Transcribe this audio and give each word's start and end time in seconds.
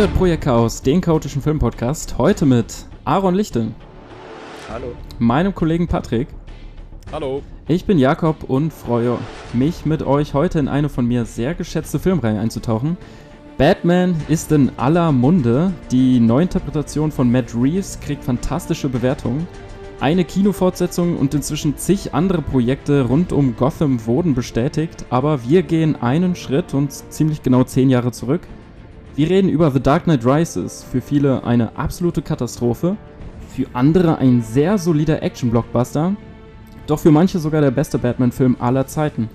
Ihr 0.00 0.06
hört 0.06 0.16
Projekt 0.16 0.44
Chaos, 0.44 0.80
den 0.80 1.02
chaotischen 1.02 1.42
Filmpodcast. 1.42 2.16
Heute 2.16 2.46
mit 2.46 2.86
Aaron 3.04 3.34
Lichte. 3.34 3.66
Hallo. 4.72 4.94
Meinem 5.18 5.54
Kollegen 5.54 5.88
Patrick. 5.88 6.28
Hallo. 7.12 7.42
Ich 7.68 7.84
bin 7.84 7.98
Jakob 7.98 8.44
und 8.44 8.72
freue 8.72 9.18
mich 9.52 9.84
mit 9.84 10.02
euch 10.02 10.32
heute 10.32 10.58
in 10.58 10.68
eine 10.68 10.88
von 10.88 11.04
mir 11.04 11.26
sehr 11.26 11.52
geschätzte 11.52 11.98
Filmreihe 11.98 12.40
einzutauchen. 12.40 12.96
Batman 13.58 14.16
ist 14.28 14.50
in 14.52 14.72
aller 14.78 15.12
Munde. 15.12 15.74
Die 15.90 16.18
Neuinterpretation 16.18 17.12
von 17.12 17.30
Matt 17.30 17.54
Reeves 17.54 18.00
kriegt 18.00 18.24
fantastische 18.24 18.88
Bewertungen. 18.88 19.46
Eine 20.00 20.24
Kinofortsetzung 20.24 21.18
und 21.18 21.34
inzwischen 21.34 21.76
zig 21.76 22.14
andere 22.14 22.40
Projekte 22.40 23.02
rund 23.02 23.34
um 23.34 23.54
Gotham 23.54 24.06
wurden 24.06 24.34
bestätigt, 24.34 25.04
aber 25.10 25.44
wir 25.44 25.62
gehen 25.62 26.00
einen 26.00 26.36
Schritt 26.36 26.72
und 26.72 26.90
ziemlich 26.90 27.42
genau 27.42 27.64
zehn 27.64 27.90
Jahre 27.90 28.12
zurück. 28.12 28.40
Wir 29.20 29.28
reden 29.28 29.50
über 29.50 29.70
The 29.70 29.82
Dark 29.82 30.04
Knight 30.04 30.24
Rises, 30.24 30.82
für 30.82 31.02
viele 31.02 31.44
eine 31.44 31.76
absolute 31.76 32.22
Katastrophe, 32.22 32.96
für 33.54 33.66
andere 33.74 34.16
ein 34.16 34.40
sehr 34.40 34.78
solider 34.78 35.22
Action-Blockbuster, 35.22 36.16
doch 36.86 36.98
für 36.98 37.10
manche 37.10 37.38
sogar 37.38 37.60
der 37.60 37.70
beste 37.70 37.98
Batman-Film 37.98 38.56
aller 38.60 38.86
Zeiten. 38.86 39.28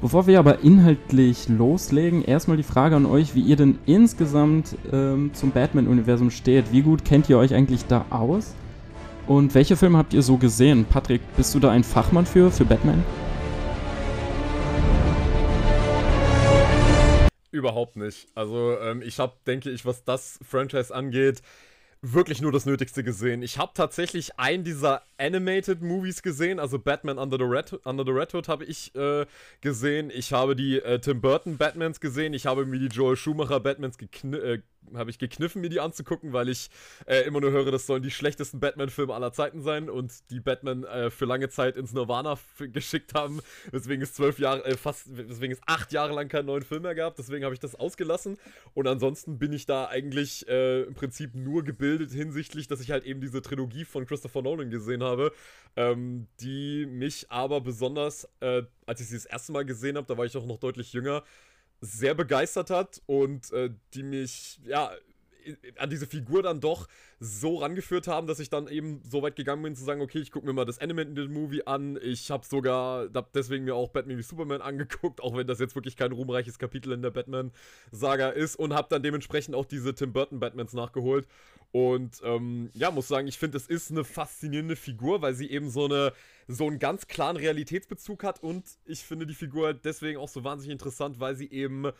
Bevor 0.00 0.28
wir 0.28 0.38
aber 0.38 0.60
inhaltlich 0.62 1.48
loslegen, 1.48 2.22
erstmal 2.22 2.56
die 2.56 2.62
Frage 2.62 2.94
an 2.94 3.04
euch, 3.04 3.34
wie 3.34 3.40
ihr 3.40 3.56
denn 3.56 3.80
insgesamt 3.84 4.76
ähm, 4.92 5.30
zum 5.32 5.50
Batman-Universum 5.50 6.30
steht. 6.30 6.66
Wie 6.70 6.82
gut 6.82 7.04
kennt 7.04 7.28
ihr 7.28 7.36
euch 7.36 7.52
eigentlich 7.52 7.84
da 7.86 8.04
aus? 8.10 8.54
Und 9.26 9.56
welche 9.56 9.74
Filme 9.74 9.98
habt 9.98 10.14
ihr 10.14 10.22
so 10.22 10.36
gesehen? 10.36 10.86
Patrick, 10.88 11.20
bist 11.36 11.52
du 11.52 11.58
da 11.58 11.72
ein 11.72 11.82
Fachmann 11.82 12.26
für, 12.26 12.52
für 12.52 12.64
Batman? 12.64 13.02
Überhaupt 17.52 17.96
nicht. 17.96 18.28
Also 18.34 18.78
ähm, 18.80 19.02
ich 19.02 19.18
habe, 19.18 19.34
denke 19.46 19.70
ich, 19.70 19.84
was 19.84 20.04
das 20.04 20.38
Franchise 20.42 20.92
angeht, 20.92 21.42
wirklich 22.00 22.40
nur 22.40 22.50
das 22.50 22.66
Nötigste 22.66 23.04
gesehen. 23.04 23.42
Ich 23.42 23.58
habe 23.58 23.72
tatsächlich 23.74 24.38
einen 24.38 24.64
dieser 24.64 25.02
Animated 25.18 25.82
Movies 25.82 26.22
gesehen, 26.22 26.58
also 26.58 26.78
Batman 26.78 27.18
Under 27.18 27.36
the 27.36 27.44
Red, 27.44 27.78
Under 27.84 28.04
the 28.04 28.10
Red 28.10 28.34
Hood 28.34 28.48
habe 28.48 28.64
ich 28.64 28.94
äh, 28.96 29.26
gesehen. 29.60 30.10
Ich 30.12 30.32
habe 30.32 30.56
die 30.56 30.80
äh, 30.80 30.98
Tim 30.98 31.20
Burton 31.20 31.58
Batmans 31.58 32.00
gesehen. 32.00 32.34
Ich 32.34 32.46
habe 32.46 32.66
mir 32.66 32.80
die 32.80 32.86
Joel 32.86 33.16
Schumacher 33.16 33.60
Batmans 33.60 33.96
äh, 34.00 34.58
habe 34.94 35.10
ich 35.10 35.18
gekniffen, 35.18 35.60
mir 35.60 35.68
die 35.68 35.80
anzugucken, 35.80 36.32
weil 36.32 36.48
ich 36.48 36.70
äh, 37.06 37.22
immer 37.22 37.40
nur 37.40 37.50
höre, 37.50 37.70
das 37.70 37.86
sollen 37.86 38.02
die 38.02 38.10
schlechtesten 38.10 38.60
Batman-Filme 38.60 39.14
aller 39.14 39.32
Zeiten 39.32 39.60
sein 39.62 39.88
und 39.88 40.30
die 40.30 40.40
Batman 40.40 40.84
äh, 40.84 41.10
für 41.10 41.24
lange 41.24 41.48
Zeit 41.48 41.76
ins 41.76 41.92
Nirvana 41.92 42.38
geschickt 42.58 43.14
haben, 43.14 43.40
weswegen 43.70 44.02
es 44.02 44.14
zwölf 44.14 44.38
Jahre, 44.38 44.64
äh, 44.64 44.76
fast, 44.76 45.16
weswegen 45.16 45.56
es 45.56 45.62
acht 45.66 45.92
Jahre 45.92 46.14
lang 46.14 46.28
keinen 46.28 46.46
neuen 46.46 46.62
Film 46.62 46.82
mehr 46.82 46.94
gab. 46.94 47.16
Deswegen 47.16 47.44
habe 47.44 47.54
ich 47.54 47.60
das 47.60 47.74
ausgelassen 47.74 48.38
und 48.74 48.86
ansonsten 48.86 49.38
bin 49.38 49.52
ich 49.52 49.66
da 49.66 49.86
eigentlich 49.86 50.46
äh, 50.48 50.82
im 50.82 50.94
Prinzip 50.94 51.34
nur 51.34 51.64
gebildet 51.64 52.10
hinsichtlich, 52.12 52.68
dass 52.68 52.80
ich 52.80 52.90
halt 52.90 53.04
eben 53.04 53.20
diese 53.20 53.42
Trilogie 53.42 53.84
von 53.84 54.06
Christopher 54.06 54.42
Nolan 54.42 54.70
gesehen 54.70 55.02
habe, 55.02 55.32
ähm, 55.76 56.26
die 56.40 56.86
mich 56.86 57.30
aber 57.30 57.60
besonders, 57.60 58.28
äh, 58.40 58.62
als 58.86 59.00
ich 59.00 59.08
sie 59.08 59.14
das 59.14 59.26
erste 59.26 59.52
Mal 59.52 59.64
gesehen 59.64 59.96
habe, 59.96 60.06
da 60.06 60.18
war 60.18 60.24
ich 60.24 60.36
auch 60.36 60.46
noch 60.46 60.58
deutlich 60.58 60.92
jünger, 60.92 61.22
sehr 61.82 62.14
begeistert 62.14 62.70
hat 62.70 63.02
und 63.06 63.52
äh, 63.52 63.70
die 63.92 64.04
mich, 64.04 64.60
ja, 64.64 64.92
an 65.76 65.90
diese 65.90 66.06
Figur 66.06 66.42
dann 66.42 66.60
doch 66.60 66.86
so 67.18 67.56
rangeführt 67.56 68.06
haben, 68.06 68.28
dass 68.28 68.38
ich 68.38 68.50
dann 68.50 68.68
eben 68.68 69.00
so 69.04 69.22
weit 69.22 69.34
gegangen 69.34 69.62
bin 69.62 69.74
zu 69.74 69.84
sagen, 69.84 70.00
okay, 70.00 70.18
ich 70.18 70.30
gucke 70.30 70.46
mir 70.46 70.52
mal 70.52 70.64
das 70.64 70.78
Animated 70.78 71.28
Movie 71.28 71.66
an. 71.66 71.98
Ich 72.00 72.30
habe 72.30 72.46
sogar 72.46 73.08
hab 73.12 73.32
deswegen 73.32 73.64
mir 73.64 73.74
auch 73.74 73.90
Batman 73.90 74.18
wie 74.18 74.22
Superman 74.22 74.62
angeguckt, 74.62 75.20
auch 75.20 75.36
wenn 75.36 75.48
das 75.48 75.58
jetzt 75.58 75.74
wirklich 75.74 75.96
kein 75.96 76.12
ruhmreiches 76.12 76.60
Kapitel 76.60 76.92
in 76.92 77.02
der 77.02 77.10
Batman-Saga 77.10 78.30
ist 78.30 78.56
und 78.56 78.74
habe 78.74 78.86
dann 78.88 79.02
dementsprechend 79.02 79.56
auch 79.56 79.64
diese 79.64 79.94
Tim 79.94 80.12
Burton 80.12 80.38
Batmans 80.38 80.72
nachgeholt. 80.72 81.26
Und 81.72 82.20
ähm, 82.22 82.70
ja, 82.74 82.90
muss 82.90 83.08
sagen, 83.08 83.26
ich 83.26 83.38
finde, 83.38 83.56
es 83.56 83.66
ist 83.66 83.90
eine 83.90 84.04
faszinierende 84.04 84.76
Figur, 84.76 85.22
weil 85.22 85.34
sie 85.34 85.50
eben 85.50 85.70
so 85.70 85.86
eine 85.86 86.12
so 86.48 86.66
einen 86.66 86.78
ganz 86.78 87.06
klaren 87.06 87.36
Realitätsbezug 87.36 88.24
hat 88.24 88.42
und 88.42 88.64
ich 88.84 89.00
finde 89.00 89.26
die 89.26 89.34
Figur 89.34 89.74
deswegen 89.74 90.18
auch 90.18 90.28
so 90.28 90.44
wahnsinnig 90.44 90.72
interessant, 90.72 91.20
weil 91.20 91.34
sie 91.34 91.50
eben 91.50 91.90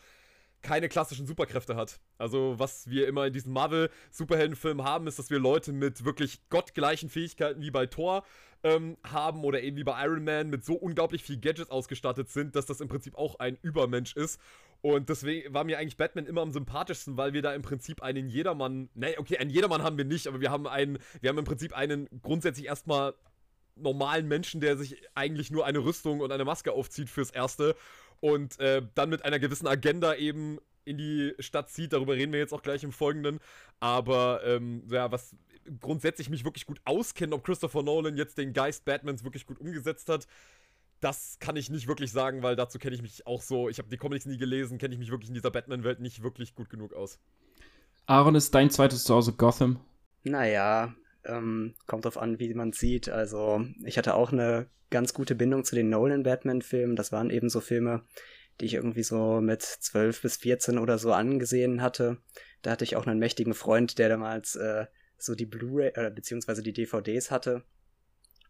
keine 0.63 0.89
klassischen 0.89 1.27
Superkräfte 1.27 1.75
hat. 1.75 1.99
Also, 2.17 2.55
was 2.57 2.89
wir 2.89 3.07
immer 3.07 3.27
in 3.27 3.33
diesen 3.33 3.53
Marvel-Superheldenfilmen 3.53 4.85
haben, 4.85 5.07
ist, 5.07 5.19
dass 5.19 5.29
wir 5.29 5.39
Leute 5.39 5.73
mit 5.73 6.05
wirklich 6.05 6.39
gottgleichen 6.49 7.09
Fähigkeiten 7.09 7.61
wie 7.61 7.69
bei 7.69 7.85
Thor 7.85 8.23
ähm, 8.63 8.97
haben 9.03 9.43
oder 9.43 9.61
eben 9.61 9.77
wie 9.77 9.83
bei 9.83 10.03
Iron 10.05 10.23
Man 10.23 10.49
mit 10.49 10.63
so 10.63 10.73
unglaublich 10.73 11.21
viel 11.21 11.37
Gadgets 11.37 11.69
ausgestattet 11.69 12.29
sind, 12.29 12.55
dass 12.55 12.65
das 12.65 12.79
im 12.79 12.87
Prinzip 12.87 13.15
auch 13.15 13.39
ein 13.39 13.57
Übermensch 13.61 14.15
ist. 14.15 14.39
Und 14.81 15.09
deswegen 15.09 15.53
war 15.53 15.63
mir 15.63 15.77
eigentlich 15.77 15.97
Batman 15.97 16.25
immer 16.25 16.41
am 16.41 16.51
sympathischsten, 16.51 17.15
weil 17.17 17.33
wir 17.33 17.41
da 17.41 17.53
im 17.53 17.61
Prinzip 17.61 18.01
einen 18.01 18.27
Jedermann, 18.27 18.89
ne, 18.95 19.15
okay, 19.17 19.37
einen 19.37 19.49
Jedermann 19.49 19.83
haben 19.83 19.97
wir 19.97 20.05
nicht, 20.05 20.27
aber 20.27 20.41
wir 20.41 20.51
haben 20.51 20.67
einen, 20.67 20.97
wir 21.21 21.29
haben 21.29 21.37
im 21.37 21.45
Prinzip 21.45 21.73
einen 21.73 22.07
grundsätzlich 22.21 22.67
erstmal 22.67 23.13
normalen 23.75 24.27
Menschen, 24.27 24.61
der 24.61 24.77
sich 24.77 24.97
eigentlich 25.15 25.51
nur 25.51 25.65
eine 25.65 25.79
Rüstung 25.79 26.19
und 26.19 26.31
eine 26.31 26.45
Maske 26.45 26.71
aufzieht 26.71 27.09
fürs 27.09 27.31
Erste 27.31 27.75
und 28.19 28.59
äh, 28.59 28.81
dann 28.95 29.09
mit 29.09 29.25
einer 29.25 29.39
gewissen 29.39 29.67
Agenda 29.67 30.15
eben 30.15 30.59
in 30.85 30.97
die 30.97 31.33
Stadt 31.39 31.69
zieht. 31.69 31.93
Darüber 31.93 32.13
reden 32.13 32.31
wir 32.31 32.39
jetzt 32.39 32.53
auch 32.53 32.61
gleich 32.61 32.83
im 32.83 32.91
Folgenden. 32.91 33.39
Aber 33.79 34.41
ähm, 34.45 34.83
ja, 34.89 35.11
was 35.11 35.35
grundsätzlich 35.79 36.29
mich 36.29 36.43
wirklich 36.43 36.65
gut 36.65 36.81
auskennt, 36.85 37.33
ob 37.33 37.43
Christopher 37.43 37.83
Nolan 37.83 38.17
jetzt 38.17 38.37
den 38.37 38.53
Geist 38.53 38.85
Batmans 38.85 39.23
wirklich 39.23 39.45
gut 39.45 39.59
umgesetzt 39.59 40.09
hat, 40.09 40.27
das 40.99 41.37
kann 41.39 41.55
ich 41.55 41.69
nicht 41.69 41.87
wirklich 41.87 42.11
sagen, 42.11 42.43
weil 42.43 42.55
dazu 42.55 42.79
kenne 42.79 42.95
ich 42.95 43.01
mich 43.01 43.27
auch 43.27 43.41
so, 43.41 43.67
ich 43.67 43.77
habe 43.77 43.89
die 43.89 43.97
Comics 43.97 44.25
nie 44.25 44.37
gelesen, 44.37 44.77
kenne 44.77 44.93
ich 44.93 44.99
mich 44.99 45.11
wirklich 45.11 45.29
in 45.29 45.33
dieser 45.33 45.51
Batman-Welt 45.51 45.99
nicht 45.99 46.23
wirklich 46.23 46.55
gut 46.55 46.69
genug 46.69 46.93
aus. 46.93 47.19
Aaron, 48.05 48.35
ist 48.35 48.55
dein 48.55 48.69
zweites 48.69 49.03
Zuhause 49.03 49.33
Gotham? 49.33 49.79
Naja, 50.23 50.93
ähm, 51.25 51.75
kommt 51.87 52.05
drauf 52.05 52.17
an, 52.17 52.39
wie 52.39 52.53
man 52.53 52.73
sieht. 52.73 53.09
Also, 53.09 53.65
ich 53.85 53.97
hatte 53.97 54.15
auch 54.15 54.31
eine 54.31 54.67
ganz 54.89 55.13
gute 55.13 55.35
Bindung 55.35 55.63
zu 55.63 55.75
den 55.75 55.89
Nolan-Batman-Filmen. 55.89 56.95
Das 56.95 57.11
waren 57.11 57.29
eben 57.29 57.49
so 57.49 57.61
Filme, 57.61 58.03
die 58.61 58.65
ich 58.65 58.75
irgendwie 58.75 59.03
so 59.03 59.41
mit 59.41 59.61
12 59.61 60.21
bis 60.21 60.37
14 60.37 60.77
oder 60.77 60.97
so 60.97 61.13
angesehen 61.13 61.81
hatte. 61.81 62.17
Da 62.61 62.71
hatte 62.71 62.83
ich 62.83 62.95
auch 62.95 63.07
einen 63.07 63.19
mächtigen 63.19 63.53
Freund, 63.53 63.97
der 63.97 64.09
damals 64.09 64.55
äh, 64.55 64.85
so 65.17 65.35
die 65.35 65.45
Blu-ray 65.45 65.91
äh, 65.95 66.11
beziehungsweise 66.11 66.61
die 66.61 66.73
DVDs 66.73 67.31
hatte. 67.31 67.63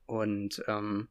Und 0.06 0.64
ähm, 0.68 1.08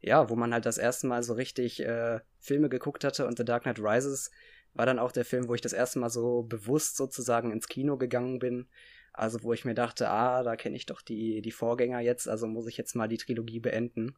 ja, 0.00 0.28
wo 0.28 0.36
man 0.36 0.52
halt 0.52 0.66
das 0.66 0.76
erste 0.76 1.06
Mal 1.06 1.22
so 1.22 1.32
richtig 1.32 1.80
äh, 1.80 2.20
Filme 2.38 2.68
geguckt 2.68 3.04
hatte 3.04 3.26
und 3.26 3.38
The 3.38 3.44
Dark 3.44 3.62
Knight 3.62 3.80
Rises 3.80 4.30
war 4.74 4.86
dann 4.86 4.98
auch 4.98 5.12
der 5.12 5.24
Film, 5.24 5.48
wo 5.48 5.54
ich 5.54 5.60
das 5.60 5.72
erste 5.72 5.98
Mal 5.98 6.10
so 6.10 6.42
bewusst 6.42 6.96
sozusagen 6.96 7.52
ins 7.52 7.68
Kino 7.68 7.96
gegangen 7.96 8.38
bin 8.38 8.66
also 9.14 9.42
wo 9.42 9.52
ich 9.52 9.64
mir 9.64 9.74
dachte, 9.74 10.10
ah, 10.10 10.42
da 10.42 10.56
kenne 10.56 10.76
ich 10.76 10.86
doch 10.86 11.00
die, 11.00 11.40
die 11.40 11.52
Vorgänger 11.52 12.00
jetzt, 12.00 12.28
also 12.28 12.46
muss 12.46 12.66
ich 12.66 12.76
jetzt 12.76 12.94
mal 12.94 13.08
die 13.08 13.16
Trilogie 13.16 13.60
beenden. 13.60 14.16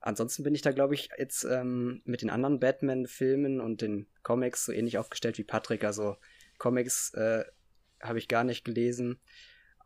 Ansonsten 0.00 0.44
bin 0.44 0.54
ich 0.54 0.62
da, 0.62 0.70
glaube 0.70 0.94
ich, 0.94 1.08
jetzt 1.18 1.44
ähm, 1.44 2.02
mit 2.04 2.22
den 2.22 2.30
anderen 2.30 2.60
Batman-Filmen 2.60 3.60
und 3.60 3.80
den 3.80 4.06
Comics 4.22 4.66
so 4.66 4.72
ähnlich 4.72 4.98
aufgestellt 4.98 5.38
wie 5.38 5.44
Patrick. 5.44 5.82
Also 5.82 6.16
Comics 6.58 7.12
äh, 7.14 7.44
habe 8.00 8.18
ich 8.18 8.28
gar 8.28 8.44
nicht 8.44 8.64
gelesen. 8.64 9.18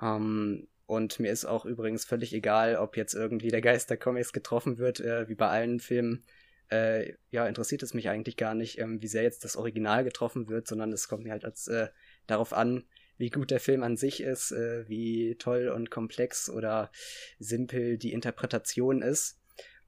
Ähm, 0.02 0.69
und 0.87 1.20
mir 1.20 1.32
ist 1.32 1.46
auch 1.46 1.64
übrigens 1.64 2.05
völlig 2.05 2.34
egal, 2.34 2.76
ob 2.76 2.96
jetzt 2.96 3.14
irgendwie 3.14 3.49
der 3.49 3.62
Geist 3.62 3.88
der 3.88 3.96
Comics 3.96 4.32
getroffen 4.32 4.76
wird, 4.76 5.00
äh, 5.00 5.28
wie 5.28 5.34
bei 5.34 5.49
allen 5.49 5.81
Filmen. 5.81 6.25
Äh, 6.69 7.14
ja, 7.31 7.46
interessiert 7.46 7.82
es 7.82 7.94
mich 7.94 8.08
eigentlich 8.11 8.37
gar 8.37 8.55
nicht, 8.55 8.78
ähm, 8.78 9.00
wie 9.00 9.06
sehr 9.06 9.22
jetzt 9.22 9.44
das 9.44 9.56
Original 9.56 10.05
getroffen 10.05 10.49
wird, 10.49 10.66
sondern 10.66 10.93
es 10.93 11.08
kommt 11.08 11.25
mir 11.25 11.32
halt 11.32 11.44
als 11.44 11.69
äh, 11.69 11.88
darauf 12.26 12.52
an, 12.52 12.84
wie 13.19 13.31
gut 13.31 13.50
der 13.50 13.61
Film 13.61 13.82
an 13.82 13.97
sich 13.97 14.23
ist, 14.23 14.53
äh, 14.53 14.88
wie 14.88 15.37
toll 15.37 15.69
und 15.69 15.91
komplex 15.91 16.49
oder 16.50 16.91
simpel 17.38 17.99
die 17.99 18.12
Interpretation 18.12 19.03
ist. 19.03 19.38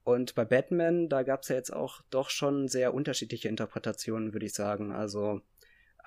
Und 0.05 0.35
bei 0.35 0.44
Batman, 0.44 1.09
da 1.09 1.23
gab 1.23 1.43
es 1.43 1.49
ja 1.49 1.56
jetzt 1.56 1.73
auch 1.73 2.03
doch 2.11 2.29
schon 2.29 2.69
sehr 2.69 2.93
unterschiedliche 2.93 3.49
Interpretationen, 3.49 4.35
würde 4.35 4.47
ich 4.47 4.53
sagen. 4.53 4.93
Also 4.93 5.41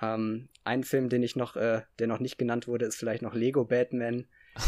ähm, 0.00 0.48
ein 0.64 0.84
Film, 0.84 1.08
den 1.08 1.22
ich 1.22 1.34
noch, 1.34 1.56
äh, 1.56 1.82
der 1.98 2.06
noch 2.06 2.20
nicht 2.20 2.38
genannt 2.38 2.68
wurde, 2.68 2.86
ist 2.86 2.96
vielleicht 2.96 3.22
noch 3.22 3.34
Lego 3.34 3.64
Batman. 3.64 4.26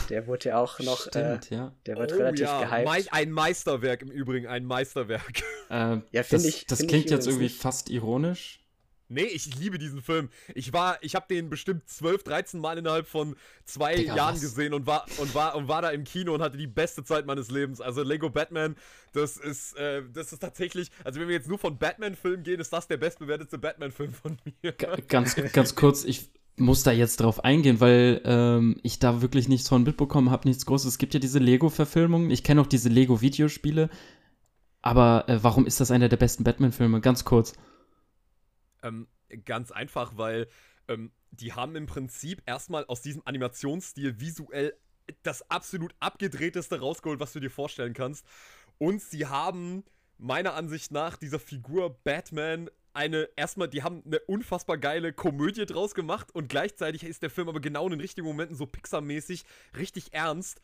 Der 0.08 0.26
wurde 0.26 0.50
ja 0.50 0.58
auch 0.58 0.78
noch, 0.80 1.06
äh, 1.06 1.10
Stimmt, 1.10 1.50
äh, 1.50 1.54
ja. 1.54 1.76
der 1.86 1.96
wird 1.96 2.12
oh, 2.12 2.16
relativ 2.16 2.46
ja. 2.46 2.64
gehypt. 2.64 3.06
Me 3.06 3.12
ein 3.12 3.30
Meisterwerk 3.30 4.02
im 4.02 4.10
Übrigen, 4.10 4.46
ein 4.46 4.64
Meisterwerk. 4.64 5.42
Äh, 5.70 5.98
ja, 6.10 6.24
finde 6.24 6.48
ich. 6.48 6.66
Das 6.66 6.78
find 6.78 6.90
klingt 6.90 7.04
ich 7.04 7.10
jetzt 7.12 7.28
irgendwie 7.28 7.48
fast 7.48 7.90
ironisch. 7.90 8.60
Nee, 9.10 9.24
ich 9.24 9.58
liebe 9.58 9.78
diesen 9.78 10.02
Film. 10.02 10.30
Ich 10.54 10.72
war, 10.72 10.98
ich 11.02 11.16
habe 11.16 11.26
den 11.28 11.50
bestimmt 11.50 11.88
12, 11.88 12.22
13 12.22 12.60
Mal 12.60 12.78
innerhalb 12.78 13.08
von 13.08 13.34
zwei 13.64 13.96
Digga, 13.96 14.14
Jahren 14.14 14.34
was? 14.34 14.40
gesehen 14.40 14.72
und 14.72 14.86
war 14.86 15.04
und 15.18 15.34
war 15.34 15.56
und 15.56 15.66
war 15.66 15.82
da 15.82 15.90
im 15.90 16.04
Kino 16.04 16.32
und 16.32 16.42
hatte 16.42 16.56
die 16.56 16.68
beste 16.68 17.02
Zeit 17.02 17.26
meines 17.26 17.50
Lebens. 17.50 17.80
Also 17.80 18.02
Lego 18.04 18.30
Batman, 18.30 18.76
das 19.12 19.36
ist, 19.36 19.76
äh, 19.76 20.02
das 20.14 20.32
ist 20.32 20.38
tatsächlich, 20.38 20.90
also 21.02 21.18
wenn 21.18 21.26
wir 21.26 21.34
jetzt 21.34 21.48
nur 21.48 21.58
von 21.58 21.76
Batman-Filmen 21.76 22.44
gehen, 22.44 22.60
ist 22.60 22.72
das 22.72 22.86
der 22.86 22.98
bestbewertete 22.98 23.58
Batman-Film 23.58 24.12
von 24.12 24.38
mir. 24.62 24.72
Ganz, 25.08 25.34
ganz 25.52 25.74
kurz, 25.74 26.04
ich 26.04 26.30
muss 26.56 26.84
da 26.84 26.92
jetzt 26.92 27.20
drauf 27.20 27.42
eingehen, 27.44 27.80
weil 27.80 28.20
ähm, 28.24 28.76
ich 28.82 29.00
da 29.00 29.22
wirklich 29.22 29.48
nichts 29.48 29.68
von 29.68 29.82
mitbekommen 29.82 30.30
habe, 30.30 30.46
nichts 30.46 30.66
Großes. 30.66 30.86
Es 30.92 30.98
gibt 30.98 31.14
ja 31.14 31.20
diese 31.20 31.40
Lego-Verfilmungen. 31.40 32.30
Ich 32.30 32.44
kenne 32.44 32.60
auch 32.60 32.66
diese 32.66 32.88
Lego-Videospiele. 32.88 33.90
Aber 34.82 35.28
äh, 35.28 35.42
warum 35.42 35.66
ist 35.66 35.80
das 35.80 35.90
einer 35.90 36.08
der 36.08 36.16
besten 36.16 36.44
Batman-Filme? 36.44 37.00
Ganz 37.00 37.24
kurz. 37.24 37.54
Ähm, 38.82 39.08
ganz 39.44 39.70
einfach, 39.70 40.16
weil 40.16 40.48
ähm, 40.88 41.12
die 41.30 41.52
haben 41.52 41.76
im 41.76 41.86
Prinzip 41.86 42.42
erstmal 42.46 42.84
aus 42.86 43.02
diesem 43.02 43.22
Animationsstil 43.24 44.20
visuell 44.20 44.74
das 45.22 45.48
absolut 45.50 45.94
abgedrehteste 46.00 46.80
rausgeholt, 46.80 47.20
was 47.20 47.32
du 47.32 47.40
dir 47.40 47.50
vorstellen 47.50 47.94
kannst. 47.94 48.24
Und 48.78 49.02
sie 49.02 49.26
haben 49.26 49.84
meiner 50.18 50.54
Ansicht 50.54 50.92
nach 50.92 51.16
dieser 51.16 51.38
Figur 51.38 51.98
Batman 52.04 52.70
eine, 52.92 53.28
erstmal, 53.36 53.68
die 53.68 53.82
haben 53.82 54.02
eine 54.04 54.20
unfassbar 54.20 54.76
geile 54.76 55.12
Komödie 55.12 55.64
draus 55.66 55.94
gemacht 55.94 56.34
und 56.34 56.48
gleichzeitig 56.48 57.04
ist 57.04 57.22
der 57.22 57.30
Film 57.30 57.48
aber 57.48 57.60
genau 57.60 57.84
in 57.84 57.90
den 57.90 58.00
richtigen 58.00 58.26
Momenten 58.26 58.56
so 58.56 58.66
Pixar-mäßig 58.66 59.44
richtig 59.76 60.12
ernst. 60.12 60.60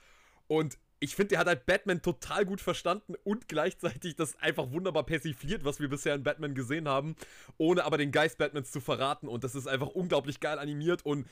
Und 0.48 0.78
ich 0.98 1.14
finde, 1.14 1.30
der 1.30 1.38
hat 1.40 1.46
halt 1.46 1.66
Batman 1.66 2.00
total 2.00 2.46
gut 2.46 2.60
verstanden 2.60 3.14
und 3.24 3.48
gleichzeitig 3.48 4.16
das 4.16 4.38
einfach 4.40 4.70
wunderbar 4.70 5.04
persifliert, 5.04 5.64
was 5.64 5.80
wir 5.80 5.88
bisher 5.88 6.14
in 6.14 6.22
Batman 6.22 6.54
gesehen 6.54 6.88
haben, 6.88 7.16
ohne 7.58 7.84
aber 7.84 7.98
den 7.98 8.12
Geist 8.12 8.38
Batmans 8.38 8.70
zu 8.70 8.80
verraten. 8.80 9.28
Und 9.28 9.44
das 9.44 9.54
ist 9.54 9.66
einfach 9.66 9.88
unglaublich 9.88 10.40
geil 10.40 10.58
animiert 10.58 11.04
und 11.04 11.26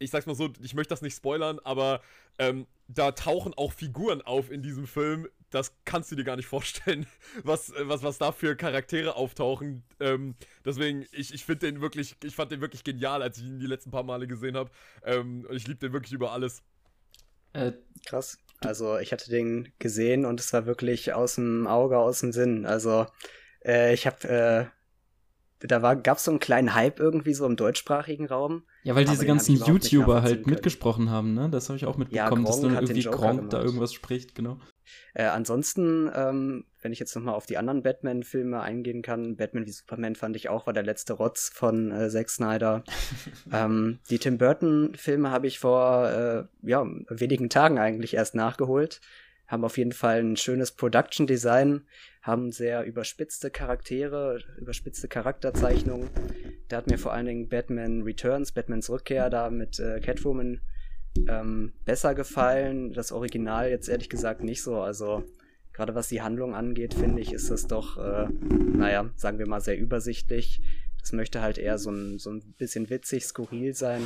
ich 0.00 0.10
sag's 0.10 0.26
mal 0.26 0.34
so, 0.34 0.50
ich 0.62 0.74
möchte 0.74 0.90
das 0.90 1.02
nicht 1.02 1.14
spoilern, 1.14 1.58
aber 1.62 2.00
ähm, 2.38 2.66
da 2.88 3.12
tauchen 3.12 3.52
auch 3.54 3.72
Figuren 3.72 4.22
auf 4.22 4.50
in 4.50 4.62
diesem 4.62 4.86
Film. 4.86 5.28
Das 5.50 5.74
kannst 5.84 6.10
du 6.10 6.16
dir 6.16 6.24
gar 6.24 6.36
nicht 6.36 6.46
vorstellen, 6.46 7.06
was, 7.44 7.72
was, 7.80 8.02
was 8.02 8.16
da 8.16 8.32
für 8.32 8.56
Charaktere 8.56 9.14
auftauchen. 9.14 9.82
Ähm, 10.00 10.36
deswegen, 10.64 11.04
ich, 11.12 11.34
ich 11.34 11.44
finde 11.44 11.70
den 11.70 11.82
wirklich, 11.82 12.16
ich 12.24 12.34
fand 12.34 12.50
den 12.50 12.62
wirklich 12.62 12.82
genial, 12.82 13.22
als 13.22 13.38
ich 13.38 13.44
ihn 13.44 13.60
die 13.60 13.66
letzten 13.66 13.90
paar 13.90 14.02
Male 14.02 14.26
gesehen 14.26 14.56
habe. 14.56 14.70
Ähm, 15.04 15.44
und 15.46 15.54
ich 15.54 15.66
liebe 15.66 15.80
den 15.80 15.92
wirklich 15.92 16.12
über 16.12 16.32
alles. 16.32 16.62
Äh, 17.52 17.72
krass. 18.06 18.38
Also 18.60 18.98
ich 18.98 19.12
hatte 19.12 19.30
den 19.30 19.72
gesehen 19.78 20.24
und 20.24 20.38
es 20.40 20.52
war 20.52 20.66
wirklich 20.66 21.14
aus 21.14 21.36
dem 21.36 21.66
Auge, 21.66 21.98
aus 21.98 22.20
dem 22.20 22.32
Sinn. 22.32 22.66
Also 22.66 23.06
äh, 23.64 23.94
ich 23.94 24.06
habe, 24.06 24.28
äh, 24.28 25.66
da 25.66 25.82
war, 25.82 25.96
gab 25.96 26.18
es 26.18 26.24
so 26.24 26.30
einen 26.30 26.40
kleinen 26.40 26.74
Hype 26.74 27.00
irgendwie 27.00 27.34
so 27.34 27.46
im 27.46 27.56
deutschsprachigen 27.56 28.26
Raum. 28.26 28.64
Ja, 28.82 28.94
weil 28.94 29.04
diese 29.04 29.26
ganzen 29.26 29.56
YouTuber 29.56 30.22
halt 30.22 30.46
mitgesprochen 30.46 31.10
haben, 31.10 31.34
ne? 31.34 31.48
Das 31.50 31.68
habe 31.68 31.76
ich 31.76 31.86
auch 31.86 31.96
mitbekommen, 31.96 32.44
ja, 32.44 32.48
dass 32.48 32.60
dann 32.60 32.74
irgendwie 32.74 33.02
Gronk 33.02 33.50
da 33.50 33.62
irgendwas 33.62 33.92
spricht, 33.92 34.34
genau. 34.34 34.58
Äh, 35.14 35.24
ansonsten, 35.24 36.10
ähm, 36.14 36.64
wenn 36.82 36.92
ich 36.92 36.98
jetzt 36.98 37.14
nochmal 37.14 37.34
auf 37.34 37.46
die 37.46 37.58
anderen 37.58 37.82
Batman-Filme 37.82 38.60
eingehen 38.60 39.02
kann, 39.02 39.36
Batman 39.36 39.66
wie 39.66 39.72
Superman 39.72 40.14
fand 40.14 40.36
ich 40.36 40.48
auch, 40.48 40.66
war 40.66 40.72
der 40.72 40.82
letzte 40.82 41.14
Rotz 41.14 41.50
von 41.52 41.92
äh, 41.92 42.08
Zack 42.08 42.30
Snyder. 42.30 42.84
ähm, 43.52 43.98
die 44.08 44.18
Tim 44.18 44.38
Burton-Filme 44.38 45.30
habe 45.30 45.46
ich 45.46 45.58
vor 45.58 46.10
äh, 46.10 46.68
ja, 46.68 46.86
wenigen 47.08 47.50
Tagen 47.50 47.78
eigentlich 47.78 48.14
erst 48.14 48.34
nachgeholt. 48.34 49.00
Haben 49.46 49.64
auf 49.64 49.78
jeden 49.78 49.92
Fall 49.92 50.20
ein 50.22 50.36
schönes 50.36 50.72
Production-Design, 50.72 51.82
haben 52.22 52.52
sehr 52.52 52.84
überspitzte 52.84 53.50
Charaktere, 53.50 54.38
überspitzte 54.58 55.08
Charakterzeichnungen. 55.08 56.08
Da 56.68 56.76
hat 56.78 56.86
mir 56.86 56.98
vor 56.98 57.12
allen 57.12 57.26
Dingen 57.26 57.48
Batman 57.48 58.02
Returns, 58.02 58.52
Batmans 58.52 58.88
Rückkehr 58.90 59.28
da 59.28 59.50
mit 59.50 59.80
äh, 59.80 60.00
Catwoman 60.00 60.60
ähm, 61.28 61.72
besser 61.84 62.14
gefallen. 62.14 62.92
Das 62.92 63.12
Original 63.12 63.70
jetzt 63.70 63.88
ehrlich 63.88 64.08
gesagt 64.08 64.42
nicht 64.42 64.62
so. 64.62 64.80
Also 64.80 65.24
gerade 65.80 65.94
was 65.94 66.08
die 66.08 66.20
Handlung 66.20 66.54
angeht, 66.54 66.92
finde 66.92 67.22
ich, 67.22 67.32
ist 67.32 67.50
das 67.50 67.66
doch, 67.66 67.96
äh, 67.96 68.28
naja, 68.28 69.08
sagen 69.16 69.38
wir 69.38 69.48
mal, 69.48 69.62
sehr 69.62 69.78
übersichtlich. 69.78 70.60
Das 71.00 71.12
möchte 71.12 71.40
halt 71.40 71.56
eher 71.56 71.78
so 71.78 71.90
ein, 71.90 72.18
so 72.18 72.28
ein 72.28 72.42
bisschen 72.58 72.90
witzig, 72.90 73.24
skurril 73.24 73.72
sein. 73.72 74.02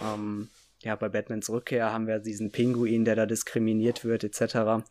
Ähm, 0.00 0.48
ja, 0.80 0.96
bei 0.96 1.10
Batmans 1.10 1.50
Rückkehr 1.50 1.92
haben 1.92 2.06
wir 2.06 2.18
diesen 2.18 2.50
Pinguin, 2.50 3.04
der 3.04 3.14
da 3.14 3.26
diskriminiert 3.26 4.06
wird, 4.06 4.24
etc. 4.24 4.86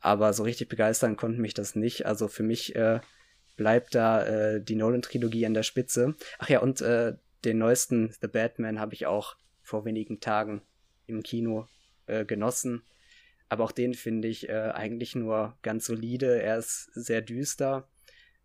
Aber 0.00 0.32
so 0.32 0.42
richtig 0.42 0.70
begeistern 0.70 1.18
konnte 1.18 1.42
mich 1.42 1.52
das 1.52 1.76
nicht. 1.76 2.06
Also 2.06 2.28
für 2.28 2.44
mich 2.44 2.74
äh, 2.74 3.00
bleibt 3.58 3.94
da 3.94 4.24
äh, 4.24 4.62
die 4.62 4.76
Nolan-Trilogie 4.76 5.44
an 5.44 5.52
der 5.52 5.64
Spitze. 5.64 6.14
Ach 6.38 6.48
ja, 6.48 6.60
und 6.60 6.80
äh, 6.80 7.12
den 7.44 7.58
neuesten 7.58 8.14
The 8.22 8.28
Batman 8.28 8.80
habe 8.80 8.94
ich 8.94 9.04
auch 9.04 9.36
vor 9.60 9.84
wenigen 9.84 10.18
Tagen 10.18 10.62
im 11.06 11.22
Kino 11.22 11.68
äh, 12.06 12.24
genossen. 12.24 12.84
Aber 13.52 13.64
auch 13.64 13.72
den 13.72 13.92
finde 13.92 14.28
ich 14.28 14.48
äh, 14.48 14.70
eigentlich 14.72 15.14
nur 15.14 15.58
ganz 15.60 15.84
solide. 15.84 16.40
Er 16.40 16.56
ist 16.56 16.86
sehr 16.94 17.20
düster. 17.20 17.86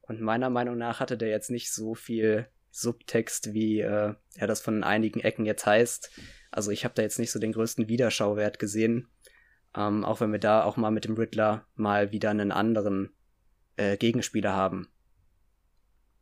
Und 0.01 0.19
meiner 0.19 0.49
Meinung 0.49 0.77
nach 0.77 0.99
hatte 0.99 1.17
der 1.17 1.29
jetzt 1.29 1.49
nicht 1.49 1.71
so 1.71 1.95
viel 1.95 2.49
Subtext, 2.71 3.53
wie 3.53 3.79
äh, 3.79 4.15
er 4.35 4.47
das 4.47 4.59
von 4.59 4.83
einigen 4.83 5.21
Ecken 5.21 5.45
jetzt 5.45 5.65
heißt. 5.65 6.11
Also 6.51 6.71
ich 6.71 6.83
habe 6.83 6.93
da 6.93 7.03
jetzt 7.03 7.19
nicht 7.19 7.31
so 7.31 7.39
den 7.39 7.53
größten 7.53 7.87
Wiederschauwert 7.87 8.59
gesehen. 8.59 9.07
Ähm, 9.73 10.03
auch 10.03 10.19
wenn 10.19 10.33
wir 10.33 10.39
da 10.39 10.65
auch 10.65 10.75
mal 10.75 10.91
mit 10.91 11.05
dem 11.05 11.15
Riddler 11.15 11.65
mal 11.75 12.11
wieder 12.11 12.31
einen 12.31 12.51
anderen 12.51 13.15
äh, 13.77 13.95
Gegenspieler 13.95 14.51
haben. 14.51 14.89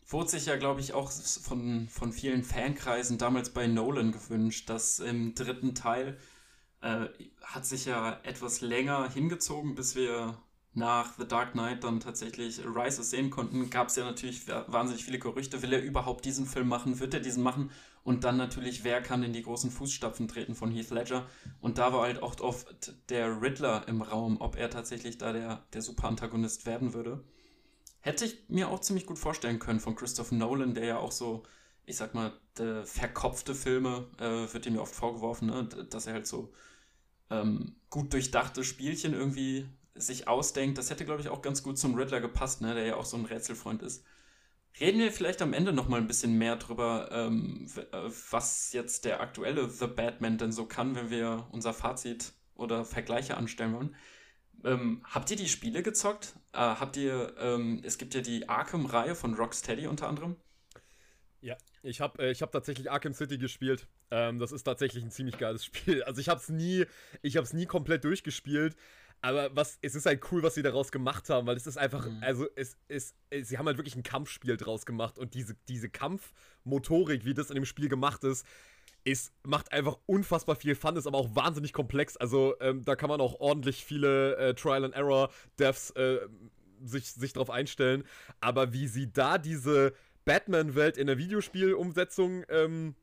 Wurde 0.05 0.29
sich 0.29 0.45
ja, 0.45 0.57
glaube 0.57 0.81
ich, 0.81 0.93
auch 0.93 1.11
von, 1.11 1.87
von 1.89 2.13
vielen 2.13 2.43
Fankreisen 2.43 3.17
damals 3.17 3.49
bei 3.49 3.65
Nolan 3.65 4.11
gewünscht, 4.11 4.69
dass 4.69 4.99
im 4.99 5.33
dritten 5.33 5.73
Teil 5.73 6.19
äh, 6.85 7.09
hat 7.41 7.65
sich 7.65 7.85
ja 7.85 8.19
etwas 8.23 8.61
länger 8.61 9.09
hingezogen, 9.09 9.75
bis 9.75 9.95
wir 9.95 10.37
nach 10.73 11.13
The 11.17 11.27
Dark 11.27 11.53
Knight 11.53 11.83
dann 11.83 11.99
tatsächlich 11.99 12.59
Rises 12.63 13.09
sehen 13.09 13.29
konnten, 13.29 13.69
gab 13.69 13.87
es 13.87 13.95
ja 13.95 14.03
natürlich 14.03 14.47
wahnsinnig 14.47 15.03
viele 15.03 15.19
Gerüchte. 15.19 15.61
Will 15.61 15.73
er 15.73 15.81
überhaupt 15.81 16.25
diesen 16.25 16.45
Film 16.45 16.67
machen? 16.67 16.99
Wird 16.99 17.13
er 17.13 17.21
diesen 17.21 17.41
machen? 17.43 17.71
Und 18.03 18.23
dann 18.23 18.37
natürlich, 18.37 18.83
wer 18.83 19.01
kann 19.01 19.23
in 19.23 19.33
die 19.33 19.41
großen 19.41 19.71
Fußstapfen 19.71 20.27
treten 20.27 20.53
von 20.53 20.69
Heath 20.69 20.91
Ledger? 20.91 21.25
Und 21.59 21.77
da 21.79 21.91
war 21.91 22.01
halt 22.01 22.21
auch 22.21 22.39
oft 22.41 22.93
der 23.09 23.41
Riddler 23.41 23.87
im 23.87 24.01
Raum, 24.01 24.39
ob 24.41 24.57
er 24.57 24.69
tatsächlich 24.69 25.17
da 25.17 25.33
der, 25.33 25.63
der 25.73 25.81
Super-Antagonist 25.81 26.65
werden 26.65 26.93
würde. 26.93 27.23
Hätte 28.01 28.25
ich 28.25 28.37
mir 28.49 28.69
auch 28.69 28.81
ziemlich 28.81 29.07
gut 29.07 29.17
vorstellen 29.17 29.57
können 29.57 29.79
von 29.79 29.95
Christopher 29.95 30.35
Nolan, 30.35 30.75
der 30.75 30.85
ja 30.85 30.97
auch 30.99 31.11
so, 31.11 31.43
ich 31.85 31.95
sag 31.95 32.13
mal, 32.13 32.33
verkopfte 32.83 33.55
Filme, 33.55 34.05
äh, 34.19 34.53
wird 34.53 34.65
ihm 34.67 34.75
ja 34.75 34.81
oft 34.81 34.93
vorgeworfen, 34.93 35.47
ne? 35.47 35.63
dass 35.89 36.05
er 36.05 36.13
halt 36.13 36.27
so 36.27 36.51
ähm, 37.29 37.75
gut 37.89 38.13
durchdachte 38.13 38.63
Spielchen 38.63 39.13
irgendwie 39.13 39.67
sich 39.95 40.27
ausdenkt. 40.27 40.77
Das 40.77 40.89
hätte, 40.89 41.05
glaube 41.05 41.21
ich, 41.21 41.29
auch 41.29 41.41
ganz 41.41 41.63
gut 41.63 41.77
zum 41.77 41.95
Riddler 41.95 42.21
gepasst, 42.21 42.61
ne? 42.61 42.73
der 42.75 42.85
ja 42.85 42.95
auch 42.95 43.05
so 43.05 43.17
ein 43.17 43.25
Rätselfreund 43.25 43.81
ist. 43.81 44.05
Reden 44.79 44.99
wir 44.99 45.11
vielleicht 45.11 45.41
am 45.41 45.53
Ende 45.53 45.71
noch 45.71 45.87
mal 45.87 46.01
ein 46.01 46.07
bisschen 46.07 46.37
mehr 46.37 46.57
drüber, 46.57 47.09
ähm, 47.11 47.67
äh, 47.77 48.09
was 48.31 48.73
jetzt 48.73 49.05
der 49.05 49.21
aktuelle 49.21 49.69
The 49.69 49.87
Batman 49.87 50.37
denn 50.37 50.51
so 50.51 50.65
kann, 50.65 50.95
wenn 50.95 51.09
wir 51.09 51.47
unser 51.51 51.73
Fazit 51.73 52.33
oder 52.55 52.83
Vergleiche 52.83 53.37
anstellen 53.37 53.73
wollen. 53.73 53.95
Ähm, 54.65 55.01
habt 55.05 55.31
ihr 55.31 55.37
die 55.37 55.47
Spiele 55.47 55.81
gezockt? 55.81 56.35
Äh, 56.51 56.57
habt 56.57 56.97
ihr, 56.97 57.35
ähm, 57.37 57.81
es 57.83 57.97
gibt 57.97 58.15
ja 58.15 58.21
die 58.21 58.49
Arkham-Reihe 58.49 59.15
von 59.15 59.35
Rocksteady 59.35 59.87
unter 59.87 60.09
anderem. 60.09 60.35
Ja, 61.39 61.55
ich 61.83 62.01
habe 62.01 62.31
äh, 62.31 62.33
hab 62.33 62.51
tatsächlich 62.51 62.91
Arkham 62.91 63.13
City 63.13 63.37
gespielt. 63.37 63.87
Ähm, 64.11 64.39
das 64.39 64.51
ist 64.51 64.63
tatsächlich 64.63 65.03
ein 65.03 65.11
ziemlich 65.11 65.37
geiles 65.37 65.65
Spiel. 65.65 66.03
Also 66.03 66.21
ich 66.21 66.29
habe 66.29 66.39
es 66.39 66.49
nie, 66.49 66.85
ich 67.21 67.37
habe 67.37 67.45
es 67.45 67.53
nie 67.53 67.65
komplett 67.65 68.03
durchgespielt. 68.03 68.75
Aber 69.21 69.55
was, 69.55 69.79
es 69.81 69.95
ist 69.95 70.05
halt 70.05 70.21
cool, 70.31 70.43
was 70.43 70.53
sie 70.53 70.61
daraus 70.61 70.91
gemacht 70.91 71.29
haben, 71.29 71.47
weil 71.47 71.57
es 71.57 71.65
ist 71.65 71.77
einfach, 71.77 72.05
mhm. 72.05 72.19
also 72.21 72.47
es 72.55 72.77
ist, 72.87 73.15
sie 73.41 73.57
haben 73.57 73.65
halt 73.65 73.77
wirklich 73.77 73.95
ein 73.95 74.03
Kampfspiel 74.03 74.55
draus 74.55 74.85
gemacht 74.85 75.17
und 75.17 75.33
diese, 75.33 75.55
diese 75.67 75.89
Kampfmotorik, 75.89 77.25
wie 77.25 77.33
das 77.33 77.49
in 77.49 77.55
dem 77.55 77.65
Spiel 77.65 77.89
gemacht 77.89 78.23
ist, 78.23 78.45
ist, 79.03 79.33
macht 79.43 79.71
einfach 79.71 79.97
unfassbar 80.05 80.55
viel 80.55 80.75
Fun, 80.75 80.95
ist 80.95 81.07
aber 81.07 81.17
auch 81.17 81.35
wahnsinnig 81.35 81.73
komplex. 81.73 82.17
Also 82.17 82.55
ähm, 82.59 82.83
da 82.83 82.95
kann 82.95 83.09
man 83.09 83.21
auch 83.21 83.39
ordentlich 83.39 83.85
viele 83.85 84.35
äh, 84.37 84.53
Trial 84.53 84.83
and 84.83 84.95
Error 84.95 85.31
Devs 85.59 85.91
äh, 85.91 86.19
sich, 86.83 87.11
sich 87.11 87.33
drauf 87.33 87.49
einstellen. 87.49 88.03
Aber 88.41 88.73
wie 88.73 88.87
sie 88.87 89.11
da 89.11 89.37
diese 89.37 89.93
Batman-Welt 90.25 90.97
in 90.97 91.07
der 91.07 91.17
Videospielumsetzung 91.17 92.43
ähm, 92.49 92.95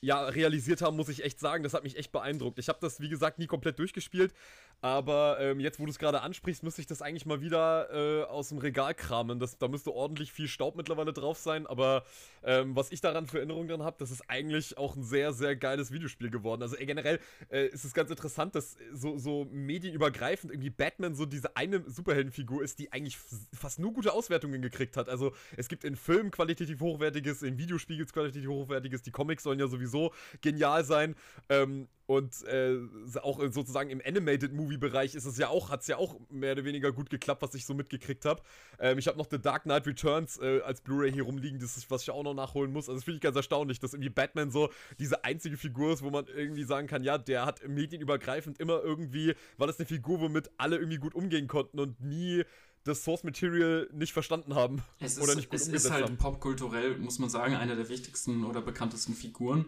ja, 0.00 0.24
realisiert 0.28 0.80
haben, 0.80 0.96
muss 0.96 1.08
ich 1.08 1.24
echt 1.24 1.40
sagen, 1.40 1.64
das 1.64 1.74
hat 1.74 1.82
mich 1.82 1.96
echt 1.96 2.12
beeindruckt. 2.12 2.58
Ich 2.58 2.68
habe 2.68 2.78
das, 2.80 3.00
wie 3.00 3.08
gesagt, 3.08 3.38
nie 3.38 3.46
komplett 3.46 3.78
durchgespielt, 3.78 4.32
aber 4.80 5.38
ähm, 5.40 5.58
jetzt, 5.58 5.80
wo 5.80 5.84
du 5.86 5.90
es 5.90 5.98
gerade 5.98 6.22
ansprichst, 6.22 6.62
müsste 6.62 6.80
ich 6.80 6.86
das 6.86 7.02
eigentlich 7.02 7.26
mal 7.26 7.40
wieder 7.40 7.88
äh, 7.90 8.24
aus 8.24 8.50
dem 8.50 8.58
Regal 8.58 8.94
kramen. 8.94 9.40
Das, 9.40 9.58
da 9.58 9.66
müsste 9.66 9.92
ordentlich 9.92 10.32
viel 10.32 10.46
Staub 10.46 10.76
mittlerweile 10.76 11.12
drauf 11.12 11.38
sein, 11.38 11.66
aber 11.66 12.04
ähm, 12.44 12.76
was 12.76 12.92
ich 12.92 13.00
daran 13.00 13.26
für 13.26 13.38
Erinnerungen 13.38 13.68
dran 13.68 13.82
habe, 13.82 13.96
das 13.98 14.10
ist 14.10 14.28
eigentlich 14.28 14.78
auch 14.78 14.94
ein 14.94 15.02
sehr, 15.02 15.32
sehr 15.32 15.56
geiles 15.56 15.90
Videospiel 15.90 16.30
geworden. 16.30 16.62
Also 16.62 16.76
äh, 16.76 16.86
generell 16.86 17.18
äh, 17.50 17.66
ist 17.66 17.84
es 17.84 17.92
ganz 17.92 18.10
interessant, 18.10 18.54
dass 18.54 18.76
so, 18.92 19.18
so 19.18 19.46
medienübergreifend 19.50 20.52
irgendwie 20.52 20.70
Batman 20.70 21.14
so 21.14 21.26
diese 21.26 21.56
eine 21.56 21.82
Superheldenfigur 21.90 22.62
ist, 22.62 22.78
die 22.78 22.92
eigentlich 22.92 23.18
fast 23.52 23.80
nur 23.80 23.92
gute 23.92 24.12
Auswertungen 24.12 24.62
gekriegt 24.62 24.96
hat. 24.96 25.08
Also 25.08 25.32
es 25.56 25.68
gibt 25.68 25.82
in 25.82 25.96
Filmen 25.96 26.30
qualitativ 26.30 26.80
hochwertiges, 26.80 27.42
in 27.42 27.58
Videospielen 27.58 28.06
qualitativ 28.06 28.48
hochwertiges, 28.48 29.02
die 29.02 29.10
Comics 29.10 29.42
sollen 29.42 29.58
ja 29.58 29.66
sowieso 29.66 30.12
genial 30.40 30.84
sein. 30.84 31.16
Ähm, 31.48 31.88
und 32.08 32.42
äh, 32.44 32.78
auch 33.20 33.38
sozusagen 33.50 33.90
im 33.90 34.00
Animated-Movie-Bereich 34.02 35.14
ist 35.14 35.26
es 35.26 35.36
ja 35.36 35.48
auch, 35.48 35.68
hat 35.68 35.82
es 35.82 35.88
ja 35.88 35.98
auch 35.98 36.18
mehr 36.30 36.52
oder 36.52 36.64
weniger 36.64 36.90
gut 36.90 37.10
geklappt, 37.10 37.42
was 37.42 37.54
ich 37.54 37.66
so 37.66 37.74
mitgekriegt 37.74 38.24
habe. 38.24 38.42
Ähm, 38.78 38.96
ich 38.96 39.06
habe 39.08 39.18
noch 39.18 39.26
The 39.30 39.38
Dark 39.38 39.64
Knight 39.64 39.86
Returns 39.86 40.38
äh, 40.38 40.62
als 40.62 40.80
Blu-ray 40.80 41.12
hier 41.12 41.24
rumliegen, 41.24 41.60
das 41.60 41.76
ist, 41.76 41.90
was 41.90 42.00
ich 42.04 42.10
auch 42.10 42.22
noch 42.22 42.32
nachholen 42.32 42.72
muss. 42.72 42.88
Also 42.88 42.94
das 42.94 43.04
finde 43.04 43.16
ich 43.16 43.20
ganz 43.20 43.36
erstaunlich, 43.36 43.78
dass 43.78 43.92
irgendwie 43.92 44.08
Batman 44.08 44.50
so 44.50 44.70
diese 44.98 45.22
einzige 45.22 45.58
Figur 45.58 45.92
ist, 45.92 46.02
wo 46.02 46.08
man 46.08 46.24
irgendwie 46.28 46.64
sagen 46.64 46.86
kann, 46.86 47.04
ja, 47.04 47.18
der 47.18 47.44
hat 47.44 47.68
medienübergreifend 47.68 48.58
immer 48.58 48.82
irgendwie, 48.82 49.34
war 49.58 49.66
das 49.66 49.78
eine 49.78 49.84
Figur, 49.84 50.18
womit 50.20 50.50
alle 50.56 50.76
irgendwie 50.76 50.96
gut 50.96 51.14
umgehen 51.14 51.46
konnten 51.46 51.78
und 51.78 52.00
nie 52.00 52.42
das 52.84 53.04
Source 53.04 53.22
Material 53.22 53.86
nicht 53.92 54.14
verstanden 54.14 54.54
haben. 54.54 54.82
Es 54.98 55.18
oder 55.18 55.32
ist, 55.32 55.36
nicht 55.36 55.50
gut 55.50 55.60
es 55.60 55.68
ist 55.68 55.90
halt 55.90 56.16
popkulturell, 56.16 56.96
muss 56.96 57.18
man 57.18 57.28
sagen, 57.28 57.54
einer 57.54 57.76
der 57.76 57.90
wichtigsten 57.90 58.44
oder 58.44 58.62
bekanntesten 58.62 59.12
Figuren. 59.12 59.66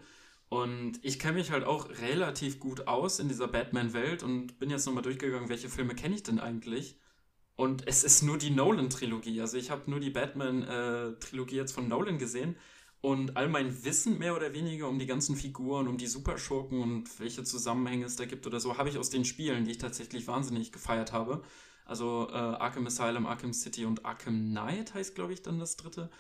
Und 0.51 0.99
ich 1.03 1.21
kenne 1.21 1.39
mich 1.39 1.53
halt 1.53 1.63
auch 1.63 1.89
relativ 2.01 2.59
gut 2.59 2.89
aus 2.89 3.21
in 3.21 3.29
dieser 3.29 3.47
Batman-Welt 3.47 4.25
und 4.25 4.59
bin 4.59 4.69
jetzt 4.69 4.85
nochmal 4.85 5.05
durchgegangen, 5.05 5.49
welche 5.49 5.69
Filme 5.69 5.95
kenne 5.95 6.17
ich 6.17 6.25
denn 6.25 6.41
eigentlich? 6.41 6.99
Und 7.55 7.87
es 7.87 8.03
ist 8.03 8.23
nur 8.23 8.37
die 8.37 8.51
Nolan-Trilogie. 8.51 9.41
Also 9.41 9.59
ich 9.59 9.71
habe 9.71 9.89
nur 9.89 10.01
die 10.01 10.11
Batman-Trilogie 10.11 11.55
jetzt 11.55 11.73
von 11.73 11.87
Nolan 11.87 12.19
gesehen. 12.19 12.57
Und 13.01 13.37
all 13.37 13.49
mein 13.49 13.85
Wissen 13.85 14.19
mehr 14.19 14.35
oder 14.35 14.53
weniger 14.53 14.89
um 14.89 14.99
die 14.99 15.07
ganzen 15.07 15.37
Figuren, 15.37 15.87
um 15.87 15.97
die 15.99 16.09
Superschurken 16.09 16.83
und 16.83 17.21
welche 17.21 17.45
Zusammenhänge 17.45 18.05
es 18.05 18.17
da 18.17 18.25
gibt 18.25 18.47
oder 18.47 18.59
so, 18.59 18.77
habe 18.77 18.89
ich 18.89 18.99
aus 18.99 19.09
den 19.09 19.25
Spielen, 19.25 19.65
die 19.65 19.71
ich 19.71 19.79
tatsächlich 19.79 20.27
wahnsinnig 20.27 20.73
gefeiert 20.73 21.13
habe. 21.13 21.43
Also 21.85 22.29
äh, 22.31 22.35
Arkham 22.35 22.87
Asylum, 22.87 23.27
Arkham 23.27 23.53
City 23.53 23.85
und 23.85 24.05
Arkham 24.05 24.51
Knight 24.51 24.95
heißt, 24.95 25.15
glaube 25.15 25.33
ich, 25.33 25.43
dann 25.43 25.61
das 25.61 25.77
dritte. 25.77 26.11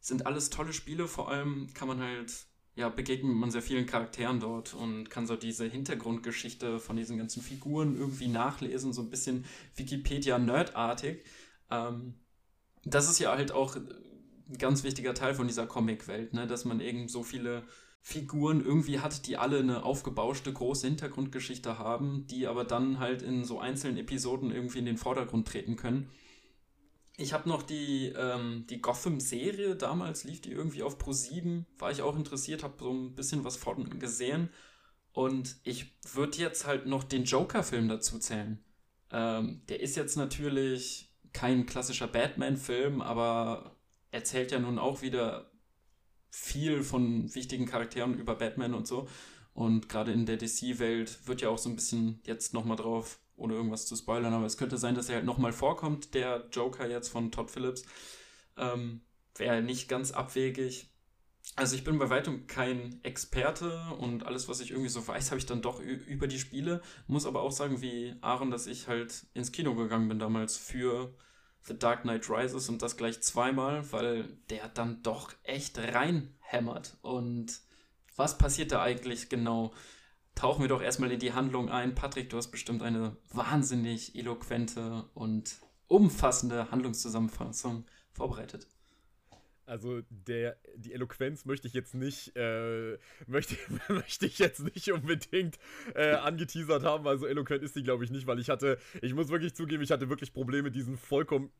Sind 0.00 0.26
alles 0.26 0.48
tolle 0.50 0.72
Spiele, 0.72 1.08
vor 1.08 1.30
allem 1.30 1.68
kann 1.74 1.88
man 1.88 2.00
halt 2.00 2.45
ja, 2.76 2.90
begegnet 2.90 3.34
man 3.34 3.50
sehr 3.50 3.62
vielen 3.62 3.86
Charakteren 3.86 4.38
dort 4.38 4.74
und 4.74 5.08
kann 5.08 5.26
so 5.26 5.34
diese 5.34 5.64
Hintergrundgeschichte 5.64 6.78
von 6.78 6.96
diesen 6.96 7.16
ganzen 7.16 7.42
Figuren 7.42 7.96
irgendwie 7.96 8.28
nachlesen, 8.28 8.92
so 8.92 9.00
ein 9.00 9.08
bisschen 9.08 9.46
Wikipedia-Nerdartig. 9.76 11.24
Ähm, 11.70 12.14
das 12.84 13.10
ist 13.10 13.18
ja 13.18 13.32
halt 13.32 13.50
auch 13.50 13.76
ein 13.76 14.58
ganz 14.58 14.84
wichtiger 14.84 15.14
Teil 15.14 15.34
von 15.34 15.46
dieser 15.46 15.66
Comic-Welt, 15.66 16.34
ne? 16.34 16.46
dass 16.46 16.66
man 16.66 16.80
eben 16.80 17.08
so 17.08 17.22
viele 17.22 17.64
Figuren 18.02 18.62
irgendwie 18.62 19.00
hat, 19.00 19.26
die 19.26 19.38
alle 19.38 19.58
eine 19.58 19.82
aufgebauschte 19.82 20.52
große 20.52 20.86
Hintergrundgeschichte 20.86 21.78
haben, 21.78 22.26
die 22.26 22.46
aber 22.46 22.64
dann 22.64 23.00
halt 23.00 23.22
in 23.22 23.44
so 23.44 23.58
einzelnen 23.58 23.96
Episoden 23.96 24.52
irgendwie 24.52 24.78
in 24.78 24.86
den 24.86 24.98
Vordergrund 24.98 25.48
treten 25.48 25.76
können. 25.76 26.10
Ich 27.18 27.32
habe 27.32 27.48
noch 27.48 27.62
die, 27.62 28.12
ähm, 28.16 28.66
die 28.68 28.82
Gotham-Serie, 28.82 29.74
damals 29.76 30.24
lief 30.24 30.42
die 30.42 30.52
irgendwie 30.52 30.82
auf 30.82 30.98
Pro 30.98 31.12
7, 31.12 31.66
war 31.78 31.90
ich 31.90 32.02
auch 32.02 32.16
interessiert, 32.16 32.62
habe 32.62 32.74
so 32.78 32.92
ein 32.92 33.14
bisschen 33.14 33.44
was 33.44 33.56
von 33.56 33.98
gesehen. 33.98 34.50
Und 35.12 35.56
ich 35.64 35.96
würde 36.12 36.36
jetzt 36.36 36.66
halt 36.66 36.84
noch 36.84 37.02
den 37.02 37.24
Joker-Film 37.24 37.88
dazu 37.88 38.18
zählen. 38.18 38.62
Ähm, 39.10 39.62
der 39.68 39.80
ist 39.80 39.96
jetzt 39.96 40.16
natürlich 40.16 41.10
kein 41.32 41.64
klassischer 41.64 42.06
Batman-Film, 42.06 43.00
aber 43.00 43.76
erzählt 44.10 44.52
ja 44.52 44.58
nun 44.58 44.78
auch 44.78 45.00
wieder 45.00 45.50
viel 46.30 46.82
von 46.82 47.34
wichtigen 47.34 47.64
Charakteren 47.64 48.18
über 48.18 48.34
Batman 48.34 48.74
und 48.74 48.86
so. 48.86 49.08
Und 49.54 49.88
gerade 49.88 50.12
in 50.12 50.26
der 50.26 50.36
DC-Welt 50.36 51.26
wird 51.26 51.40
ja 51.40 51.48
auch 51.48 51.56
so 51.56 51.70
ein 51.70 51.76
bisschen 51.76 52.20
jetzt 52.24 52.52
nochmal 52.52 52.76
drauf 52.76 53.18
ohne 53.36 53.54
irgendwas 53.54 53.86
zu 53.86 53.96
spoilern, 53.96 54.34
aber 54.34 54.46
es 54.46 54.56
könnte 54.56 54.78
sein, 54.78 54.94
dass 54.94 55.08
er 55.08 55.16
halt 55.16 55.24
nochmal 55.24 55.52
vorkommt, 55.52 56.14
der 56.14 56.48
Joker 56.50 56.88
jetzt 56.88 57.08
von 57.08 57.30
Todd 57.30 57.50
Phillips. 57.50 57.84
Ähm, 58.56 59.02
Wäre 59.36 59.62
nicht 59.62 59.88
ganz 59.88 60.12
abwegig. 60.12 60.88
Also 61.54 61.76
ich 61.76 61.84
bin 61.84 61.98
bei 61.98 62.10
weitem 62.10 62.46
kein 62.46 62.98
Experte 63.04 63.80
und 63.98 64.24
alles, 64.26 64.48
was 64.48 64.60
ich 64.60 64.70
irgendwie 64.70 64.88
so 64.88 65.06
weiß, 65.06 65.30
habe 65.30 65.38
ich 65.38 65.46
dann 65.46 65.62
doch 65.62 65.80
über 65.80 66.26
die 66.26 66.38
Spiele. 66.38 66.82
Muss 67.06 67.26
aber 67.26 67.42
auch 67.42 67.52
sagen, 67.52 67.80
wie 67.80 68.16
Aaron, 68.20 68.50
dass 68.50 68.66
ich 68.66 68.88
halt 68.88 69.26
ins 69.34 69.52
Kino 69.52 69.74
gegangen 69.74 70.08
bin 70.08 70.18
damals 70.18 70.56
für 70.56 71.14
The 71.62 71.78
Dark 71.78 72.02
Knight 72.02 72.28
Rises 72.28 72.68
und 72.68 72.82
das 72.82 72.96
gleich 72.96 73.20
zweimal, 73.20 73.90
weil 73.92 74.24
der 74.50 74.68
dann 74.68 75.02
doch 75.02 75.32
echt 75.44 75.78
reinhämmert. 75.78 76.96
Und 77.02 77.60
was 78.16 78.38
passiert 78.38 78.72
da 78.72 78.82
eigentlich 78.82 79.28
genau? 79.28 79.72
Tauchen 80.36 80.62
wir 80.62 80.68
doch 80.68 80.82
erstmal 80.82 81.10
in 81.10 81.18
die 81.18 81.32
Handlung 81.32 81.68
ein. 81.68 81.96
Patrick, 81.96 82.30
du 82.30 82.36
hast 82.36 82.52
bestimmt 82.52 82.82
eine 82.82 83.16
wahnsinnig 83.32 84.14
eloquente 84.14 85.04
und 85.14 85.56
umfassende 85.88 86.70
Handlungszusammenfassung 86.70 87.84
vorbereitet. 88.12 88.68
Also 89.64 90.02
der, 90.10 90.56
die 90.76 90.92
Eloquenz 90.92 91.44
möchte 91.44 91.66
ich 91.66 91.74
jetzt 91.74 91.94
nicht, 91.94 92.36
äh, 92.36 92.98
möchte, 93.26 93.56
möchte 93.88 94.26
ich 94.26 94.38
jetzt 94.38 94.60
nicht 94.60 94.92
unbedingt 94.92 95.58
äh, 95.94 96.12
angeteasert 96.12 96.84
haben. 96.84 97.08
Also 97.08 97.26
eloquent 97.26 97.64
ist 97.64 97.74
die, 97.74 97.82
glaube 97.82 98.04
ich, 98.04 98.12
nicht, 98.12 98.28
weil 98.28 98.38
ich 98.38 98.48
hatte, 98.48 98.78
ich 99.02 99.12
muss 99.12 99.28
wirklich 99.28 99.54
zugeben, 99.56 99.82
ich 99.82 99.90
hatte 99.90 100.08
wirklich 100.08 100.32
Probleme, 100.32 100.70
diesen 100.70 100.96
vollkommen 100.96 101.50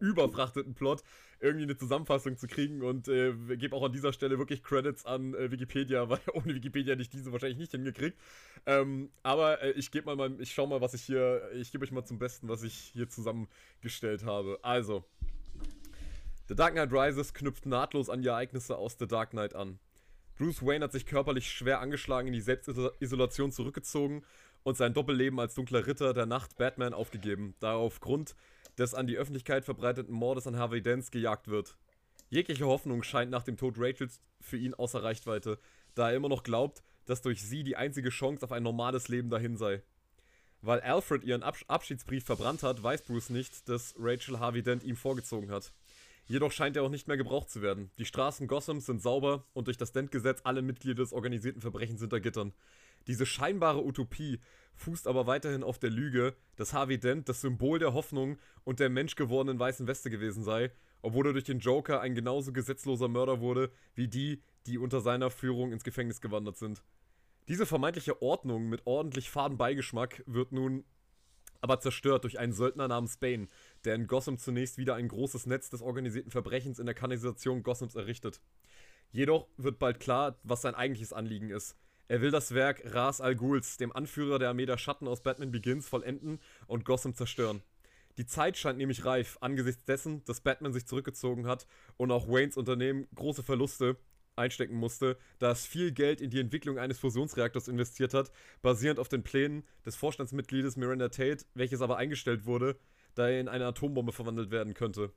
überfrachteten 0.00 0.74
Plot 0.74 1.02
irgendwie 1.40 1.64
eine 1.64 1.76
Zusammenfassung 1.76 2.36
zu 2.36 2.46
kriegen 2.46 2.82
und 2.82 3.08
äh, 3.08 3.32
gebe 3.56 3.74
auch 3.74 3.84
an 3.84 3.92
dieser 3.92 4.12
Stelle 4.12 4.38
wirklich 4.38 4.62
Credits 4.62 5.06
an 5.06 5.34
äh, 5.34 5.50
Wikipedia, 5.50 6.08
weil 6.08 6.20
ohne 6.34 6.54
Wikipedia 6.54 6.92
hätte 6.92 7.02
ich 7.02 7.10
diese 7.10 7.32
wahrscheinlich 7.32 7.58
nicht 7.58 7.72
hingekriegt. 7.72 8.18
Ähm, 8.66 9.10
aber 9.22 9.62
äh, 9.62 9.70
ich 9.72 9.90
gebe 9.90 10.06
mal, 10.06 10.16
mal, 10.16 10.40
ich 10.40 10.52
schau 10.52 10.66
mal, 10.66 10.80
was 10.80 10.94
ich 10.94 11.02
hier, 11.02 11.50
ich 11.54 11.72
gebe 11.72 11.84
euch 11.84 11.92
mal 11.92 12.04
zum 12.04 12.18
Besten, 12.18 12.48
was 12.48 12.62
ich 12.62 12.74
hier 12.74 13.08
zusammengestellt 13.08 14.24
habe. 14.24 14.58
Also, 14.62 15.04
The 16.48 16.54
Dark 16.54 16.72
Knight 16.72 16.92
Rises 16.92 17.32
knüpft 17.32 17.64
nahtlos 17.66 18.10
an 18.10 18.22
die 18.22 18.28
Ereignisse 18.28 18.76
aus 18.76 18.96
The 18.98 19.06
Dark 19.06 19.30
Knight 19.30 19.54
an. 19.54 19.78
Bruce 20.36 20.64
Wayne 20.64 20.84
hat 20.84 20.92
sich 20.92 21.06
körperlich 21.06 21.50
schwer 21.50 21.80
angeschlagen 21.80 22.28
in 22.28 22.32
die 22.32 22.40
Selbstisolation 22.40 23.52
zurückgezogen 23.52 24.24
und 24.62 24.76
sein 24.76 24.94
Doppelleben 24.94 25.38
als 25.38 25.54
dunkler 25.54 25.86
Ritter 25.86 26.12
der 26.14 26.26
Nacht 26.26 26.56
Batman 26.56 26.94
aufgegeben, 26.94 27.54
da 27.60 27.72
er 27.72 27.76
aufgrund 27.76 28.34
des 28.78 28.94
an 28.94 29.06
die 29.06 29.16
Öffentlichkeit 29.16 29.64
verbreiteten 29.64 30.14
Mordes 30.14 30.46
an 30.46 30.56
Harvey 30.56 30.82
Dent 30.82 31.10
gejagt 31.12 31.48
wird. 31.48 31.76
Jegliche 32.28 32.66
Hoffnung 32.66 33.02
scheint 33.02 33.30
nach 33.30 33.42
dem 33.42 33.56
Tod 33.56 33.74
Rachels 33.76 34.20
für 34.40 34.56
ihn 34.56 34.74
außer 34.74 35.02
Reichweite, 35.02 35.58
da 35.94 36.10
er 36.10 36.16
immer 36.16 36.28
noch 36.28 36.42
glaubt, 36.42 36.82
dass 37.06 37.22
durch 37.22 37.42
sie 37.42 37.64
die 37.64 37.76
einzige 37.76 38.10
Chance 38.10 38.44
auf 38.44 38.52
ein 38.52 38.62
normales 38.62 39.08
Leben 39.08 39.30
dahin 39.30 39.56
sei. 39.56 39.82
Weil 40.62 40.80
Alfred 40.80 41.24
ihren 41.24 41.42
Abs 41.42 41.64
Abschiedsbrief 41.68 42.24
verbrannt 42.24 42.62
hat, 42.62 42.82
weiß 42.82 43.02
Bruce 43.02 43.30
nicht, 43.30 43.68
dass 43.68 43.94
Rachel 43.98 44.38
Harvey 44.38 44.62
Dent 44.62 44.84
ihm 44.84 44.96
vorgezogen 44.96 45.50
hat. 45.50 45.72
Jedoch 46.26 46.52
scheint 46.52 46.76
er 46.76 46.84
auch 46.84 46.90
nicht 46.90 47.08
mehr 47.08 47.16
gebraucht 47.16 47.50
zu 47.50 47.62
werden. 47.62 47.90
Die 47.98 48.04
Straßen 48.04 48.46
Gothams 48.46 48.86
sind 48.86 49.02
sauber 49.02 49.44
und 49.52 49.66
durch 49.66 49.78
das 49.78 49.90
Dent-Gesetz 49.90 50.42
alle 50.44 50.62
Mitglieder 50.62 51.02
des 51.02 51.12
organisierten 51.12 51.60
Verbrechens 51.60 52.00
hinter 52.00 52.20
Gittern. 52.20 52.52
Diese 53.06 53.26
scheinbare 53.26 53.84
Utopie 53.84 54.40
fußt 54.74 55.06
aber 55.06 55.26
weiterhin 55.26 55.62
auf 55.62 55.78
der 55.78 55.90
Lüge, 55.90 56.34
dass 56.56 56.72
Harvey 56.72 56.98
Dent 56.98 57.28
das 57.28 57.40
Symbol 57.40 57.78
der 57.78 57.92
Hoffnung 57.92 58.38
und 58.64 58.80
der 58.80 58.88
menschgewordenen 58.88 59.58
weißen 59.58 59.86
Weste 59.86 60.10
gewesen 60.10 60.42
sei, 60.42 60.72
obwohl 61.02 61.26
er 61.26 61.32
durch 61.32 61.44
den 61.44 61.60
Joker 61.60 62.00
ein 62.00 62.14
genauso 62.14 62.52
gesetzloser 62.52 63.08
Mörder 63.08 63.40
wurde 63.40 63.70
wie 63.94 64.08
die, 64.08 64.42
die 64.66 64.78
unter 64.78 65.00
seiner 65.00 65.30
Führung 65.30 65.72
ins 65.72 65.84
Gefängnis 65.84 66.20
gewandert 66.20 66.56
sind. 66.56 66.82
Diese 67.48 67.66
vermeintliche 67.66 68.22
Ordnung 68.22 68.68
mit 68.68 68.86
ordentlich 68.86 69.30
Fadenbeigeschmack 69.30 70.22
wird 70.26 70.52
nun 70.52 70.84
aber 71.60 71.80
zerstört 71.80 72.24
durch 72.24 72.38
einen 72.38 72.52
Söldner 72.52 72.88
namens 72.88 73.18
Bane, 73.18 73.48
der 73.84 73.94
in 73.94 74.06
Gotham 74.06 74.38
zunächst 74.38 74.78
wieder 74.78 74.94
ein 74.94 75.08
großes 75.08 75.46
Netz 75.46 75.68
des 75.68 75.82
organisierten 75.82 76.30
Verbrechens 76.30 76.78
in 76.78 76.86
der 76.86 76.94
Kanalisation 76.94 77.62
Gothams 77.62 77.94
errichtet. 77.94 78.40
Jedoch 79.12 79.48
wird 79.56 79.78
bald 79.78 80.00
klar, 80.00 80.38
was 80.42 80.62
sein 80.62 80.74
eigentliches 80.74 81.12
Anliegen 81.12 81.50
ist. 81.50 81.76
Er 82.10 82.20
will 82.20 82.32
das 82.32 82.54
Werk 82.56 82.82
Ras 82.86 83.20
Al 83.20 83.36
Ghuls, 83.36 83.76
dem 83.76 83.92
Anführer 83.92 84.40
der 84.40 84.48
Armee 84.48 84.66
der 84.66 84.78
Schatten 84.78 85.06
aus 85.06 85.22
Batman 85.22 85.52
Begins, 85.52 85.88
vollenden 85.88 86.40
und 86.66 86.84
Gotham 86.84 87.14
zerstören. 87.14 87.62
Die 88.18 88.26
Zeit 88.26 88.56
scheint 88.56 88.78
nämlich 88.78 89.04
reif, 89.04 89.38
angesichts 89.40 89.84
dessen, 89.84 90.24
dass 90.24 90.40
Batman 90.40 90.72
sich 90.72 90.86
zurückgezogen 90.86 91.46
hat 91.46 91.68
und 91.98 92.10
auch 92.10 92.26
Waynes 92.26 92.56
Unternehmen 92.56 93.06
große 93.14 93.44
Verluste 93.44 93.96
einstecken 94.34 94.74
musste, 94.74 95.18
da 95.38 95.52
es 95.52 95.66
viel 95.66 95.92
Geld 95.92 96.20
in 96.20 96.30
die 96.30 96.40
Entwicklung 96.40 96.80
eines 96.80 96.98
Fusionsreaktors 96.98 97.68
investiert 97.68 98.12
hat, 98.12 98.32
basierend 98.60 98.98
auf 98.98 99.08
den 99.08 99.22
Plänen 99.22 99.62
des 99.86 99.94
Vorstandsmitgliedes 99.94 100.76
Miranda 100.76 101.10
Tate, 101.10 101.44
welches 101.54 101.80
aber 101.80 101.96
eingestellt 101.96 102.44
wurde, 102.44 102.76
da 103.14 103.28
er 103.28 103.38
in 103.38 103.46
eine 103.46 103.66
Atombombe 103.66 104.10
verwandelt 104.10 104.50
werden 104.50 104.74
könnte. 104.74 105.12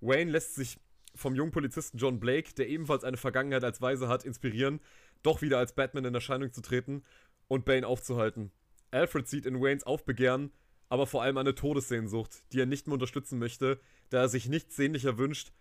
Wayne 0.00 0.32
lässt 0.32 0.56
sich 0.56 0.80
vom 1.14 1.34
jungen 1.34 1.52
Polizisten 1.52 1.98
John 1.98 2.20
Blake, 2.20 2.54
der 2.54 2.68
ebenfalls 2.68 3.04
eine 3.04 3.16
Vergangenheit 3.16 3.64
als 3.64 3.80
Weise 3.80 4.08
hat, 4.08 4.24
inspirieren, 4.24 4.80
doch 5.22 5.42
wieder 5.42 5.58
als 5.58 5.74
Batman 5.74 6.04
in 6.04 6.14
Erscheinung 6.14 6.52
zu 6.52 6.62
treten 6.62 7.02
und 7.48 7.64
Bane 7.64 7.86
aufzuhalten. 7.86 8.52
Alfred 8.90 9.28
sieht 9.28 9.46
in 9.46 9.60
Waynes 9.60 9.84
Aufbegehren 9.84 10.52
aber 10.90 11.06
vor 11.06 11.22
allem 11.22 11.38
eine 11.38 11.54
Todessehnsucht, 11.54 12.42
die 12.52 12.60
er 12.60 12.66
nicht 12.66 12.86
mehr 12.86 12.94
unterstützen 12.94 13.38
möchte, 13.38 13.80
da 14.10 14.22
er 14.22 14.28
sich 14.28 14.48
nichts 14.48 14.76
sehnlicher 14.76 15.16
wünscht, 15.16 15.52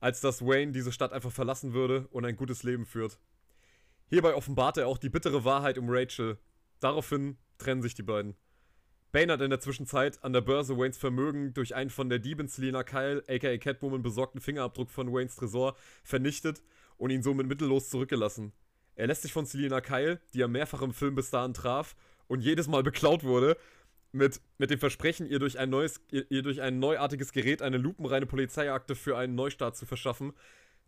als 0.00 0.20
dass 0.20 0.40
Wayne 0.40 0.72
diese 0.72 0.92
Stadt 0.92 1.12
einfach 1.12 1.32
verlassen 1.32 1.74
würde 1.74 2.06
und 2.12 2.24
ein 2.24 2.36
gutes 2.36 2.62
Leben 2.62 2.86
führt. 2.86 3.18
Hierbei 4.06 4.34
offenbart 4.34 4.78
er 4.78 4.86
auch 4.86 4.96
die 4.96 5.10
bittere 5.10 5.44
Wahrheit 5.44 5.76
um 5.76 5.90
Rachel. 5.90 6.38
Daraufhin 6.78 7.36
trennen 7.58 7.82
sich 7.82 7.94
die 7.94 8.04
beiden. 8.04 8.36
Bane 9.10 9.32
hat 9.32 9.40
in 9.40 9.48
der 9.48 9.60
Zwischenzeit 9.60 10.22
an 10.22 10.34
der 10.34 10.42
Börse 10.42 10.76
Waynes 10.76 10.98
Vermögen 10.98 11.54
durch 11.54 11.74
einen 11.74 11.88
von 11.88 12.10
der 12.10 12.18
Diebin 12.18 12.46
Selena 12.46 12.82
Kyle, 12.82 13.22
aka 13.26 13.56
Catwoman, 13.56 14.02
besorgten 14.02 14.40
Fingerabdruck 14.40 14.90
von 14.90 15.10
Waynes 15.10 15.36
Tresor 15.36 15.76
vernichtet 16.04 16.62
und 16.98 17.08
ihn 17.08 17.22
somit 17.22 17.46
mittellos 17.46 17.88
zurückgelassen. 17.88 18.52
Er 18.96 19.06
lässt 19.06 19.22
sich 19.22 19.32
von 19.32 19.46
Selena 19.46 19.80
Kyle, 19.80 20.20
die 20.34 20.42
er 20.42 20.48
mehrfach 20.48 20.82
im 20.82 20.92
Film 20.92 21.14
bis 21.14 21.30
dahin 21.30 21.54
traf 21.54 21.96
und 22.26 22.40
jedes 22.40 22.68
Mal 22.68 22.82
beklaut 22.82 23.24
wurde, 23.24 23.56
mit, 24.12 24.42
mit 24.58 24.70
dem 24.70 24.78
Versprechen, 24.78 25.26
ihr 25.26 25.38
durch, 25.38 25.58
ein 25.58 25.70
neues, 25.70 26.02
ihr 26.10 26.42
durch 26.42 26.60
ein 26.60 26.78
neuartiges 26.78 27.32
Gerät 27.32 27.62
eine 27.62 27.78
lupenreine 27.78 28.26
Polizeiakte 28.26 28.94
für 28.94 29.16
einen 29.16 29.34
Neustart 29.34 29.76
zu 29.76 29.86
verschaffen, 29.86 30.34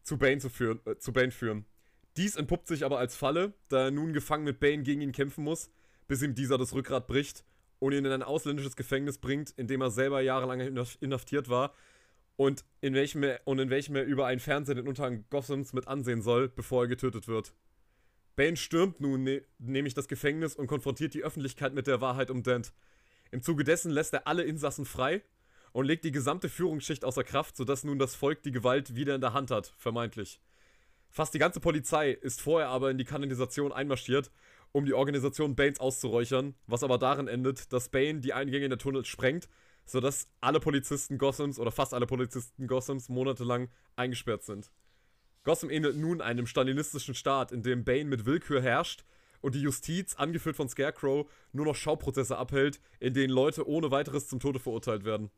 zu 0.03 0.19
Bane, 0.19 0.39
zu, 0.39 0.51
führen, 0.51 0.81
äh, 0.85 0.97
zu 0.99 1.15
Bane 1.15 1.31
führen. 1.31 1.65
Dies 2.19 2.37
entpuppt 2.37 2.67
sich 2.67 2.85
aber 2.85 2.99
als 2.99 3.17
Falle, 3.17 3.55
da 3.69 3.85
er 3.85 3.91
nun 3.91 4.13
gefangen 4.13 4.45
mit 4.45 4.61
Bane 4.61 4.83
gegen 4.83 5.01
ihn 5.01 5.13
kämpfen 5.13 5.45
muss, 5.45 5.71
bis 6.07 6.21
ihm 6.21 6.35
dieser 6.35 6.59
das 6.59 6.75
Rückgrat 6.75 7.07
bricht 7.07 7.45
und 7.81 7.93
ihn 7.93 8.05
in 8.05 8.13
ein 8.13 8.23
ausländisches 8.23 8.77
Gefängnis 8.77 9.19
bringt, 9.19 9.51
in 9.57 9.67
dem 9.67 9.81
er 9.81 9.91
selber 9.91 10.21
jahrelang 10.21 10.61
inhaftiert 11.01 11.49
war 11.49 11.75
und 12.37 12.65
in 12.81 12.95
welchem 12.95 13.23
er, 13.23 13.41
und 13.45 13.59
in 13.59 13.69
welchem 13.69 13.97
er 13.97 14.05
über 14.05 14.27
einen 14.27 14.41
Fernseher 14.41 14.77
den 14.77 14.87
Untergang 14.87 15.25
Gothams 15.29 15.73
mit 15.73 15.89
ansehen 15.89 16.23
soll, 16.23 16.49
bevor 16.49 16.85
er 16.85 16.89
getötet 16.89 17.27
wird. 17.29 17.53
Bane 18.37 18.57
stürmt 18.57 19.01
nun 19.01 19.25
ne 19.25 19.43
nämlich 19.59 19.95
das 19.95 20.09
Gefängnis 20.09 20.55
und 20.55 20.67
konfrontiert 20.67 21.13
die 21.13 21.23
Öffentlichkeit 21.23 21.75
mit 21.75 21.87
der 21.87 22.01
Wahrheit 22.01 22.31
um 22.31 22.43
Dent. 22.43 22.73
Im 23.31 23.43
Zuge 23.43 23.65
dessen 23.65 23.91
lässt 23.91 24.15
er 24.15 24.27
alle 24.27 24.45
Insassen 24.45 24.85
frei 24.87 25.23
und 25.73 25.85
legt 25.85 26.05
die 26.05 26.13
gesamte 26.13 26.49
Führungsschicht 26.49 27.05
außer 27.05 27.25
Kraft, 27.25 27.57
sodass 27.57 27.85
nun 27.85 27.99
das 27.99 28.15
Volk 28.15 28.43
die 28.43 28.53
Gewalt 28.53 28.95
wieder 28.95 29.15
in 29.15 29.21
der 29.21 29.35
Hand 29.35 29.51
hat, 29.51 29.75
vermeintlich. 29.77 30.41
Fast 31.11 31.35
die 31.35 31.39
ganze 31.39 31.61
Polizei 31.61 32.13
ist 32.13 32.41
vorher 32.41 32.69
aber 32.69 32.91
in 32.91 32.97
die 32.97 33.05
Kanalisation 33.05 33.73
einmarschiert, 33.73 34.31
um 34.73 34.85
die 34.85 34.95
Organisation 34.95 35.57
Banes 35.57 35.81
auszuräuchern, 35.81 36.55
was 36.67 36.83
aber 36.83 36.99
darin 36.99 37.29
endet, 37.29 37.73
dass 37.73 37.89
Bane 37.89 38.21
die 38.21 38.33
Eingänge 38.33 38.65
in 38.65 38.71
der 38.71 38.79
Tunnel 38.79 39.05
sprengt, 39.05 39.49
sodass 39.85 40.29
alle 40.41 40.61
Polizisten 40.61 41.19
Gothams 41.19 41.59
oder 41.59 41.73
fast 41.73 41.95
alle 41.95 42.07
Polizisten 42.07 42.67
Gothams 42.67 43.09
monatelang 43.09 43.69
eingesperrt 43.97 44.45
sind. 44.45 44.71
Gotham 45.43 45.71
ähnelt 45.71 45.97
nun 45.97 46.21
einem 46.21 46.47
stalinistischen 46.47 47.15
Staat, 47.15 47.51
in 47.51 47.63
dem 47.63 47.85
Bane 47.85 48.05
mit 48.05 48.27
Willkür 48.27 48.61
herrscht 48.61 49.05
und 49.41 49.55
die 49.55 49.63
Justiz, 49.63 50.15
angeführt 50.15 50.57
von 50.57 50.69
Scarecrow, 50.69 51.29
nur 51.53 51.65
noch 51.65 51.77
Schauprozesse 51.77 52.37
abhält, 52.37 52.81
in 53.01 53.15
denen 53.15 53.33
Leute 53.33 53.67
ohne 53.67 53.91
weiteres 53.91 54.29
zum 54.29 54.39
Tode 54.39 54.59
verurteilt 54.59 55.05
werden. 55.05 55.31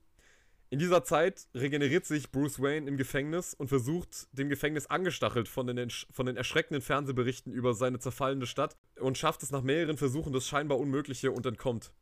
In 0.72 0.78
dieser 0.78 1.04
Zeit 1.04 1.48
regeneriert 1.54 2.06
sich 2.06 2.32
Bruce 2.32 2.58
Wayne 2.58 2.88
im 2.88 2.96
Gefängnis 2.96 3.52
und 3.52 3.68
versucht, 3.68 4.26
dem 4.32 4.48
Gefängnis 4.48 4.86
angestachelt 4.86 5.46
von 5.46 5.66
den, 5.66 5.90
von 5.90 6.24
den 6.24 6.38
erschreckenden 6.38 6.80
Fernsehberichten 6.80 7.52
über 7.52 7.74
seine 7.74 7.98
zerfallende 7.98 8.46
Stadt 8.46 8.78
und 8.98 9.18
schafft 9.18 9.42
es 9.42 9.50
nach 9.50 9.60
mehreren 9.60 9.98
Versuchen 9.98 10.32
das 10.32 10.48
scheinbar 10.48 10.78
Unmögliche 10.78 11.30
und 11.30 11.44
entkommt. 11.44 11.92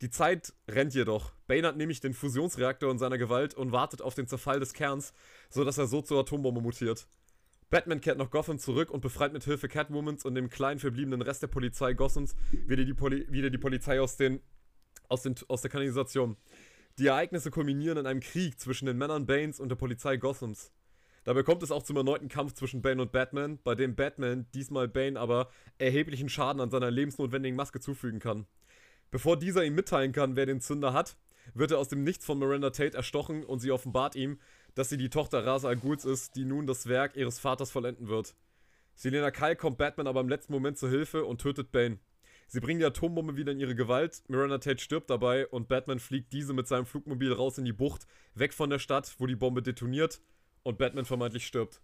Die 0.00 0.10
Zeit 0.10 0.52
rennt 0.66 0.94
jedoch. 0.94 1.30
Bane 1.46 1.68
hat 1.68 1.76
nämlich 1.76 2.00
den 2.00 2.12
Fusionsreaktor 2.12 2.90
in 2.90 2.98
seiner 2.98 3.18
Gewalt 3.18 3.54
und 3.54 3.70
wartet 3.70 4.02
auf 4.02 4.16
den 4.16 4.26
Zerfall 4.26 4.58
des 4.58 4.72
Kerns, 4.72 5.12
sodass 5.48 5.78
er 5.78 5.86
so 5.86 6.02
zur 6.02 6.18
Atombombe 6.18 6.60
mutiert. 6.60 7.06
Batman 7.70 8.00
kehrt 8.00 8.18
nach 8.18 8.32
Gotham 8.32 8.58
zurück 8.58 8.90
und 8.90 9.00
befreit 9.00 9.32
mit 9.32 9.44
Hilfe 9.44 9.68
Catwomans 9.68 10.24
und 10.24 10.34
dem 10.34 10.50
kleinen 10.50 10.80
verbliebenen 10.80 11.22
Rest 11.22 11.42
der 11.42 11.46
Polizei 11.46 11.92
Gothams 11.92 12.34
wieder 12.66 12.84
die, 12.84 12.94
Poli 12.94 13.30
wieder 13.30 13.50
die 13.50 13.58
Polizei 13.58 14.00
aus, 14.00 14.16
den, 14.16 14.40
aus, 15.08 15.22
den, 15.22 15.36
aus 15.46 15.62
der 15.62 15.70
Kanalisation. 15.70 16.36
Die 16.98 17.06
Ereignisse 17.06 17.52
kulminieren 17.52 17.96
in 17.96 18.06
einem 18.06 18.18
Krieg 18.18 18.58
zwischen 18.58 18.86
den 18.86 18.98
Männern 18.98 19.24
Banes 19.24 19.60
und 19.60 19.68
der 19.68 19.76
Polizei 19.76 20.16
Gothams. 20.16 20.72
Dabei 21.22 21.44
kommt 21.44 21.62
es 21.62 21.70
auch 21.70 21.84
zum 21.84 21.96
erneuten 21.96 22.28
Kampf 22.28 22.54
zwischen 22.54 22.82
Bane 22.82 23.00
und 23.00 23.12
Batman, 23.12 23.60
bei 23.62 23.76
dem 23.76 23.94
Batman 23.94 24.46
diesmal 24.52 24.88
Bane 24.88 25.18
aber 25.18 25.48
erheblichen 25.78 26.28
Schaden 26.28 26.60
an 26.60 26.70
seiner 26.70 26.90
lebensnotwendigen 26.90 27.54
Maske 27.54 27.78
zufügen 27.78 28.18
kann. 28.18 28.46
Bevor 29.12 29.38
dieser 29.38 29.64
ihm 29.64 29.76
mitteilen 29.76 30.10
kann, 30.10 30.34
wer 30.34 30.46
den 30.46 30.60
Zünder 30.60 30.92
hat, 30.92 31.16
wird 31.54 31.70
er 31.70 31.78
aus 31.78 31.86
dem 31.86 32.02
Nichts 32.02 32.26
von 32.26 32.40
Miranda 32.40 32.70
Tate 32.70 32.96
erstochen 32.96 33.44
und 33.44 33.60
sie 33.60 33.70
offenbart 33.70 34.16
ihm, 34.16 34.40
dass 34.74 34.88
sie 34.88 34.96
die 34.96 35.08
Tochter 35.08 35.46
Rasa 35.46 35.68
al 35.68 35.76
Ghuls 35.76 36.04
ist, 36.04 36.34
die 36.34 36.44
nun 36.44 36.66
das 36.66 36.88
Werk 36.88 37.14
ihres 37.14 37.38
Vaters 37.38 37.70
vollenden 37.70 38.08
wird. 38.08 38.34
Selena 38.96 39.30
Kyle 39.30 39.54
kommt 39.54 39.78
Batman 39.78 40.08
aber 40.08 40.20
im 40.20 40.28
letzten 40.28 40.52
Moment 40.52 40.78
zur 40.78 40.90
Hilfe 40.90 41.24
und 41.24 41.40
tötet 41.40 41.70
Bane. 41.70 42.00
Sie 42.50 42.60
bringen 42.60 42.80
die 42.80 42.86
Atombombe 42.86 43.36
wieder 43.36 43.52
in 43.52 43.60
ihre 43.60 43.74
Gewalt, 43.74 44.22
Miranda 44.28 44.56
Tate 44.56 44.82
stirbt 44.82 45.10
dabei 45.10 45.46
und 45.48 45.68
Batman 45.68 45.98
fliegt 45.98 46.32
diese 46.32 46.54
mit 46.54 46.66
seinem 46.66 46.86
Flugmobil 46.86 47.30
raus 47.30 47.58
in 47.58 47.66
die 47.66 47.74
Bucht, 47.74 48.06
weg 48.34 48.54
von 48.54 48.70
der 48.70 48.78
Stadt, 48.78 49.14
wo 49.18 49.26
die 49.26 49.36
Bombe 49.36 49.62
detoniert 49.62 50.22
und 50.62 50.78
Batman 50.78 51.04
vermeintlich 51.04 51.46
stirbt. 51.46 51.82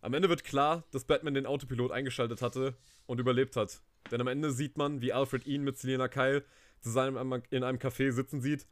Am 0.00 0.14
Ende 0.14 0.28
wird 0.28 0.44
klar, 0.44 0.84
dass 0.92 1.04
Batman 1.04 1.34
den 1.34 1.44
Autopilot 1.44 1.90
eingeschaltet 1.90 2.40
hatte 2.40 2.76
und 3.06 3.18
überlebt 3.18 3.56
hat. 3.56 3.82
Denn 4.12 4.20
am 4.20 4.28
Ende 4.28 4.52
sieht 4.52 4.78
man, 4.78 5.00
wie 5.00 5.12
Alfred 5.12 5.44
ihn 5.44 5.64
mit 5.64 5.76
Selena 5.76 6.06
Kyle 6.06 6.44
zusammen 6.78 7.42
in 7.50 7.64
einem 7.64 7.78
Café 7.78 8.12
sitzen 8.12 8.40
sieht 8.40 8.68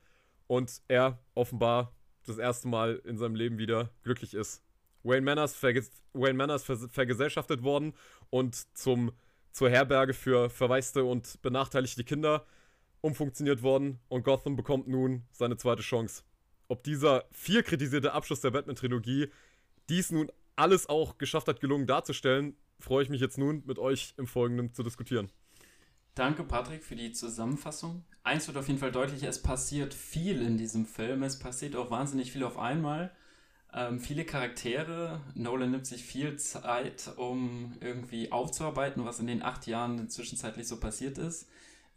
und 0.46 0.82
er 0.86 1.18
offenbar 1.34 1.96
das 2.26 2.38
erste 2.38 2.68
Mal 2.68 3.02
in 3.04 3.18
seinem 3.18 3.34
Leben 3.34 3.58
wieder 3.58 3.90
glücklich 4.04 4.34
ist. 4.34 4.62
Wayne 5.02 5.22
Manners, 5.22 5.56
verges 5.56 5.90
Wayne 6.12 6.34
Manners 6.34 6.64
ver 6.64 6.76
vergesellschaftet 6.76 7.62
worden 7.62 7.94
und 8.30 8.54
zum, 8.76 9.12
zur 9.54 9.70
Herberge 9.70 10.12
für 10.14 10.50
verwaiste 10.50 11.04
und 11.04 11.40
benachteiligte 11.40 12.04
Kinder 12.04 12.44
umfunktioniert 13.00 13.62
worden 13.62 14.00
und 14.08 14.24
Gotham 14.24 14.56
bekommt 14.56 14.88
nun 14.88 15.22
seine 15.30 15.56
zweite 15.56 15.82
Chance. 15.82 16.24
Ob 16.66 16.82
dieser 16.82 17.24
viel 17.30 17.62
kritisierte 17.62 18.12
Abschluss 18.12 18.40
der 18.40 18.50
Batman-Trilogie 18.50 19.28
dies 19.88 20.10
nun 20.10 20.30
alles 20.56 20.88
auch 20.88 21.18
geschafft 21.18 21.46
hat, 21.46 21.60
gelungen 21.60 21.86
darzustellen, 21.86 22.56
freue 22.80 23.04
ich 23.04 23.10
mich 23.10 23.20
jetzt 23.20 23.38
nun 23.38 23.62
mit 23.64 23.78
euch 23.78 24.14
im 24.16 24.26
Folgenden 24.26 24.72
zu 24.72 24.82
diskutieren. 24.82 25.30
Danke, 26.16 26.42
Patrick, 26.42 26.82
für 26.82 26.96
die 26.96 27.12
Zusammenfassung. 27.12 28.04
Eins 28.24 28.48
wird 28.48 28.56
auf 28.56 28.66
jeden 28.66 28.80
Fall 28.80 28.92
deutlich, 28.92 29.22
es 29.22 29.40
passiert 29.40 29.94
viel 29.94 30.42
in 30.42 30.56
diesem 30.56 30.86
Film. 30.86 31.22
Es 31.22 31.38
passiert 31.38 31.76
auch 31.76 31.90
wahnsinnig 31.90 32.32
viel 32.32 32.42
auf 32.42 32.58
einmal. 32.58 33.14
Ähm, 33.74 33.98
viele 33.98 34.24
Charaktere. 34.24 35.20
Nolan 35.34 35.72
nimmt 35.72 35.86
sich 35.86 36.04
viel 36.04 36.36
Zeit, 36.36 37.10
um 37.16 37.76
irgendwie 37.80 38.30
aufzuarbeiten, 38.30 39.04
was 39.04 39.18
in 39.18 39.26
den 39.26 39.42
acht 39.42 39.66
Jahren 39.66 40.08
zwischenzeitlich 40.08 40.68
so 40.68 40.78
passiert 40.78 41.18
ist. 41.18 41.48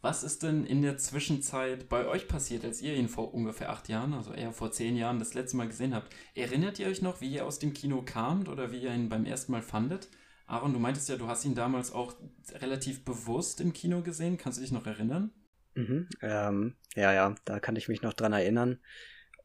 Was 0.01 0.23
ist 0.23 0.43
denn 0.43 0.65
in 0.65 0.81
der 0.81 0.97
Zwischenzeit 0.97 1.89
bei 1.89 2.07
euch 2.07 2.27
passiert, 2.27 2.63
als 2.65 2.81
ihr 2.81 2.95
ihn 2.95 3.09
vor 3.09 3.33
ungefähr 3.33 3.69
acht 3.69 3.89
Jahren, 3.89 4.13
also 4.13 4.31
eher 4.31 4.53
vor 4.53 4.71
zehn 4.71 4.95
Jahren, 4.95 5.19
das 5.19 5.33
letzte 5.33 5.57
Mal 5.57 5.67
gesehen 5.67 5.93
habt? 5.93 6.15
Erinnert 6.35 6.79
ihr 6.79 6.87
euch 6.87 7.01
noch, 7.01 7.21
wie 7.21 7.31
ihr 7.31 7.45
aus 7.45 7.59
dem 7.59 7.73
Kino 7.73 8.03
kamt 8.03 8.47
oder 8.47 8.71
wie 8.71 8.79
ihr 8.79 8.93
ihn 8.93 9.09
beim 9.09 9.25
ersten 9.25 9.51
Mal 9.51 9.61
fandet? 9.61 10.09
Aaron, 10.45 10.73
du 10.73 10.79
meintest 10.79 11.09
ja, 11.09 11.17
du 11.17 11.27
hast 11.27 11.45
ihn 11.45 11.55
damals 11.55 11.91
auch 11.91 12.13
relativ 12.53 13.03
bewusst 13.05 13.59
im 13.59 13.73
Kino 13.73 14.01
gesehen. 14.01 14.37
Kannst 14.37 14.59
du 14.59 14.61
dich 14.61 14.71
noch 14.71 14.85
erinnern? 14.85 15.31
Mhm, 15.75 16.07
ähm, 16.21 16.75
ja, 16.95 17.13
ja, 17.13 17.35
da 17.45 17.59
kann 17.59 17.75
ich 17.75 17.87
mich 17.87 18.01
noch 18.01 18.13
dran 18.13 18.33
erinnern. 18.33 18.79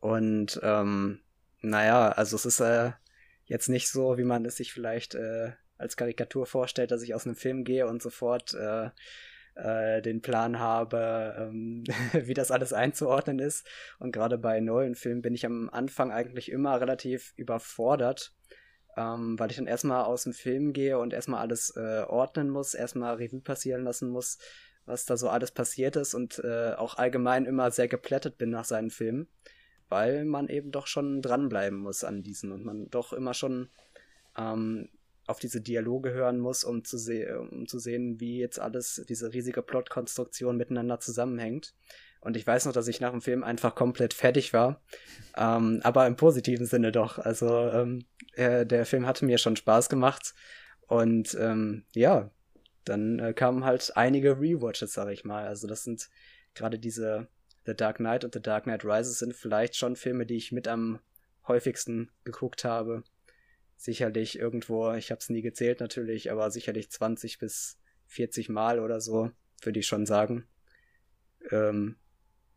Und 0.00 0.60
ähm, 0.62 1.20
naja, 1.62 2.10
also 2.10 2.36
es 2.36 2.44
ist 2.44 2.60
äh, 2.60 2.92
jetzt 3.44 3.68
nicht 3.68 3.88
so, 3.88 4.18
wie 4.18 4.24
man 4.24 4.44
es 4.44 4.56
sich 4.56 4.72
vielleicht 4.72 5.14
äh, 5.14 5.52
als 5.78 5.96
Karikatur 5.96 6.46
vorstellt, 6.46 6.90
dass 6.90 7.02
ich 7.02 7.14
aus 7.14 7.26
einem 7.26 7.36
Film 7.36 7.64
gehe 7.64 7.86
und 7.86 8.02
sofort 8.02 8.54
äh, 8.54 8.90
äh, 9.54 10.00
den 10.02 10.22
Plan 10.22 10.58
habe, 10.58 11.34
ähm, 11.38 11.84
wie 12.12 12.34
das 12.34 12.50
alles 12.50 12.72
einzuordnen 12.72 13.38
ist. 13.38 13.66
Und 13.98 14.12
gerade 14.12 14.38
bei 14.38 14.60
neuen 14.60 14.94
Filmen 14.94 15.22
bin 15.22 15.34
ich 15.34 15.44
am 15.46 15.68
Anfang 15.70 16.10
eigentlich 16.10 16.50
immer 16.50 16.80
relativ 16.80 17.32
überfordert, 17.36 18.34
ähm, 18.96 19.38
weil 19.38 19.50
ich 19.50 19.56
dann 19.56 19.66
erstmal 19.66 20.04
aus 20.04 20.24
dem 20.24 20.32
Film 20.32 20.72
gehe 20.72 20.98
und 20.98 21.12
erstmal 21.12 21.40
alles 21.40 21.74
äh, 21.76 22.02
ordnen 22.06 22.50
muss, 22.50 22.74
erstmal 22.74 23.16
Revue 23.16 23.40
passieren 23.40 23.84
lassen 23.84 24.08
muss, 24.08 24.38
was 24.84 25.04
da 25.04 25.16
so 25.16 25.28
alles 25.28 25.50
passiert 25.50 25.96
ist 25.96 26.14
und 26.14 26.38
äh, 26.44 26.72
auch 26.72 26.96
allgemein 26.96 27.44
immer 27.44 27.70
sehr 27.70 27.88
geplättet 27.88 28.38
bin 28.38 28.50
nach 28.50 28.64
seinen 28.64 28.90
Filmen, 28.90 29.28
weil 29.92 30.24
man 30.24 30.48
eben 30.48 30.70
doch 30.70 30.86
schon 30.86 31.20
dranbleiben 31.20 31.78
muss 31.78 32.02
an 32.02 32.22
diesen 32.22 32.50
und 32.50 32.64
man 32.64 32.88
doch 32.88 33.12
immer 33.12 33.34
schon 33.34 33.68
ähm, 34.38 34.88
auf 35.26 35.38
diese 35.38 35.60
Dialoge 35.60 36.14
hören 36.14 36.38
muss, 36.38 36.64
um 36.64 36.82
zu, 36.82 36.96
um 37.50 37.68
zu 37.68 37.78
sehen, 37.78 38.18
wie 38.18 38.38
jetzt 38.38 38.58
alles, 38.58 39.04
diese 39.06 39.34
riesige 39.34 39.60
Plotkonstruktion 39.60 40.56
miteinander 40.56 40.98
zusammenhängt. 40.98 41.74
Und 42.22 42.38
ich 42.38 42.46
weiß 42.46 42.64
noch, 42.64 42.72
dass 42.72 42.88
ich 42.88 43.02
nach 43.02 43.10
dem 43.10 43.20
Film 43.20 43.44
einfach 43.44 43.74
komplett 43.74 44.14
fertig 44.14 44.54
war. 44.54 44.80
Ähm, 45.36 45.80
aber 45.82 46.06
im 46.06 46.16
positiven 46.16 46.64
Sinne 46.64 46.90
doch. 46.90 47.18
Also 47.18 47.68
ähm, 47.68 48.06
äh, 48.32 48.64
der 48.64 48.86
Film 48.86 49.06
hatte 49.06 49.26
mir 49.26 49.36
schon 49.36 49.56
Spaß 49.56 49.90
gemacht. 49.90 50.32
Und 50.86 51.36
ähm, 51.38 51.84
ja, 51.94 52.30
dann 52.86 53.18
äh, 53.18 53.34
kamen 53.34 53.66
halt 53.66 53.94
einige 53.94 54.40
Rewatches, 54.40 54.94
sag 54.94 55.10
ich 55.10 55.24
mal. 55.24 55.46
Also 55.46 55.66
das 55.68 55.84
sind 55.84 56.08
gerade 56.54 56.78
diese 56.78 57.28
The 57.66 57.74
Dark 57.74 57.96
Knight 57.98 58.24
und 58.24 58.34
The 58.34 58.42
Dark 58.42 58.64
Knight 58.64 58.84
Rises 58.84 59.18
sind 59.18 59.34
vielleicht 59.34 59.76
schon 59.76 59.96
Filme, 59.96 60.26
die 60.26 60.36
ich 60.36 60.52
mit 60.52 60.68
am 60.68 61.00
häufigsten 61.46 62.10
geguckt 62.24 62.64
habe. 62.64 63.02
sicherlich 63.76 64.38
irgendwo, 64.38 64.92
ich 64.92 65.10
habe 65.10 65.18
es 65.18 65.28
nie 65.28 65.42
gezählt 65.42 65.80
natürlich, 65.80 66.30
aber 66.30 66.52
sicherlich 66.52 66.88
20 66.88 67.40
bis 67.40 67.80
40 68.06 68.48
Mal 68.48 68.78
oder 68.78 69.00
so, 69.00 69.32
würde 69.60 69.80
ich 69.80 69.88
schon 69.88 70.06
sagen. 70.06 70.46
Ähm, 71.50 71.96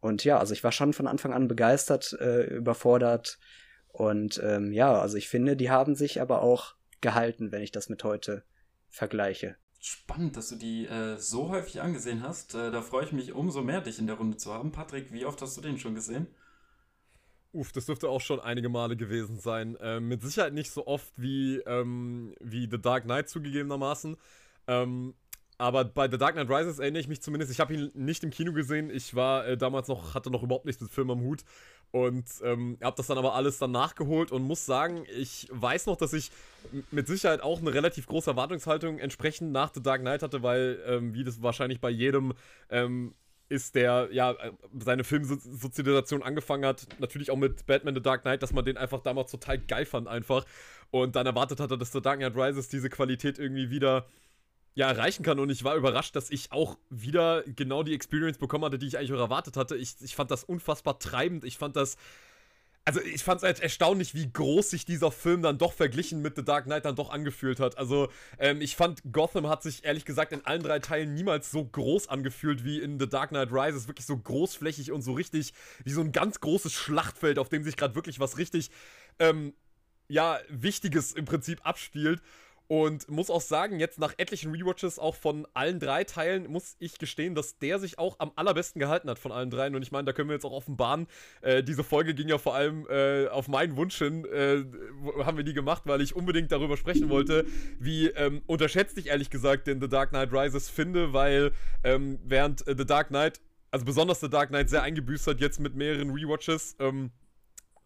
und 0.02 0.24
ja, 0.24 0.38
also 0.38 0.54
ich 0.54 0.64
war 0.64 0.72
schon 0.72 0.94
von 0.94 1.08
Anfang 1.08 1.34
an 1.34 1.48
begeistert, 1.48 2.14
äh, 2.20 2.44
überfordert. 2.44 3.40
Und 3.88 4.40
ähm, 4.44 4.72
ja, 4.72 5.02
also 5.02 5.18
ich 5.18 5.28
finde, 5.28 5.56
die 5.56 5.72
haben 5.72 5.96
sich 5.96 6.22
aber 6.22 6.44
auch 6.44 6.76
gehalten, 7.02 7.52
wenn 7.52 7.64
ich 7.64 7.72
das 7.72 7.90
mit 7.90 8.04
heute 8.04 8.44
vergleiche. 8.88 9.56
Spannend, 9.88 10.36
dass 10.36 10.50
du 10.50 10.56
die 10.56 10.88
äh, 10.88 11.20
so 11.20 11.50
häufig 11.50 11.80
angesehen 11.80 12.24
hast. 12.24 12.56
Äh, 12.56 12.72
da 12.72 12.82
freue 12.82 13.06
ich 13.06 13.12
mich 13.12 13.34
umso 13.34 13.62
mehr, 13.62 13.82
dich 13.82 14.00
in 14.00 14.08
der 14.08 14.16
Runde 14.16 14.36
zu 14.36 14.52
haben. 14.52 14.72
Patrick, 14.72 15.14
wie 15.14 15.26
oft 15.26 15.40
hast 15.44 15.56
du 15.58 15.62
den 15.62 15.78
schon 15.78 15.94
gesehen? 15.94 16.26
Uff, 17.52 17.72
das 17.72 17.86
dürfte 17.86 18.10
auch 18.10 18.20
schon 18.20 18.40
einige 18.40 18.68
Male 18.68 18.98
gewesen 18.98 19.38
sein. 19.38 19.78
Ähm, 19.80 20.08
mit 20.08 20.24
Sicherheit 20.24 20.54
nicht 20.54 20.72
so 20.72 20.88
oft 20.88 21.14
wie, 21.18 21.58
ähm, 21.68 22.34
wie 22.40 22.68
The 22.68 22.82
Dark 22.82 23.04
Knight 23.04 23.30
zugegebenermaßen. 23.30 24.18
Ähm, 24.66 25.14
aber 25.60 25.86
bei 25.86 26.10
The 26.10 26.18
Dark 26.18 26.34
Knight 26.34 26.50
Rises 26.50 26.80
erinnere 26.80 27.02
ich 27.02 27.08
mich 27.08 27.22
zumindest, 27.22 27.52
ich 27.52 27.60
habe 27.60 27.76
ihn 27.76 27.92
nicht 27.94 28.24
im 28.24 28.32
Kino 28.32 28.54
gesehen. 28.54 28.90
Ich 28.90 29.14
war 29.14 29.46
äh, 29.46 29.56
damals 29.56 29.88
noch, 29.88 30.16
hatte 30.16 30.32
noch 30.32 30.42
überhaupt 30.42 30.66
nichts 30.66 30.82
mit 30.82 30.90
Film 30.90 31.12
am 31.12 31.22
Hut. 31.22 31.44
Und 31.96 32.26
ähm, 32.44 32.78
habe 32.84 32.98
das 32.98 33.08
dann 33.08 33.18
aber 33.18 33.36
alles 33.36 33.58
dann 33.58 33.72
nachgeholt 33.72 34.34
und 34.34 34.44
muss 34.44 34.66
sagen, 34.66 35.06
ich 35.18 35.48
weiß 35.50 35.86
noch, 35.86 35.96
dass 35.96 36.12
ich 36.12 36.30
mit 36.92 37.08
Sicherheit 37.08 37.40
auch 37.40 37.62
eine 37.62 37.74
relativ 37.74 38.08
große 38.08 38.30
Erwartungshaltung 38.30 39.00
entsprechend 39.00 39.54
nach 39.54 39.74
The 39.74 39.82
Dark 39.82 40.02
Knight 40.02 40.22
hatte, 40.22 40.44
weil, 40.44 40.78
ähm, 40.86 41.14
wie 41.14 41.24
das 41.24 41.42
wahrscheinlich 41.42 41.80
bei 41.80 41.90
jedem 41.90 42.34
ähm, 42.70 43.16
ist, 43.48 43.76
der 43.76 44.10
ja 44.12 44.32
äh, 44.32 44.52
seine 44.78 45.06
Filmsozialisation 45.06 46.22
angefangen 46.22 46.66
hat, 46.66 46.86
natürlich 47.00 47.32
auch 47.32 47.38
mit 47.38 47.66
Batman 47.66 47.96
The 47.96 48.02
Dark 48.02 48.24
Knight, 48.24 48.44
dass 48.44 48.52
man 48.52 48.66
den 48.66 48.76
einfach 48.76 49.00
damals 49.00 49.32
total 49.32 49.58
geil 49.58 49.86
fand 49.86 50.10
einfach. 50.10 50.44
Und 50.92 51.16
dann 51.16 51.26
erwartet 51.26 51.62
hatte, 51.62 51.78
dass 51.78 51.94
The 51.94 52.02
Dark 52.02 52.20
Knight 52.20 52.36
Rises 52.36 52.68
diese 52.68 52.90
Qualität 52.90 53.40
irgendwie 53.40 53.70
wieder 53.70 54.06
ja, 54.76 54.90
erreichen 54.90 55.24
kann. 55.24 55.40
Und 55.40 55.50
ich 55.50 55.64
war 55.64 55.76
überrascht, 55.76 56.16
dass 56.16 56.30
ich 56.30 56.52
auch 56.52 56.78
wieder 56.90 57.44
genau 57.44 57.82
die 57.82 57.96
Experience 57.96 58.38
bekommen 58.38 58.66
hatte, 58.66 58.78
die 58.78 58.88
ich 58.88 58.98
eigentlich 58.98 59.14
auch 59.14 59.20
erwartet 59.20 59.58
hatte. 59.58 59.76
Ich, 59.76 59.96
ich 60.02 60.16
fand 60.16 60.30
das 60.32 60.44
unfassbar 60.44 61.00
treibend. 61.00 61.46
Ich 61.46 61.58
fand 61.58 61.76
das. 61.76 61.96
Also 62.88 63.02
ich 63.02 63.24
fand 63.24 63.40
es 63.40 63.44
halt 63.44 63.62
erstaunlich, 63.62 64.14
wie 64.14 64.32
groß 64.32 64.70
sich 64.70 64.86
dieser 64.86 65.12
Film 65.12 65.42
dann 65.42 65.58
doch 65.58 65.74
verglichen 65.74 66.22
mit 66.22 66.36
The 66.36 66.46
Dark 66.46 66.66
Knight 66.66 66.86
dann 66.86 66.96
doch 66.96 67.10
angefühlt 67.10 67.60
hat. 67.60 67.80
Also 67.80 68.10
ähm, 68.38 68.62
ich 68.62 68.76
fand, 68.76 69.02
Gotham 69.12 69.48
hat 69.48 69.64
sich 69.64 69.86
ehrlich 69.86 70.06
gesagt 70.06 70.32
in 70.34 70.46
allen 70.46 70.62
drei 70.62 70.78
Teilen 70.78 71.16
niemals 71.16 71.50
so 71.50 71.66
groß 71.66 72.10
angefühlt 72.10 72.64
wie 72.64 72.80
in 72.80 73.00
The 73.00 73.10
Dark 73.10 73.30
Knight 73.30 73.52
Rises. 73.52 73.88
Wirklich 73.88 74.06
so 74.06 74.16
großflächig 74.16 74.92
und 74.92 75.02
so 75.02 75.14
richtig 75.14 75.54
wie 75.84 75.94
so 75.94 76.02
ein 76.02 76.12
ganz 76.12 76.42
großes 76.42 76.74
Schlachtfeld, 76.74 77.40
auf 77.40 77.50
dem 77.50 77.64
sich 77.64 77.76
gerade 77.76 77.96
wirklich 77.96 78.20
was 78.20 78.38
richtig, 78.38 78.70
ähm, 79.18 79.54
ja, 80.08 80.38
Wichtiges 80.50 81.14
im 81.14 81.26
Prinzip 81.26 81.66
abspielt. 81.66 82.22
Und 82.68 83.08
muss 83.10 83.30
auch 83.30 83.42
sagen, 83.42 83.80
jetzt 83.80 84.00
nach 84.00 84.16
etlichen 84.18 84.52
Rewatches 84.52 84.98
auch 84.98 85.16
von 85.16 85.48
allen 85.54 85.80
drei 85.80 86.04
Teilen, 86.04 86.48
muss 86.50 86.76
ich 86.80 86.98
gestehen, 86.98 87.36
dass 87.36 87.60
der 87.60 87.78
sich 87.78 88.00
auch 88.00 88.20
am 88.20 88.32
allerbesten 88.36 88.80
gehalten 88.80 89.08
hat 89.10 89.20
von 89.20 89.32
allen 89.32 89.52
dreien. 89.52 89.76
Und 89.76 89.84
ich 89.84 89.92
meine, 89.92 90.06
da 90.06 90.14
können 90.14 90.30
wir 90.30 90.34
jetzt 90.34 90.46
auch 90.46 90.52
offenbaren. 90.52 91.06
Äh, 91.42 91.62
diese 91.62 91.84
Folge 91.84 92.16
ging 92.16 92.28
ja 92.28 92.40
vor 92.40 92.56
allem 92.56 92.88
äh, 92.90 93.28
auf 93.28 93.48
meinen 93.48 93.78
Wunsch 93.78 93.98
hin, 94.00 94.26
äh, 94.26 94.64
haben 95.24 95.38
wir 95.38 95.44
die 95.44 95.54
gemacht, 95.54 95.84
weil 95.86 96.02
ich 96.02 96.16
unbedingt 96.16 96.52
darüber 96.52 96.76
sprechen 96.76 97.10
wollte, 97.10 97.46
wie 97.80 98.08
ähm, 98.08 98.42
unterschätzt 98.48 98.98
ich 98.98 99.08
ehrlich 99.08 99.30
gesagt 99.30 99.68
den 99.68 99.80
The 99.80 99.88
Dark 99.88 100.10
Knight 100.10 100.32
Rises 100.32 100.70
finde, 100.70 101.14
weil 101.14 101.52
ähm, 101.84 102.20
während 102.24 102.68
äh, 102.68 102.76
The 102.76 102.86
Dark 102.86 103.10
Knight, 103.10 103.42
also 103.70 103.86
besonders 103.86 104.22
The 104.22 104.30
Dark 104.30 104.50
Knight, 104.50 104.70
sehr 104.72 104.82
eingebüßt 104.82 105.28
hat 105.28 105.40
jetzt 105.40 105.60
mit 105.60 105.76
mehreren 105.76 106.10
Rewatches, 106.10 106.76
ähm, 106.80 107.12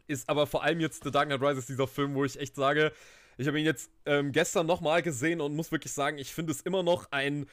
ist 0.08 0.30
aber 0.30 0.48
vor 0.48 0.64
allem 0.64 0.80
jetzt 0.80 1.04
The 1.04 1.12
Dark 1.12 1.28
Knight 1.28 1.42
Rises 1.42 1.66
dieser 1.66 1.88
Film, 1.88 2.16
wo 2.16 2.24
ich 2.24 2.40
echt 2.40 2.56
sage, 2.56 2.94
ich 3.40 3.48
habe 3.48 3.58
ihn 3.58 3.66
jetzt 3.66 3.90
ähm, 4.06 4.34
gestern 4.34 4.68
nochmal 4.68 5.02
gesehen 5.02 5.40
und 5.40 5.56
muss 5.56 5.72
wirklich 5.72 5.94
sagen, 5.94 6.18
ich 6.18 6.34
finde 6.34 6.52
es 6.52 6.60
immer 6.60 6.84
noch 6.84 7.10
ein 7.12 7.46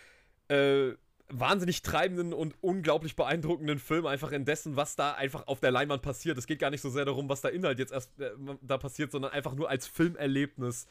äh, 0.49 0.95
wahnsinnig 1.29 1.83
treibenden 1.83 2.33
und 2.33 2.57
unglaublich 2.61 3.15
beeindruckenden 3.15 3.79
Film, 3.79 4.05
einfach 4.07 4.33
in 4.33 4.45
dessen, 4.45 4.75
was 4.75 4.97
da 4.97 5.13
einfach 5.13 5.47
auf 5.47 5.61
der 5.61 5.71
Leinwand 5.71 6.03
passiert. 6.03 6.39
Es 6.39 6.49
geht 6.49 6.59
gar 6.59 6.71
nicht 6.71 6.81
so 6.81 6.91
sehr 6.91 7.05
darum, 7.05 7.29
was 7.29 7.41
der 7.41 7.53
Inhalt 7.53 7.79
jetzt 7.79 7.93
erst 7.93 8.19
äh, 8.19 8.31
da 8.63 8.79
passiert, 8.79 9.13
sondern 9.13 9.31
einfach 9.31 9.55
nur 9.55 9.71
als 9.71 9.87
Filmerlebnis 9.87 10.89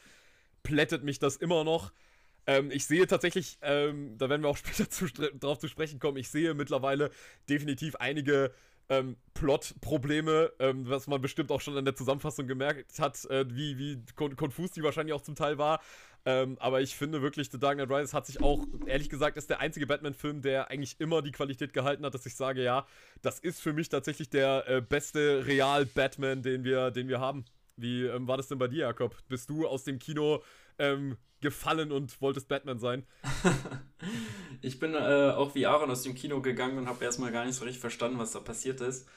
plättet 0.62 1.04
mich 1.04 1.18
das 1.18 1.36
immer 1.36 1.62
noch. 1.62 1.92
Ähm, 2.46 2.70
ich 2.70 2.86
sehe 2.86 3.06
tatsächlich, 3.06 3.58
ähm, 3.60 4.16
da 4.16 4.30
werden 4.30 4.40
wir 4.40 4.48
auch 4.48 4.56
später 4.64 4.88
zu, 4.88 5.08
drauf 5.08 5.58
zu 5.58 5.68
sprechen 5.68 5.98
kommen, 5.98 6.16
ich 6.16 6.30
sehe 6.30 6.54
mittlerweile 6.54 7.10
definitiv 7.50 7.96
einige 7.96 8.50
ähm, 8.88 9.16
Plot-Probleme, 9.34 10.52
ähm, 10.58 10.88
was 10.88 11.06
man 11.06 11.20
bestimmt 11.20 11.50
auch 11.50 11.60
schon 11.60 11.76
in 11.76 11.84
der 11.84 11.94
Zusammenfassung 11.94 12.46
gemerkt 12.46 12.98
hat, 12.98 13.24
äh, 13.26 13.44
wie, 13.48 13.78
wie 13.78 14.02
kon 14.14 14.36
konfus 14.36 14.72
die 14.72 14.82
wahrscheinlich 14.82 15.14
auch 15.14 15.22
zum 15.22 15.34
Teil 15.34 15.58
war. 15.58 15.80
Ähm, 16.24 16.56
aber 16.58 16.80
ich 16.80 16.96
finde 16.96 17.22
wirklich, 17.22 17.50
The 17.50 17.58
Dark 17.58 17.76
Knight 17.76 17.90
Rises 17.90 18.12
hat 18.12 18.26
sich 18.26 18.42
auch, 18.42 18.66
ehrlich 18.86 19.08
gesagt, 19.08 19.36
ist 19.36 19.48
der 19.48 19.60
einzige 19.60 19.86
Batman-Film, 19.86 20.42
der 20.42 20.70
eigentlich 20.70 20.98
immer 20.98 21.22
die 21.22 21.30
Qualität 21.30 21.72
gehalten 21.72 22.04
hat, 22.04 22.14
dass 22.14 22.26
ich 22.26 22.34
sage, 22.34 22.64
ja, 22.64 22.84
das 23.22 23.38
ist 23.38 23.60
für 23.60 23.72
mich 23.72 23.88
tatsächlich 23.88 24.28
der 24.28 24.68
äh, 24.68 24.80
beste 24.80 25.46
Real-Batman, 25.46 26.42
den 26.42 26.64
wir, 26.64 26.90
den 26.90 27.08
wir 27.08 27.20
haben. 27.20 27.44
Wie 27.76 28.06
ähm, 28.06 28.26
war 28.26 28.36
das 28.38 28.48
denn 28.48 28.58
bei 28.58 28.68
dir, 28.68 28.86
Jakob? 28.86 29.14
Bist 29.28 29.50
du 29.50 29.68
aus 29.68 29.84
dem 29.84 30.00
Kino 30.00 30.42
ähm, 30.78 31.16
gefallen 31.40 31.92
und 31.92 32.20
wolltest 32.20 32.48
Batman 32.48 32.78
sein? 32.78 33.06
ich 34.62 34.78
bin 34.78 34.94
äh, 34.94 35.32
auch 35.36 35.54
wie 35.54 35.66
Aaron 35.66 35.90
aus 35.90 36.02
dem 36.02 36.14
Kino 36.14 36.40
gegangen 36.40 36.78
und 36.78 36.88
habe 36.88 37.04
erstmal 37.04 37.32
gar 37.32 37.44
nicht 37.44 37.56
so 37.56 37.64
richtig 37.64 37.80
verstanden, 37.80 38.18
was 38.18 38.32
da 38.32 38.40
passiert 38.40 38.80
ist. 38.80 39.08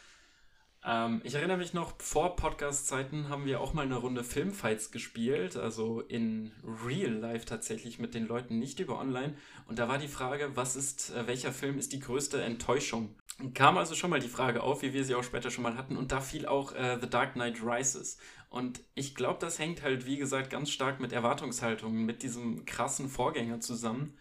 Ähm, 0.85 1.21
ich 1.23 1.35
erinnere 1.35 1.57
mich 1.57 1.73
noch, 1.73 1.99
vor 2.01 2.35
Podcast-Zeiten 2.35 3.29
haben 3.29 3.45
wir 3.45 3.59
auch 3.59 3.73
mal 3.73 3.81
eine 3.81 3.97
Runde 3.97 4.23
Filmfights 4.23 4.91
gespielt, 4.91 5.57
also 5.57 6.01
in 6.01 6.51
Real 6.85 7.11
Life 7.11 7.45
tatsächlich 7.45 7.99
mit 7.99 8.13
den 8.13 8.27
Leuten, 8.27 8.59
nicht 8.59 8.79
über 8.79 8.97
online. 8.97 9.35
Und 9.67 9.79
da 9.79 9.87
war 9.89 9.97
die 9.97 10.07
Frage, 10.07 10.51
was 10.55 10.75
ist, 10.75 11.13
äh, 11.13 11.27
welcher 11.27 11.51
Film 11.51 11.77
ist 11.77 11.91
die 11.91 11.99
größte 11.99 12.41
Enttäuschung? 12.41 13.15
Kam 13.53 13.77
also 13.77 13.95
schon 13.95 14.09
mal 14.09 14.19
die 14.19 14.27
Frage 14.27 14.63
auf, 14.63 14.81
wie 14.81 14.93
wir 14.93 15.03
sie 15.03 15.15
auch 15.15 15.23
später 15.23 15.49
schon 15.51 15.63
mal 15.63 15.77
hatten, 15.77 15.97
und 15.97 16.11
da 16.11 16.21
fiel 16.21 16.45
auch 16.45 16.73
äh, 16.73 16.97
The 16.99 17.09
Dark 17.09 17.33
Knight 17.33 17.61
Rises. 17.61 18.17
Und 18.49 18.81
ich 18.95 19.13
glaube, 19.13 19.39
das 19.39 19.59
hängt 19.59 19.83
halt, 19.83 20.05
wie 20.05 20.17
gesagt, 20.17 20.49
ganz 20.49 20.71
stark 20.71 20.99
mit 20.99 21.12
Erwartungshaltungen, 21.12 22.05
mit 22.05 22.23
diesem 22.23 22.65
krassen 22.65 23.07
Vorgänger 23.07 23.59
zusammen, 23.59 24.17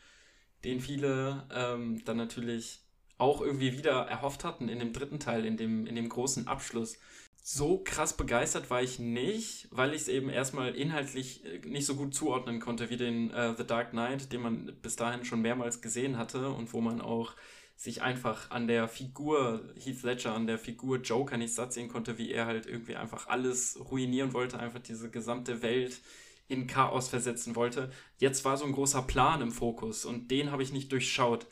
den 0.64 0.80
viele 0.80 1.46
ähm, 1.50 2.04
dann 2.04 2.18
natürlich 2.18 2.80
auch 3.16 3.40
irgendwie 3.40 3.76
wieder 3.76 4.02
erhofft 4.02 4.44
hatten 4.44 4.68
in 4.68 4.78
dem 4.78 4.92
dritten 4.92 5.18
Teil, 5.18 5.44
in 5.44 5.56
dem, 5.56 5.86
in 5.86 5.94
dem 5.94 6.08
großen 6.08 6.46
Abschluss. 6.46 6.98
So 7.42 7.78
krass 7.78 8.16
begeistert 8.16 8.68
war 8.68 8.82
ich 8.82 8.98
nicht, 8.98 9.68
weil 9.70 9.94
ich 9.94 10.02
es 10.02 10.08
eben 10.08 10.28
erstmal 10.28 10.74
inhaltlich 10.74 11.44
äh, 11.46 11.58
nicht 11.66 11.86
so 11.86 11.94
gut 11.94 12.14
zuordnen 12.14 12.60
konnte 12.60 12.90
wie 12.90 12.98
den 12.98 13.30
äh, 13.30 13.54
The 13.56 13.66
Dark 13.66 13.90
Knight, 13.90 14.32
den 14.32 14.42
man 14.42 14.76
bis 14.82 14.96
dahin 14.96 15.24
schon 15.24 15.40
mehrmals 15.40 15.80
gesehen 15.80 16.18
hatte 16.18 16.50
und 16.50 16.72
wo 16.74 16.82
man 16.82 17.00
auch 17.00 17.34
sich 17.78 18.02
einfach 18.02 18.50
an 18.50 18.66
der 18.66 18.88
Figur 18.88 19.62
Heath 19.76 20.02
Ledger, 20.02 20.34
an 20.34 20.48
der 20.48 20.58
Figur 20.58 20.98
Joker 20.98 21.36
nicht 21.36 21.54
satt 21.54 21.72
sehen 21.72 21.88
konnte, 21.88 22.18
wie 22.18 22.32
er 22.32 22.46
halt 22.46 22.66
irgendwie 22.66 22.96
einfach 22.96 23.28
alles 23.28 23.78
ruinieren 23.88 24.32
wollte, 24.32 24.58
einfach 24.58 24.80
diese 24.80 25.10
gesamte 25.10 25.62
Welt 25.62 26.00
in 26.48 26.66
Chaos 26.66 27.08
versetzen 27.08 27.54
wollte. 27.54 27.92
Jetzt 28.18 28.44
war 28.44 28.56
so 28.56 28.64
ein 28.64 28.72
großer 28.72 29.02
Plan 29.02 29.40
im 29.40 29.52
Fokus 29.52 30.04
und 30.04 30.32
den 30.32 30.50
habe 30.50 30.64
ich 30.64 30.72
nicht 30.72 30.90
durchschaut. 30.90 31.46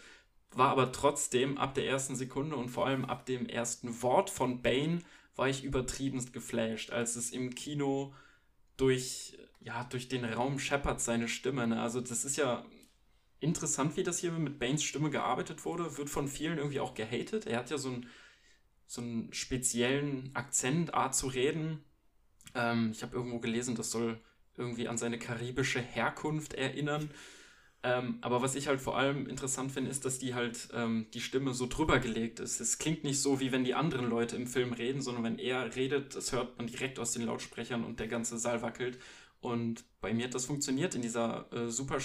War 0.51 0.71
aber 0.71 0.91
trotzdem 0.91 1.59
ab 1.59 1.75
der 1.75 1.87
ersten 1.87 2.17
Sekunde 2.17 2.57
und 2.57 2.71
vor 2.71 2.87
allem 2.87 3.05
ab 3.05 3.25
dem 3.27 3.47
ersten 3.47 4.03
Wort 4.03 4.29
von 4.29 4.63
Bane 4.63 5.03
war 5.37 5.49
ich 5.49 5.63
übertriebenst 5.63 6.33
geflasht, 6.33 6.91
als 6.91 7.15
es 7.15 7.31
im 7.31 7.55
Kino 7.55 8.13
durch, 8.77 9.39
ja, 9.61 9.85
durch 9.85 10.09
den 10.09 10.25
Raum 10.25 10.59
scheppert 10.59 11.01
seine 11.01 11.29
Stimme. 11.29 11.69
Ne? 11.69 11.81
Also 11.81 12.01
das 12.01 12.25
ist 12.25 12.37
ja 12.37 12.65
interessant, 13.41 13.97
wie 13.97 14.03
das 14.03 14.19
hier 14.19 14.33
mit 14.33 14.59
Banes 14.59 14.83
Stimme 14.83 15.11
gearbeitet 15.11 15.65
wurde. 15.65 15.97
Wird 15.99 16.11
von 16.11 16.29
vielen 16.29 16.59
irgendwie 16.59 16.81
auch 16.81 16.95
gehatet. 16.95 17.47
Er 17.47 17.59
hat 17.59 17.71
ja 17.71 17.79
so 17.79 17.91
einen, 17.91 18.07
so 18.87 19.01
einen 19.01 19.33
speziellen 19.33 20.31
Akzent, 20.35 20.95
Art 20.95 21.15
zu 21.15 21.29
reden. 21.29 21.85
Ähm, 22.55 22.91
ich 22.93 23.03
habe 23.03 23.17
irgendwo 23.17 23.39
gelesen, 23.39 23.75
das 23.75 23.91
soll 23.91 24.21
irgendwie 24.57 24.89
an 24.89 24.99
seine 24.99 25.19
karibische 25.19 25.81
Herkunft 25.81 26.55
erinnern. 26.55 27.11
Ähm, 27.83 28.19
aber 28.21 28.43
was 28.43 28.55
ich 28.57 28.69
halt 28.69 28.81
vor 28.81 28.99
allem 28.99 29.29
interessant 29.29 29.71
finde, 29.71 29.91
ist, 29.91 30.05
dass 30.05 30.19
die 30.19 30.35
halt 30.35 30.69
ähm, 30.73 31.07
die 31.15 31.21
Stimme 31.21 31.55
so 31.55 31.67
drüber 31.67 32.01
gelegt 32.01 32.41
ist. 32.41 32.59
Es 32.59 32.79
klingt 32.79 33.05
nicht 33.05 33.21
so, 33.21 33.39
wie 33.39 33.53
wenn 33.53 33.65
die 33.65 33.75
anderen 33.75 34.09
Leute 34.09 34.35
im 34.35 34.47
Film 34.47 34.73
reden, 34.73 35.03
sondern 35.03 35.23
wenn 35.23 35.39
er 35.39 35.77
redet, 35.77 36.17
das 36.17 36.33
hört 36.33 36.57
man 36.59 36.67
direkt 36.67 36.99
aus 36.99 37.13
den 37.13 37.23
Lautsprechern 37.23 37.85
und 37.85 38.01
der 38.01 38.09
ganze 38.09 38.39
Saal 38.39 38.63
wackelt. 38.63 38.99
Und 39.47 39.85
bei 40.01 40.13
mir 40.13 40.25
hat 40.25 40.35
das 40.35 40.47
funktioniert 40.47 40.97
in 40.97 41.03
dieser 41.03 41.47
äh, 41.53 41.71
super 41.71 41.99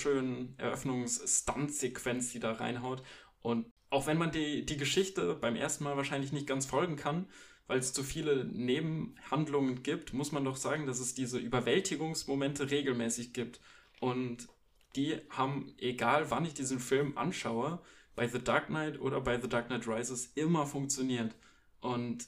Eröffnungs-Stunt-Sequenz, 0.57 2.31
die 2.31 2.39
da 2.39 2.51
reinhaut. 2.51 3.01
Und 3.41 3.65
auch 3.89 4.05
wenn 4.05 4.19
man 4.19 4.29
die, 4.31 4.63
die 4.63 4.77
Geschichte 4.77 5.33
beim 5.33 5.55
ersten 5.55 5.83
Mal 5.83 5.97
wahrscheinlich 5.97 6.31
nicht 6.31 6.45
ganz 6.45 6.67
folgen 6.67 6.97
kann, 6.97 7.25
weil 7.65 7.79
es 7.79 7.93
zu 7.93 8.03
viele 8.03 8.45
Nebenhandlungen 8.45 9.81
gibt, 9.81 10.13
muss 10.13 10.31
man 10.31 10.45
doch 10.45 10.55
sagen, 10.55 10.85
dass 10.85 10.99
es 10.99 11.15
diese 11.15 11.39
Überwältigungsmomente 11.39 12.69
regelmäßig 12.69 13.33
gibt. 13.33 13.59
Und 13.99 14.47
die 14.95 15.17
haben, 15.31 15.73
egal 15.79 16.29
wann 16.29 16.45
ich 16.45 16.53
diesen 16.53 16.79
Film 16.79 17.17
anschaue, 17.17 17.81
bei 18.15 18.27
The 18.27 18.43
Dark 18.43 18.67
Knight 18.67 19.01
oder 19.01 19.19
bei 19.19 19.41
The 19.41 19.49
Dark 19.49 19.65
Knight 19.65 19.87
Rises 19.87 20.31
immer 20.35 20.67
funktioniert. 20.67 21.33
Und 21.79 22.27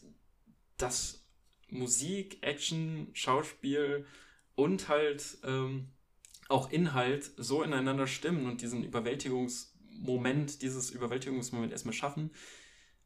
das 0.80 1.24
Musik, 1.70 2.40
Action, 2.42 3.10
Schauspiel, 3.14 4.08
und 4.56 4.90
halt 4.90 5.38
ähm, 5.44 5.88
auch 6.50 6.72
Inhalt 6.72 7.32
so 7.38 7.64
ineinander 7.64 8.08
stimmen 8.08 8.46
und 8.46 8.62
diesen 8.62 8.84
Überwältigungsmoment, 8.84 10.62
dieses 10.62 10.92
Überwältigungsmoment 10.92 11.72
erstmal 11.72 11.94
schaffen, 11.94 12.32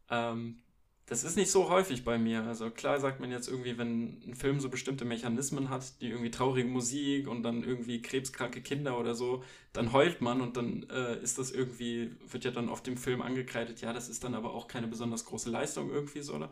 ähm, 0.10 0.62
das 1.10 1.24
ist 1.24 1.38
nicht 1.38 1.50
so 1.52 1.70
häufig 1.70 2.04
bei 2.04 2.18
mir. 2.18 2.44
Also 2.44 2.70
klar 2.70 3.00
sagt 3.00 3.22
man 3.22 3.32
jetzt 3.32 3.48
irgendwie, 3.48 3.78
wenn 3.78 4.22
ein 4.28 4.36
Film 4.36 4.60
so 4.60 4.68
bestimmte 4.68 5.06
Mechanismen 5.06 5.70
hat, 5.70 6.02
die 6.02 6.10
irgendwie 6.10 6.32
traurige 6.32 6.68
Musik 6.68 7.30
und 7.30 7.44
dann 7.44 7.64
irgendwie 7.64 8.02
krebskranke 8.02 8.62
Kinder 8.62 9.00
oder 9.00 9.16
so, 9.16 9.42
dann 9.72 9.94
heult 9.94 10.20
man 10.20 10.42
und 10.42 10.58
dann 10.58 10.86
äh, 10.90 11.18
ist 11.22 11.38
das 11.38 11.52
irgendwie, 11.52 12.12
wird 12.30 12.44
ja 12.44 12.52
dann 12.52 12.68
auf 12.68 12.84
dem 12.84 12.98
Film 12.98 13.22
angekreidet, 13.22 13.80
ja, 13.80 13.94
das 13.94 14.10
ist 14.10 14.26
dann 14.26 14.36
aber 14.36 14.54
auch 14.54 14.68
keine 14.68 14.88
besonders 14.88 15.24
große 15.24 15.50
Leistung 15.50 15.90
irgendwie 15.90 16.22
so, 16.22 16.36
oder? 16.36 16.52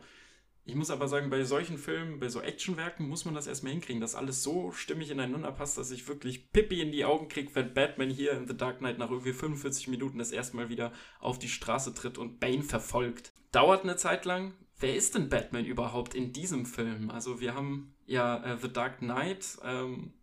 Ich 0.68 0.74
muss 0.74 0.90
aber 0.90 1.06
sagen, 1.06 1.30
bei 1.30 1.44
solchen 1.44 1.78
Filmen, 1.78 2.18
bei 2.18 2.28
so 2.28 2.40
Actionwerken 2.40 3.08
muss 3.08 3.24
man 3.24 3.34
das 3.34 3.46
erstmal 3.46 3.72
hinkriegen, 3.72 4.00
dass 4.00 4.16
alles 4.16 4.42
so 4.42 4.72
stimmig 4.72 5.12
ineinander 5.12 5.52
passt, 5.52 5.78
dass 5.78 5.92
ich 5.92 6.08
wirklich 6.08 6.50
Pippi 6.50 6.80
in 6.80 6.90
die 6.90 7.04
Augen 7.04 7.28
kriege, 7.28 7.54
wenn 7.54 7.72
Batman 7.72 8.10
hier 8.10 8.32
in 8.32 8.48
The 8.48 8.56
Dark 8.56 8.78
Knight 8.78 8.98
nach 8.98 9.08
irgendwie 9.08 9.32
45 9.32 9.86
Minuten 9.86 10.18
das 10.18 10.32
erste 10.32 10.56
Mal 10.56 10.68
wieder 10.68 10.92
auf 11.20 11.38
die 11.38 11.48
Straße 11.48 11.94
tritt 11.94 12.18
und 12.18 12.40
Bane 12.40 12.64
verfolgt. 12.64 13.32
Dauert 13.52 13.84
eine 13.84 13.94
Zeit 13.94 14.24
lang. 14.24 14.54
Wer 14.80 14.96
ist 14.96 15.14
denn 15.14 15.28
Batman 15.28 15.64
überhaupt 15.64 16.16
in 16.16 16.32
diesem 16.32 16.66
Film? 16.66 17.10
Also 17.10 17.40
wir 17.40 17.54
haben 17.54 17.94
ja 18.04 18.42
äh, 18.42 18.58
The 18.60 18.72
Dark 18.72 18.98
Knight, 18.98 19.58
ähm, 19.62 20.14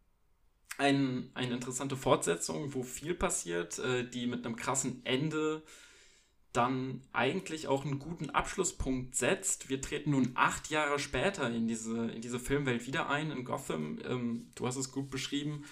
ein, 0.77 1.31
eine 1.35 1.53
interessante 1.53 1.95
Fortsetzung, 1.95 2.73
wo 2.73 2.83
viel 2.83 3.15
passiert, 3.15 3.79
äh, 3.79 4.03
die 4.03 4.27
mit 4.27 4.45
einem 4.45 4.57
krassen 4.57 5.05
Ende 5.05 5.63
dann 6.53 7.01
eigentlich 7.11 7.67
auch 7.67 7.83
einen 7.83 7.99
guten 7.99 8.29
Abschlusspunkt 8.29 9.15
setzt. 9.15 9.69
Wir 9.69 9.81
treten 9.81 10.11
nun 10.11 10.31
acht 10.35 10.69
Jahre 10.69 10.99
später 10.99 11.49
in 11.49 11.67
diese, 11.67 12.11
in 12.11 12.21
diese 12.21 12.39
Filmwelt 12.39 12.85
wieder 12.85 13.09
ein, 13.09 13.31
in 13.31 13.43
Gotham. 13.43 13.99
Ähm, 14.07 14.47
du 14.55 14.67
hast 14.67 14.77
es 14.77 14.91
gut 14.91 15.09
beschrieben. 15.09 15.65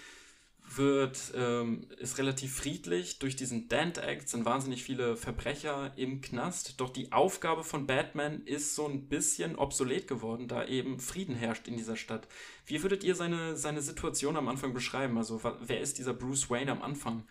Wird, 0.73 1.33
ähm, 1.35 1.85
ist 1.97 2.17
relativ 2.17 2.55
friedlich. 2.55 3.19
Durch 3.19 3.35
diesen 3.35 3.67
Dent 3.67 3.97
Act 3.97 4.29
sind 4.29 4.45
wahnsinnig 4.45 4.83
viele 4.83 5.17
Verbrecher 5.17 5.91
im 5.97 6.21
Knast. 6.21 6.79
Doch 6.79 6.89
die 6.89 7.11
Aufgabe 7.11 7.63
von 7.63 7.85
Batman 7.85 8.41
ist 8.45 8.73
so 8.73 8.87
ein 8.87 9.09
bisschen 9.09 9.57
obsolet 9.57 10.07
geworden, 10.07 10.47
da 10.47 10.65
eben 10.65 10.99
Frieden 10.99 11.35
herrscht 11.35 11.67
in 11.67 11.75
dieser 11.75 11.97
Stadt. 11.97 12.27
Wie 12.65 12.81
würdet 12.81 13.03
ihr 13.03 13.15
seine, 13.15 13.57
seine 13.57 13.81
Situation 13.81 14.37
am 14.37 14.47
Anfang 14.47 14.73
beschreiben? 14.73 15.17
Also, 15.17 15.41
wer 15.59 15.81
ist 15.81 15.97
dieser 15.97 16.13
Bruce 16.13 16.49
Wayne 16.49 16.71
am 16.71 16.81
Anfang 16.81 17.27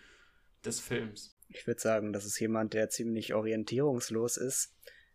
des 0.63 0.79
Films? 0.79 1.30
Ich 1.53 1.67
würde 1.67 1.81
sagen, 1.81 2.13
das 2.13 2.25
ist 2.25 2.39
jemand, 2.39 2.73
der 2.73 2.89
ziemlich 2.89 3.33
orientierungslos 3.33 4.37
ist, 4.37 4.73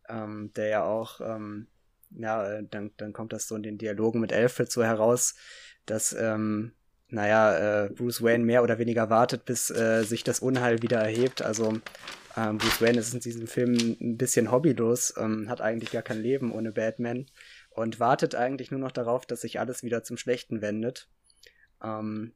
ähm, 0.08 0.52
der 0.54 0.68
ja 0.68 0.84
auch, 0.84 1.20
ähm, 1.20 1.68
ja, 2.10 2.50
äh, 2.50 2.64
dann, 2.70 2.92
dann 2.96 3.12
kommt 3.12 3.32
das 3.32 3.48
so 3.48 3.56
in 3.56 3.62
den 3.62 3.78
Dialogen 3.78 4.20
mit 4.20 4.32
Alfred 4.32 4.70
so 4.70 4.84
heraus, 4.84 5.34
dass, 5.86 6.12
ähm, 6.12 6.72
naja, 7.08 7.86
äh, 7.86 7.90
Bruce 7.90 8.22
Wayne 8.22 8.44
mehr 8.44 8.62
oder 8.62 8.78
weniger 8.78 9.10
wartet, 9.10 9.44
bis 9.44 9.70
äh, 9.70 10.02
sich 10.02 10.24
das 10.24 10.40
Unheil 10.40 10.82
wieder 10.82 10.98
erhebt. 10.98 11.42
Also 11.42 11.80
ähm, 12.36 12.58
Bruce 12.58 12.80
Wayne 12.80 12.98
ist 12.98 13.14
in 13.14 13.20
diesem 13.20 13.46
Film 13.46 13.74
ein 14.00 14.16
bisschen 14.16 14.50
hobbylos, 14.50 15.14
ähm, 15.16 15.48
hat 15.48 15.60
eigentlich 15.60 15.92
gar 15.92 16.02
kein 16.02 16.20
Leben 16.20 16.52
ohne 16.52 16.72
Batman 16.72 17.26
und 17.70 18.00
wartet 18.00 18.34
eigentlich 18.34 18.70
nur 18.70 18.80
noch 18.80 18.92
darauf, 18.92 19.24
dass 19.26 19.42
sich 19.42 19.60
alles 19.60 19.82
wieder 19.82 20.02
zum 20.02 20.16
Schlechten 20.16 20.60
wendet. 20.60 21.08
Ähm, 21.82 22.34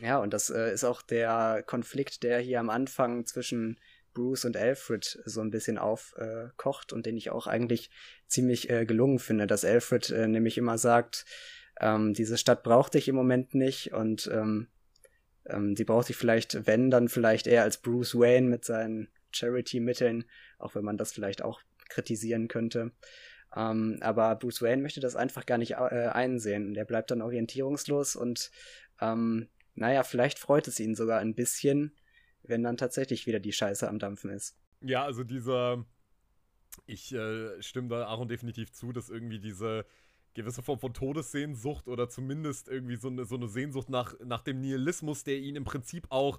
ja, 0.00 0.18
und 0.18 0.32
das 0.32 0.50
äh, 0.50 0.72
ist 0.72 0.84
auch 0.84 1.02
der 1.02 1.64
Konflikt, 1.66 2.22
der 2.22 2.38
hier 2.38 2.60
am 2.60 2.70
Anfang 2.70 3.26
zwischen 3.26 3.78
Bruce 4.14 4.44
und 4.44 4.56
Alfred 4.56 5.20
so 5.24 5.40
ein 5.40 5.50
bisschen 5.50 5.78
aufkocht 5.78 6.92
äh, 6.92 6.94
und 6.94 7.06
den 7.06 7.16
ich 7.16 7.30
auch 7.30 7.46
eigentlich 7.46 7.90
ziemlich 8.26 8.70
äh, 8.70 8.84
gelungen 8.84 9.18
finde, 9.18 9.46
dass 9.46 9.64
Alfred 9.64 10.10
äh, 10.10 10.28
nämlich 10.28 10.58
immer 10.58 10.78
sagt, 10.78 11.24
ähm, 11.80 12.14
diese 12.14 12.38
Stadt 12.38 12.62
braucht 12.62 12.94
dich 12.94 13.08
im 13.08 13.14
Moment 13.14 13.54
nicht 13.54 13.92
und 13.92 14.28
ähm, 14.32 14.68
ähm, 15.46 15.74
die 15.74 15.84
braucht 15.84 16.08
dich 16.08 16.16
vielleicht, 16.16 16.66
wenn, 16.66 16.90
dann 16.90 17.08
vielleicht 17.08 17.46
eher 17.46 17.62
als 17.62 17.78
Bruce 17.78 18.14
Wayne 18.14 18.48
mit 18.48 18.64
seinen 18.64 19.08
Charity-Mitteln, 19.30 20.24
auch 20.58 20.74
wenn 20.74 20.84
man 20.84 20.96
das 20.96 21.12
vielleicht 21.12 21.42
auch 21.42 21.60
kritisieren 21.88 22.48
könnte. 22.48 22.92
Ähm, 23.56 23.98
aber 24.00 24.34
Bruce 24.36 24.62
Wayne 24.62 24.82
möchte 24.82 25.00
das 25.00 25.16
einfach 25.16 25.46
gar 25.46 25.58
nicht 25.58 25.72
äh, 25.72 26.10
einsehen. 26.12 26.74
Der 26.74 26.84
bleibt 26.84 27.10
dann 27.10 27.22
orientierungslos 27.22 28.16
und 28.16 28.50
ähm, 29.00 29.48
naja, 29.78 30.02
vielleicht 30.02 30.38
freut 30.38 30.68
es 30.68 30.80
ihn 30.80 30.94
sogar 30.94 31.20
ein 31.20 31.34
bisschen, 31.34 31.94
wenn 32.42 32.62
dann 32.62 32.76
tatsächlich 32.76 33.26
wieder 33.26 33.40
die 33.40 33.52
Scheiße 33.52 33.88
am 33.88 33.98
Dampfen 33.98 34.30
ist. 34.30 34.56
Ja, 34.80 35.04
also 35.04 35.24
dieser. 35.24 35.84
Ich 36.86 37.12
äh, 37.12 37.60
stimme 37.60 37.88
da 37.88 38.06
Aaron 38.06 38.28
definitiv 38.28 38.72
zu, 38.72 38.92
dass 38.92 39.08
irgendwie 39.08 39.40
diese 39.40 39.84
gewisse 40.34 40.62
Form 40.62 40.78
von 40.78 40.94
Todessehnsucht 40.94 41.88
oder 41.88 42.08
zumindest 42.08 42.68
irgendwie 42.68 42.96
so 42.96 43.08
eine, 43.08 43.24
so 43.24 43.34
eine 43.34 43.48
Sehnsucht 43.48 43.88
nach, 43.88 44.14
nach 44.24 44.42
dem 44.42 44.60
Nihilismus, 44.60 45.24
der 45.24 45.38
ihn 45.38 45.56
im 45.56 45.64
Prinzip 45.64 46.06
auch 46.10 46.38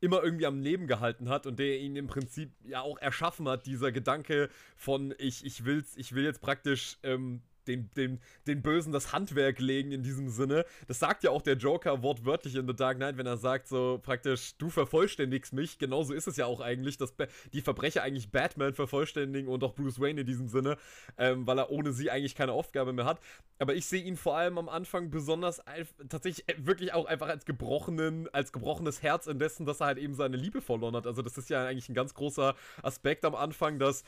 immer 0.00 0.22
irgendwie 0.22 0.46
am 0.46 0.60
Leben 0.60 0.86
gehalten 0.86 1.28
hat 1.28 1.46
und 1.46 1.58
der 1.58 1.78
ihn 1.78 1.96
im 1.96 2.06
Prinzip 2.06 2.52
ja 2.64 2.80
auch 2.80 2.98
erschaffen 2.98 3.48
hat, 3.48 3.66
dieser 3.66 3.92
Gedanke 3.92 4.48
von 4.76 5.14
ich, 5.18 5.44
ich 5.44 5.64
will's, 5.64 5.96
ich 5.96 6.14
will 6.14 6.24
jetzt 6.24 6.40
praktisch 6.40 6.98
ähm, 7.02 7.42
den, 7.68 7.90
den, 7.96 8.20
den 8.46 8.62
Bösen 8.62 8.92
das 8.92 9.12
Handwerk 9.12 9.58
legen 9.58 9.92
in 9.92 10.02
diesem 10.02 10.28
Sinne. 10.28 10.64
Das 10.86 10.98
sagt 10.98 11.24
ja 11.24 11.30
auch 11.30 11.42
der 11.42 11.56
Joker 11.56 12.02
wortwörtlich 12.02 12.54
in 12.54 12.66
The 12.66 12.74
Dark 12.74 12.98
Knight, 12.98 13.16
wenn 13.16 13.26
er 13.26 13.36
sagt, 13.36 13.68
so 13.68 14.00
praktisch, 14.02 14.56
du 14.58 14.70
vervollständigst 14.70 15.52
mich. 15.52 15.78
Genauso 15.78 16.14
ist 16.14 16.26
es 16.26 16.36
ja 16.36 16.46
auch 16.46 16.60
eigentlich, 16.60 16.96
dass 16.96 17.14
die 17.52 17.60
Verbrecher 17.60 18.02
eigentlich 18.02 18.30
Batman 18.30 18.74
vervollständigen 18.74 19.48
und 19.48 19.62
auch 19.64 19.74
Bruce 19.74 20.00
Wayne 20.00 20.22
in 20.22 20.26
diesem 20.26 20.48
Sinne, 20.48 20.76
ähm, 21.18 21.46
weil 21.46 21.58
er 21.58 21.70
ohne 21.70 21.92
sie 21.92 22.10
eigentlich 22.10 22.34
keine 22.34 22.52
Aufgabe 22.52 22.92
mehr 22.92 23.04
hat. 23.04 23.20
Aber 23.58 23.74
ich 23.74 23.86
sehe 23.86 24.02
ihn 24.02 24.16
vor 24.16 24.36
allem 24.36 24.58
am 24.58 24.68
Anfang 24.68 25.10
besonders 25.10 25.62
tatsächlich 26.08 26.48
äh, 26.48 26.54
wirklich 26.58 26.92
auch 26.92 27.06
einfach 27.06 27.28
als 27.28 27.44
gebrochenen, 27.44 28.28
als 28.32 28.52
gebrochenes 28.52 29.02
Herz 29.02 29.26
indessen, 29.26 29.66
dass 29.66 29.80
er 29.80 29.86
halt 29.86 29.98
eben 29.98 30.14
seine 30.14 30.36
Liebe 30.36 30.60
verloren 30.60 30.96
hat. 30.96 31.06
Also 31.06 31.22
das 31.22 31.38
ist 31.38 31.50
ja 31.50 31.64
eigentlich 31.64 31.88
ein 31.88 31.94
ganz 31.94 32.14
großer 32.14 32.54
Aspekt 32.82 33.24
am 33.24 33.34
Anfang, 33.34 33.78
dass 33.78 34.04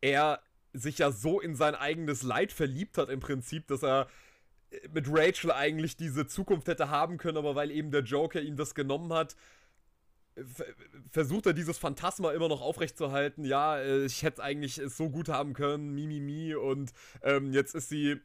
er 0.00 0.40
sich 0.78 0.98
ja 0.98 1.10
so 1.12 1.40
in 1.40 1.54
sein 1.54 1.74
eigenes 1.74 2.22
Leid 2.22 2.52
verliebt 2.52 2.98
hat 2.98 3.08
im 3.08 3.20
Prinzip, 3.20 3.66
dass 3.68 3.82
er 3.82 4.08
äh, 4.70 4.88
mit 4.92 5.06
Rachel 5.08 5.50
eigentlich 5.50 5.96
diese 5.96 6.26
Zukunft 6.26 6.68
hätte 6.68 6.90
haben 6.90 7.18
können, 7.18 7.38
aber 7.38 7.54
weil 7.54 7.70
eben 7.70 7.90
der 7.90 8.02
Joker 8.02 8.40
ihm 8.40 8.56
das 8.56 8.74
genommen 8.74 9.12
hat, 9.12 9.36
versucht 11.10 11.46
er 11.46 11.54
dieses 11.54 11.78
Phantasma 11.78 12.32
immer 12.32 12.48
noch 12.48 12.60
aufrechtzuerhalten. 12.60 13.44
Ja, 13.44 13.78
äh, 13.78 14.04
ich 14.04 14.22
hätte 14.22 14.42
eigentlich 14.42 14.78
es 14.78 14.96
so 14.96 15.08
gut 15.08 15.28
haben 15.28 15.54
können, 15.54 15.94
Mimimi, 15.94 16.20
mi, 16.20 16.48
mi, 16.48 16.54
und 16.54 16.92
ähm, 17.22 17.52
jetzt 17.52 17.74
ist 17.74 17.88
sie 17.88 18.20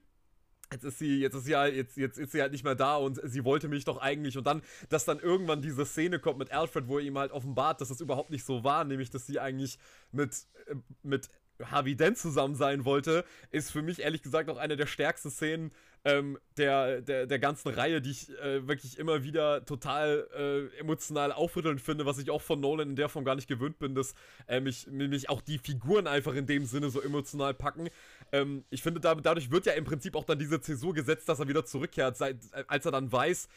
jetzt 0.71 0.83
ist 0.83 0.99
sie, 0.99 1.19
jetzt 1.19 1.33
ist 1.33 1.45
sie 1.45 1.55
halt, 1.55 1.75
jetzt, 1.75 1.97
jetzt 1.97 2.17
ist 2.17 2.31
sie 2.31 2.41
halt 2.41 2.51
nicht 2.51 2.63
mehr 2.63 2.75
da 2.75 2.95
und 2.95 3.19
sie 3.23 3.43
wollte 3.43 3.67
mich 3.67 3.85
doch 3.85 3.97
eigentlich. 3.97 4.37
Und 4.37 4.47
dann, 4.47 4.61
dass 4.89 5.05
dann 5.05 5.19
irgendwann 5.19 5.61
diese 5.61 5.85
Szene 5.85 6.19
kommt 6.19 6.39
mit 6.39 6.51
Alfred, 6.51 6.87
wo 6.87 6.97
er 6.97 7.03
ihm 7.03 7.17
halt 7.17 7.31
offenbart, 7.31 7.81
dass 7.81 7.89
das 7.89 8.01
überhaupt 8.01 8.29
nicht 8.29 8.45
so 8.45 8.63
war, 8.63 8.83
nämlich, 8.85 9.09
dass 9.09 9.27
sie 9.27 9.39
eigentlich 9.39 9.77
mit, 10.11 10.33
äh, 10.67 10.75
mit 11.03 11.29
Harvey 11.69 11.95
Dent 11.95 12.17
zusammen 12.17 12.55
sein 12.55 12.85
wollte, 12.85 13.25
ist 13.51 13.71
für 13.71 13.81
mich 13.81 13.99
ehrlich 13.99 14.21
gesagt 14.21 14.49
auch 14.49 14.57
eine 14.57 14.77
der 14.77 14.87
stärksten 14.87 15.29
Szenen 15.29 15.71
ähm, 16.03 16.39
der, 16.57 17.01
der, 17.01 17.27
der 17.27 17.39
ganzen 17.39 17.69
Reihe, 17.69 18.01
die 18.01 18.11
ich 18.11 18.29
äh, 18.39 18.67
wirklich 18.67 18.97
immer 18.97 19.23
wieder 19.23 19.65
total 19.65 20.27
äh, 20.35 20.79
emotional 20.79 21.31
aufrüttelnd 21.31 21.79
finde, 21.79 22.05
was 22.05 22.17
ich 22.17 22.31
auch 22.31 22.41
von 22.41 22.59
Nolan 22.59 22.89
in 22.89 22.95
der 22.95 23.09
Form 23.09 23.23
gar 23.23 23.35
nicht 23.35 23.47
gewöhnt 23.47 23.77
bin, 23.77 23.93
dass 23.93 24.15
äh, 24.47 24.59
mich, 24.59 24.87
mich 24.87 25.29
auch 25.29 25.41
die 25.41 25.59
Figuren 25.59 26.07
einfach 26.07 26.33
in 26.33 26.47
dem 26.47 26.65
Sinne 26.65 26.89
so 26.89 27.01
emotional 27.01 27.53
packen. 27.53 27.89
Ähm, 28.31 28.63
ich 28.71 28.81
finde, 28.81 28.99
da, 28.99 29.13
dadurch 29.13 29.51
wird 29.51 29.67
ja 29.67 29.73
im 29.73 29.83
Prinzip 29.83 30.15
auch 30.15 30.23
dann 30.23 30.39
diese 30.39 30.59
Zäsur 30.59 30.93
gesetzt, 30.93 31.29
dass 31.29 31.39
er 31.39 31.47
wieder 31.47 31.65
zurückkehrt, 31.65 32.17
seit, 32.17 32.37
als 32.67 32.85
er 32.85 32.91
dann 32.91 33.11
weiß, 33.11 33.47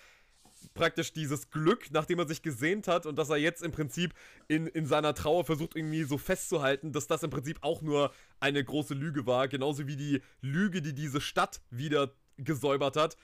praktisch 0.72 1.12
dieses 1.12 1.50
Glück, 1.50 1.90
nachdem 1.90 2.18
er 2.18 2.27
sich 2.27 2.42
gesehnt 2.42 2.88
hat 2.88 3.07
und 3.07 3.16
dass 3.16 3.31
er 3.31 3.37
jetzt 3.37 3.62
im 3.62 3.72
Prinzip 3.72 4.14
in, 4.48 4.66
in 4.66 4.87
seiner 4.87 5.14
Trauer 5.14 5.44
versucht, 5.44 5.77
irgendwie 5.77 6.05
so 6.05 6.18
festzuhalten, 6.18 6.92
dass 6.92 7.07
das 7.07 7.22
im 7.22 7.31
Prinzip 7.31 7.59
auch 7.61 7.83
nur 7.83 8.12
eine 8.40 8.62
große 8.62 8.94
Lüge 8.94 9.27
war. 9.27 9.48
Genauso 9.48 9.87
wie 9.87 9.96
die 9.96 10.22
Lüge, 10.40 10.83
die 10.83 10.94
diese 10.94 11.20
Stadt 11.20 11.61
wieder 11.70 12.12
gesäubert 12.37 12.96
hat. 12.96 13.16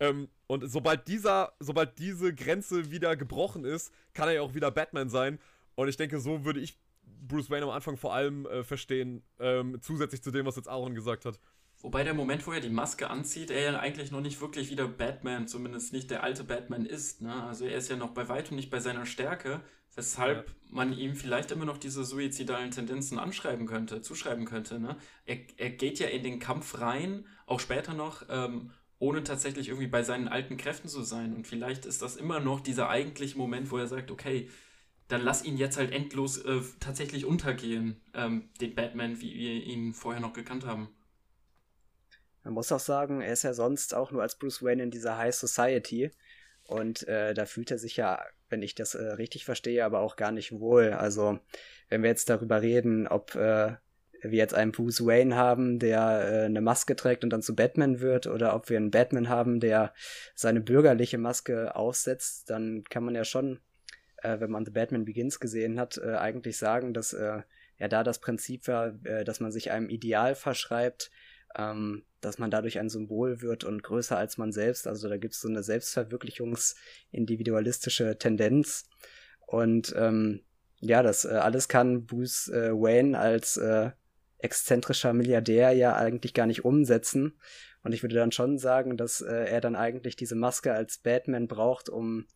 Ähm, 0.00 0.28
und 0.46 0.68
sobald 0.70 1.06
dieser, 1.08 1.52
sobald 1.60 1.98
diese 1.98 2.34
Grenze 2.34 2.90
wieder 2.90 3.16
gebrochen 3.16 3.64
ist, 3.64 3.92
kann 4.14 4.28
er 4.28 4.34
ja 4.34 4.42
auch 4.42 4.54
wieder 4.54 4.70
Batman 4.70 5.10
sein. 5.10 5.38
Und 5.74 5.88
ich 5.88 5.96
denke, 5.96 6.18
so 6.20 6.44
würde 6.44 6.60
ich 6.60 6.78
Bruce 7.04 7.50
Wayne 7.50 7.64
am 7.64 7.70
Anfang 7.70 7.96
vor 7.96 8.14
allem 8.14 8.46
äh, 8.46 8.64
verstehen, 8.64 9.22
ähm, 9.38 9.78
zusätzlich 9.80 10.22
zu 10.22 10.30
dem, 10.30 10.46
was 10.46 10.56
jetzt 10.56 10.68
Aaron 10.68 10.94
gesagt 10.94 11.24
hat. 11.24 11.38
Wobei 11.82 12.04
der 12.04 12.12
Moment, 12.12 12.46
wo 12.46 12.52
er 12.52 12.60
die 12.60 12.68
Maske 12.68 13.08
anzieht, 13.08 13.50
er 13.50 13.72
ja 13.72 13.78
eigentlich 13.78 14.10
noch 14.10 14.20
nicht 14.20 14.40
wirklich 14.40 14.70
wieder 14.70 14.86
Batman, 14.86 15.48
zumindest 15.48 15.92
nicht 15.94 16.10
der 16.10 16.22
alte 16.22 16.44
Batman 16.44 16.84
ist. 16.84 17.22
Ne? 17.22 17.42
Also 17.44 17.64
er 17.64 17.78
ist 17.78 17.88
ja 17.88 17.96
noch 17.96 18.10
bei 18.10 18.28
weitem 18.28 18.56
nicht 18.56 18.70
bei 18.70 18.80
seiner 18.80 19.06
Stärke, 19.06 19.62
weshalb 19.94 20.48
ja. 20.48 20.54
man 20.68 20.92
ihm 20.92 21.14
vielleicht 21.14 21.50
immer 21.52 21.64
noch 21.64 21.78
diese 21.78 22.04
suizidalen 22.04 22.70
Tendenzen 22.70 23.18
anschreiben 23.18 23.66
könnte, 23.66 24.02
zuschreiben 24.02 24.44
könnte. 24.44 24.78
Ne? 24.78 24.96
Er, 25.24 25.38
er 25.56 25.70
geht 25.70 25.98
ja 25.98 26.08
in 26.08 26.22
den 26.22 26.38
Kampf 26.38 26.80
rein, 26.80 27.24
auch 27.46 27.60
später 27.60 27.94
noch, 27.94 28.24
ähm, 28.28 28.72
ohne 28.98 29.24
tatsächlich 29.24 29.68
irgendwie 29.68 29.88
bei 29.88 30.02
seinen 30.02 30.28
alten 30.28 30.58
Kräften 30.58 30.88
zu 30.88 31.02
sein. 31.02 31.34
Und 31.34 31.46
vielleicht 31.46 31.86
ist 31.86 32.02
das 32.02 32.16
immer 32.16 32.40
noch 32.40 32.60
dieser 32.60 32.90
eigentliche 32.90 33.38
Moment, 33.38 33.70
wo 33.70 33.78
er 33.78 33.86
sagt, 33.86 34.10
okay, 34.10 34.50
dann 35.08 35.22
lass 35.22 35.44
ihn 35.44 35.56
jetzt 35.56 35.78
halt 35.78 35.92
endlos 35.92 36.36
äh, 36.38 36.60
tatsächlich 36.78 37.24
untergehen, 37.24 38.00
ähm, 38.12 38.50
den 38.60 38.74
Batman, 38.74 39.20
wie 39.22 39.34
wir 39.34 39.64
ihn 39.64 39.94
vorher 39.94 40.20
noch 40.20 40.34
gekannt 40.34 40.66
haben. 40.66 40.88
Man 42.42 42.54
muss 42.54 42.72
auch 42.72 42.80
sagen, 42.80 43.20
er 43.20 43.32
ist 43.32 43.42
ja 43.42 43.52
sonst 43.52 43.94
auch 43.94 44.10
nur 44.10 44.22
als 44.22 44.36
Bruce 44.36 44.62
Wayne 44.62 44.82
in 44.82 44.90
dieser 44.90 45.18
High 45.18 45.34
Society. 45.34 46.10
Und 46.66 47.06
äh, 47.08 47.34
da 47.34 47.46
fühlt 47.46 47.70
er 47.70 47.78
sich 47.78 47.96
ja, 47.96 48.22
wenn 48.48 48.62
ich 48.62 48.74
das 48.74 48.94
äh, 48.94 49.02
richtig 49.12 49.44
verstehe, 49.44 49.84
aber 49.84 50.00
auch 50.00 50.16
gar 50.16 50.30
nicht 50.30 50.52
wohl. 50.52 50.92
Also, 50.92 51.40
wenn 51.88 52.02
wir 52.02 52.10
jetzt 52.10 52.30
darüber 52.30 52.62
reden, 52.62 53.08
ob 53.08 53.34
äh, 53.34 53.74
wir 54.22 54.38
jetzt 54.38 54.54
einen 54.54 54.72
Bruce 54.72 55.04
Wayne 55.04 55.34
haben, 55.34 55.78
der 55.78 56.00
äh, 56.00 56.44
eine 56.44 56.60
Maske 56.60 56.96
trägt 56.96 57.24
und 57.24 57.30
dann 57.30 57.42
zu 57.42 57.54
Batman 57.56 58.00
wird, 58.00 58.26
oder 58.26 58.54
ob 58.54 58.70
wir 58.70 58.76
einen 58.76 58.90
Batman 58.90 59.28
haben, 59.28 59.60
der 59.60 59.92
seine 60.34 60.60
bürgerliche 60.60 61.18
Maske 61.18 61.74
aufsetzt, 61.74 62.50
dann 62.50 62.84
kann 62.84 63.04
man 63.04 63.14
ja 63.14 63.24
schon, 63.24 63.60
äh, 64.22 64.38
wenn 64.40 64.50
man 64.50 64.64
The 64.64 64.70
Batman 64.70 65.04
Begins 65.04 65.40
gesehen 65.40 65.80
hat, 65.80 65.98
äh, 65.98 66.16
eigentlich 66.16 66.58
sagen, 66.58 66.94
dass 66.94 67.12
äh, 67.12 67.42
ja 67.78 67.88
da 67.88 68.04
das 68.04 68.20
Prinzip 68.20 68.68
war, 68.68 68.94
äh, 69.04 69.24
dass 69.24 69.40
man 69.40 69.52
sich 69.52 69.70
einem 69.70 69.88
Ideal 69.88 70.34
verschreibt, 70.34 71.10
ähm, 71.56 72.04
dass 72.20 72.38
man 72.38 72.50
dadurch 72.50 72.78
ein 72.78 72.88
Symbol 72.88 73.40
wird 73.40 73.64
und 73.64 73.82
größer 73.82 74.16
als 74.16 74.38
man 74.38 74.52
selbst. 74.52 74.86
Also 74.86 75.08
da 75.08 75.16
gibt 75.16 75.34
es 75.34 75.40
so 75.40 75.48
eine 75.48 75.62
selbstverwirklichungsindividualistische 75.62 78.18
Tendenz. 78.18 78.88
Und 79.46 79.94
ähm, 79.96 80.42
ja, 80.80 81.02
das 81.02 81.24
äh, 81.24 81.30
alles 81.30 81.68
kann 81.68 82.06
Bruce 82.06 82.48
äh, 82.48 82.72
Wayne 82.72 83.18
als 83.18 83.56
äh, 83.56 83.90
exzentrischer 84.38 85.12
Milliardär 85.12 85.72
ja 85.72 85.96
eigentlich 85.96 86.34
gar 86.34 86.46
nicht 86.46 86.64
umsetzen. 86.64 87.38
Und 87.82 87.92
ich 87.92 88.02
würde 88.02 88.16
dann 88.16 88.32
schon 88.32 88.58
sagen, 88.58 88.96
dass 88.96 89.20
äh, 89.20 89.46
er 89.46 89.60
dann 89.60 89.76
eigentlich 89.76 90.16
diese 90.16 90.34
Maske 90.34 90.72
als 90.72 90.98
Batman 90.98 91.48
braucht, 91.48 91.88
um 91.88 92.26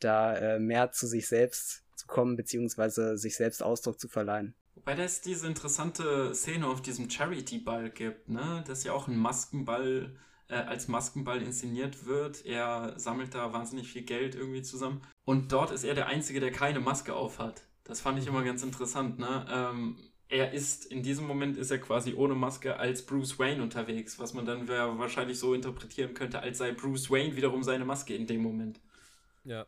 da 0.00 0.36
äh, 0.36 0.58
mehr 0.58 0.92
zu 0.92 1.06
sich 1.06 1.28
selbst 1.28 1.84
zu 1.96 2.06
kommen, 2.06 2.36
beziehungsweise 2.36 3.16
sich 3.16 3.36
selbst 3.36 3.62
Ausdruck 3.62 4.00
zu 4.00 4.08
verleihen. 4.08 4.54
Wobei 4.78 5.02
es 5.02 5.20
diese 5.20 5.48
interessante 5.48 6.32
Szene 6.34 6.68
auf 6.68 6.80
diesem 6.80 7.10
Charity-Ball 7.10 7.90
gibt, 7.90 8.28
ne? 8.28 8.62
Dass 8.68 8.84
ja 8.84 8.92
auch 8.92 9.08
ein 9.08 9.18
Maskenball 9.18 10.16
äh, 10.48 10.54
als 10.54 10.86
Maskenball 10.86 11.42
inszeniert 11.42 12.06
wird. 12.06 12.46
Er 12.46 12.94
sammelt 12.96 13.34
da 13.34 13.52
wahnsinnig 13.52 13.90
viel 13.90 14.02
Geld 14.02 14.36
irgendwie 14.36 14.62
zusammen. 14.62 15.02
Und 15.24 15.50
dort 15.50 15.72
ist 15.72 15.82
er 15.82 15.94
der 15.94 16.06
Einzige, 16.06 16.38
der 16.38 16.52
keine 16.52 16.78
Maske 16.78 17.14
auf 17.14 17.40
hat. 17.40 17.64
Das 17.82 18.00
fand 18.00 18.20
ich 18.20 18.28
immer 18.28 18.44
ganz 18.44 18.62
interessant, 18.62 19.18
ne? 19.18 19.46
Ähm, 19.50 19.96
er 20.28 20.52
ist, 20.52 20.84
in 20.86 21.02
diesem 21.02 21.26
Moment 21.26 21.56
ist 21.56 21.72
er 21.72 21.78
quasi 21.78 22.14
ohne 22.14 22.36
Maske 22.36 22.76
als 22.76 23.04
Bruce 23.04 23.36
Wayne 23.40 23.62
unterwegs, 23.62 24.20
was 24.20 24.32
man 24.32 24.46
dann 24.46 24.68
wahrscheinlich 24.68 25.40
so 25.40 25.54
interpretieren 25.54 26.14
könnte, 26.14 26.38
als 26.38 26.58
sei 26.58 26.70
Bruce 26.70 27.10
Wayne 27.10 27.34
wiederum 27.34 27.64
seine 27.64 27.84
Maske 27.84 28.14
in 28.14 28.28
dem 28.28 28.42
Moment. 28.42 28.78
Ja, 29.44 29.66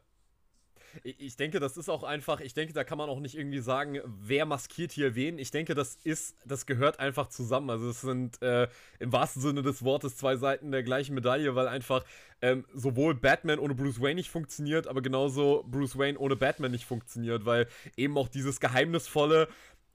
ich 1.02 1.36
denke, 1.36 1.60
das 1.60 1.76
ist 1.76 1.88
auch 1.88 2.02
einfach, 2.02 2.40
ich 2.40 2.54
denke, 2.54 2.72
da 2.72 2.84
kann 2.84 2.98
man 2.98 3.08
auch 3.08 3.20
nicht 3.20 3.36
irgendwie 3.36 3.60
sagen, 3.60 4.00
wer 4.04 4.46
maskiert 4.46 4.92
hier 4.92 5.14
wen. 5.14 5.38
Ich 5.38 5.50
denke, 5.50 5.74
das 5.74 5.96
ist, 6.04 6.36
das 6.44 6.66
gehört 6.66 7.00
einfach 7.00 7.28
zusammen. 7.28 7.70
Also 7.70 7.90
es 7.90 8.00
sind 8.00 8.40
äh, 8.42 8.68
im 8.98 9.12
wahrsten 9.12 9.42
Sinne 9.42 9.62
des 9.62 9.84
Wortes 9.84 10.16
zwei 10.16 10.36
Seiten 10.36 10.72
der 10.72 10.82
gleichen 10.82 11.14
Medaille, 11.14 11.54
weil 11.54 11.68
einfach 11.68 12.04
ähm, 12.42 12.64
sowohl 12.74 13.14
Batman 13.14 13.58
ohne 13.58 13.74
Bruce 13.74 14.00
Wayne 14.00 14.16
nicht 14.16 14.30
funktioniert, 14.30 14.86
aber 14.86 15.02
genauso 15.02 15.64
Bruce 15.68 15.98
Wayne 15.98 16.18
ohne 16.18 16.36
Batman 16.36 16.70
nicht 16.70 16.86
funktioniert, 16.86 17.44
weil 17.44 17.68
eben 17.96 18.16
auch 18.16 18.28
dieses 18.28 18.60
Geheimnisvolle 18.60 19.48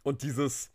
und 0.04 0.22
dieses 0.22 0.72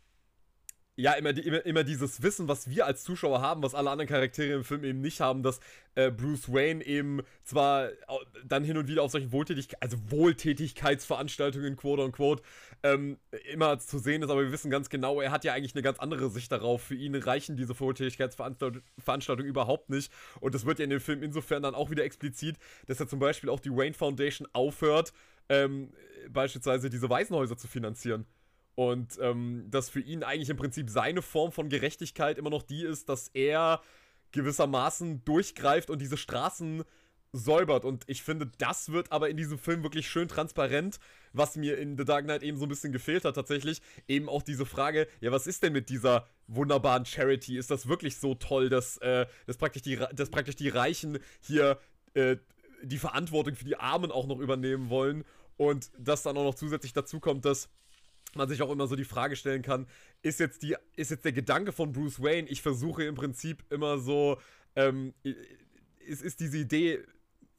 ja, 1.01 1.13
immer, 1.13 1.33
die, 1.33 1.43
immer, 1.43 1.65
immer 1.65 1.85
dieses 1.85 2.23
Wissen, 2.23 2.47
was 2.47 2.69
wir 2.69 2.85
als 2.85 3.03
Zuschauer 3.05 3.41
haben, 3.41 3.63
was 3.63 3.75
alle 3.75 3.91
anderen 3.91 4.09
Charaktere 4.09 4.55
im 4.55 4.65
Film 4.65 4.85
eben 4.85 5.01
nicht 5.01 5.21
haben, 5.21 5.43
dass 5.43 5.61
äh, 5.95 6.11
Bruce 6.11 6.53
Wayne 6.53 6.85
eben 6.85 7.23
zwar 7.43 7.89
dann 8.45 8.65
hin 8.65 8.77
und 8.77 8.87
wieder 8.87 9.03
auf 9.03 9.11
solchen 9.11 9.33
Wohltätigkeit, 9.33 9.81
also 9.83 9.97
Wohltätigkeitsveranstaltungen, 10.09 11.77
quote 11.77 12.03
unquote, 12.03 12.43
ähm, 12.83 13.19
immer 13.51 13.79
zu 13.79 13.99
sehen 13.99 14.23
ist, 14.23 14.31
aber 14.31 14.43
wir 14.43 14.53
wissen 14.53 14.71
ganz 14.71 14.91
genau, 14.91 15.21
er 15.21 15.31
hat 15.31 15.45
ja 15.45 15.55
eigentlich 15.55 15.75
eine 15.75 15.83
ganz 15.83 15.99
andere 15.99 16.29
Sicht 16.31 16.53
darauf. 16.53 16.83
Für 16.83 16.95
ihn 16.95 17.15
reichen 17.15 17.57
diese 17.57 17.79
Wohltätigkeitsveranstaltungen 17.79 19.47
überhaupt 19.47 19.89
nicht. 19.89 20.13
Und 20.41 20.55
das 20.55 20.67
wird 20.67 20.79
ja 20.79 20.85
in 20.85 20.91
dem 20.91 21.01
Film 21.01 21.23
insofern 21.23 21.63
dann 21.63 21.75
auch 21.75 21.91
wieder 21.91 22.05
explizit, 22.05 22.57
dass 22.87 23.01
er 23.01 23.09
zum 23.09 23.19
Beispiel 23.19 23.49
auch 23.49 23.61
die 23.61 23.71
Wayne 23.71 23.95
Foundation 23.95 24.47
aufhört, 24.53 25.13
ähm, 25.49 25.93
beispielsweise 26.29 26.91
diese 26.91 27.09
Waisenhäuser 27.09 27.57
zu 27.57 27.69
finanzieren. 27.69 28.27
Und 28.81 29.19
ähm, 29.21 29.67
dass 29.69 29.91
für 29.91 30.01
ihn 30.01 30.23
eigentlich 30.23 30.49
im 30.49 30.57
Prinzip 30.57 30.89
seine 30.89 31.21
Form 31.21 31.53
von 31.53 31.69
Gerechtigkeit 31.69 32.39
immer 32.39 32.49
noch 32.49 32.63
die 32.63 32.83
ist, 32.83 33.11
dass 33.11 33.29
er 33.35 33.83
gewissermaßen 34.33 35.23
durchgreift 35.27 35.91
und 35.91 36.01
diese 36.01 36.17
Straßen 36.17 36.85
säubert. 37.31 37.85
Und 37.85 38.05
ich 38.07 38.23
finde, 38.23 38.51
das 38.57 38.91
wird 38.91 39.13
aber 39.13 39.29
in 39.29 39.37
diesem 39.37 39.59
Film 39.59 39.83
wirklich 39.83 40.09
schön 40.09 40.29
transparent, 40.29 40.99
was 41.35 41.57
mir 41.57 41.77
in 41.77 41.99
The 41.99 42.07
Dark 42.07 42.25
Knight 42.25 42.43
eben 42.43 42.57
so 42.57 42.65
ein 42.65 42.71
bisschen 42.71 42.91
gefehlt 42.91 43.27
hat 43.27 43.35
tatsächlich. 43.35 43.83
Eben 44.09 44.31
auch 44.31 44.43
diese 44.43 44.65
Frage, 44.65 45.09
ja, 45.21 45.31
was 45.31 45.47
ist 45.47 45.63
denn 45.63 45.75
mit 45.75 45.91
dieser 45.91 46.27
wunderbaren 46.47 47.05
Charity? 47.05 47.59
Ist 47.59 47.71
das 47.71 47.87
wirklich 47.87 48.17
so 48.17 48.35
toll, 48.35 48.71
dass, 48.71 48.97
äh, 49.03 49.27
dass, 49.45 49.59
praktisch, 49.59 49.83
die, 49.83 49.99
dass 50.15 50.31
praktisch 50.31 50.57
die 50.57 50.71
Reichen 50.71 51.19
hier 51.43 51.79
äh, 52.15 52.39
die 52.83 52.97
Verantwortung 52.97 53.57
für 53.57 53.67
die 53.67 53.77
Armen 53.77 54.11
auch 54.11 54.27
noch 54.27 54.39
übernehmen 54.39 54.89
wollen? 54.89 55.25
Und 55.59 55.91
dass 55.99 56.23
dann 56.23 56.39
auch 56.39 56.45
noch 56.45 56.55
zusätzlich 56.55 56.95
dazu 56.95 57.21
kommt, 57.21 57.45
dass 57.45 57.69
man 58.37 58.49
sich 58.49 58.63
auch 58.63 58.71
immer 58.71 58.87
so 58.87 58.97
die 58.97 59.05
Frage 59.05 59.37
stellen 59.37 59.63
kann, 59.63 59.87
ist 60.23 60.41
jetzt, 60.41 60.63
die, 60.63 60.77
ist 60.97 61.11
jetzt 61.11 61.25
der 61.25 61.33
Gedanke 61.33 61.73
von 61.73 61.93
Bruce 61.93 62.23
Wayne, 62.23 62.49
ich 62.49 62.63
versuche 62.63 63.05
im 63.05 63.15
Prinzip 63.15 63.65
immer 63.71 63.99
so, 63.99 64.39
ähm, 64.77 65.15
ist, 65.99 66.23
ist 66.23 66.41
diese 66.41 66.59
Idee 66.59 67.01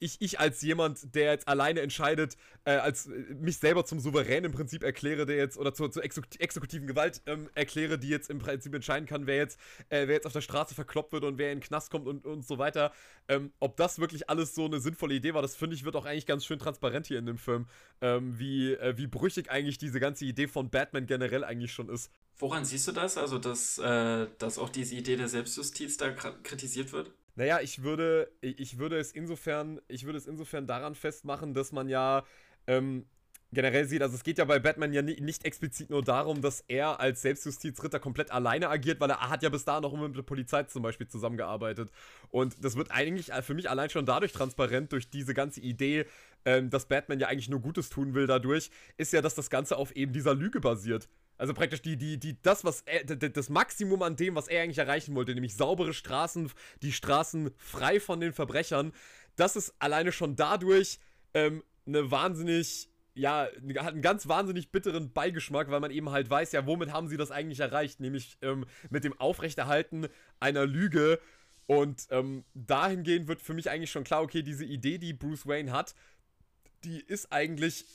ich, 0.02 0.20
ich 0.20 0.40
als 0.40 0.62
jemand, 0.62 1.14
der 1.16 1.32
jetzt 1.32 1.48
alleine 1.48 1.82
entscheidet, 1.82 2.36
äh, 2.66 2.72
als 2.72 3.06
äh, 3.06 3.12
mich 3.36 3.58
selber 3.58 3.86
zum 3.86 4.00
Souverän 4.00 4.44
im 4.44 4.52
Prinzip 4.52 4.84
erkläre, 4.84 5.28
der 5.28 5.38
jetzt, 5.38 5.58
oder 5.58 5.74
zur, 5.74 5.92
zur 5.92 6.04
exekutiven 6.04 6.88
Gewalt 6.88 7.22
ähm, 7.28 7.50
erkläre, 7.54 8.00
die 8.00 8.10
jetzt 8.10 8.30
im 8.32 8.40
Prinzip 8.40 8.74
entscheiden 8.74 9.08
kann, 9.08 9.28
wer 9.28 9.38
jetzt, 9.38 9.60
äh, 9.90 10.08
wer 10.08 10.16
jetzt 10.16 10.26
auf 10.26 10.34
der 10.34 10.42
Straße 10.42 10.74
verkloppt 10.74 11.14
wird 11.14 11.24
und 11.24 11.38
wer 11.38 11.52
in 11.52 11.60
den 11.60 11.64
Knast 11.64 11.92
kommt 11.92 12.08
und, 12.08 12.26
und 12.26 12.46
so 12.46 12.58
weiter. 12.58 12.92
Ähm, 13.28 13.54
ob 13.60 13.78
das 13.78 14.00
wirklich 14.00 14.28
alles 14.28 14.56
so 14.56 14.66
eine 14.66 14.80
sinnvolle 14.80 15.14
Idee 15.14 15.36
war, 15.36 15.44
das 15.44 15.56
finde 15.56 15.76
ich, 15.76 15.86
wird 15.86 15.96
auch 15.96 16.06
eigentlich 16.06 16.26
ganz 16.26 16.46
schön 16.46 16.58
transparent 16.58 17.06
hier 17.06 17.20
in 17.20 17.28
dem 17.28 17.38
Film, 17.38 17.68
ähm, 18.02 18.40
wie, 18.40 18.74
äh, 18.74 18.98
wie 18.98 19.06
brüchig 19.06 19.52
eigentlich 19.52 19.78
diese 19.78 20.00
ganze 20.00 20.26
Idee 20.26 20.48
von 20.48 20.72
Batman 20.72 21.06
generell 21.06 21.44
eigentlich 21.44 21.74
schon 21.74 21.90
ist. 21.90 22.12
Woran 22.40 22.66
siehst 22.66 22.88
du 22.88 22.92
das? 22.92 23.18
Also, 23.18 23.38
dass, 23.38 23.78
äh, 23.78 24.28
dass 24.40 24.58
auch 24.58 24.70
diese 24.70 24.96
Idee 24.96 25.16
der 25.16 25.28
Selbstjustiz 25.28 25.98
da 25.98 26.10
kritisiert 26.10 26.92
wird? 26.92 27.12
Naja, 27.36 27.60
ich 27.62 27.84
würde, 27.84 28.32
ich 28.41 28.78
würde 28.78 28.98
es 29.00 29.12
insofern, 29.12 29.80
ich 29.88 30.06
würde 30.06 30.17
es 30.17 30.28
insofern 30.28 30.67
daran 30.67 30.96
festmachen, 30.96 31.54
dass 31.54 31.72
man 31.72 31.89
ja 31.89 32.24
ähm, 32.67 33.06
generell 33.54 33.86
sieht, 33.86 34.02
also 34.02 34.15
es 34.15 34.24
geht 34.24 34.38
ja 34.38 34.46
bei 34.46 34.60
Batman 34.60 34.94
ja 34.94 35.02
nicht 35.02 35.46
explizit 35.46 35.89
nur 35.89 36.04
darum, 36.04 36.41
dass 36.41 36.63
er 36.67 37.00
als 37.00 37.22
Selbstjustizritter 37.22 38.00
komplett 38.00 38.32
alleine 38.32 38.70
agiert, 38.70 39.00
weil 39.00 39.10
er 39.10 39.30
hat 39.30 39.44
ja 39.44 39.50
bis 39.50 39.65
dahin 39.65 39.84
noch 39.84 39.94
immer 39.94 40.08
mit 40.08 40.17
der 40.17 40.24
Polizei 40.24 40.63
zum 40.63 40.84
Beispiel 40.84 41.08
zusammengearbeitet. 41.08 41.91
Und 42.30 42.63
das 42.63 42.76
wird 42.76 42.91
eigentlich 42.91 43.32
für 43.41 43.54
mich 43.54 43.70
allein 43.70 43.89
schon 43.89 44.06
dadurch 44.06 44.32
transparent, 44.32 44.91
durch 44.91 45.10
diese 45.10 45.34
ganze 45.34 45.60
Idee, 45.60 46.06
ähm, 46.46 46.70
dass 46.70 46.86
Batman 46.88 47.20
ja 47.20 47.28
eigentlich 47.28 47.50
nur 47.50 47.60
Gutes 47.60 47.89
tun 47.89 48.13
will 48.13 48.26
dadurch, 48.28 48.72
ist 48.98 49.13
ja, 49.13 49.22
dass 49.22 49.36
das 49.36 49.50
Ganze 49.50 49.78
auf 49.78 49.96
eben 49.96 50.13
dieser 50.13 50.34
Lüge 50.34 50.62
basiert. 50.62 51.10
Also 51.42 51.56
praktisch 51.56 51.82
die, 51.82 51.98
die, 51.98 52.20
die, 52.20 52.40
das, 52.44 52.64
was 52.64 52.82
er, 52.82 53.04
das 53.04 53.50
Maximum 53.50 54.04
an 54.04 54.16
dem, 54.16 54.36
was 54.36 54.48
er 54.48 54.62
eigentlich 54.62 54.78
erreichen 54.78 55.16
wollte, 55.16 55.34
nämlich 55.34 55.56
saubere 55.56 55.92
Straßen, 55.92 56.52
die 56.84 56.92
Straßen 56.92 57.50
frei 57.58 58.00
von 58.00 58.20
den 58.20 58.32
Verbrechern, 58.32 58.94
das 59.38 59.56
ist 59.56 59.74
alleine 59.80 60.12
schon 60.12 60.36
dadurch 60.36 61.00
ähm, 61.34 61.64
eine 61.88 62.12
wahnsinnig, 62.12 62.90
ja, 63.16 63.48
hat 63.78 63.94
einen 63.94 64.04
ganz 64.04 64.28
wahnsinnig 64.28 64.72
bitteren 64.72 65.14
Beigeschmack, 65.14 65.72
weil 65.72 65.80
man 65.80 65.90
eben 65.90 66.12
halt 66.12 66.30
weiß, 66.30 66.52
ja, 66.52 66.68
womit 66.68 66.92
haben 66.92 67.08
sie 67.08 67.18
das 67.18 67.32
eigentlich 67.32 67.62
erreicht? 67.62 68.02
Nämlich 68.02 68.38
ähm, 68.44 68.68
mit 68.92 69.04
dem 69.04 69.20
Aufrechterhalten 69.20 70.10
einer 70.40 70.68
Lüge. 70.68 71.20
Und 71.66 72.06
ähm, 72.12 72.46
dahingehend 72.54 73.28
wird 73.28 73.42
für 73.42 73.56
mich 73.56 73.68
eigentlich 73.68 73.90
schon 73.90 74.04
klar, 74.04 74.22
okay, 74.22 74.44
diese 74.44 74.64
Idee, 74.66 75.00
die 75.00 75.14
Bruce 75.14 75.48
Wayne 75.48 75.72
hat, 75.72 75.96
die 76.84 77.00
ist 77.00 77.34
eigentlich 77.34 77.86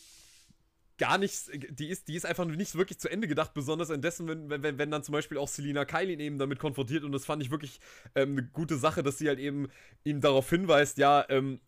gar 0.99 1.19
nichts, 1.19 1.51
die 1.53 1.89
ist, 1.89 2.09
die 2.09 2.15
ist 2.15 2.25
einfach 2.25 2.45
nicht 2.47 2.75
wirklich 2.75 2.99
zu 2.99 3.11
Ende 3.11 3.29
gedacht, 3.29 3.55
besonders 3.55 3.91
indessen, 3.91 4.29
wenn, 4.29 4.63
wenn, 4.63 4.79
wenn 4.79 4.91
dann 4.91 5.03
zum 5.03 5.13
Beispiel 5.13 5.39
auch 5.39 5.49
Selina 5.49 5.85
Kyle 5.85 6.11
ihn 6.11 6.21
eben 6.21 6.39
damit 6.39 6.59
konfrontiert 6.59 7.05
und 7.05 7.13
das 7.13 7.25
fand 7.25 7.43
ich 7.43 7.51
wirklich 7.51 7.81
ähm, 8.15 8.33
eine 8.33 8.47
gute 8.49 8.77
Sache, 8.77 9.03
dass 9.03 9.19
sie 9.19 9.29
halt 9.29 9.39
eben 9.39 9.69
ihm 10.05 10.21
darauf 10.21 10.49
hinweist, 10.49 10.99
ja, 10.99 11.25
ähm, 11.29 11.61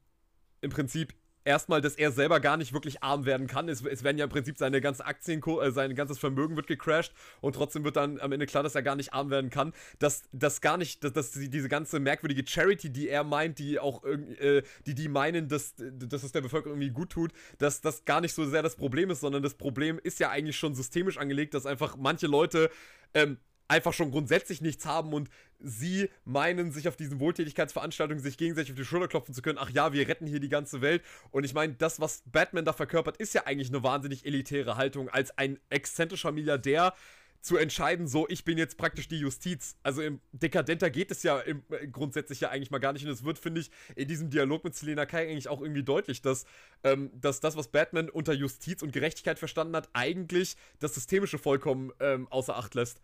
im 0.61 0.71
Prinzip 0.71 1.14
erstmal, 1.48 1.80
dass 1.80 1.94
er 1.94 2.12
selber 2.12 2.40
gar 2.40 2.58
nicht 2.58 2.74
wirklich 2.74 3.02
arm 3.02 3.24
werden 3.24 3.46
kann. 3.46 3.68
Es, 3.70 3.82
es 3.82 4.04
werden 4.04 4.18
ja 4.18 4.24
im 4.24 4.30
Prinzip 4.30 4.58
seine 4.58 4.82
ganze 4.82 5.04
Aktien, 5.06 5.42
äh, 5.42 5.70
sein 5.70 5.94
ganzes 5.94 6.18
Vermögen 6.18 6.54
wird 6.56 6.66
gecrashed 6.66 7.14
und 7.40 7.54
trotzdem 7.54 7.84
wird 7.84 7.96
dann 7.96 8.20
am 8.20 8.32
Ende 8.32 8.44
klar, 8.44 8.62
dass 8.62 8.74
er 8.74 8.82
gar 8.82 8.96
nicht 8.96 9.14
arm 9.14 9.30
werden 9.30 9.48
kann. 9.48 9.72
Dass 9.98 10.24
das 10.32 10.61
gar 10.61 10.76
nicht, 10.76 11.02
dass, 11.02 11.14
dass 11.14 11.32
diese 11.32 11.68
ganze 11.68 12.00
merkwürdige 12.00 12.46
Charity, 12.46 12.90
die 12.90 13.08
er 13.08 13.24
meint, 13.24 13.58
die 13.58 13.80
auch 13.80 14.04
äh, 14.04 14.62
die 14.87 14.94
die 14.94 15.08
meinen, 15.08 15.48
dass, 15.48 15.74
dass 15.76 16.22
es 16.22 16.32
der 16.32 16.42
Bevölkerung 16.42 16.74
irgendwie 16.76 16.92
gut 16.92 17.11
tut, 17.11 17.32
dass 17.57 17.80
das 17.80 18.05
gar 18.05 18.20
nicht 18.20 18.34
so 18.34 18.44
sehr 18.44 18.62
das 18.62 18.76
Problem 18.76 19.11
ist, 19.11 19.20
sondern 19.20 19.42
das 19.42 19.55
Problem 19.55 19.99
ist 20.03 20.20
ja 20.20 20.28
eigentlich 20.28 20.57
schon 20.57 20.74
systemisch 20.74 21.16
angelegt, 21.16 21.55
dass 21.55 21.64
einfach 21.64 21.96
manche 21.96 22.26
Leute 22.26 22.70
ähm, 23.14 23.38
einfach 23.69 23.93
schon 23.93 24.11
grundsätzlich 24.11 24.61
nichts 24.61 24.87
haben 24.87 25.12
und 25.12 25.29
sie 25.61 26.09
meinen, 26.25 26.73
sich 26.73 26.89
auf 26.89 26.97
diesen 26.97 27.21
Wohltätigkeitsveranstaltungen 27.21 28.23
sich 28.23 28.39
gegenseitig 28.39 28.73
auf 28.73 28.77
die 28.77 28.85
Schulter 28.85 29.09
klopfen 29.09 29.35
zu 29.35 29.43
können. 29.43 29.59
Ach 29.61 29.71
ja, 29.71 29.93
wir 29.93 30.09
retten 30.09 30.27
hier 30.27 30.41
die 30.41 30.49
ganze 30.49 30.81
Welt. 30.81 31.03
Und 31.31 31.45
ich 31.45 31.55
meine, 31.55 31.75
das, 31.75 32.01
was 32.01 32.23
Batman 32.27 32.64
da 32.64 32.73
verkörpert, 32.73 33.19
ist 33.19 33.35
ja 33.35 33.47
eigentlich 33.47 33.69
eine 33.69 33.83
wahnsinnig 33.83 34.25
elitäre 34.25 34.77
Haltung 34.77 35.09
als 35.09 35.37
ein 35.37 35.59
exzentrischer 35.69 36.33
Milliardär, 36.33 36.95
zu 37.41 37.57
entscheiden, 37.57 38.09
so, 38.09 38.27
ich 38.29 38.45
bin 38.45 38.59
jetzt 38.59 38.77
praktisch 38.77 39.09
die 39.09 39.19
Justiz. 39.19 39.77
Also 39.83 40.03
im 40.03 40.21
dekadenter 40.33 40.91
geht 40.91 41.11
es 41.11 41.23
ja 41.23 41.39
im, 41.39 41.62
äh, 41.71 41.87
grundsätzlich 41.87 42.41
ja 42.41 42.51
eigentlich 42.51 42.71
mal 42.71 42.79
gar 42.79 42.93
nicht. 42.93 43.05
Und 43.05 43.11
es 43.11 43.25
wird, 43.25 43.39
finde 43.39 43.61
ich, 43.61 43.71
in 43.95 44.09
diesem 44.09 44.29
Dialog 44.31 44.64
mit 44.64 44.75
Selena 44.75 45.07
Kai 45.07 45.29
eigentlich 45.29 45.49
auch 45.49 45.61
irgendwie 45.61 45.85
deutlich, 45.85 46.21
dass, 46.21 46.47
ähm, 46.83 47.11
dass 47.14 47.41
das, 47.41 47.57
was 47.57 47.69
Batman 47.69 48.11
unter 48.11 48.33
Justiz 48.33 48.83
und 48.83 48.93
Gerechtigkeit 48.93 49.39
verstanden 49.39 49.77
hat, 49.77 49.89
eigentlich 49.93 50.57
das 50.81 50.95
Systemische 50.95 51.39
vollkommen 51.39 51.93
ähm, 52.01 52.27
außer 52.29 52.57
Acht 52.57 52.75
lässt. 52.75 53.01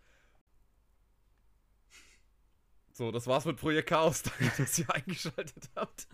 So, 2.97 3.11
das 3.11 3.27
war's 3.27 3.43
mit 3.43 3.57
Projekt 3.57 3.89
Chaos, 3.89 4.23
danke, 4.39 4.53
dass 4.57 4.79
ihr 4.79 4.89
eingeschaltet 4.89 5.69
habt. 5.75 6.07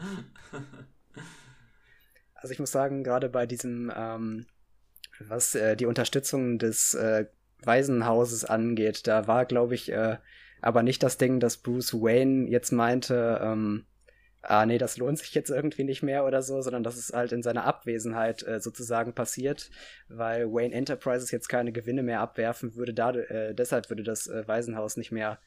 Also 2.33 2.53
ich 2.53 2.59
muss 2.59 2.71
sagen, 2.71 3.03
gerade 3.03 3.29
bei 3.29 3.45
diesem, 3.45 3.93
ähm, 3.95 4.47
was 5.19 5.53
äh, 5.53 5.75
die 5.75 5.85
Unterstützung 5.85 6.57
des 6.57 6.95
äh, 6.95 7.27
Waisenhauses 7.59 8.45
angeht, 8.45 9.05
da 9.05 9.27
war, 9.27 9.45
glaube 9.45 9.75
ich, 9.75 9.91
äh, 9.91 10.17
aber 10.59 10.81
nicht 10.81 11.03
das 11.03 11.19
Ding, 11.19 11.39
dass 11.39 11.57
Bruce 11.57 11.93
Wayne 11.93 12.49
jetzt 12.49 12.71
meinte, 12.71 13.39
ähm, 13.43 13.85
ah 14.41 14.65
nee, 14.65 14.79
das 14.79 14.97
lohnt 14.97 15.19
sich 15.19 15.35
jetzt 15.35 15.51
irgendwie 15.51 15.83
nicht 15.83 16.01
mehr 16.01 16.25
oder 16.25 16.41
so, 16.41 16.63
sondern 16.63 16.81
dass 16.81 16.97
es 16.97 17.13
halt 17.13 17.31
in 17.31 17.43
seiner 17.43 17.65
Abwesenheit 17.65 18.41
äh, 18.41 18.59
sozusagen 18.59 19.13
passiert, 19.13 19.69
weil 20.07 20.51
Wayne 20.51 20.73
Enterprises 20.73 21.29
jetzt 21.29 21.47
keine 21.47 21.73
Gewinne 21.73 22.01
mehr 22.01 22.21
abwerfen 22.21 22.73
würde, 22.73 22.95
da, 22.95 23.11
äh, 23.11 23.53
deshalb 23.53 23.91
würde 23.91 24.01
das 24.01 24.25
äh, 24.25 24.47
Waisenhaus 24.47 24.97
nicht 24.97 25.11
mehr 25.11 25.37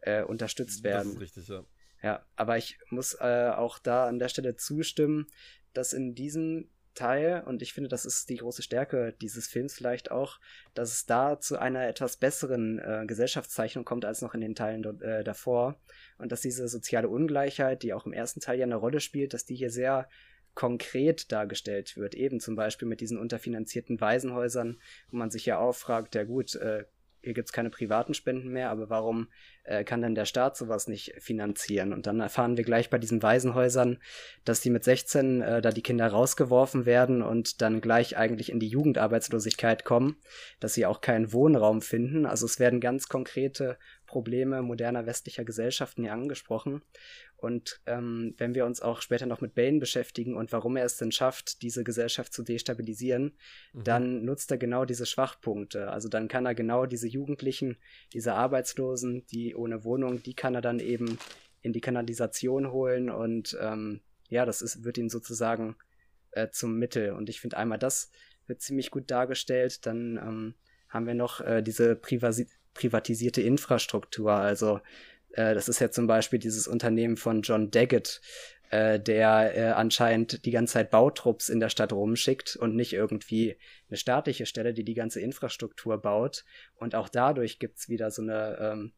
äh, 0.00 0.22
unterstützt 0.22 0.84
werden. 0.84 1.04
Das 1.04 1.14
ist 1.14 1.20
richtig, 1.20 1.48
ja. 1.48 1.64
Ja, 2.02 2.24
aber 2.36 2.56
ich 2.58 2.78
muss 2.90 3.14
äh, 3.14 3.50
auch 3.54 3.78
da 3.78 4.06
an 4.06 4.18
der 4.18 4.28
Stelle 4.28 4.56
zustimmen, 4.56 5.26
dass 5.72 5.92
in 5.92 6.14
diesem 6.14 6.70
Teil, 6.94 7.44
und 7.46 7.62
ich 7.62 7.72
finde, 7.72 7.88
das 7.88 8.04
ist 8.04 8.28
die 8.28 8.38
große 8.38 8.62
Stärke 8.62 9.14
dieses 9.20 9.46
Films 9.46 9.74
vielleicht 9.74 10.10
auch, 10.10 10.40
dass 10.74 10.92
es 10.92 11.06
da 11.06 11.40
zu 11.40 11.56
einer 11.56 11.86
etwas 11.86 12.16
besseren 12.16 12.78
äh, 12.80 13.04
Gesellschaftszeichnung 13.06 13.84
kommt 13.84 14.04
als 14.04 14.20
noch 14.20 14.34
in 14.34 14.40
den 14.40 14.56
Teilen 14.56 15.00
äh, 15.00 15.22
davor. 15.22 15.80
Und 16.18 16.32
dass 16.32 16.40
diese 16.40 16.66
soziale 16.66 17.08
Ungleichheit, 17.08 17.84
die 17.84 17.94
auch 17.94 18.06
im 18.06 18.12
ersten 18.12 18.40
Teil 18.40 18.58
ja 18.58 18.64
eine 18.64 18.76
Rolle 18.76 19.00
spielt, 19.00 19.32
dass 19.32 19.44
die 19.44 19.54
hier 19.54 19.70
sehr 19.70 20.08
konkret 20.54 21.30
dargestellt 21.30 21.96
wird. 21.96 22.16
Eben 22.16 22.40
zum 22.40 22.56
Beispiel 22.56 22.88
mit 22.88 23.00
diesen 23.00 23.16
unterfinanzierten 23.16 24.00
Waisenhäusern, 24.00 24.80
wo 25.10 25.16
man 25.16 25.30
sich 25.30 25.46
ja 25.46 25.58
auch 25.58 25.74
fragt, 25.74 26.16
ja 26.16 26.24
gut, 26.24 26.56
äh, 26.56 26.84
hier 27.20 27.34
gibt 27.34 27.48
es 27.48 27.52
keine 27.52 27.70
privaten 27.70 28.14
Spenden 28.14 28.48
mehr, 28.48 28.70
aber 28.70 28.90
warum 28.90 29.28
äh, 29.64 29.84
kann 29.84 30.02
denn 30.02 30.14
der 30.14 30.24
Staat 30.24 30.56
sowas 30.56 30.86
nicht 30.88 31.14
finanzieren? 31.18 31.92
Und 31.92 32.06
dann 32.06 32.20
erfahren 32.20 32.56
wir 32.56 32.64
gleich 32.64 32.90
bei 32.90 32.98
diesen 32.98 33.22
Waisenhäusern, 33.22 33.98
dass 34.44 34.60
die 34.60 34.70
mit 34.70 34.84
16 34.84 35.42
äh, 35.42 35.60
da 35.60 35.70
die 35.70 35.82
Kinder 35.82 36.06
rausgeworfen 36.06 36.86
werden 36.86 37.22
und 37.22 37.60
dann 37.60 37.80
gleich 37.80 38.16
eigentlich 38.16 38.50
in 38.50 38.60
die 38.60 38.68
Jugendarbeitslosigkeit 38.68 39.84
kommen, 39.84 40.16
dass 40.60 40.74
sie 40.74 40.86
auch 40.86 41.00
keinen 41.00 41.32
Wohnraum 41.32 41.82
finden. 41.82 42.24
Also 42.24 42.46
es 42.46 42.60
werden 42.60 42.80
ganz 42.80 43.08
konkrete 43.08 43.78
Probleme 44.06 44.62
moderner 44.62 45.06
westlicher 45.06 45.44
Gesellschaften 45.44 46.02
hier 46.02 46.12
angesprochen. 46.12 46.82
Und 47.38 47.80
ähm, 47.86 48.34
wenn 48.36 48.56
wir 48.56 48.66
uns 48.66 48.82
auch 48.82 49.00
später 49.00 49.24
noch 49.24 49.40
mit 49.40 49.54
Bane 49.54 49.78
beschäftigen 49.78 50.36
und 50.36 50.52
warum 50.52 50.76
er 50.76 50.84
es 50.84 50.96
denn 50.96 51.12
schafft, 51.12 51.62
diese 51.62 51.84
Gesellschaft 51.84 52.32
zu 52.32 52.42
destabilisieren, 52.42 53.36
mhm. 53.72 53.84
dann 53.84 54.24
nutzt 54.24 54.50
er 54.50 54.58
genau 54.58 54.84
diese 54.84 55.06
Schwachpunkte. 55.06 55.88
Also 55.90 56.08
dann 56.08 56.26
kann 56.26 56.46
er 56.46 56.56
genau 56.56 56.84
diese 56.84 57.06
Jugendlichen, 57.06 57.76
diese 58.12 58.34
Arbeitslosen, 58.34 59.24
die 59.26 59.54
ohne 59.54 59.84
Wohnung, 59.84 60.20
die 60.22 60.34
kann 60.34 60.56
er 60.56 60.62
dann 60.62 60.80
eben 60.80 61.18
in 61.62 61.72
die 61.72 61.80
Kanalisation 61.80 62.72
holen 62.72 63.08
und 63.08 63.56
ähm, 63.60 64.00
ja, 64.28 64.44
das 64.44 64.60
ist, 64.60 64.84
wird 64.84 64.98
ihn 64.98 65.08
sozusagen 65.08 65.76
äh, 66.32 66.48
zum 66.50 66.76
Mittel. 66.76 67.12
Und 67.12 67.28
ich 67.28 67.40
finde 67.40 67.56
einmal 67.56 67.78
das 67.78 68.10
wird 68.48 68.62
ziemlich 68.62 68.90
gut 68.90 69.10
dargestellt. 69.10 69.86
Dann 69.86 70.16
ähm, 70.16 70.54
haben 70.88 71.06
wir 71.06 71.14
noch 71.14 71.40
äh, 71.40 71.62
diese 71.62 71.94
Privasi 71.94 72.48
privatisierte 72.74 73.42
Infrastruktur. 73.42 74.32
Also 74.32 74.80
äh, 75.32 75.54
das 75.54 75.68
ist 75.68 75.80
ja 75.80 75.90
zum 75.90 76.06
Beispiel 76.06 76.38
dieses 76.38 76.68
Unternehmen 76.68 77.16
von 77.16 77.42
John 77.42 77.70
Daggett, 77.70 78.20
äh, 78.70 79.00
der 79.00 79.56
äh, 79.56 79.72
anscheinend 79.72 80.44
die 80.44 80.50
ganze 80.50 80.74
Zeit 80.74 80.90
Bautrupps 80.90 81.48
in 81.48 81.60
der 81.60 81.70
Stadt 81.70 81.92
rumschickt 81.92 82.56
und 82.56 82.76
nicht 82.76 82.92
irgendwie 82.92 83.56
eine 83.88 83.96
staatliche 83.96 84.46
Stelle, 84.46 84.74
die 84.74 84.84
die 84.84 84.94
ganze 84.94 85.20
Infrastruktur 85.20 85.98
baut. 85.98 86.44
Und 86.76 86.94
auch 86.94 87.08
dadurch 87.08 87.58
gibt's 87.58 87.88
wieder 87.88 88.10
so 88.10 88.22
eine, 88.22 88.58
ähm, 88.60 88.92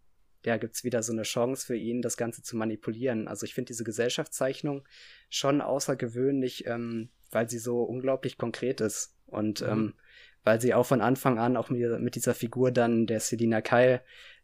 ja, 0.44 0.56
gibt's 0.56 0.82
wieder 0.82 1.02
so 1.02 1.12
eine 1.12 1.22
Chance 1.22 1.66
für 1.66 1.76
ihn, 1.76 2.02
das 2.02 2.16
Ganze 2.16 2.42
zu 2.42 2.56
manipulieren. 2.56 3.28
Also 3.28 3.44
ich 3.46 3.54
finde 3.54 3.68
diese 3.68 3.84
Gesellschaftszeichnung 3.84 4.86
schon 5.28 5.60
außergewöhnlich, 5.60 6.66
ähm, 6.66 7.10
weil 7.30 7.48
sie 7.48 7.58
so 7.58 7.82
unglaublich 7.82 8.38
konkret 8.38 8.80
ist 8.80 9.14
und 9.26 9.60
mhm. 9.60 9.68
ähm, 9.68 9.94
weil 10.42 10.60
sie 10.60 10.74
auch 10.74 10.86
von 10.86 11.00
Anfang 11.00 11.38
an 11.38 11.56
auch 11.56 11.70
mit, 11.70 12.00
mit 12.00 12.14
dieser 12.14 12.34
Figur 12.34 12.72
dann 12.72 13.06
der 13.06 13.20
Selina 13.20 13.60
Kyle 13.60 14.00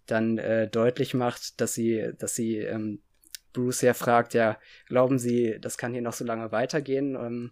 dann 0.06 0.38
äh, 0.38 0.68
deutlich 0.68 1.14
macht, 1.14 1.60
dass 1.60 1.74
sie, 1.74 2.12
dass 2.18 2.34
sie 2.34 2.58
ähm, 2.58 3.00
Bruce 3.52 3.82
ja 3.82 3.94
fragt, 3.94 4.34
ja, 4.34 4.58
glauben 4.86 5.18
Sie, 5.18 5.58
das 5.60 5.78
kann 5.78 5.92
hier 5.92 6.02
noch 6.02 6.12
so 6.12 6.24
lange 6.24 6.52
weitergehen? 6.52 7.14
Ähm, 7.14 7.50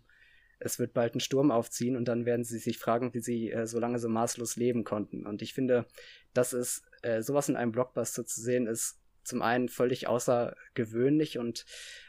es 0.59 0.79
wird 0.79 0.95
bald 0.95 1.15
ein 1.15 1.21
Sturm 1.21 1.51
aufziehen 1.51 1.97
und 1.97 2.07
dann 2.07 2.27
werden 2.27 2.45
sie 2.45 2.59
sich 2.59 2.79
fragen, 2.79 3.13
wie 3.15 3.21
sie 3.21 3.51
äh, 3.51 3.67
so 3.67 3.79
lange 3.79 3.99
so 3.99 4.09
maßlos 4.09 4.57
leben 4.57 4.85
konnten. 4.85 5.27
Und 5.27 5.43
ich 5.43 5.55
finde, 5.55 5.87
dass 6.33 6.53
es 6.53 6.83
äh, 7.03 7.23
sowas 7.23 7.49
in 7.49 7.57
einem 7.57 7.73
Blockbuster 7.73 8.25
zu 8.25 8.41
sehen 8.41 8.67
ist, 8.67 9.01
zum 9.25 9.43
einen 9.43 9.69
völlig 9.69 10.07
außergewöhnlich 10.07 11.39
und 11.39 11.65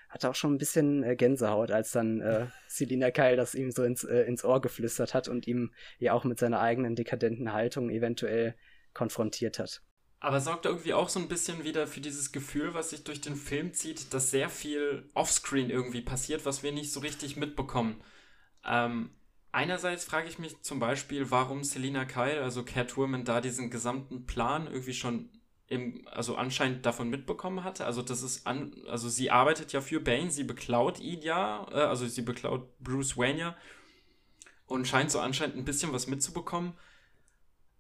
hatte 0.10 0.30
auch 0.30 0.36
schon 0.36 0.54
ein 0.54 0.58
bisschen 0.58 1.04
äh, 1.04 1.16
Gänsehaut, 1.16 1.72
als 1.72 1.92
dann 1.92 2.22
äh, 2.22 2.48
Selina 2.68 3.12
Kyle 3.12 3.36
das 3.36 3.56
ihm 3.56 3.72
so 3.72 3.84
ins, 3.84 4.04
äh, 4.04 4.22
ins 4.22 4.46
Ohr 4.46 4.62
geflüstert 4.62 5.14
hat 5.14 5.28
und 5.28 5.48
ihm 5.48 5.74
ja 6.00 6.14
auch 6.14 6.24
mit 6.24 6.40
seiner 6.40 6.60
eigenen 6.60 6.96
dekadenten 6.96 7.52
Haltung 7.52 7.90
eventuell 7.90 8.56
konfrontiert 8.94 9.60
hat. 9.60 9.82
Aber 10.26 10.42
sorgt 10.42 10.66
irgendwie 10.66 10.96
auch 10.96 11.08
so 11.08 11.20
ein 11.20 11.28
bisschen 11.28 11.64
wieder 11.64 11.86
für 11.86 12.02
dieses 12.02 12.32
Gefühl, 12.32 12.74
was 12.74 12.90
sich 12.90 13.04
durch 13.04 13.22
den 13.22 13.36
Film 13.36 13.76
zieht, 13.76 14.12
dass 14.12 14.32
sehr 14.32 14.50
viel 14.50 15.08
offscreen 15.14 15.70
irgendwie 15.70 16.02
passiert, 16.02 16.48
was 16.48 16.64
wir 16.64 16.72
nicht 16.72 16.92
so 16.92 17.00
richtig 17.00 17.38
mitbekommen. 17.38 18.02
Ähm, 18.66 19.12
einerseits 19.52 20.04
frage 20.04 20.28
ich 20.28 20.40
mich 20.40 20.60
zum 20.64 20.80
Beispiel, 20.80 21.30
warum 21.30 21.64
Selina 21.64 22.06
Kyle, 22.06 22.42
also 22.42 22.64
Catwoman, 22.64 23.24
da 23.24 23.40
diesen 23.40 23.70
gesamten 23.70 24.26
Plan 24.26 24.66
irgendwie 24.66 24.96
schon 24.96 25.30
im, 25.68 26.08
also 26.08 26.38
anscheinend 26.38 26.88
davon 26.88 27.12
mitbekommen 27.12 27.64
hatte. 27.64 27.86
Also 27.86 28.02
das 28.02 28.24
ist 28.24 28.48
an, 28.48 28.74
also 28.88 29.10
sie 29.10 29.30
arbeitet 29.30 29.74
ja 29.74 29.82
für 29.82 30.00
Bane, 30.00 30.32
sie 30.32 30.44
beklaut 30.44 31.00
ihn 31.00 31.22
ja, 31.22 31.68
äh, 31.72 31.82
also 31.82 32.08
sie 32.08 32.24
beklaut 32.24 32.68
Bruce 32.80 33.16
Wayne 33.16 33.40
ja 33.40 33.58
und 34.66 34.88
scheint 34.88 35.12
so 35.12 35.20
anscheinend 35.20 35.56
ein 35.56 35.66
bisschen 35.66 35.94
was 35.94 36.08
mitzubekommen. 36.08 36.74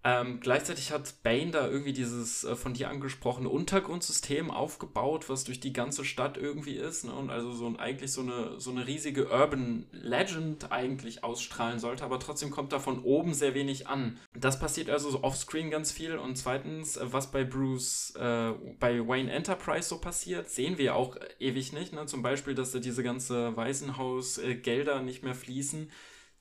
Ähm, 0.07 0.39
gleichzeitig 0.39 0.91
hat 0.91 1.23
Bane 1.23 1.49
da 1.49 1.67
irgendwie 1.67 1.91
dieses 1.91 2.43
äh, 2.43 2.55
von 2.55 2.75
dir 2.75 2.91
angesprochene 2.91 3.49
Untergrundsystem 3.49 4.51
aufgebaut, 4.51 5.29
was 5.29 5.45
durch 5.45 5.59
die 5.59 5.73
ganze 5.73 6.05
Stadt 6.05 6.37
irgendwie 6.37 6.75
ist. 6.75 7.05
Ne? 7.05 7.11
Und 7.11 7.31
also 7.31 7.51
so 7.53 7.65
ein, 7.65 7.79
eigentlich 7.79 8.11
so 8.11 8.21
eine, 8.21 8.59
so 8.59 8.69
eine 8.69 8.85
riesige 8.85 9.31
Urban 9.31 9.87
Legend 9.91 10.71
eigentlich 10.71 11.23
ausstrahlen 11.23 11.79
sollte, 11.79 12.03
aber 12.03 12.19
trotzdem 12.19 12.51
kommt 12.51 12.71
da 12.71 12.77
von 12.77 13.01
oben 13.01 13.33
sehr 13.33 13.55
wenig 13.55 13.87
an. 13.87 14.19
Das 14.35 14.59
passiert 14.59 14.91
also 14.91 15.09
so 15.09 15.23
offscreen 15.23 15.71
ganz 15.71 15.91
viel. 15.91 16.17
Und 16.17 16.35
zweitens, 16.35 16.97
äh, 16.97 17.11
was 17.11 17.31
bei 17.31 17.43
Bruce, 17.43 18.13
äh, 18.15 18.51
bei 18.79 19.07
Wayne 19.07 19.31
Enterprise 19.31 19.89
so 19.89 19.97
passiert, 19.97 20.51
sehen 20.51 20.77
wir 20.77 20.93
auch 20.93 21.17
ewig 21.39 21.73
nicht. 21.73 21.93
Ne? 21.93 22.05
Zum 22.05 22.21
Beispiel, 22.21 22.53
dass 22.53 22.71
da 22.71 22.77
diese 22.77 23.01
ganze 23.01 23.57
Waisenhaus-Gelder 23.57 25.01
nicht 25.01 25.23
mehr 25.23 25.33
fließen 25.33 25.89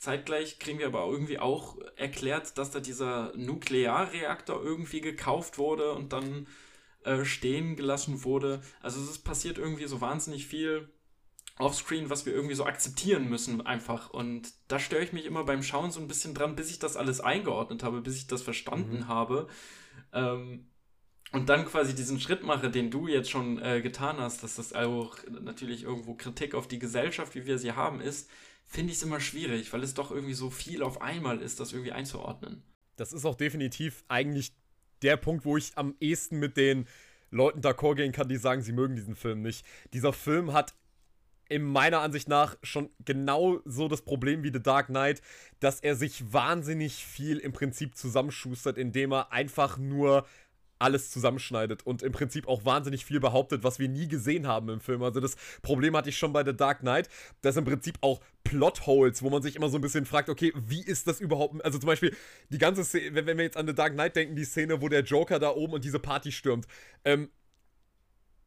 Zeitgleich 0.05 0.59
kriegen 0.59 0.78
wir 0.78 0.86
aber 0.86 1.07
irgendwie 1.07 1.38
auch 1.38 1.78
erklärt, 1.96 2.59
dass 2.59 2.70
da 2.70 2.80
dieser 2.80 3.32
Nuklearreaktor 3.36 4.62
irgendwie 4.62 5.00
gekauft 5.00 5.57
wurde 5.59 5.92
und 5.92 6.12
dann 6.12 6.46
äh, 7.05 7.24
stehen 7.24 7.74
gelassen 7.74 8.22
wurde. 8.22 8.61
Also 8.80 9.00
es 9.00 9.18
passiert 9.18 9.57
irgendwie 9.57 9.86
so 9.86 10.00
wahnsinnig 10.00 10.46
viel 10.46 10.90
offscreen, 11.59 12.11
was 12.11 12.26
wir 12.26 12.34
irgendwie 12.34 12.55
so 12.55 12.66
akzeptieren 12.66 13.28
müssen 13.30 13.64
einfach. 13.64 14.11
Und 14.11 14.52
da 14.68 14.78
störe 14.78 15.02
ich 15.02 15.12
mich 15.12 15.24
immer 15.24 15.44
beim 15.44 15.62
Schauen 15.62 15.90
so 15.90 16.00
ein 16.00 16.09
bisschen 16.09 16.34
dran, 16.34 16.57
bis 16.57 16.70
ich 16.70 16.78
das 16.78 16.96
alles 16.96 17.20
eingeordnet 17.20 17.82
habe, 17.82 18.00
bis 18.00 18.16
ich 18.16 18.26
das 18.26 18.42
verstanden 18.42 18.98
mhm. 18.98 19.09
habe. 19.09 19.48
Ähm, 20.12 20.66
und 21.32 21.48
dann 21.48 21.64
quasi 21.64 21.94
diesen 21.94 22.20
Schritt 22.20 22.42
mache, 22.44 22.70
den 22.70 22.90
du 22.90 23.09
jetzt 23.09 23.30
schon 23.30 23.61
äh, 23.61 23.80
getan 23.80 24.18
hast, 24.18 24.42
dass 24.42 24.57
das 24.57 24.72
auch 24.72 25.16
natürlich 25.28 25.82
irgendwo 25.82 26.14
Kritik 26.14 26.55
auf 26.55 26.68
die 26.68 26.78
Gesellschaft, 26.78 27.34
wie 27.34 27.46
wir 27.46 27.59
sie 27.59 27.72
haben, 27.72 28.00
ist, 28.00 28.30
finde 28.66 28.92
ich 28.92 28.98
es 28.98 29.04
immer 29.04 29.20
schwierig, 29.20 29.72
weil 29.72 29.82
es 29.82 29.94
doch 29.94 30.10
irgendwie 30.10 30.34
so 30.34 30.50
viel 30.50 30.82
auf 30.82 31.00
einmal 31.00 31.40
ist, 31.40 31.60
das 31.60 31.72
irgendwie 31.72 31.92
einzuordnen. 31.92 32.62
Das 32.96 33.12
ist 33.12 33.24
auch 33.24 33.34
definitiv 33.34 34.04
eigentlich 34.08 34.52
der 35.02 35.16
Punkt, 35.16 35.44
wo 35.44 35.56
ich 35.56 35.72
am 35.76 35.94
ehesten 36.00 36.38
mit 36.38 36.56
den 36.56 36.86
Leuten 37.30 37.60
d'accord 37.60 37.96
gehen 37.96 38.12
kann, 38.12 38.28
die 38.28 38.36
sagen, 38.36 38.62
sie 38.62 38.72
mögen 38.72 38.94
diesen 38.94 39.16
Film 39.16 39.42
nicht. 39.42 39.66
Dieser 39.92 40.12
Film 40.12 40.52
hat 40.52 40.74
in 41.48 41.62
meiner 41.62 42.00
Ansicht 42.00 42.28
nach 42.28 42.56
schon 42.62 42.90
genau 43.04 43.60
so 43.64 43.88
das 43.88 44.02
Problem 44.02 44.42
wie 44.42 44.52
The 44.52 44.62
Dark 44.62 44.86
Knight, 44.86 45.20
dass 45.60 45.80
er 45.80 45.94
sich 45.94 46.32
wahnsinnig 46.32 47.04
viel 47.04 47.38
im 47.38 47.52
Prinzip 47.52 47.96
zusammenschustert, 47.96 48.78
indem 48.78 49.12
er 49.12 49.32
einfach 49.32 49.76
nur 49.76 50.26
alles 50.85 51.11
zusammenschneidet 51.11 51.87
und 51.87 52.03
im 52.03 52.12
Prinzip 52.12 52.47
auch 52.47 52.66
wahnsinnig 52.66 53.07
viel 53.07 53.18
behauptet, 53.18 53.64
was 53.64 53.78
wir 53.78 53.89
nie 53.89 54.07
gesehen 54.07 54.47
haben 54.47 54.68
im 54.68 54.80
Film. 54.80 55.03
Also 55.03 55.18
das 55.18 55.37
Problem 55.62 55.97
hatte 55.97 56.11
ich 56.11 56.18
schon 56.18 56.35
bei 56.35 56.45
The 56.45 56.55
Dark 56.55 56.80
Knight, 56.80 57.09
dass 57.41 57.57
im 57.57 57.64
Prinzip 57.64 57.97
auch 58.03 58.20
Plotholes, 58.45 59.22
wo 59.22 59.30
man 59.30 59.43
sich 59.43 59.57
immer 59.57 59.70
so 59.70 59.78
ein 59.78 59.80
bisschen 59.80 60.05
fragt, 60.05 60.28
okay, 60.28 60.53
wie 60.55 60.82
ist 60.82 61.07
das 61.07 61.20
überhaupt? 61.20 61.64
Also 61.64 61.78
zum 61.78 61.87
Beispiel 61.87 62.14
die 62.51 62.59
ganze 62.59 62.85
Szene, 62.85 63.26
wenn, 63.26 63.39
wir 63.39 63.45
jetzt 63.45 63.57
an 63.57 63.66
The 63.66 63.74
Dark 63.74 63.95
Knight 63.95 64.14
denken, 64.14 64.37
die 64.37 64.45
Szene, 64.45 64.82
wo 64.82 64.91
der 64.91 65.03
Joker 65.03 65.39
da 65.39 65.51
oben 65.51 65.72
und 65.72 65.85
diese 65.85 65.99
Party 65.99 66.30
stürmt. 66.30 66.66
Ähm, 67.07 67.30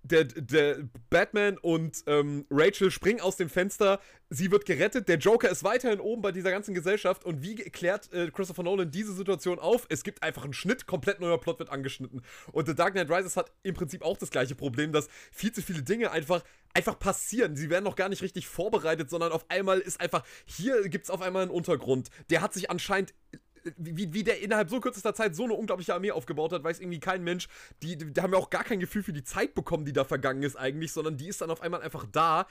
der, 0.04 0.24
der 0.26 0.78
Batman 1.10 1.58
und 1.58 2.04
ähm, 2.08 2.46
Rachel 2.50 2.92
springen 2.92 3.22
aus 3.22 3.36
dem 3.36 3.50
Fenster, 3.50 4.00
sie 4.30 4.52
wird 4.52 4.66
gerettet, 4.66 5.08
der 5.08 5.18
Joker 5.18 5.50
ist 5.50 5.64
weiterhin 5.64 6.00
oben 6.00 6.22
bei 6.22 6.32
dieser 6.32 6.52
ganzen 6.52 6.74
Gesellschaft 6.74 7.26
und 7.26 7.42
wie 7.42 7.56
klärt 7.56 8.12
äh, 8.14 8.32
Christopher 8.32 8.64
Nolan 8.64 8.92
diese 8.92 9.14
Situation 9.14 9.60
auf? 9.60 9.86
Es 9.90 10.04
gibt 10.04 10.24
einfach 10.24 10.44
einen 10.44 10.54
Schnitt, 10.54 10.88
komplett 10.88 11.20
neuer 11.20 11.40
Plot 11.40 11.60
wird 11.60 11.70
angeschnitten. 11.70 12.22
Und 12.52 12.68
The 12.68 12.76
Dark 12.76 12.94
Knight 12.94 13.10
Rises 13.10 13.38
hat 13.38 13.52
im 13.64 13.76
Prinzip 13.76 14.04
auch 14.04 14.18
das 14.18 14.32
gleiche 14.32 14.56
Problem, 14.56 14.92
dass 14.92 15.08
viel 15.32 15.52
zu 15.52 15.62
viele 15.62 15.84
Dinge 15.84 16.12
einfach 16.12 16.44
einfach 16.74 17.00
passieren. 17.00 17.56
Sie 17.56 17.72
werden 17.72 17.84
noch 17.84 17.96
gar 17.96 18.08
nicht 18.08 18.22
richtig 18.22 18.48
vorbereitet, 18.48 19.10
sondern 19.10 19.32
auf 19.32 19.50
einmal 19.50 19.80
ist 19.80 20.00
einfach, 20.00 20.24
hier 20.46 20.88
gibt 20.90 21.06
es 21.06 21.10
auf 21.10 21.22
einmal 21.22 21.42
einen 21.42 21.52
Untergrund. 21.52 22.10
Der 22.30 22.42
hat 22.42 22.54
sich 22.54 22.70
anscheinend 22.70 23.16
wie, 23.78 24.14
wie 24.14 24.24
der 24.24 24.42
innerhalb 24.42 24.70
so 24.70 24.80
kürzester 24.80 25.14
Zeit 25.14 25.36
so 25.36 25.44
eine 25.44 25.54
unglaubliche 25.54 25.94
Armee 25.94 26.12
aufgebaut 26.12 26.54
hat, 26.54 26.64
weiß 26.64 26.80
irgendwie 26.80 27.00
kein 27.00 27.24
Mensch. 27.24 27.48
Die, 27.82 27.98
die 27.98 28.22
haben 28.22 28.34
ja 28.34 28.40
auch 28.40 28.50
gar 28.50 28.64
kein 28.64 28.80
Gefühl 28.80 29.04
für 29.04 29.14
die 29.14 29.24
Zeit 29.24 29.56
bekommen, 29.56 29.86
die 29.86 29.94
da 29.94 30.04
vergangen 30.04 30.44
ist 30.44 30.56
eigentlich, 30.56 30.92
sondern 30.92 31.18
die 31.18 31.28
ist 31.28 31.42
dann 31.42 31.52
auf 31.52 31.62
einmal 31.62 31.82
einfach 31.82 32.06
da. 32.12 32.48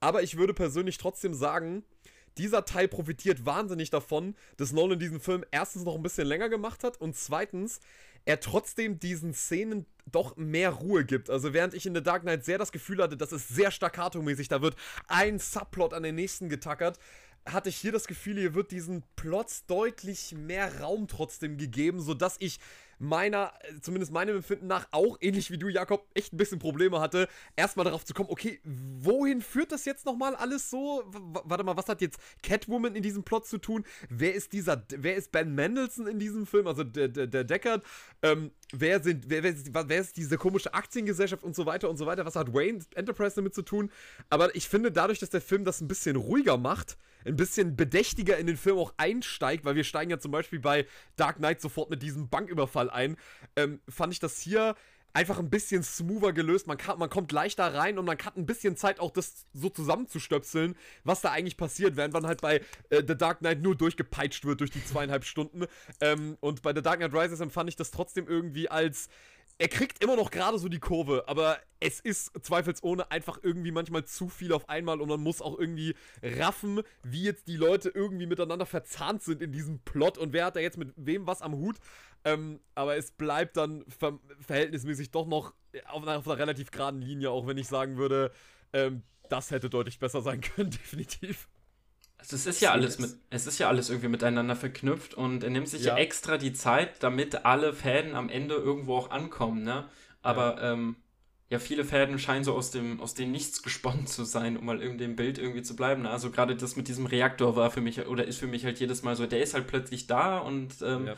Aber 0.00 0.22
ich 0.22 0.36
würde 0.36 0.54
persönlich 0.54 0.98
trotzdem 0.98 1.34
sagen, 1.34 1.84
dieser 2.38 2.64
Teil 2.64 2.88
profitiert 2.88 3.44
wahnsinnig 3.44 3.90
davon, 3.90 4.36
dass 4.56 4.72
Nolan 4.72 4.98
diesen 4.98 5.20
Film 5.20 5.44
erstens 5.50 5.84
noch 5.84 5.96
ein 5.96 6.02
bisschen 6.02 6.26
länger 6.26 6.48
gemacht 6.48 6.84
hat 6.84 7.00
und 7.00 7.16
zweitens 7.16 7.80
er 8.24 8.40
trotzdem 8.40 8.98
diesen 8.98 9.32
Szenen 9.32 9.86
doch 10.04 10.36
mehr 10.36 10.70
Ruhe 10.70 11.04
gibt. 11.04 11.30
Also 11.30 11.52
während 11.52 11.74
ich 11.74 11.86
in 11.86 11.94
The 11.94 12.02
Dark 12.02 12.22
Knight 12.22 12.44
sehr 12.44 12.58
das 12.58 12.72
Gefühl 12.72 13.02
hatte, 13.02 13.16
dass 13.16 13.32
es 13.32 13.48
sehr 13.48 13.70
staccato-mäßig, 13.70 14.48
da 14.48 14.62
wird 14.62 14.76
ein 15.06 15.38
Subplot 15.38 15.94
an 15.94 16.02
den 16.02 16.14
nächsten 16.14 16.48
getackert, 16.48 16.98
hatte 17.46 17.68
ich 17.68 17.76
hier 17.76 17.92
das 17.92 18.06
Gefühl, 18.06 18.38
hier 18.38 18.54
wird 18.54 18.70
diesen 18.70 19.02
Plots 19.16 19.66
deutlich 19.66 20.32
mehr 20.32 20.80
Raum 20.80 21.08
trotzdem 21.08 21.56
gegeben, 21.58 22.00
sodass 22.00 22.36
ich 22.38 22.58
meiner, 22.98 23.52
zumindest 23.80 24.12
meinem 24.12 24.36
Empfinden 24.36 24.66
nach, 24.66 24.86
auch 24.90 25.16
ähnlich 25.20 25.50
wie 25.50 25.58
du, 25.58 25.68
Jakob, 25.68 26.06
echt 26.14 26.32
ein 26.32 26.36
bisschen 26.36 26.58
Probleme 26.58 27.00
hatte, 27.00 27.28
erstmal 27.56 27.84
darauf 27.84 28.04
zu 28.04 28.14
kommen, 28.14 28.28
okay, 28.30 28.60
wohin 28.64 29.40
führt 29.40 29.72
das 29.72 29.84
jetzt 29.84 30.06
nochmal 30.06 30.34
alles 30.34 30.70
so? 30.70 31.04
W 31.06 31.40
warte 31.44 31.64
mal, 31.64 31.76
was 31.76 31.88
hat 31.88 32.00
jetzt 32.00 32.18
Catwoman 32.42 32.94
in 32.94 33.02
diesem 33.02 33.22
Plot 33.22 33.46
zu 33.46 33.58
tun? 33.58 33.84
Wer 34.08 34.34
ist 34.34 34.52
dieser, 34.52 34.84
wer 34.96 35.16
ist 35.16 35.32
Ben 35.32 35.54
Mendelssohn 35.54 36.06
in 36.06 36.18
diesem 36.18 36.46
Film, 36.46 36.66
also 36.66 36.84
der, 36.84 37.08
der, 37.08 37.26
der 37.26 37.44
Deckard? 37.44 37.84
Ähm, 38.22 38.50
wer 38.72 39.02
sind, 39.02 39.28
wer, 39.28 39.42
wer, 39.42 39.50
ist, 39.52 39.70
wer 39.72 40.00
ist 40.00 40.16
diese 40.16 40.36
komische 40.36 40.74
Aktiengesellschaft 40.74 41.42
und 41.42 41.54
so 41.54 41.66
weiter 41.66 41.88
und 41.88 41.96
so 41.96 42.06
weiter? 42.06 42.24
Was 42.26 42.36
hat 42.36 42.52
Wayne 42.52 42.80
Enterprise 42.94 43.36
damit 43.36 43.54
zu 43.54 43.62
tun? 43.62 43.90
Aber 44.30 44.54
ich 44.54 44.68
finde, 44.68 44.92
dadurch, 44.92 45.18
dass 45.18 45.30
der 45.30 45.40
Film 45.40 45.64
das 45.64 45.80
ein 45.80 45.88
bisschen 45.88 46.16
ruhiger 46.16 46.56
macht, 46.56 46.96
ein 47.24 47.36
bisschen 47.36 47.76
bedächtiger 47.76 48.36
in 48.38 48.46
den 48.46 48.56
Film 48.56 48.78
auch 48.78 48.94
einsteigt, 48.96 49.64
weil 49.64 49.74
wir 49.74 49.84
steigen 49.84 50.10
ja 50.10 50.18
zum 50.18 50.30
Beispiel 50.30 50.60
bei 50.60 50.86
Dark 51.16 51.36
Knight 51.36 51.60
sofort 51.60 51.90
mit 51.90 52.02
diesem 52.02 52.28
Banküberfall 52.28 52.87
ein, 52.90 53.16
ähm, 53.56 53.80
fand 53.88 54.12
ich 54.12 54.20
das 54.20 54.40
hier 54.40 54.74
einfach 55.12 55.38
ein 55.38 55.50
bisschen 55.50 55.82
smoother 55.82 56.32
gelöst. 56.32 56.66
Man, 56.66 56.76
kann, 56.76 56.98
man 56.98 57.10
kommt 57.10 57.32
leichter 57.32 57.74
rein 57.74 57.98
und 57.98 58.04
man 58.04 58.18
hat 58.18 58.36
ein 58.36 58.46
bisschen 58.46 58.76
Zeit, 58.76 59.00
auch 59.00 59.10
das 59.10 59.46
so 59.52 59.68
zusammenzustöpseln, 59.68 60.76
was 61.04 61.20
da 61.20 61.32
eigentlich 61.32 61.56
passiert, 61.56 61.96
während 61.96 62.14
man 62.14 62.26
halt 62.26 62.40
bei 62.40 62.60
äh, 62.90 63.02
The 63.06 63.16
Dark 63.16 63.38
Knight 63.40 63.62
nur 63.62 63.74
durchgepeitscht 63.74 64.44
wird 64.44 64.60
durch 64.60 64.70
die 64.70 64.84
zweieinhalb 64.84 65.24
Stunden. 65.24 65.64
Ähm, 66.00 66.36
und 66.40 66.62
bei 66.62 66.74
The 66.74 66.82
Dark 66.82 66.98
Knight 66.98 67.14
Rises 67.14 67.40
empfand 67.40 67.68
ich 67.68 67.76
das 67.76 67.90
trotzdem 67.90 68.28
irgendwie 68.28 68.68
als 68.68 69.08
er 69.60 69.68
kriegt 69.68 70.02
immer 70.02 70.14
noch 70.14 70.30
gerade 70.30 70.56
so 70.58 70.68
die 70.68 70.78
Kurve, 70.78 71.24
aber 71.26 71.58
es 71.80 71.98
ist 71.98 72.30
zweifelsohne 72.44 73.10
einfach 73.10 73.40
irgendwie 73.42 73.72
manchmal 73.72 74.04
zu 74.04 74.28
viel 74.28 74.52
auf 74.52 74.68
einmal 74.68 75.00
und 75.00 75.08
man 75.08 75.20
muss 75.20 75.42
auch 75.42 75.58
irgendwie 75.58 75.96
raffen, 76.22 76.82
wie 77.02 77.24
jetzt 77.24 77.48
die 77.48 77.56
Leute 77.56 77.88
irgendwie 77.88 78.26
miteinander 78.26 78.66
verzahnt 78.66 79.22
sind 79.22 79.42
in 79.42 79.50
diesem 79.50 79.80
Plot 79.80 80.16
und 80.16 80.32
wer 80.32 80.46
hat 80.46 80.56
da 80.56 80.60
jetzt 80.60 80.78
mit 80.78 80.92
wem 80.96 81.26
was 81.26 81.42
am 81.42 81.54
Hut. 81.54 81.76
Ähm, 82.32 82.60
aber 82.74 82.96
es 82.96 83.10
bleibt 83.10 83.56
dann 83.56 83.84
ver 83.88 84.18
verhältnismäßig 84.40 85.10
doch 85.10 85.26
noch 85.26 85.54
auf 85.88 86.02
einer, 86.02 86.18
auf 86.18 86.26
einer, 86.26 86.38
relativ 86.38 86.70
geraden 86.70 87.00
Linie, 87.00 87.30
auch 87.30 87.46
wenn 87.46 87.58
ich 87.58 87.68
sagen 87.68 87.96
würde, 87.96 88.32
ähm, 88.72 89.02
das 89.28 89.50
hätte 89.50 89.70
deutlich 89.70 89.98
besser 89.98 90.22
sein 90.22 90.40
können, 90.56 90.70
definitiv. 90.70 91.48
Also 92.18 92.34
es 92.34 92.46
ist 92.46 92.60
ja 92.60 92.72
alles 92.72 92.98
mit, 92.98 93.14
es 93.30 93.46
ist 93.46 93.58
ja 93.58 93.68
alles 93.68 93.90
irgendwie 93.90 94.08
miteinander 94.08 94.56
verknüpft 94.56 95.14
und 95.14 95.44
er 95.44 95.50
nimmt 95.50 95.68
sich 95.68 95.84
ja, 95.84 95.96
ja 95.96 96.02
extra 96.02 96.36
die 96.36 96.52
Zeit, 96.52 97.02
damit 97.02 97.44
alle 97.44 97.72
Fäden 97.72 98.14
am 98.14 98.28
Ende 98.28 98.56
irgendwo 98.56 98.96
auch 98.96 99.10
ankommen, 99.10 99.62
ne? 99.62 99.88
Aber 100.20 100.56
ja. 100.56 100.72
Ähm, 100.72 100.96
ja, 101.50 101.58
viele 101.58 101.84
Fäden 101.84 102.18
scheinen 102.18 102.44
so 102.44 102.54
aus 102.54 102.70
dem, 102.70 103.00
aus 103.00 103.14
dem 103.14 103.30
Nichts 103.30 103.62
gesponnen 103.62 104.06
zu 104.06 104.24
sein, 104.24 104.56
um 104.56 104.66
mal 104.66 104.82
in 104.82 104.98
dem 104.98 105.16
Bild 105.16 105.38
irgendwie 105.38 105.62
zu 105.62 105.76
bleiben. 105.76 106.02
Ne? 106.02 106.10
Also 106.10 106.30
gerade 106.30 106.56
das 106.56 106.76
mit 106.76 106.88
diesem 106.88 107.06
Reaktor 107.06 107.56
war 107.56 107.70
für 107.70 107.80
mich, 107.80 108.06
oder 108.06 108.26
ist 108.26 108.38
für 108.38 108.46
mich 108.46 108.64
halt 108.64 108.80
jedes 108.80 109.02
Mal 109.02 109.16
so, 109.16 109.26
der 109.26 109.40
ist 109.40 109.54
halt 109.54 109.66
plötzlich 109.66 110.06
da 110.06 110.38
und 110.38 110.82
ähm, 110.82 111.06
ja. 111.06 111.16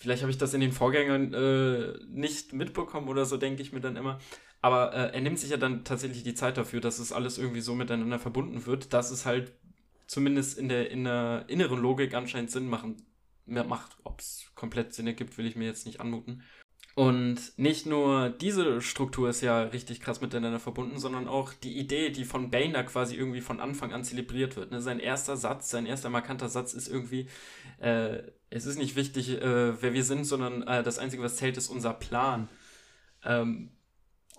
Vielleicht 0.00 0.22
habe 0.22 0.32
ich 0.32 0.38
das 0.38 0.54
in 0.54 0.60
den 0.60 0.72
Vorgängern 0.72 1.32
äh, 1.34 1.98
nicht 2.08 2.52
mitbekommen 2.52 3.08
oder 3.08 3.26
so, 3.26 3.36
denke 3.36 3.62
ich 3.62 3.72
mir 3.72 3.80
dann 3.80 3.96
immer. 3.96 4.18
Aber 4.62 4.92
äh, 4.94 5.14
er 5.14 5.20
nimmt 5.20 5.38
sich 5.38 5.50
ja 5.50 5.56
dann 5.58 5.84
tatsächlich 5.84 6.22
die 6.22 6.34
Zeit 6.34 6.56
dafür, 6.56 6.80
dass 6.80 6.98
es 6.98 7.12
alles 7.12 7.38
irgendwie 7.38 7.60
so 7.60 7.74
miteinander 7.74 8.18
verbunden 8.18 8.66
wird, 8.66 8.92
dass 8.92 9.10
es 9.10 9.26
halt 9.26 9.52
zumindest 10.06 10.58
in 10.58 10.68
der, 10.68 10.90
in 10.90 11.04
der 11.04 11.44
inneren 11.48 11.80
Logik 11.80 12.14
anscheinend 12.14 12.50
Sinn 12.50 12.68
machen, 12.68 12.96
macht. 13.46 13.96
Ob 14.04 14.20
es 14.20 14.50
komplett 14.54 14.94
Sinn 14.94 15.06
ergibt, 15.06 15.36
will 15.38 15.46
ich 15.46 15.56
mir 15.56 15.66
jetzt 15.66 15.86
nicht 15.86 16.00
anmuten. 16.00 16.42
Und 16.94 17.56
nicht 17.56 17.86
nur 17.86 18.30
diese 18.30 18.80
Struktur 18.80 19.30
ist 19.30 19.42
ja 19.42 19.62
richtig 19.62 20.00
krass 20.00 20.20
miteinander 20.20 20.58
verbunden, 20.58 20.98
sondern 20.98 21.28
auch 21.28 21.52
die 21.52 21.78
Idee, 21.78 22.10
die 22.10 22.24
von 22.24 22.50
da 22.50 22.82
quasi 22.82 23.16
irgendwie 23.16 23.40
von 23.40 23.60
Anfang 23.60 23.92
an 23.92 24.04
zelebriert 24.04 24.56
wird. 24.56 24.70
Ne? 24.70 24.80
Sein 24.80 24.98
erster 24.98 25.36
Satz, 25.36 25.70
sein 25.70 25.86
erster 25.86 26.10
markanter 26.10 26.48
Satz 26.48 26.74
ist 26.74 26.88
irgendwie, 26.88 27.28
äh, 27.78 28.22
es 28.50 28.66
ist 28.66 28.78
nicht 28.78 28.96
wichtig, 28.96 29.30
äh, 29.40 29.80
wer 29.80 29.94
wir 29.94 30.04
sind, 30.04 30.24
sondern 30.24 30.62
äh, 30.62 30.82
das 30.82 30.98
Einzige, 30.98 31.22
was 31.22 31.36
zählt, 31.36 31.56
ist 31.56 31.68
unser 31.68 31.94
Plan. 31.94 32.48
Ähm, 33.24 33.70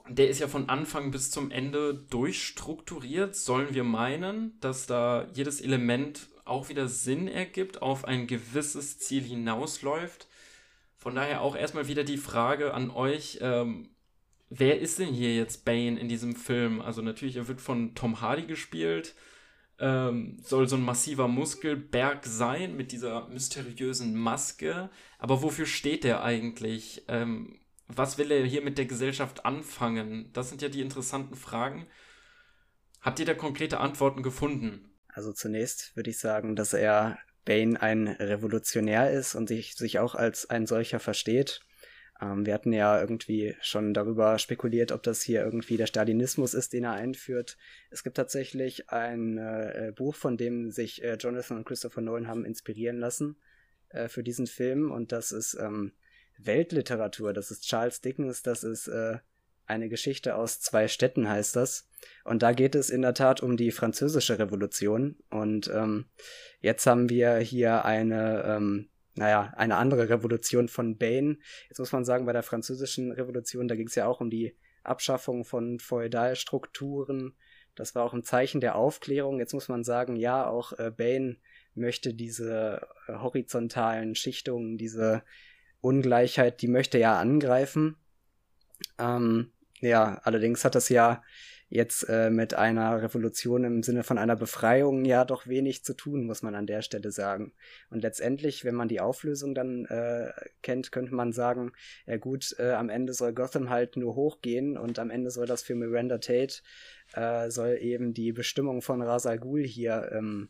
der 0.07 0.30
ist 0.30 0.39
ja 0.39 0.47
von 0.47 0.68
Anfang 0.70 1.12
bis 1.12 1.32
zum 1.32 1.51
Ende 1.51 1.93
durchstrukturiert. 2.09 3.36
Sollen 3.36 3.74
wir 3.74 3.84
meinen, 3.84 4.59
dass 4.59 4.86
da 4.86 5.28
jedes 5.34 5.62
Element 5.62 6.28
auch 6.43 6.70
wieder 6.70 6.88
Sinn 6.88 7.28
ergibt, 7.28 7.82
auf 7.82 8.05
ein 8.05 8.28
gewisses 8.28 8.99
Ziel 8.99 9.24
hinausläuft? 9.24 10.28
Von 10.97 11.16
daher 11.16 11.41
auch 11.41 11.55
erstmal 11.55 11.88
wieder 11.88 12.03
die 12.03 12.18
Frage 12.18 12.74
an 12.74 12.91
euch, 12.91 13.39
ähm, 13.41 13.89
wer 14.49 14.80
ist 14.80 14.99
denn 14.99 15.14
hier 15.14 15.34
jetzt 15.36 15.64
Bane 15.64 15.99
in 15.99 16.09
diesem 16.09 16.36
Film? 16.36 16.82
Also 16.82 17.01
natürlich, 17.01 17.38
er 17.38 17.47
wird 17.47 17.62
von 17.62 17.95
Tom 17.95 18.22
Hardy 18.22 18.45
gespielt, 18.45 19.16
ähm, 19.82 20.38
soll 20.44 20.70
so 20.70 20.76
ein 20.78 20.84
massiver 20.84 21.28
Muskelberg 21.28 22.26
sein 22.26 22.78
mit 22.78 22.92
dieser 22.92 23.28
mysteriösen 23.28 24.16
Maske. 24.16 24.90
Aber 25.18 25.42
wofür 25.42 25.66
steht 25.66 26.04
der 26.04 26.24
eigentlich? 26.24 27.04
Ähm, 27.08 27.60
was 27.88 28.18
will 28.18 28.32
er 28.32 28.46
hier 28.46 28.62
mit 28.62 28.78
der 28.78 28.86
Gesellschaft 28.86 29.44
anfangen? 29.44 30.30
Das 30.34 30.50
sind 30.50 30.62
ja 30.62 30.70
die 30.70 30.82
interessanten 30.82 31.36
Fragen. 31.36 31.88
Habt 33.02 33.20
ihr 33.20 33.26
da 33.26 33.34
konkrete 33.34 33.80
Antworten 33.80 34.22
gefunden? 34.22 34.92
Also 35.08 35.34
zunächst 35.34 35.96
würde 35.96 36.12
ich 36.12 36.20
sagen, 36.20 36.56
dass 36.56 36.74
er 36.74 37.18
Bane 37.44 37.82
ein 37.82 38.08
Revolutionär 38.08 39.12
ist 39.12 39.34
und 39.34 39.48
sich, 39.48 39.76
sich 39.76 39.98
auch 39.98 40.14
als 40.14 40.50
ein 40.50 40.68
solcher 40.68 41.00
versteht. 41.00 41.62
Ähm, 42.22 42.46
wir 42.46 42.54
hatten 42.54 42.74
ja 42.74 43.00
irgendwie 43.00 43.56
schon 43.62 43.94
darüber 43.94 44.38
spekuliert, 44.40 44.92
ob 44.92 45.04
das 45.04 45.22
hier 45.22 45.44
irgendwie 45.44 45.78
der 45.78 45.88
Stalinismus 45.88 46.54
ist, 46.54 46.74
den 46.74 46.84
er 46.84 46.94
einführt. 46.94 47.58
Es 47.90 48.04
gibt 48.04 48.18
tatsächlich 48.18 48.90
ein 48.90 49.38
äh, 49.38 49.92
Buch, 49.96 50.16
von 50.16 50.38
dem 50.38 50.72
sich 50.72 51.04
äh, 51.04 51.16
Jonathan 51.16 51.58
und 51.58 51.66
Christopher 51.66 52.02
Nolan 52.02 52.28
haben 52.28 52.46
inspirieren 52.46 52.98
lassen 52.98 53.38
äh, 53.90 54.08
für 54.08 54.24
diesen 54.24 54.48
Film 54.48 54.92
und 54.92 55.12
das 55.12 55.32
ist 55.32 55.58
ähm, 55.60 55.94
Weltliteratur. 56.38 57.34
Das 57.34 57.52
ist 57.52 57.68
Charles 57.68 58.02
Dickens, 58.02 58.44
das 58.44 58.64
ist 58.64 58.88
äh, 58.88 59.18
eine 59.66 59.90
Geschichte 59.90 60.36
aus 60.36 60.60
zwei 60.60 60.88
Städten, 60.88 61.30
heißt 61.30 61.56
das. 61.56 61.88
Und 62.24 62.44
da 62.44 62.52
geht 62.52 62.76
es 62.76 62.90
in 62.90 63.02
der 63.02 63.14
Tat 63.14 63.42
um 63.42 63.58
die 63.58 63.72
französische 63.72 64.38
Revolution. 64.38 65.16
Und 65.30 65.70
ähm, 65.74 66.06
jetzt 66.60 66.86
haben 66.86 67.10
wir 67.10 67.38
hier 67.38 67.86
eine, 67.86 68.44
ähm, 68.46 68.90
naja, 69.16 69.53
eine 69.57 69.78
andere 69.78 70.09
Revolution 70.09 70.68
von 70.68 70.97
Bane. 70.97 71.38
Jetzt 71.70 71.80
muss 71.80 71.91
man 71.91 72.05
sagen, 72.05 72.26
bei 72.26 72.34
der 72.34 72.43
französischen 72.43 73.12
Revolution, 73.12 73.68
da 73.68 73.76
ging 73.76 73.88
es 73.88 73.95
ja 73.95 74.07
auch 74.07 74.22
um 74.22 74.30
die 74.30 74.55
Abschaffung 74.84 75.43
von 75.45 75.80
Feudalstrukturen. 75.80 77.36
Das 77.76 77.95
war 77.95 78.03
auch 78.03 78.14
ein 78.14 78.24
Zeichen 78.24 78.62
der 78.62 78.76
Aufklärung. 78.76 79.39
Jetzt 79.39 79.53
muss 79.53 79.70
man 79.70 79.84
sagen, 79.84 80.16
ja, 80.16 80.47
auch 80.47 80.74
äh, 80.74 80.91
Bane 80.95 81.38
möchte 81.76 82.14
diese 82.14 82.88
äh, 83.07 83.14
horizontalen 83.14 84.16
Schichtungen, 84.16 84.78
diese 84.78 85.24
Ungleichheit, 85.82 86.62
die 86.62 86.68
möchte 86.68 86.97
er 86.97 87.18
angreifen. 87.18 87.97
Ähm, 88.97 89.51
ja, 89.80 90.20
allerdings 90.24 90.64
hat 90.64 90.76
das 90.76 90.89
ja 90.89 91.24
jetzt 91.72 92.04
äh, 92.10 92.30
mit 92.30 92.54
einer 92.54 93.02
Revolution 93.02 93.64
im 93.64 93.82
Sinne 93.82 94.04
von 94.04 94.18
einer 94.18 94.36
Befreiung 94.36 95.06
ja 95.06 95.24
doch 95.24 95.48
wenig 95.48 95.86
zu 95.86 95.94
tun, 95.94 96.26
muss 96.26 96.44
man 96.44 96.54
an 96.54 96.68
der 96.68 96.82
Stelle 96.82 97.12
sagen. 97.12 97.54
Und 97.90 98.02
letztendlich, 98.02 98.66
wenn 98.66 98.76
man 98.76 98.90
die 98.90 99.00
Auflösung 99.00 99.56
dann 99.56 99.86
äh, 99.86 100.32
kennt, 100.62 100.92
könnte 100.92 101.16
man 101.16 101.32
sagen, 101.32 101.72
ja 102.06 102.18
gut, 102.18 102.54
äh, 102.60 102.74
am 102.74 102.90
Ende 102.90 103.14
soll 103.14 103.34
Gotham 103.34 103.70
halt 103.70 103.96
nur 103.96 104.16
hochgehen 104.16 104.78
und 104.78 105.00
am 105.00 105.10
Ende 105.10 105.32
soll 105.32 105.48
das 105.48 105.64
für 105.64 105.74
Miranda 105.74 106.18
Tate, 106.18 106.62
äh, 107.14 107.50
soll 107.50 107.78
eben 107.80 108.14
die 108.14 108.34
Bestimmung 108.34 108.82
von 108.82 109.02
Rasal 109.02 109.40
Ghul 109.40 109.64
hier 109.64 110.12
ähm, 110.12 110.50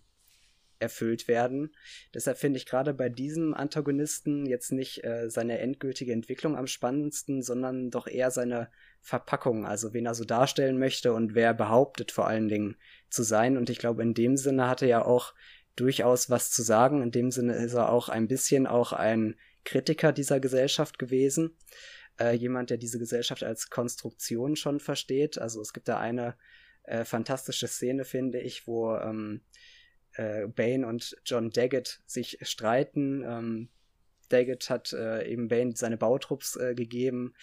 erfüllt 0.82 1.28
werden. 1.28 1.72
Deshalb 2.14 2.38
finde 2.38 2.58
ich 2.58 2.66
gerade 2.66 2.94
bei 2.94 3.10
diesem 3.10 3.54
Antagonisten 3.54 4.46
jetzt 4.46 4.72
nicht 4.72 5.04
äh, 5.04 5.30
seine 5.30 5.60
endgültige 5.60 6.12
Entwicklung 6.12 6.58
am 6.58 6.68
spannendsten, 6.68 7.42
sondern 7.42 7.92
doch 7.92 8.08
eher 8.08 8.32
seine 8.32 8.70
Verpackung, 9.00 9.66
also 9.66 9.94
wen 9.94 10.06
er 10.06 10.16
so 10.16 10.26
darstellen 10.26 10.78
möchte 10.78 11.14
und 11.14 11.36
wer 11.36 11.54
behauptet 11.54 12.12
vor 12.12 12.28
allen 12.28 12.50
Dingen 12.50 12.76
zu 13.10 13.24
sein. 13.24 13.58
Und 13.58 13.70
ich 13.70 13.78
glaube, 13.78 14.04
in 14.04 14.14
dem 14.14 14.38
Sinne 14.38 14.68
hat 14.68 14.82
er 14.82 14.88
ja 14.88 15.06
auch 15.06 15.34
durchaus 15.76 16.30
was 16.30 16.52
zu 16.52 16.62
sagen. 16.62 17.02
In 17.02 17.12
dem 17.12 17.32
Sinne 17.32 17.54
ist 17.56 17.74
er 17.74 17.92
auch 17.92 18.10
ein 18.10 18.28
bisschen 18.28 18.68
auch 18.68 18.94
ein 18.94 19.36
Kritiker 19.64 20.12
dieser 20.12 20.40
Gesellschaft 20.40 21.00
gewesen. 21.00 21.56
Äh, 22.20 22.34
jemand, 22.34 22.70
der 22.70 22.78
diese 22.78 23.00
Gesellschaft 23.00 23.44
als 23.44 23.70
Konstruktion 23.70 24.56
schon 24.56 24.80
versteht. 24.80 25.38
Also 25.38 25.62
es 25.62 25.74
gibt 25.74 25.88
da 25.88 26.00
eine 26.00 26.36
äh, 26.84 27.06
fantastische 27.06 27.68
Szene, 27.68 28.06
finde 28.06 28.40
ich, 28.40 28.68
wo 28.68 28.96
ähm, 28.96 29.42
äh, 30.16 30.48
Bane 30.48 30.88
und 30.88 31.16
John 31.26 31.50
Daggett 31.50 32.02
sich 32.06 32.38
streiten. 32.42 33.24
Ähm, 33.26 33.70
Daggett 34.30 34.70
hat 34.70 34.94
äh, 34.94 35.28
eben 35.28 35.48
Bane 35.48 35.74
seine 35.76 35.98
Bautrupps 35.98 36.56
äh, 36.56 36.74
gegeben. 36.76 37.34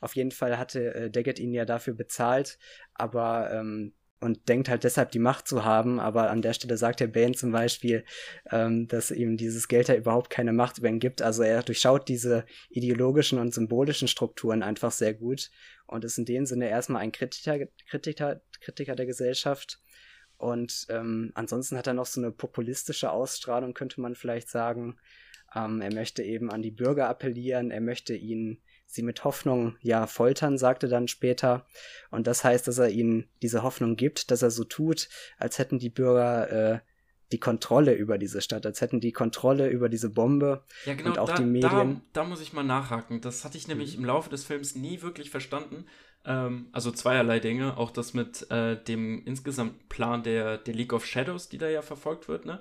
Auf 0.00 0.14
jeden 0.16 0.30
Fall 0.30 0.58
hatte 0.58 0.94
äh, 0.94 1.10
Daggett 1.10 1.38
ihn 1.38 1.52
ja 1.52 1.64
dafür 1.64 1.94
bezahlt, 1.94 2.58
aber 2.94 3.50
ähm, 3.52 3.94
und 4.20 4.48
denkt 4.48 4.68
halt 4.68 4.84
deshalb 4.84 5.10
die 5.10 5.18
Macht 5.18 5.46
zu 5.46 5.64
haben, 5.64 6.00
aber 6.00 6.30
an 6.30 6.40
der 6.40 6.54
Stelle 6.54 6.76
sagt 6.76 7.00
der 7.00 7.06
Bane 7.06 7.34
zum 7.34 7.52
Beispiel, 7.52 8.04
ähm, 8.50 8.88
dass 8.88 9.10
ihm 9.10 9.36
dieses 9.36 9.68
Geld 9.68 9.88
da 9.88 9.94
überhaupt 9.94 10.30
keine 10.30 10.52
Macht 10.52 10.78
über 10.78 10.88
ihn 10.88 11.00
gibt. 11.00 11.20
Also 11.20 11.42
er 11.42 11.62
durchschaut 11.62 12.08
diese 12.08 12.46
ideologischen 12.70 13.38
und 13.38 13.52
symbolischen 13.52 14.08
Strukturen 14.08 14.62
einfach 14.62 14.90
sehr 14.90 15.12
gut 15.12 15.50
und 15.86 16.04
ist 16.04 16.18
in 16.18 16.24
dem 16.24 16.46
Sinne 16.46 16.68
erstmal 16.68 17.02
ein 17.02 17.12
Kritiker, 17.12 17.66
Kritiker, 17.88 18.40
Kritiker 18.60 18.96
der 18.96 19.06
Gesellschaft. 19.06 19.80
Und 20.38 20.86
ähm, 20.90 21.32
ansonsten 21.34 21.76
hat 21.76 21.86
er 21.86 21.94
noch 21.94 22.06
so 22.06 22.20
eine 22.20 22.30
populistische 22.30 23.10
Ausstrahlung, 23.10 23.74
könnte 23.74 24.00
man 24.00 24.14
vielleicht 24.14 24.48
sagen. 24.48 24.96
Ähm, 25.54 25.80
er 25.80 25.92
möchte 25.94 26.22
eben 26.22 26.50
an 26.50 26.62
die 26.62 26.70
Bürger 26.70 27.08
appellieren, 27.08 27.70
er 27.70 27.80
möchte 27.80 28.14
ihnen 28.14 28.58
sie 28.86 29.02
mit 29.02 29.24
Hoffnung 29.24 29.76
ja 29.80 30.06
foltern, 30.06 30.58
sagte 30.58 30.88
dann 30.88 31.08
später. 31.08 31.66
Und 32.10 32.26
das 32.26 32.44
heißt, 32.44 32.68
dass 32.68 32.78
er 32.78 32.88
ihnen 32.88 33.28
diese 33.42 33.62
Hoffnung 33.62 33.96
gibt, 33.96 34.30
dass 34.30 34.42
er 34.42 34.50
so 34.50 34.64
tut, 34.64 35.08
als 35.38 35.58
hätten 35.58 35.78
die 35.78 35.90
Bürger 35.90 36.50
äh, 36.74 36.80
die 37.32 37.40
Kontrolle 37.40 37.94
über 37.94 38.18
diese 38.18 38.40
Stadt, 38.40 38.64
als 38.66 38.80
hätten 38.80 39.00
die 39.00 39.10
Kontrolle 39.10 39.68
über 39.68 39.88
diese 39.88 40.10
Bombe 40.10 40.64
ja, 40.84 40.94
genau, 40.94 41.10
und 41.10 41.18
auch 41.18 41.28
da, 41.28 41.36
die 41.36 41.44
Medien. 41.44 42.02
Da, 42.12 42.22
da, 42.22 42.24
muss 42.24 42.40
ich 42.40 42.52
mal 42.52 42.62
nachhaken. 42.62 43.20
Das 43.20 43.44
hatte 43.44 43.58
ich 43.58 43.66
nämlich 43.66 43.96
mhm. 43.96 44.02
im 44.02 44.06
Laufe 44.06 44.30
des 44.30 44.44
Films 44.44 44.76
nie 44.76 45.02
wirklich 45.02 45.30
verstanden. 45.30 45.86
Ähm, 46.26 46.68
also 46.72 46.90
zweierlei 46.90 47.38
Dinge. 47.38 47.76
Auch 47.76 47.90
das 47.90 48.12
mit 48.12 48.50
äh, 48.50 48.82
dem 48.82 49.24
insgesamt 49.24 49.88
Plan 49.88 50.22
der, 50.22 50.58
der 50.58 50.74
League 50.74 50.92
of 50.92 51.06
Shadows, 51.06 51.48
die 51.48 51.58
da 51.58 51.68
ja 51.68 51.82
verfolgt 51.82 52.28
wird. 52.28 52.44
Ne? 52.44 52.60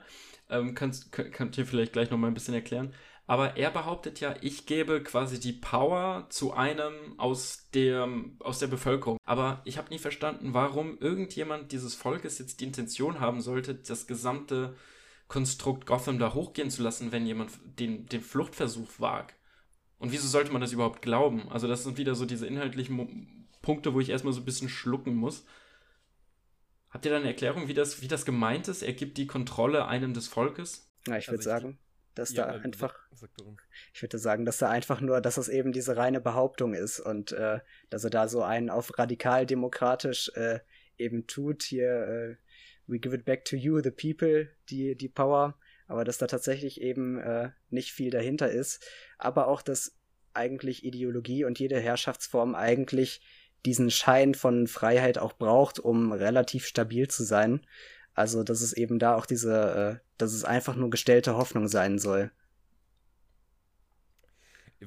Ähm, 0.50 0.76
kannst, 0.76 1.12
könnt 1.12 1.58
ihr 1.58 1.66
vielleicht 1.66 1.94
gleich 1.94 2.12
noch 2.12 2.18
mal 2.18 2.28
ein 2.28 2.34
bisschen 2.34 2.54
erklären. 2.54 2.94
Aber 3.28 3.58
er 3.58 3.72
behauptet 3.72 4.20
ja, 4.20 4.36
ich 4.42 4.68
gebe 4.68 5.02
quasi 5.02 5.40
die 5.40 5.54
Power 5.54 6.28
zu 6.30 6.54
einem 6.54 6.94
aus 7.18 7.70
der, 7.74 8.08
aus 8.40 8.60
der 8.60 8.68
Bevölkerung. 8.68 9.18
Aber 9.26 9.62
ich 9.66 9.80
habe 9.80 9.90
nie 9.90 9.98
verstanden, 9.98 10.54
warum 10.54 11.00
irgendjemand 11.00 11.72
dieses 11.72 11.96
Volkes 11.96 12.38
jetzt 12.38 12.62
die 12.62 12.66
Intention 12.66 13.20
haben 13.20 13.42
sollte, 13.42 13.74
das 13.74 14.06
gesamte 14.06 14.76
Konstrukt 15.28 15.88
Gotham 15.88 16.20
da 16.20 16.36
hochgehen 16.36 16.70
zu 16.70 16.84
lassen, 16.84 17.12
wenn 17.12 17.26
jemand 17.26 17.52
den, 17.80 18.06
den 18.06 18.22
Fluchtversuch 18.22 19.00
wagt. 19.00 19.36
Und 19.98 20.12
wieso 20.12 20.28
sollte 20.28 20.52
man 20.52 20.62
das 20.62 20.74
überhaupt 20.74 21.02
glauben? 21.02 21.50
Also 21.50 21.68
das 21.68 21.84
sind 21.84 21.98
wieder 21.98 22.14
so 22.14 22.28
diese 22.28 22.46
inhaltlichen 22.46 22.96
Punkte, 23.66 23.94
wo 23.94 24.00
ich 24.00 24.10
erstmal 24.10 24.34
so 24.34 24.40
ein 24.40 24.46
bisschen 24.46 24.70
schlucken 24.70 25.16
muss. 25.16 25.46
Habt 26.90 27.04
ihr 27.04 27.12
da 27.12 27.18
eine 27.18 27.28
Erklärung, 27.28 27.68
wie 27.68 27.74
das, 27.74 28.02
wie 28.02 28.08
das 28.08 28.24
gemeint 28.24 28.70
ist? 28.70 28.82
Er 28.82 28.94
gibt 28.94 29.18
die 29.18 29.28
Kontrolle 29.28 29.88
einem 29.88 30.14
des 30.14 30.30
Volkes? 30.30 30.90
Ja, 31.08 31.18
ich 31.18 31.28
würde 31.28 31.40
also 31.40 31.50
sagen, 31.50 31.80
dass 32.14 32.32
ja, 32.32 32.46
da 32.46 32.62
einfach, 32.62 32.96
ich 33.94 34.02
würde 34.02 34.18
sagen, 34.18 34.46
dass 34.46 34.60
da 34.60 34.70
einfach 34.70 35.02
nur, 35.02 35.20
dass 35.20 35.38
es 35.38 35.50
eben 35.50 35.74
diese 35.74 35.98
reine 35.98 36.22
Behauptung 36.22 36.74
ist 36.74 37.02
und 37.02 37.34
äh, 37.34 37.60
dass 37.90 38.06
er 38.06 38.12
da 38.12 38.30
so 38.30 38.44
einen 38.44 38.70
auf 38.70 38.98
radikal 38.98 39.46
demokratisch 39.46 40.32
äh, 40.36 40.60
eben 40.98 41.28
tut, 41.28 41.64
hier, 41.64 41.90
äh, 41.90 42.36
we 42.88 43.00
give 43.00 43.14
it 43.14 43.26
back 43.26 43.44
to 43.44 43.58
you, 43.58 43.82
the 43.82 43.92
people, 43.92 44.50
die, 44.70 44.96
die 44.96 45.10
Power, 45.10 45.60
aber 45.88 46.06
dass 46.06 46.18
da 46.18 46.28
tatsächlich 46.28 46.80
eben 46.80 47.20
äh, 47.20 47.52
nicht 47.70 47.92
viel 47.92 48.12
dahinter 48.12 48.50
ist, 48.50 48.86
aber 49.18 49.48
auch, 49.48 49.62
dass 49.62 49.98
eigentlich 50.34 50.84
Ideologie 50.84 51.46
und 51.46 51.60
jede 51.60 51.80
Herrschaftsform 51.80 52.56
eigentlich 52.56 53.22
diesen 53.66 53.92
Schein 53.92 54.34
von 54.34 54.68
Freiheit 54.68 55.18
auch 55.18 55.34
braucht, 55.34 55.80
um 55.80 56.12
relativ 56.12 56.66
stabil 56.66 57.08
zu 57.08 57.24
sein. 57.24 57.62
Also, 58.14 58.44
dass 58.44 58.62
es 58.62 58.74
eben 58.74 59.00
da 59.00 59.16
auch 59.16 59.26
diese, 59.26 60.00
äh, 60.02 60.06
dass 60.18 60.34
es 60.34 60.46
einfach 60.46 60.76
nur 60.76 60.90
gestellte 60.90 61.36
Hoffnung 61.36 61.68
sein 61.68 62.00
soll. 62.00 62.32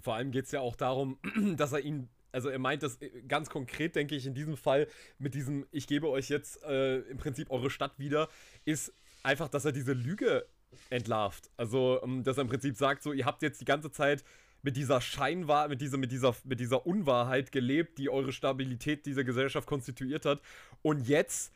Vor 0.00 0.14
allem 0.14 0.30
geht 0.30 0.46
es 0.46 0.52
ja 0.52 0.60
auch 0.60 0.76
darum, 0.76 1.18
dass 1.56 1.72
er 1.72 1.80
ihn, 1.80 2.08
also 2.32 2.48
er 2.48 2.58
meint 2.58 2.82
das 2.82 3.00
äh, 3.02 3.22
ganz 3.26 3.50
konkret, 3.50 3.96
denke 3.96 4.14
ich, 4.14 4.26
in 4.26 4.34
diesem 4.34 4.56
Fall 4.56 4.86
mit 5.18 5.34
diesem, 5.34 5.66
ich 5.70 5.86
gebe 5.86 6.08
euch 6.08 6.28
jetzt 6.30 6.62
äh, 6.62 7.00
im 7.00 7.18
Prinzip 7.18 7.50
eure 7.50 7.68
Stadt 7.68 7.98
wieder, 7.98 8.28
ist 8.64 8.94
einfach, 9.22 9.48
dass 9.48 9.64
er 9.64 9.72
diese 9.72 9.92
Lüge 9.92 10.46
entlarvt. 10.88 11.50
Also, 11.56 12.00
ähm, 12.02 12.22
dass 12.24 12.38
er 12.38 12.42
im 12.42 12.48
Prinzip 12.48 12.76
sagt, 12.76 13.02
so, 13.02 13.12
ihr 13.12 13.26
habt 13.26 13.42
jetzt 13.42 13.60
die 13.60 13.66
ganze 13.66 13.90
Zeit 13.90 14.24
mit 14.62 14.76
dieser 14.76 15.00
Scheinwahr, 15.00 15.68
mit 15.68 15.80
dieser, 15.80 15.98
mit 15.98 16.12
dieser, 16.12 16.34
mit 16.44 16.60
dieser 16.60 16.86
Unwahrheit 16.86 17.52
gelebt, 17.52 17.98
die 17.98 18.10
eure 18.10 18.32
Stabilität 18.32 19.06
dieser 19.06 19.24
Gesellschaft 19.24 19.66
konstituiert 19.66 20.24
hat. 20.24 20.40
Und 20.82 21.08
jetzt 21.08 21.52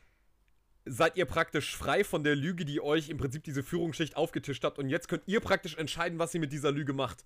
seid 0.85 1.15
ihr 1.17 1.25
praktisch 1.25 1.75
frei 1.75 2.03
von 2.03 2.23
der 2.23 2.35
Lüge, 2.35 2.65
die 2.65 2.81
euch 2.81 3.09
im 3.09 3.17
Prinzip 3.17 3.43
diese 3.43 3.63
Führungsschicht 3.63 4.15
aufgetischt 4.15 4.63
hat. 4.63 4.79
Und 4.79 4.89
jetzt 4.89 5.07
könnt 5.07 5.23
ihr 5.27 5.39
praktisch 5.39 5.75
entscheiden, 5.75 6.19
was 6.19 6.33
ihr 6.33 6.39
mit 6.39 6.51
dieser 6.51 6.71
Lüge 6.71 6.93
macht. 6.93 7.25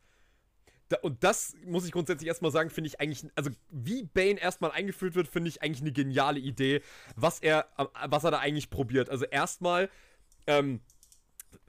Da, 0.89 0.97
und 1.01 1.23
das 1.23 1.55
muss 1.65 1.85
ich 1.85 1.91
grundsätzlich 1.91 2.27
erstmal 2.27 2.51
sagen, 2.51 2.69
finde 2.69 2.87
ich 2.87 2.99
eigentlich, 3.01 3.29
also 3.35 3.49
wie 3.69 4.03
Bane 4.03 4.39
erstmal 4.39 4.71
eingeführt 4.71 5.15
wird, 5.15 5.27
finde 5.27 5.49
ich 5.49 5.61
eigentlich 5.61 5.81
eine 5.81 5.91
geniale 5.91 6.39
Idee, 6.39 6.81
was 7.15 7.39
er, 7.39 7.67
was 8.05 8.23
er 8.23 8.31
da 8.31 8.39
eigentlich 8.39 8.69
probiert. 8.69 9.09
Also 9.09 9.25
erstmal, 9.25 9.89
ähm, 10.45 10.79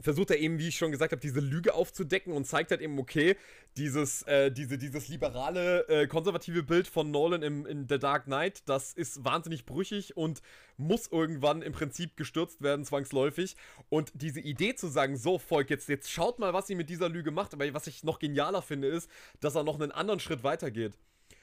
versucht 0.00 0.30
er 0.30 0.38
eben, 0.38 0.58
wie 0.58 0.68
ich 0.68 0.76
schon 0.76 0.92
gesagt 0.92 1.12
habe, 1.12 1.20
diese 1.20 1.40
Lüge 1.40 1.74
aufzudecken 1.74 2.32
und 2.32 2.46
zeigt 2.46 2.70
halt 2.70 2.80
eben, 2.80 2.98
okay, 2.98 3.36
dieses, 3.78 4.22
äh, 4.22 4.50
diese, 4.50 4.76
dieses 4.76 5.08
liberale, 5.08 5.88
äh, 5.88 6.06
konservative 6.06 6.62
Bild 6.62 6.88
von 6.88 7.10
Nolan 7.10 7.42
im, 7.42 7.64
in 7.64 7.86
The 7.88 7.98
Dark 7.98 8.24
Knight, 8.24 8.68
das 8.68 8.92
ist 8.92 9.24
wahnsinnig 9.24 9.64
brüchig 9.64 10.16
und 10.16 10.42
muss 10.76 11.06
irgendwann 11.06 11.62
im 11.62 11.72
Prinzip 11.72 12.16
gestürzt 12.16 12.60
werden, 12.60 12.84
zwangsläufig. 12.84 13.56
Und 13.88 14.10
diese 14.14 14.40
Idee 14.40 14.74
zu 14.74 14.88
sagen, 14.88 15.16
so, 15.16 15.38
Volk, 15.38 15.70
jetzt, 15.70 15.88
jetzt 15.88 16.10
schaut 16.10 16.38
mal, 16.38 16.52
was 16.52 16.68
ihr 16.68 16.76
mit 16.76 16.90
dieser 16.90 17.08
Lüge 17.08 17.30
macht, 17.30 17.54
aber 17.54 17.72
was 17.72 17.86
ich 17.86 18.04
noch 18.04 18.18
genialer 18.18 18.62
finde, 18.62 18.88
ist, 18.88 19.08
dass 19.40 19.54
er 19.54 19.64
noch 19.64 19.80
einen 19.80 19.92
anderen 19.92 20.20
Schritt 20.20 20.42
weitergeht. 20.42 20.94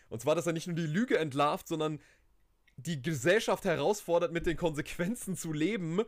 Und 0.10 0.22
zwar, 0.22 0.36
dass 0.36 0.46
er 0.46 0.54
nicht 0.54 0.68
nur 0.68 0.76
die 0.76 0.84
Lüge 0.84 1.18
entlarvt, 1.18 1.68
sondern 1.68 2.00
die 2.78 3.02
Gesellschaft 3.02 3.64
herausfordert, 3.64 4.34
mit 4.34 4.46
den 4.46 4.58
Konsequenzen 4.58 5.36
zu 5.36 5.54
leben, 5.54 6.02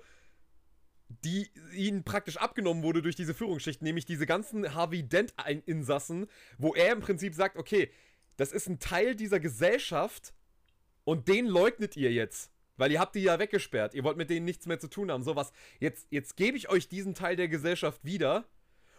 die 1.09 1.49
ihnen 1.73 2.03
praktisch 2.03 2.37
abgenommen 2.37 2.83
wurde 2.83 3.01
durch 3.01 3.15
diese 3.15 3.33
Führungsschicht, 3.33 3.81
nämlich 3.81 4.05
diese 4.05 4.25
ganzen 4.25 4.73
Harvey 4.75 5.03
Dent-Insassen, 5.03 6.27
wo 6.57 6.73
er 6.73 6.93
im 6.93 6.99
Prinzip 6.99 7.33
sagt, 7.33 7.57
okay, 7.57 7.91
das 8.35 8.51
ist 8.51 8.67
ein 8.67 8.79
Teil 8.79 9.15
dieser 9.15 9.39
Gesellschaft 9.39 10.33
und 11.03 11.27
den 11.27 11.47
leugnet 11.47 11.95
ihr 11.95 12.11
jetzt. 12.11 12.51
Weil 12.77 12.91
ihr 12.91 12.99
habt 12.99 13.15
die 13.15 13.21
ja 13.21 13.39
weggesperrt. 13.39 13.95
Ihr 13.95 14.03
wollt 14.03 14.17
mit 14.17 14.29
denen 14.29 14.45
nichts 14.45 14.67
mehr 14.67 14.79
zu 14.79 14.87
tun 14.87 15.09
haben. 15.09 15.23
Sowas. 15.23 15.51
Jetzt, 15.79 16.07
jetzt 16.11 16.37
gebe 16.37 16.57
ich 16.57 16.69
euch 16.69 16.87
diesen 16.87 17.15
Teil 17.15 17.35
der 17.35 17.47
Gesellschaft 17.47 18.05
wieder. 18.05 18.45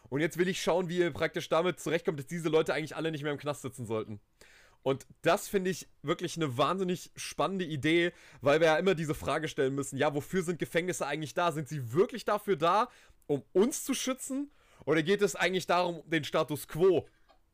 Und 0.09 0.21
jetzt 0.21 0.37
will 0.37 0.49
ich 0.49 0.61
schauen, 0.61 0.89
wie 0.89 0.99
ihr 0.99 1.13
praktisch 1.13 1.49
damit 1.49 1.79
zurechtkommt, 1.79 2.19
dass 2.19 2.27
diese 2.27 2.49
Leute 2.49 2.75
eigentlich 2.75 2.97
alle 2.97 3.13
nicht 3.13 3.23
mehr 3.23 3.31
im 3.31 3.39
Knast 3.39 3.63
sitzen 3.63 3.87
sollten. 3.87 4.21
Und 4.83 5.07
das 5.23 5.49
finde 5.49 5.71
ich 5.71 5.89
wirklich 6.03 6.37
eine 6.37 6.57
wahnsinnig 6.57 7.11
spannende 7.17 7.65
Idee, 7.65 8.13
weil 8.41 8.61
wir 8.61 8.69
ja 8.69 8.77
immer 8.77 8.95
diese 8.95 9.15
Frage 9.15 9.49
stellen 9.49 9.75
müssen, 9.75 9.99
ja, 9.99 10.15
wofür 10.15 10.43
sind 10.43 10.59
Gefängnisse 10.59 11.07
eigentlich 11.07 11.35
da? 11.35 11.53
Sind 11.53 11.69
sie 11.69 11.93
wirklich 11.93 12.25
dafür 12.25 12.57
da, 12.57 12.89
um 13.27 13.43
uns 13.53 13.85
zu 13.85 13.95
schützen? 13.95 14.51
Oder 14.85 15.03
geht 15.03 15.21
es 15.21 15.37
eigentlich 15.37 15.67
darum, 15.67 16.03
den 16.07 16.25
Status 16.25 16.69
quo 16.69 17.07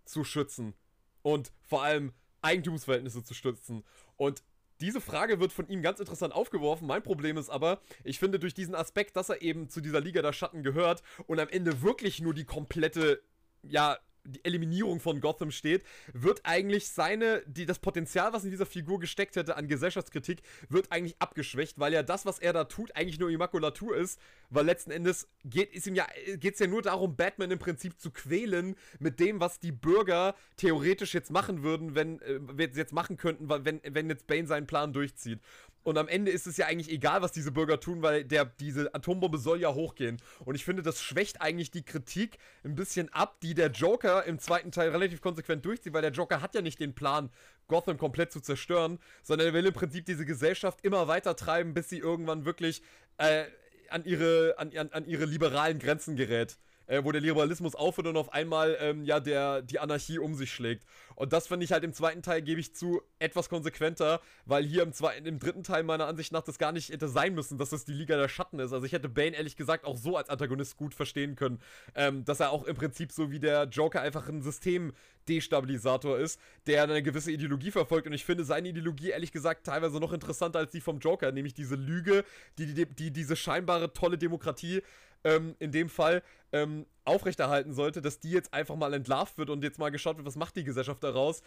zu 0.05 0.23
schützen? 0.23 0.75
Und 1.23 1.53
vor 1.63 1.83
allem 1.83 2.13
Eigentumsverhältnisse 2.43 3.25
zu 3.25 3.35
stützen? 3.35 3.85
Und 4.17 4.43
diese 4.81 5.01
Frage 5.01 5.41
wird 5.41 5.53
von 5.53 5.69
ihm 5.69 5.83
ganz 5.83 6.01
interessant 6.01 6.35
aufgeworfen. 6.35 6.87
Mein 6.87 7.03
Problem 7.03 7.37
ist 7.37 7.49
aber, 7.49 7.81
ich 8.03 8.19
finde 8.19 8.39
durch 8.39 8.55
diesen 8.55 8.75
Aspekt, 8.75 9.17
dass 9.17 9.29
er 9.29 9.41
eben 9.41 9.69
zu 9.69 9.81
dieser 9.81 10.01
Liga 10.01 10.21
der 10.21 10.33
Schatten 10.33 10.63
gehört 10.63 11.03
und 11.27 11.41
am 11.41 11.49
Ende 11.49 11.83
wirklich 11.83 12.21
nur 12.21 12.35
die 12.35 12.45
komplette, 12.45 13.23
ja, 13.63 13.99
die 14.25 14.45
Eliminierung 14.45 15.01
von 15.01 15.21
Gotham 15.21 15.51
steht, 15.51 15.85
wird 16.13 16.41
eigentlich 16.45 16.89
seine, 16.89 17.43
die, 17.47 17.67
das 17.67 17.79
Potenzial, 17.79 18.33
was 18.33 18.45
in 18.45 18.51
dieser 18.51 18.67
Figur 18.67 18.99
gesteckt 18.99 19.37
hätte 19.37 19.57
an 19.57 19.69
Gesellschaftskritik, 19.69 20.43
wird 20.69 20.91
eigentlich 20.91 21.17
abgeschwächt, 21.19 21.79
weil 21.79 21.93
ja 21.93 22.03
das, 22.03 22.27
was 22.27 22.39
er 22.39 22.53
da 22.53 22.65
tut, 22.65 22.95
eigentlich 22.97 23.19
nur 23.19 23.31
Immakulatur 23.31 23.97
ist, 23.97 24.21
weil 24.51 24.65
letzten 24.65 24.91
Endes 24.91 25.29
geht 25.45 25.75
es 25.75 25.87
ihm 25.87 25.95
ja, 25.95 26.07
geht's 26.37 26.59
ja 26.59 26.67
nur 26.67 26.83
darum, 26.83 27.17
Batman 27.17 27.51
im 27.51 27.59
Prinzip 27.59 28.01
zu 28.01 28.11
quälen 28.11 28.77
mit 28.99 29.21
dem, 29.21 29.41
was 29.41 29.61
die 29.61 29.73
Bürger 29.73 30.35
theoretisch 30.57 31.15
jetzt 31.15 31.31
machen 31.31 31.63
würden, 31.63 31.95
wenn, 31.95 32.21
äh, 32.21 32.69
jetzt 32.75 32.93
machen 32.93 33.17
könnten, 33.17 33.49
wenn, 33.49 33.81
wenn 33.85 34.09
jetzt 34.09 34.27
Bane 34.27 34.47
seinen 34.47 34.67
Plan 34.67 34.93
durchzieht. 34.93 35.41
Und 35.85 35.99
am 35.99 36.09
Ende 36.09 36.31
ist 36.33 36.47
es 36.47 36.57
ja 36.57 36.67
eigentlich 36.67 36.91
egal, 36.91 37.23
was 37.23 37.31
diese 37.31 37.53
Bürger 37.53 37.79
tun, 37.79 38.03
weil 38.03 38.25
der, 38.25 38.47
diese 38.47 38.93
Atombombe 38.95 39.39
soll 39.39 39.61
ja 39.61 39.73
hochgehen. 39.73 40.17
Und 40.45 40.55
ich 40.55 40.65
finde, 40.65 40.83
das 40.83 41.03
schwächt 41.03 41.43
eigentlich 41.43 41.71
die 41.71 41.85
Kritik 41.85 42.39
ein 42.65 42.75
bisschen 42.75 43.13
ab, 43.13 43.41
die 43.43 43.55
der 43.55 43.71
Joker 43.71 44.25
im 44.25 44.39
zweiten 44.39 44.73
Teil 44.73 44.89
relativ 44.89 45.21
konsequent 45.21 45.65
durchzieht, 45.65 45.93
weil 45.93 46.03
der 46.03 46.11
Joker 46.11 46.41
hat 46.41 46.55
ja 46.55 46.63
nicht 46.63 46.81
den 46.81 46.95
Plan, 46.95 47.31
Gotham 47.69 47.99
komplett 47.99 48.33
zu 48.33 48.41
zerstören, 48.41 48.99
sondern 49.23 49.49
er 49.49 49.55
will 49.55 49.67
im 49.67 49.75
Prinzip 49.75 50.07
diese 50.07 50.25
Gesellschaft 50.25 50.81
immer 50.83 51.07
weiter 51.07 51.37
treiben, 51.37 51.75
bis 51.75 51.89
sie 51.89 51.99
irgendwann 51.99 52.45
wirklich 52.45 52.83
äh, 53.19 53.45
an, 53.91 54.05
ihre, 54.05 54.55
an, 54.59 54.77
an, 54.77 54.91
an 54.91 55.07
ihre 55.07 55.27
liberalen 55.27 55.79
Grenzen 55.79 56.17
gerät 56.17 56.59
äh, 56.87 57.03
wo 57.05 57.13
der 57.13 57.21
Liberalismus 57.21 57.75
aufhört 57.75 58.09
und 58.09 58.17
auf 58.17 58.33
einmal 58.33 58.77
ähm, 58.81 59.05
ja 59.05 59.21
der, 59.21 59.63
die 59.63 59.79
Anarchie 59.79 60.19
um 60.19 60.35
sich 60.35 60.53
schlägt. 60.53 60.85
Und 61.15 61.33
das 61.33 61.47
finde 61.47 61.65
ich 61.65 61.73
halt 61.73 61.85
im 61.85 61.93
zweiten 61.93 62.23
Teil, 62.23 62.43
gebe 62.43 62.61
ich 62.61 62.75
zu, 62.75 63.01
etwas 63.19 63.49
konsequenter, 63.49 64.21
weil 64.45 64.65
hier 64.65 64.83
im, 64.83 64.93
zweiten, 64.93 65.27
im 65.27 65.39
dritten 65.39 65.63
Teil 65.63 65.83
meiner 65.83 66.07
Ansicht 66.07 66.33
nach 66.33 66.43
das 66.43 66.59
gar 66.59 66.73
nicht 66.73 66.91
hätte 66.91 67.09
sein 67.09 67.35
müssen, 67.35 67.59
dass 67.59 67.73
es 67.73 67.85
die 67.85 67.93
Liga 67.93 68.17
der 68.17 68.29
Schatten 68.29 68.59
ist. 68.59 68.73
Also 68.73 68.85
ich 68.85 68.93
hätte 68.93 69.09
Bane 69.09 69.37
ehrlich 69.37 69.57
gesagt 69.57 69.85
auch 69.85 69.97
so 69.97 70.17
als 70.17 70.29
Antagonist 70.29 70.77
gut 70.77 70.95
verstehen 70.95 71.37
können, 71.37 71.61
ähm, 71.95 72.25
dass 72.25 72.41
er 72.41 72.51
auch 72.51 72.65
im 72.65 72.77
Prinzip 72.77 73.13
so 73.13 73.31
wie 73.31 73.39
der 73.39 73.65
Joker 73.65 74.01
einfach 74.01 74.29
ein 74.29 74.43
Systemdestabilisator 74.43 76.19
ist, 76.19 76.41
der 76.67 76.83
eine 76.83 77.03
gewisse 77.03 77.31
Ideologie 77.31 77.71
verfolgt. 77.71 78.07
Und 78.07 78.13
ich 78.13 78.25
finde 78.25 78.45
seine 78.45 78.69
Ideologie 78.69 79.11
ehrlich 79.11 79.33
gesagt 79.33 79.67
teilweise 79.67 79.99
noch 80.01 80.13
interessanter 80.13 80.59
als 80.59 80.73
die 80.73 80.81
vom 80.81 80.99
Joker, 80.99 81.33
nämlich 81.33 81.55
diese 81.55 81.77
Lüge, 81.77 82.25
die, 82.59 82.75
die, 82.75 82.87
die 82.87 83.11
diese 83.11 83.37
scheinbare 83.37 83.93
tolle 83.93 84.19
Demokratie 84.19 84.83
ähm, 85.25 85.57
in 85.59 85.73
dem 85.73 85.89
Fall 85.89 86.23
ähm, 86.53 86.87
aufrechterhalten 87.05 87.73
sollte, 87.73 88.01
dass 88.01 88.21
die 88.21 88.31
jetzt 88.31 88.55
einfach 88.55 88.77
mal 88.77 88.95
entlarvt 88.95 89.37
wird 89.39 89.51
und 89.51 89.65
jetzt 89.65 89.79
mal 89.79 89.91
geschaut 89.91 90.17
wird, 90.17 90.27
was 90.27 90.37
macht 90.37 90.57
die 90.57 90.65
Gesellschaft 90.65 91.03
daraus. 91.03 91.43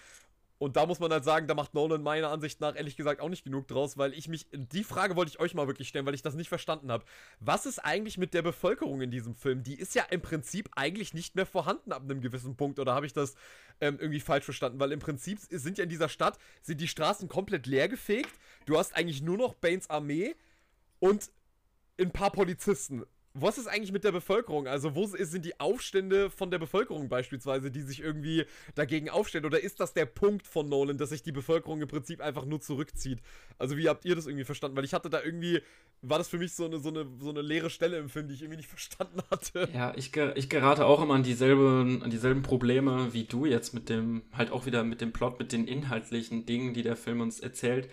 Und 0.59 0.75
da 0.75 0.87
muss 0.87 0.99
man 0.99 1.11
halt 1.11 1.23
sagen, 1.23 1.47
da 1.47 1.53
macht 1.53 1.75
Nolan 1.75 2.01
meiner 2.01 2.29
Ansicht 2.29 2.59
nach 2.61 2.75
ehrlich 2.75 2.97
gesagt 2.97 3.21
auch 3.21 3.29
nicht 3.29 3.43
genug 3.43 3.67
draus, 3.67 3.95
weil 3.97 4.13
ich 4.13 4.27
mich, 4.27 4.47
die 4.51 4.83
Frage 4.83 5.15
wollte 5.15 5.29
ich 5.29 5.39
euch 5.39 5.53
mal 5.53 5.67
wirklich 5.67 5.87
stellen, 5.87 6.05
weil 6.07 6.15
ich 6.15 6.23
das 6.23 6.33
nicht 6.33 6.49
verstanden 6.49 6.91
habe. 6.91 7.05
Was 7.39 7.67
ist 7.67 7.77
eigentlich 7.79 8.17
mit 8.17 8.33
der 8.33 8.41
Bevölkerung 8.41 9.01
in 9.01 9.11
diesem 9.11 9.35
Film? 9.35 9.61
Die 9.61 9.75
ist 9.75 9.93
ja 9.93 10.03
im 10.09 10.21
Prinzip 10.21 10.69
eigentlich 10.75 11.13
nicht 11.13 11.35
mehr 11.35 11.45
vorhanden 11.45 11.91
ab 11.91 12.01
einem 12.01 12.21
gewissen 12.21 12.55
Punkt, 12.55 12.79
oder 12.79 12.95
habe 12.95 13.05
ich 13.05 13.13
das 13.13 13.35
ähm, 13.81 13.99
irgendwie 13.99 14.19
falsch 14.19 14.45
verstanden? 14.45 14.79
Weil 14.79 14.91
im 14.91 14.99
Prinzip 14.99 15.37
sind 15.39 15.77
ja 15.77 15.83
in 15.83 15.91
dieser 15.91 16.09
Stadt, 16.09 16.39
sind 16.63 16.81
die 16.81 16.87
Straßen 16.87 17.27
komplett 17.27 17.67
leer 17.67 17.87
gefegt, 17.87 18.31
du 18.65 18.79
hast 18.79 18.95
eigentlich 18.95 19.21
nur 19.21 19.37
noch 19.37 19.53
Banes 19.53 19.91
Armee 19.91 20.35
und 20.99 21.29
ein 21.99 22.11
paar 22.11 22.31
Polizisten 22.31 23.05
was 23.41 23.57
ist 23.57 23.67
eigentlich 23.67 23.91
mit 23.91 24.03
der 24.03 24.11
Bevölkerung? 24.11 24.67
Also, 24.67 24.95
wo 24.95 25.05
sind 25.05 25.45
die 25.45 25.59
Aufstände 25.59 26.29
von 26.29 26.51
der 26.51 26.59
Bevölkerung 26.59 27.09
beispielsweise, 27.09 27.71
die 27.71 27.81
sich 27.81 28.01
irgendwie 28.01 28.45
dagegen 28.75 29.09
aufstellen? 29.09 29.45
Oder 29.45 29.61
ist 29.61 29.79
das 29.79 29.93
der 29.93 30.05
Punkt 30.05 30.47
von 30.47 30.67
Nolan, 30.67 30.97
dass 30.97 31.09
sich 31.09 31.23
die 31.23 31.31
Bevölkerung 31.31 31.81
im 31.81 31.87
Prinzip 31.87 32.21
einfach 32.21 32.45
nur 32.45 32.61
zurückzieht? 32.61 33.19
Also, 33.57 33.77
wie 33.77 33.89
habt 33.89 34.05
ihr 34.05 34.15
das 34.15 34.27
irgendwie 34.27 34.45
verstanden? 34.45 34.77
Weil 34.77 34.85
ich 34.85 34.93
hatte 34.93 35.09
da 35.09 35.21
irgendwie, 35.23 35.61
war 36.01 36.17
das 36.17 36.27
für 36.27 36.37
mich 36.37 36.53
so 36.53 36.65
eine, 36.65 36.79
so 36.79 36.89
eine, 36.89 37.05
so 37.19 37.29
eine 37.29 37.41
leere 37.41 37.69
Stelle 37.69 37.97
im 37.97 38.09
Film, 38.09 38.27
die 38.27 38.33
ich 38.33 38.41
irgendwie 38.41 38.57
nicht 38.57 38.69
verstanden 38.77 39.21
hatte. 39.29 39.69
Ja, 39.73 39.93
ich, 39.95 40.15
ich 40.35 40.49
gerate 40.49 40.85
auch 40.85 41.01
immer 41.01 41.15
an 41.15 41.23
dieselben, 41.23 42.03
an 42.03 42.09
dieselben 42.09 42.41
Probleme 42.41 43.13
wie 43.13 43.23
du 43.23 43.45
jetzt 43.45 43.73
mit 43.73 43.89
dem, 43.89 44.23
halt 44.33 44.51
auch 44.51 44.65
wieder 44.65 44.83
mit 44.83 45.01
dem 45.01 45.13
Plot, 45.13 45.39
mit 45.39 45.51
den 45.51 45.67
inhaltlichen 45.67 46.45
Dingen, 46.45 46.73
die 46.73 46.83
der 46.83 46.95
Film 46.95 47.21
uns 47.21 47.39
erzählt. 47.39 47.89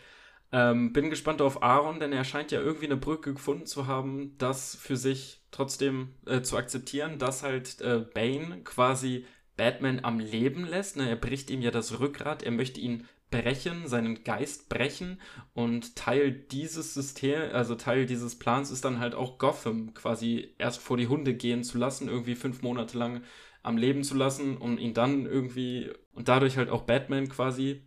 Ähm, 0.54 0.92
bin 0.92 1.10
gespannt 1.10 1.42
auf 1.42 1.64
Aaron, 1.64 1.98
denn 1.98 2.12
er 2.12 2.22
scheint 2.22 2.52
ja 2.52 2.60
irgendwie 2.60 2.86
eine 2.86 2.96
Brücke 2.96 3.34
gefunden 3.34 3.66
zu 3.66 3.88
haben, 3.88 4.36
das 4.38 4.76
für 4.76 4.96
sich 4.96 5.40
trotzdem 5.50 6.14
äh, 6.26 6.42
zu 6.42 6.56
akzeptieren, 6.56 7.18
dass 7.18 7.42
halt 7.42 7.80
äh, 7.80 8.06
Bane 8.14 8.60
quasi 8.62 9.26
Batman 9.56 10.04
am 10.04 10.20
Leben 10.20 10.64
lässt. 10.64 10.96
Ne? 10.96 11.08
Er 11.08 11.16
bricht 11.16 11.50
ihm 11.50 11.60
ja 11.60 11.72
das 11.72 11.98
Rückgrat, 11.98 12.44
er 12.44 12.52
möchte 12.52 12.78
ihn 12.78 13.08
brechen, 13.32 13.88
seinen 13.88 14.22
Geist 14.22 14.68
brechen 14.68 15.20
und 15.54 15.96
Teil 15.96 16.30
dieses 16.30 16.94
System, 16.94 17.50
also 17.52 17.74
Teil 17.74 18.06
dieses 18.06 18.38
Plans 18.38 18.70
ist 18.70 18.84
dann 18.84 19.00
halt 19.00 19.16
auch 19.16 19.38
Gotham 19.38 19.92
quasi 19.92 20.54
erst 20.58 20.80
vor 20.80 20.96
die 20.96 21.08
Hunde 21.08 21.34
gehen 21.34 21.64
zu 21.64 21.78
lassen, 21.78 22.08
irgendwie 22.08 22.36
fünf 22.36 22.62
Monate 22.62 22.96
lang 22.96 23.22
am 23.64 23.76
Leben 23.76 24.04
zu 24.04 24.14
lassen, 24.14 24.56
um 24.56 24.78
ihn 24.78 24.94
dann 24.94 25.26
irgendwie 25.26 25.90
und 26.12 26.28
dadurch 26.28 26.56
halt 26.56 26.70
auch 26.70 26.82
Batman 26.82 27.28
quasi 27.28 27.82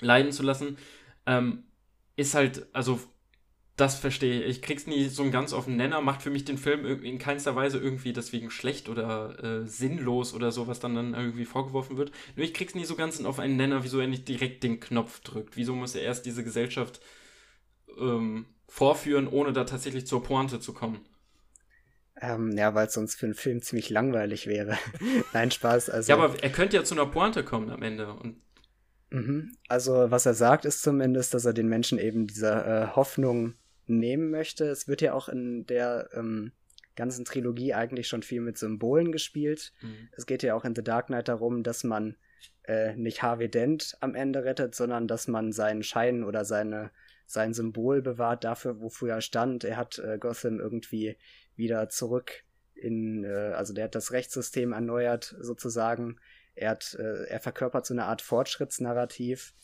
leiden 0.00 0.32
zu 0.32 0.42
lassen. 0.42 0.78
Ähm, 1.26 1.64
ist 2.20 2.34
halt, 2.34 2.66
also 2.72 3.00
das 3.76 3.98
verstehe 3.98 4.42
ich. 4.42 4.58
Ich 4.58 4.62
krieg's 4.62 4.86
nie 4.86 5.08
so 5.08 5.28
ganz 5.30 5.52
auf 5.52 5.64
den 5.64 5.76
Nenner, 5.76 6.00
macht 6.02 6.22
für 6.22 6.30
mich 6.30 6.44
den 6.44 6.58
Film 6.58 6.84
in 7.02 7.18
keinster 7.18 7.56
Weise 7.56 7.78
irgendwie 7.78 8.12
deswegen 8.12 8.50
schlecht 8.50 8.88
oder 8.88 9.42
äh, 9.42 9.66
sinnlos 9.66 10.34
oder 10.34 10.52
so, 10.52 10.66
was 10.66 10.80
dann, 10.80 10.94
dann 10.94 11.14
irgendwie 11.14 11.46
vorgeworfen 11.46 11.96
wird. 11.96 12.12
Nur 12.36 12.44
ich 12.44 12.52
krieg's 12.52 12.74
nie 12.74 12.84
so 12.84 12.94
ganz 12.94 13.22
auf 13.24 13.38
einen 13.38 13.56
Nenner, 13.56 13.82
wieso 13.82 13.98
er 13.98 14.06
nicht 14.06 14.28
direkt 14.28 14.62
den 14.62 14.80
Knopf 14.80 15.20
drückt. 15.20 15.56
Wieso 15.56 15.74
muss 15.74 15.94
er 15.94 16.02
erst 16.02 16.26
diese 16.26 16.44
Gesellschaft 16.44 17.00
ähm, 17.98 18.46
vorführen, 18.68 19.26
ohne 19.26 19.52
da 19.52 19.64
tatsächlich 19.64 20.06
zur 20.06 20.22
Pointe 20.22 20.60
zu 20.60 20.74
kommen? 20.74 21.00
Ähm, 22.20 22.56
ja, 22.56 22.74
weil 22.74 22.86
es 22.86 22.92
sonst 22.92 23.14
für 23.14 23.26
einen 23.26 23.34
Film 23.34 23.62
ziemlich 23.62 23.88
langweilig 23.88 24.46
wäre. 24.46 24.76
Nein, 25.32 25.50
Spaß. 25.50 25.88
Also, 25.88 26.12
ja, 26.12 26.18
aber 26.18 26.42
er 26.42 26.50
könnte 26.50 26.76
ja 26.76 26.84
zu 26.84 26.94
einer 26.94 27.06
Pointe 27.06 27.44
kommen 27.44 27.70
am 27.70 27.82
Ende. 27.82 28.12
Und. 28.12 28.36
Also 29.68 30.10
was 30.10 30.26
er 30.26 30.34
sagt, 30.34 30.64
ist 30.64 30.82
zumindest, 30.82 31.34
dass 31.34 31.44
er 31.44 31.52
den 31.52 31.68
Menschen 31.68 31.98
eben 31.98 32.26
diese 32.26 32.50
äh, 32.50 32.86
Hoffnung 32.94 33.54
nehmen 33.86 34.30
möchte. 34.30 34.66
Es 34.66 34.88
wird 34.88 35.02
ja 35.02 35.12
auch 35.12 35.28
in 35.28 35.66
der 35.66 36.08
ähm, 36.14 36.52
ganzen 36.96 37.24
Trilogie 37.24 37.74
eigentlich 37.74 38.08
schon 38.08 38.22
viel 38.22 38.40
mit 38.40 38.58
Symbolen 38.58 39.12
gespielt. 39.12 39.72
Mhm. 39.82 40.08
Es 40.12 40.26
geht 40.26 40.42
ja 40.42 40.54
auch 40.54 40.64
in 40.64 40.74
The 40.74 40.84
Dark 40.84 41.06
Knight 41.06 41.28
darum, 41.28 41.62
dass 41.62 41.82
man 41.82 42.16
äh, 42.64 42.94
nicht 42.94 43.22
Harvey 43.22 43.50
Dent 43.50 43.96
am 44.00 44.14
Ende 44.14 44.44
rettet, 44.44 44.74
sondern 44.74 45.08
dass 45.08 45.28
man 45.28 45.52
seinen 45.52 45.82
Schein 45.82 46.24
oder 46.24 46.44
seine, 46.44 46.90
sein 47.26 47.52
Symbol 47.52 48.02
bewahrt 48.02 48.44
dafür, 48.44 48.80
wofür 48.80 49.14
er 49.14 49.20
stand. 49.20 49.64
Er 49.64 49.76
hat 49.76 49.98
äh, 49.98 50.18
Gotham 50.18 50.60
irgendwie 50.60 51.16
wieder 51.56 51.88
zurück 51.88 52.44
in, 52.74 53.24
äh, 53.24 53.52
also 53.54 53.72
der 53.72 53.84
hat 53.84 53.94
das 53.94 54.12
Rechtssystem 54.12 54.72
erneuert 54.72 55.36
sozusagen 55.40 56.16
er, 56.60 56.70
hat, 56.70 56.94
äh, 56.98 57.24
er 57.24 57.40
verkörpert 57.40 57.86
so 57.86 57.94
eine 57.94 58.04
Art 58.04 58.22
Fortschrittsnarrativ. 58.22 59.54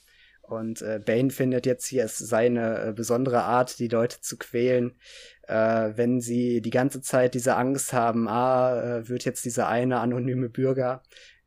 Und 0.42 0.80
äh, 0.80 1.00
Bane 1.04 1.30
findet 1.30 1.66
jetzt 1.66 1.86
hier 1.86 2.04
es 2.04 2.18
seine 2.18 2.86
äh, 2.86 2.92
besondere 2.92 3.42
Art, 3.42 3.78
die 3.80 3.88
Leute 3.88 4.20
zu 4.20 4.38
quälen, 4.38 4.94
äh, 5.42 5.90
wenn 5.96 6.20
sie 6.20 6.60
die 6.60 6.70
ganze 6.70 7.00
Zeit 7.00 7.34
diese 7.34 7.56
Angst 7.56 7.92
haben, 7.92 8.28
ah, 8.28 8.98
äh, 8.98 9.08
wird 9.08 9.24
jetzt 9.24 9.44
dieser 9.44 9.68
eine 9.68 9.98
anonyme 9.98 10.48
Bürger, 10.48 11.02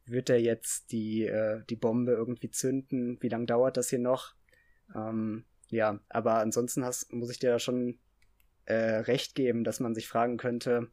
wird 0.06 0.30
er 0.30 0.42
jetzt 0.42 0.92
die, 0.92 1.26
äh, 1.26 1.62
die 1.70 1.78
Bombe 1.78 2.12
irgendwie 2.12 2.52
zünden? 2.52 3.18
Wie 3.22 3.30
lange 3.30 3.46
dauert 3.46 3.78
das 3.78 3.90
hier 3.90 4.00
noch? 4.00 4.34
Ähm, 4.94 5.46
ja, 5.70 6.00
aber 6.10 6.40
ansonsten 6.40 6.84
hast, 6.84 7.14
muss 7.14 7.32
ich 7.32 7.40
dir 7.40 7.52
da 7.52 7.60
schon 7.60 8.00
äh, 8.66 8.74
recht 8.74 9.34
geben, 9.34 9.64
dass 9.64 9.80
man 9.80 9.96
sich 9.96 10.08
fragen 10.10 10.38
könnte, 10.38 10.90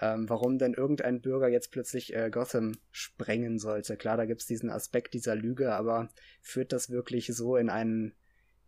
ähm, 0.00 0.28
warum 0.28 0.58
denn 0.58 0.74
irgendein 0.74 1.20
Bürger 1.20 1.48
jetzt 1.48 1.70
plötzlich 1.70 2.14
äh, 2.14 2.30
Gotham 2.30 2.72
sprengen 2.90 3.58
sollte. 3.58 3.96
Klar, 3.96 4.16
da 4.16 4.26
gibt 4.26 4.42
es 4.42 4.46
diesen 4.46 4.70
Aspekt 4.70 5.14
dieser 5.14 5.34
Lüge, 5.34 5.74
aber 5.74 6.08
führt 6.42 6.72
das 6.72 6.90
wirklich 6.90 7.28
so 7.34 7.56
in 7.56 7.70
einen, 7.70 8.14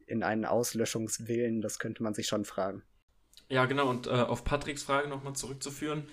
in 0.07 0.22
einen 0.22 0.45
Auslöschungswillen? 0.45 1.61
Das 1.61 1.79
könnte 1.79 2.03
man 2.03 2.14
sich 2.14 2.26
schon 2.26 2.45
fragen. 2.45 2.83
Ja, 3.49 3.66
genau, 3.66 3.89
und 3.89 4.07
äh, 4.07 4.11
auf 4.11 4.45
Patricks 4.45 4.83
Frage 4.83 5.09
nochmal 5.09 5.35
zurückzuführen. 5.35 6.09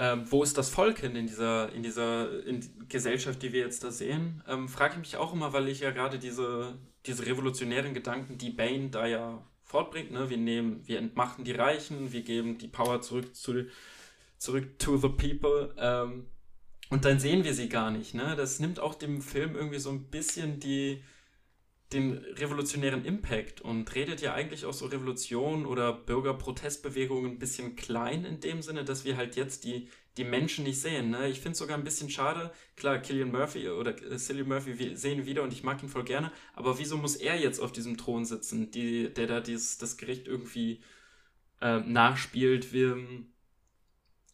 Ähm, 0.00 0.30
wo 0.30 0.42
ist 0.42 0.56
das 0.56 0.68
Volk 0.68 1.00
hin 1.00 1.16
in 1.16 1.26
dieser, 1.26 1.72
in 1.72 1.82
dieser 1.82 2.44
in 2.46 2.88
Gesellschaft, 2.88 3.42
die 3.42 3.52
wir 3.52 3.60
jetzt 3.60 3.82
da 3.82 3.90
sehen? 3.90 4.42
Ähm, 4.46 4.68
Frage 4.68 4.94
ich 4.94 4.98
mich 5.00 5.16
auch 5.16 5.32
immer, 5.32 5.52
weil 5.52 5.68
ich 5.68 5.80
ja 5.80 5.90
gerade 5.90 6.18
diese, 6.18 6.78
diese 7.06 7.26
revolutionären 7.26 7.94
Gedanken, 7.94 8.38
die 8.38 8.50
Bane 8.50 8.90
da 8.90 9.06
ja 9.06 9.42
fortbringt, 9.64 10.12
ne? 10.12 10.30
wir 10.30 10.36
nehmen, 10.36 10.86
wir 10.86 10.98
entmachten 10.98 11.44
die 11.44 11.52
Reichen, 11.52 12.12
wir 12.12 12.22
geben 12.22 12.58
die 12.58 12.68
Power 12.68 13.02
zurück 13.02 13.34
zu, 13.34 13.66
zurück 14.38 14.78
to 14.78 14.96
the 14.96 15.08
people. 15.08 15.74
Ähm, 15.76 16.26
und 16.90 17.04
dann 17.04 17.20
sehen 17.20 17.44
wir 17.44 17.54
sie 17.54 17.68
gar 17.68 17.90
nicht. 17.90 18.14
Ne? 18.14 18.34
Das 18.36 18.60
nimmt 18.60 18.80
auch 18.80 18.94
dem 18.94 19.20
Film 19.20 19.54
irgendwie 19.54 19.78
so 19.78 19.90
ein 19.90 20.04
bisschen 20.04 20.58
die, 20.58 21.02
den 21.92 22.12
revolutionären 22.12 23.04
Impact 23.04 23.60
und 23.60 23.94
redet 23.94 24.22
ja 24.22 24.32
eigentlich 24.34 24.64
auch 24.64 24.72
so 24.72 24.86
Revolution 24.86 25.66
oder 25.66 25.92
Bürgerprotestbewegungen 25.92 27.32
ein 27.32 27.38
bisschen 27.38 27.76
klein 27.76 28.24
in 28.24 28.40
dem 28.40 28.62
Sinne, 28.62 28.84
dass 28.84 29.04
wir 29.04 29.16
halt 29.16 29.36
jetzt 29.36 29.64
die, 29.64 29.88
die 30.16 30.24
Menschen 30.24 30.64
nicht 30.64 30.80
sehen. 30.80 31.10
Ne? 31.10 31.28
Ich 31.28 31.40
finde 31.40 31.52
es 31.52 31.58
sogar 31.58 31.76
ein 31.76 31.84
bisschen 31.84 32.08
schade. 32.08 32.52
Klar, 32.76 32.98
Killian 32.98 33.30
Murphy 33.30 33.68
oder 33.68 33.90
äh, 34.02 34.16
Cillian 34.16 34.48
Murphy 34.48 34.78
wir 34.78 34.96
sehen 34.96 35.26
wieder 35.26 35.42
und 35.42 35.52
ich 35.52 35.62
mag 35.62 35.82
ihn 35.82 35.90
voll 35.90 36.04
gerne, 36.04 36.32
aber 36.54 36.78
wieso 36.78 36.96
muss 36.96 37.16
er 37.16 37.38
jetzt 37.38 37.60
auf 37.60 37.72
diesem 37.72 37.98
Thron 37.98 38.24
sitzen, 38.24 38.70
die, 38.70 39.12
der 39.12 39.26
da 39.26 39.40
dieses, 39.40 39.76
das 39.76 39.98
Gericht 39.98 40.26
irgendwie 40.26 40.80
äh, 41.60 41.80
nachspielt? 41.80 42.72
Wir, 42.72 42.96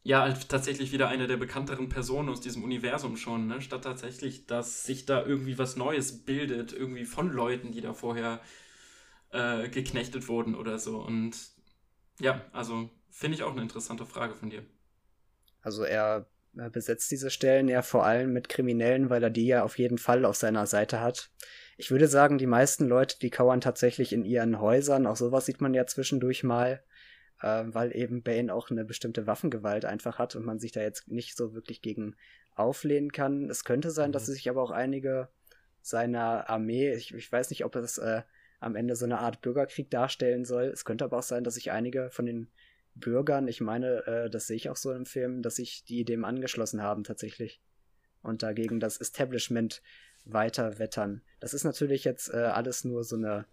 ja, 0.04 0.20
halt 0.20 0.50
tatsächlich 0.50 0.92
wieder 0.92 1.08
eine 1.08 1.26
der 1.26 1.38
bekannteren 1.38 1.88
Personen 1.88 2.28
aus 2.28 2.42
diesem 2.42 2.62
Universum 2.62 3.16
schon, 3.16 3.46
ne? 3.46 3.62
Statt 3.62 3.84
tatsächlich, 3.84 4.46
dass 4.46 4.84
sich 4.84 5.06
da 5.06 5.24
irgendwie 5.24 5.56
was 5.58 5.76
Neues 5.76 6.24
bildet, 6.24 6.74
irgendwie 6.74 7.06
von 7.06 7.32
Leuten, 7.32 7.72
die 7.72 7.80
da 7.80 7.94
vorher 7.94 8.40
äh, 9.30 9.70
geknechtet 9.70 10.28
wurden 10.28 10.54
oder 10.54 10.78
so. 10.78 10.98
Und 10.98 11.36
ja, 12.20 12.44
also 12.52 12.90
finde 13.08 13.36
ich 13.36 13.42
auch 13.44 13.52
eine 13.52 13.62
interessante 13.62 14.04
Frage 14.04 14.34
von 14.34 14.50
dir. 14.50 14.62
Also 15.62 15.84
er 15.84 16.26
besetzt 16.52 17.10
diese 17.10 17.30
Stellen 17.30 17.68
ja 17.68 17.80
vor 17.80 18.04
allem 18.04 18.32
mit 18.32 18.50
Kriminellen, 18.50 19.08
weil 19.08 19.22
er 19.22 19.30
die 19.30 19.46
ja 19.46 19.64
auf 19.64 19.78
jeden 19.78 19.98
Fall 19.98 20.26
auf 20.26 20.36
seiner 20.36 20.66
Seite 20.66 21.00
hat. 21.00 21.30
Ich 21.78 21.90
würde 21.90 22.08
sagen, 22.08 22.36
die 22.36 22.46
meisten 22.46 22.86
Leute, 22.86 23.18
die 23.18 23.30
kauern 23.30 23.62
tatsächlich 23.62 24.12
in 24.12 24.24
ihren 24.24 24.60
Häusern, 24.60 25.06
auch 25.06 25.16
sowas 25.16 25.46
sieht 25.46 25.62
man 25.62 25.72
ja 25.72 25.86
zwischendurch 25.86 26.44
mal 26.44 26.84
äh, 27.44 27.64
weil 27.74 27.94
eben 27.94 28.22
Bane 28.22 28.52
auch 28.52 28.70
eine 28.70 28.86
bestimmte 28.86 29.26
Waffengewalt 29.26 29.84
einfach 29.84 30.18
hat 30.18 30.34
und 30.34 30.46
man 30.46 30.58
sich 30.58 30.72
da 30.72 30.80
jetzt 30.80 31.08
nicht 31.08 31.36
so 31.36 31.54
wirklich 31.54 31.82
gegen 31.82 32.16
auflehnen 32.54 33.12
kann. 33.12 33.50
Es 33.50 33.64
könnte 33.64 33.90
sein, 33.90 34.08
mhm. 34.08 34.12
dass 34.12 34.26
sich 34.26 34.48
aber 34.48 34.62
auch 34.62 34.70
einige 34.70 35.28
seiner 35.82 36.48
Armee, 36.48 36.94
ich, 36.94 37.12
ich 37.12 37.30
weiß 37.30 37.50
nicht, 37.50 37.66
ob 37.66 37.76
es 37.76 37.98
äh, 37.98 38.22
am 38.60 38.76
Ende 38.76 38.96
so 38.96 39.04
eine 39.04 39.18
Art 39.18 39.42
Bürgerkrieg 39.42 39.90
darstellen 39.90 40.46
soll. 40.46 40.64
Es 40.64 40.86
könnte 40.86 41.04
aber 41.04 41.18
auch 41.18 41.22
sein, 41.22 41.44
dass 41.44 41.54
sich 41.54 41.70
einige 41.70 42.08
von 42.10 42.24
den 42.24 42.48
Bürgern, 42.94 43.46
ich 43.46 43.60
meine, 43.60 44.06
äh, 44.06 44.30
das 44.30 44.46
sehe 44.46 44.56
ich 44.56 44.70
auch 44.70 44.76
so 44.76 44.92
im 44.92 45.04
Film, 45.04 45.42
dass 45.42 45.56
sich 45.56 45.84
die 45.84 46.06
dem 46.06 46.24
angeschlossen 46.24 46.80
haben 46.80 47.04
tatsächlich 47.04 47.60
und 48.22 48.42
dagegen 48.42 48.80
das 48.80 48.96
Establishment 48.96 49.82
weiter 50.24 50.78
wettern. 50.78 51.20
Das 51.40 51.52
ist 51.52 51.64
natürlich 51.64 52.04
jetzt 52.04 52.32
äh, 52.32 52.38
alles 52.38 52.84
nur 52.84 53.04
so 53.04 53.16
eine 53.16 53.44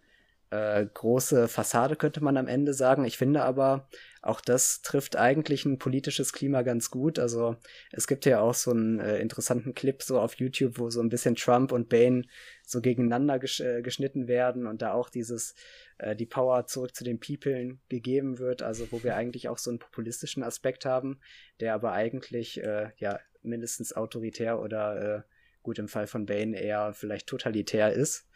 äh, 0.52 0.86
große 0.92 1.48
Fassade, 1.48 1.96
könnte 1.96 2.22
man 2.22 2.36
am 2.36 2.46
Ende 2.46 2.74
sagen. 2.74 3.06
Ich 3.06 3.16
finde 3.16 3.42
aber, 3.42 3.88
auch 4.20 4.42
das 4.42 4.82
trifft 4.82 5.16
eigentlich 5.16 5.64
ein 5.64 5.78
politisches 5.78 6.34
Klima 6.34 6.60
ganz 6.60 6.90
gut. 6.90 7.18
Also 7.18 7.56
es 7.90 8.06
gibt 8.06 8.26
ja 8.26 8.40
auch 8.40 8.52
so 8.52 8.70
einen 8.70 9.00
äh, 9.00 9.18
interessanten 9.18 9.74
Clip 9.74 10.02
so 10.02 10.20
auf 10.20 10.34
YouTube, 10.34 10.78
wo 10.78 10.90
so 10.90 11.00
ein 11.00 11.08
bisschen 11.08 11.36
Trump 11.36 11.72
und 11.72 11.88
Bane 11.88 12.24
so 12.66 12.82
gegeneinander 12.82 13.38
gesch 13.38 13.60
äh, 13.60 13.80
geschnitten 13.80 14.28
werden 14.28 14.66
und 14.66 14.82
da 14.82 14.92
auch 14.92 15.08
dieses 15.08 15.54
äh, 15.96 16.14
die 16.14 16.26
Power 16.26 16.66
zurück 16.66 16.94
zu 16.94 17.02
den 17.02 17.18
Peoplen 17.18 17.80
gegeben 17.88 18.38
wird. 18.38 18.62
Also 18.62 18.92
wo 18.92 19.02
wir 19.02 19.16
eigentlich 19.16 19.48
auch 19.48 19.58
so 19.58 19.70
einen 19.70 19.78
populistischen 19.78 20.42
Aspekt 20.42 20.84
haben, 20.84 21.18
der 21.60 21.72
aber 21.72 21.92
eigentlich 21.92 22.62
äh, 22.62 22.90
ja 22.98 23.20
mindestens 23.40 23.94
autoritär 23.94 24.60
oder 24.60 25.16
äh, 25.16 25.22
gut 25.62 25.78
im 25.78 25.88
Fall 25.88 26.06
von 26.06 26.26
Bane 26.26 26.60
eher 26.60 26.92
vielleicht 26.92 27.26
totalitär 27.26 27.94
ist. 27.94 28.28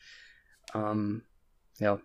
Ähm, 0.75 1.23
ja. 1.79 2.01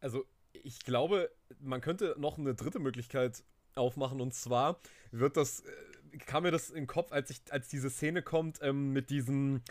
Also, 0.00 0.24
ich 0.52 0.80
glaube, 0.80 1.30
man 1.60 1.80
könnte 1.80 2.14
noch 2.18 2.38
eine 2.38 2.54
dritte 2.54 2.78
Möglichkeit 2.78 3.42
aufmachen 3.74 4.20
und 4.20 4.34
zwar 4.34 4.80
wird 5.10 5.36
das, 5.36 5.60
äh, 5.60 6.18
kam 6.18 6.42
mir 6.42 6.50
das 6.50 6.70
in 6.70 6.82
den 6.82 6.86
Kopf, 6.86 7.12
als 7.12 7.30
ich, 7.30 7.40
als 7.50 7.68
diese 7.68 7.90
Szene 7.90 8.22
kommt 8.22 8.58
ähm, 8.62 8.92
mit 8.92 9.10
diesem, 9.10 9.62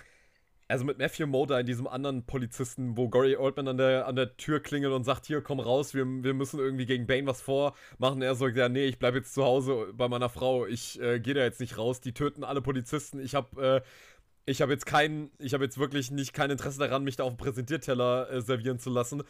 also 0.68 0.86
mit 0.86 0.98
Matthew 0.98 1.28
Moda 1.28 1.60
in 1.60 1.66
diesem 1.66 1.88
anderen 1.88 2.26
Polizisten, 2.26 2.98
wo 2.98 3.10
Gory 3.10 3.36
Oldman 3.36 3.68
an 3.70 3.78
der, 3.78 4.08
an 4.08 4.16
der 4.16 4.36
Tür 4.38 4.60
klingelt 4.62 4.93
und 4.93 5.04
sagt, 5.04 5.26
hier, 5.26 5.41
komm 5.41 5.60
raus, 5.60 5.93
wir, 5.93 6.06
wir 6.06 6.34
müssen 6.34 6.60
irgendwie 6.60 6.86
gegen 6.86 7.08
Bane 7.08 7.28
was 7.28 7.41
vormachen. 7.41 8.22
Er 8.22 8.36
sagt, 8.36 8.56
ja, 8.58 8.68
nee, 8.70 8.86
ich 8.86 9.00
bleib 9.00 9.16
jetzt 9.16 9.34
zu 9.34 9.43
Hause 9.43 9.93
bei 9.93 10.08
meiner 10.08 10.30
Frau, 10.30 10.66
ich 10.66 11.00
äh, 11.02 11.20
gehe 11.20 11.34
da 11.34 11.43
jetzt 11.43 11.60
nicht 11.60 11.78
raus, 11.78 12.02
die 12.02 12.14
töten 12.14 12.43
alle 12.43 12.62
Polizisten, 12.62 13.20
ich 13.20 13.36
hab, 13.36 13.58
äh, 13.58 13.82
ich 14.48 14.62
habe 14.62 14.72
jetzt 14.72 14.86
kein, 14.86 15.30
ich 15.39 15.54
habe 15.54 15.66
jetzt 15.66 15.78
wirklich 15.78 16.10
nicht 16.10 16.34
kein 16.34 16.50
Interesse 16.50 16.80
daran, 16.80 17.04
mich 17.04 17.18
da 17.18 17.24
auf 17.24 17.34
dem 17.34 17.38
Präsentierteller 17.38 18.32
äh, 18.32 18.41
servieren 18.41 18.80
zu 18.80 18.89
lassen. 18.89 19.22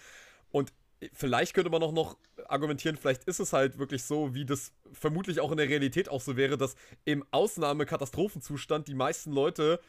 Und 0.51 0.71
vielleicht 1.11 1.55
könnte 1.55 1.71
man 1.71 1.81
auch 1.81 1.91
noch 1.91 2.17
argumentieren, 2.47 2.97
vielleicht 2.97 3.23
ist 3.25 3.39
es 3.39 3.51
halt 3.51 3.79
wirklich 3.79 4.03
so, 4.03 4.35
wie 4.35 4.45
das 4.45 4.71
vermutlich 4.93 5.39
auch 5.39 5.51
in 5.51 5.57
der 5.57 5.67
Realität 5.67 6.07
auch 6.07 6.21
so 6.21 6.37
wäre, 6.37 6.57
dass 6.57 6.75
im 7.03 7.25
Ausnahmekatastrophenzustand 7.31 8.87
die 8.87 8.93
meisten 8.93 9.31
Leute 9.31 9.79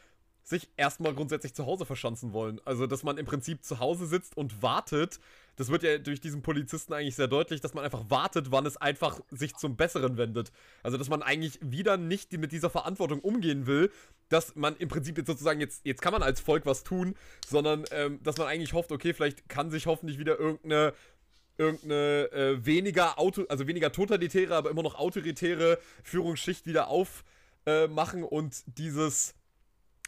sich 0.49 0.68
erstmal 0.76 1.14
grundsätzlich 1.14 1.55
zu 1.55 1.66
Hause 1.66 1.84
verschanzen 1.84 2.32
wollen. 2.32 2.61
Also, 2.64 2.86
dass 2.86 3.03
man 3.03 3.18
im 3.18 3.26
Prinzip 3.26 3.64
zu 3.64 3.80
Hause 3.80 4.07
sitzt 4.07 4.36
und 4.36 4.62
wartet. 4.62 5.20
Das 5.57 5.68
wird 5.70 5.82
ja 5.82 5.99
durch 5.99 6.20
diesen 6.20 6.42
Polizisten 6.42 6.92
eigentlich 6.92 7.16
sehr 7.16 7.26
deutlich, 7.26 7.61
dass 7.61 7.74
man 7.74 7.84
einfach 7.84 8.09
wartet, 8.09 8.51
wann 8.51 8.64
es 8.64 8.76
einfach 8.76 9.20
sich 9.30 9.57
zum 9.57 9.76
Besseren 9.76 10.16
wendet. 10.16 10.53
Also, 10.82 10.96
dass 10.96 11.09
man 11.09 11.22
eigentlich 11.22 11.59
wieder 11.61 11.96
nicht 11.96 12.32
mit 12.32 12.53
dieser 12.53 12.70
Verantwortung 12.70 13.20
umgehen 13.20 13.66
will, 13.66 13.90
dass 14.28 14.57
man 14.57 14.76
im 14.76 14.88
Prinzip 14.88 15.18
jetzt 15.18 15.26
sozusagen, 15.26 15.61
jetzt, 15.61 15.84
jetzt 15.84 16.01
kann 16.01 16.12
man 16.12 16.22
als 16.22 16.40
Volk 16.40 16.64
was 16.64 16.82
tun, 16.82 17.14
sondern 17.46 17.84
ähm, 17.90 18.20
dass 18.22 18.38
man 18.38 18.46
eigentlich 18.46 18.72
hofft, 18.72 18.92
okay, 18.92 19.12
vielleicht 19.12 19.49
kann 19.49 19.70
sich 19.70 19.86
hoffentlich 19.86 20.18
wieder 20.18 20.38
irgendeine 20.38 20.94
irgendeine 21.59 22.30
äh, 22.30 22.64
weniger 22.64 23.18
Auto, 23.18 23.44
also 23.49 23.66
weniger 23.66 23.90
totalitäre, 23.90 24.55
aber 24.55 24.70
immer 24.70 24.84
noch 24.84 24.94
autoritäre 24.94 25.78
Führungsschicht 26.05 26.66
wieder 26.66 26.86
aufmachen 26.86 28.22
äh, 28.22 28.26
und 28.26 28.62
dieses 28.78 29.34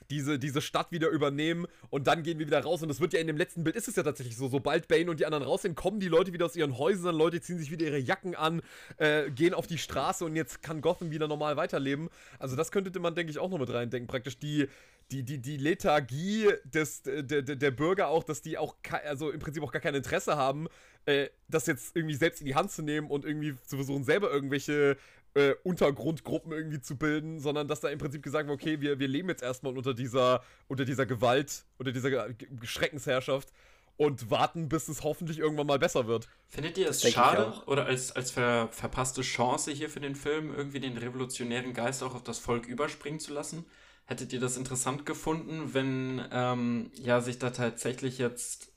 diese, 0.09 0.39
diese 0.39 0.61
Stadt 0.61 0.91
wieder 0.91 1.09
übernehmen 1.09 1.67
und 1.91 2.07
dann 2.07 2.23
gehen 2.23 2.39
wir 2.39 2.47
wieder 2.47 2.63
raus. 2.63 2.83
Und 2.83 2.89
das 2.89 3.01
wird 3.01 3.13
ja 3.13 3.21
in 3.21 3.27
dem 3.27 3.37
letzten 3.37 3.65
Bild 3.65 3.77
ist 3.77 3.89
es 3.89 3.97
ja 3.97 4.03
tatsächlich 4.03 4.37
so. 4.37 4.49
Sobald 4.49 4.89
Bane 4.89 5.11
und 5.11 5.21
die 5.21 5.27
anderen 5.27 5.45
raus 5.45 5.63
sind, 5.63 5.75
kommen 5.75 6.01
die 6.01 6.09
Leute 6.09 6.33
wieder 6.33 6.47
aus 6.47 6.57
ihren 6.57 6.79
Häusern, 6.79 7.15
Leute 7.15 7.41
ziehen 7.41 7.59
sich 7.59 7.71
wieder 7.71 7.87
ihre 7.87 7.99
Jacken 7.99 8.35
an, 8.35 8.63
äh, 8.97 9.31
gehen 9.31 9.55
auf 9.55 9.67
die 9.67 9.79
Straße 9.79 10.25
und 10.25 10.37
jetzt 10.37 10.63
kann 10.63 10.81
Gotham 10.81 11.11
wieder 11.11 11.29
normal 11.29 11.57
weiterleben. 11.57 12.09
Also 12.39 12.57
das 12.57 12.73
könnte 12.73 12.99
man, 12.99 13.15
denke 13.15 13.31
ich, 13.31 13.39
auch 13.39 13.51
noch 13.51 13.59
mit 13.59 13.71
reindenken. 13.71 14.09
Praktisch 14.09 14.39
die, 14.39 14.69
die, 15.11 15.25
die, 15.25 15.39
die 15.39 15.57
Lethargie 15.57 16.49
des, 16.65 17.03
der, 17.03 17.23
der, 17.23 17.43
der 17.43 17.71
Bürger 17.71 18.09
auch, 18.09 18.25
dass 18.25 18.43
die 18.43 18.59
auch, 18.59 18.77
also 19.05 19.31
im 19.31 19.41
Prinzip 19.41 19.63
auch 19.63 19.73
gar 19.73 19.83
kein 19.83 19.95
Interesse 19.95 20.37
haben, 20.37 20.69
äh, 21.07 21.29
das 21.49 21.67
jetzt 21.67 21.97
irgendwie 21.97 22.15
selbst 22.15 22.41
in 22.41 22.47
die 22.47 22.55
Hand 22.55 22.71
zu 22.71 22.83
nehmen 22.83 23.11
und 23.11 23.25
irgendwie 23.25 23.57
zu 23.67 23.77
versuchen, 23.77 24.05
selber 24.05 24.31
irgendwelche 24.31 24.97
äh, 25.35 25.55
Untergrundgruppen 25.63 26.53
irgendwie 26.53 26.81
zu 26.81 26.97
bilden, 26.97 27.39
sondern 27.39 27.69
dass 27.69 27.81
da 27.81 27.89
im 27.89 27.99
Prinzip 27.99 28.23
gesagt 28.23 28.49
wird, 28.49 28.61
okay, 28.61 28.81
wir, 28.81 28.99
wir 28.99 29.09
leben 29.09 29.29
jetzt 29.29 29.43
erstmal 29.43 29.77
unter 29.77 29.95
dieser, 29.95 30.43
unter 30.69 30.85
dieser 30.85 31.07
Gewalt, 31.07 31.65
unter 31.79 31.93
dieser 31.93 32.29
Schreckensherrschaft 32.63 33.49
und 33.97 34.31
warten, 34.31 34.69
bis 34.69 34.89
es 34.89 35.05
hoffentlich 35.05 35.39
irgendwann 35.39 35.67
mal 35.67 35.79
besser 35.79 36.07
wird. 36.07 36.29
Findet 36.49 36.79
ihr 36.79 36.89
es 36.89 37.09
schade 37.09 37.53
oder 37.67 37.85
als, 37.85 38.13
als 38.13 38.31
ver, 38.31 38.69
verpasste 38.73 39.21
Chance 39.21 39.73
hier 39.73 39.91
für 39.91 40.01
den 40.01 40.15
Film, 40.15 40.55
irgendwie 40.55 40.81
den 40.81 40.97
revolutionären 40.97 41.75
Geist 41.75 42.03
auch 42.03 42.15
auf 42.15 42.25
das 42.25 42.39
Volk 42.39 42.67
überspringen 42.67 43.21
zu 43.21 43.35
lassen? 43.35 43.67
Hättet 44.07 44.33
ihr 44.33 44.41
das 44.41 44.57
interessant 44.57 45.07
gefunden, 45.07 45.75
wenn 45.75 46.27
ähm, 46.33 46.91
ja 46.95 47.21
sich 47.21 47.39
da 47.39 47.51
tatsächlich 47.51 48.19
jetzt 48.19 48.73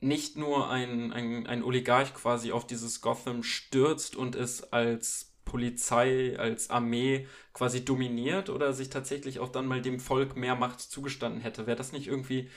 nicht 0.00 0.36
nur 0.36 0.70
ein, 0.70 1.12
ein, 1.12 1.46
ein 1.46 1.62
Oligarch 1.62 2.14
quasi 2.14 2.50
auf 2.50 2.66
dieses 2.66 3.00
Gotham 3.00 3.42
stürzt 3.42 4.16
und 4.16 4.34
es 4.34 4.72
als 4.72 5.27
Polizei, 5.48 6.38
als 6.38 6.70
Armee 6.70 7.26
quasi 7.52 7.84
dominiert 7.84 8.50
oder 8.50 8.72
sich 8.72 8.90
tatsächlich 8.90 9.40
auch 9.40 9.48
dann 9.48 9.66
mal 9.66 9.82
dem 9.82 9.98
Volk 9.98 10.36
mehr 10.36 10.54
Macht 10.54 10.80
zugestanden 10.80 11.40
hätte. 11.40 11.66
Wäre 11.66 11.76
das 11.76 11.90
nicht 11.90 12.06
irgendwie 12.06 12.48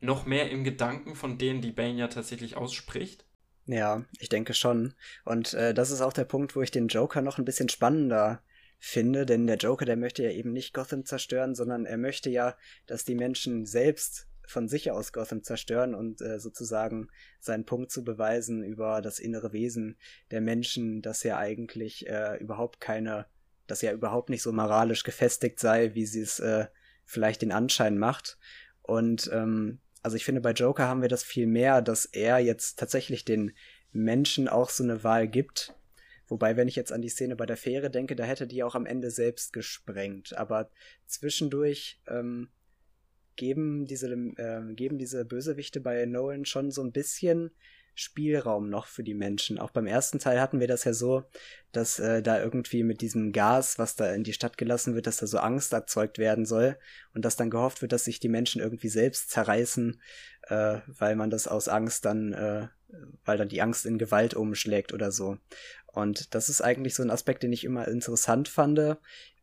noch 0.00 0.26
mehr 0.26 0.50
im 0.50 0.64
Gedanken 0.64 1.14
von 1.14 1.38
denen, 1.38 1.62
die 1.62 1.72
Bane 1.72 1.98
ja 1.98 2.08
tatsächlich 2.08 2.56
ausspricht? 2.56 3.24
Ja, 3.66 4.04
ich 4.18 4.28
denke 4.28 4.52
schon. 4.52 4.94
Und 5.24 5.54
äh, 5.54 5.72
das 5.72 5.90
ist 5.90 6.00
auch 6.00 6.12
der 6.12 6.24
Punkt, 6.24 6.56
wo 6.56 6.62
ich 6.62 6.70
den 6.70 6.88
Joker 6.88 7.22
noch 7.22 7.38
ein 7.38 7.44
bisschen 7.44 7.68
spannender 7.68 8.42
finde, 8.78 9.26
denn 9.26 9.46
der 9.46 9.56
Joker, 9.56 9.84
der 9.84 9.96
möchte 9.96 10.22
ja 10.22 10.30
eben 10.30 10.52
nicht 10.52 10.74
Gotham 10.74 11.04
zerstören, 11.04 11.54
sondern 11.54 11.84
er 11.84 11.98
möchte 11.98 12.30
ja, 12.30 12.56
dass 12.86 13.04
die 13.04 13.14
Menschen 13.14 13.66
selbst 13.66 14.26
von 14.50 14.68
sich 14.68 14.90
aus 14.90 15.12
Gotham 15.12 15.42
zerstören 15.42 15.94
und 15.94 16.20
äh, 16.20 16.38
sozusagen 16.40 17.08
seinen 17.38 17.64
Punkt 17.64 17.90
zu 17.90 18.04
beweisen 18.04 18.62
über 18.64 19.00
das 19.00 19.18
innere 19.18 19.52
Wesen 19.52 19.96
der 20.30 20.40
Menschen, 20.40 21.02
dass 21.02 21.22
ja 21.22 21.38
eigentlich 21.38 22.08
äh, 22.08 22.36
überhaupt 22.38 22.80
keine, 22.80 23.26
dass 23.66 23.82
ja 23.82 23.92
überhaupt 23.92 24.30
nicht 24.30 24.42
so 24.42 24.52
moralisch 24.52 25.04
gefestigt 25.04 25.60
sei, 25.60 25.94
wie 25.94 26.06
sie 26.06 26.20
es 26.20 26.40
äh, 26.40 26.66
vielleicht 27.04 27.42
den 27.42 27.52
Anschein 27.52 27.98
macht. 27.98 28.38
Und 28.82 29.30
ähm, 29.32 29.80
also 30.02 30.16
ich 30.16 30.24
finde, 30.24 30.40
bei 30.40 30.52
Joker 30.52 30.88
haben 30.88 31.02
wir 31.02 31.08
das 31.08 31.22
viel 31.22 31.46
mehr, 31.46 31.82
dass 31.82 32.04
er 32.06 32.38
jetzt 32.38 32.78
tatsächlich 32.78 33.24
den 33.24 33.52
Menschen 33.92 34.48
auch 34.48 34.70
so 34.70 34.82
eine 34.82 35.04
Wahl 35.04 35.28
gibt. 35.28 35.74
Wobei, 36.28 36.56
wenn 36.56 36.68
ich 36.68 36.76
jetzt 36.76 36.92
an 36.92 37.02
die 37.02 37.08
Szene 37.08 37.34
bei 37.34 37.46
der 37.46 37.56
Fähre 37.56 37.90
denke, 37.90 38.14
da 38.14 38.24
hätte 38.24 38.46
die 38.46 38.62
auch 38.62 38.76
am 38.76 38.86
Ende 38.86 39.10
selbst 39.10 39.52
gesprengt. 39.52 40.36
Aber 40.36 40.70
zwischendurch 41.06 42.00
ähm, 42.06 42.50
geben 43.40 43.86
diese, 43.86 44.06
äh, 44.12 44.74
geben 44.74 44.98
diese 44.98 45.24
Bösewichte 45.24 45.80
bei 45.80 46.04
Nolan 46.04 46.44
schon 46.44 46.70
so 46.70 46.82
ein 46.82 46.92
bisschen 46.92 47.50
Spielraum 47.94 48.68
noch 48.68 48.86
für 48.86 49.02
die 49.02 49.14
Menschen. 49.14 49.58
Auch 49.58 49.70
beim 49.70 49.86
ersten 49.86 50.18
Teil 50.18 50.42
hatten 50.42 50.60
wir 50.60 50.68
das 50.68 50.84
ja 50.84 50.92
so, 50.92 51.24
dass 51.72 51.98
äh, 51.98 52.22
da 52.22 52.38
irgendwie 52.38 52.82
mit 52.82 53.00
diesem 53.00 53.32
Gas, 53.32 53.78
was 53.78 53.96
da 53.96 54.12
in 54.12 54.24
die 54.24 54.34
Stadt 54.34 54.58
gelassen 54.58 54.94
wird, 54.94 55.06
dass 55.06 55.16
da 55.16 55.26
so 55.26 55.38
Angst 55.38 55.72
erzeugt 55.72 56.18
werden 56.18 56.44
soll 56.44 56.76
und 57.14 57.24
dass 57.24 57.36
dann 57.36 57.48
gehofft 57.48 57.80
wird, 57.80 57.92
dass 57.92 58.04
sich 58.04 58.20
die 58.20 58.28
Menschen 58.28 58.60
irgendwie 58.60 58.90
selbst 58.90 59.30
zerreißen, 59.30 59.98
äh, 60.48 60.80
weil 60.86 61.16
man 61.16 61.30
das 61.30 61.48
aus 61.48 61.68
Angst 61.68 62.04
dann, 62.04 62.34
äh, 62.34 62.68
weil 63.24 63.38
dann 63.38 63.48
die 63.48 63.62
Angst 63.62 63.86
in 63.86 63.96
Gewalt 63.96 64.34
umschlägt 64.34 64.92
oder 64.92 65.12
so. 65.12 65.38
Und 65.86 66.34
das 66.34 66.50
ist 66.50 66.60
eigentlich 66.60 66.94
so 66.94 67.02
ein 67.02 67.10
Aspekt, 67.10 67.42
den 67.42 67.54
ich 67.54 67.64
immer 67.64 67.88
interessant 67.88 68.48
fand. 68.48 68.98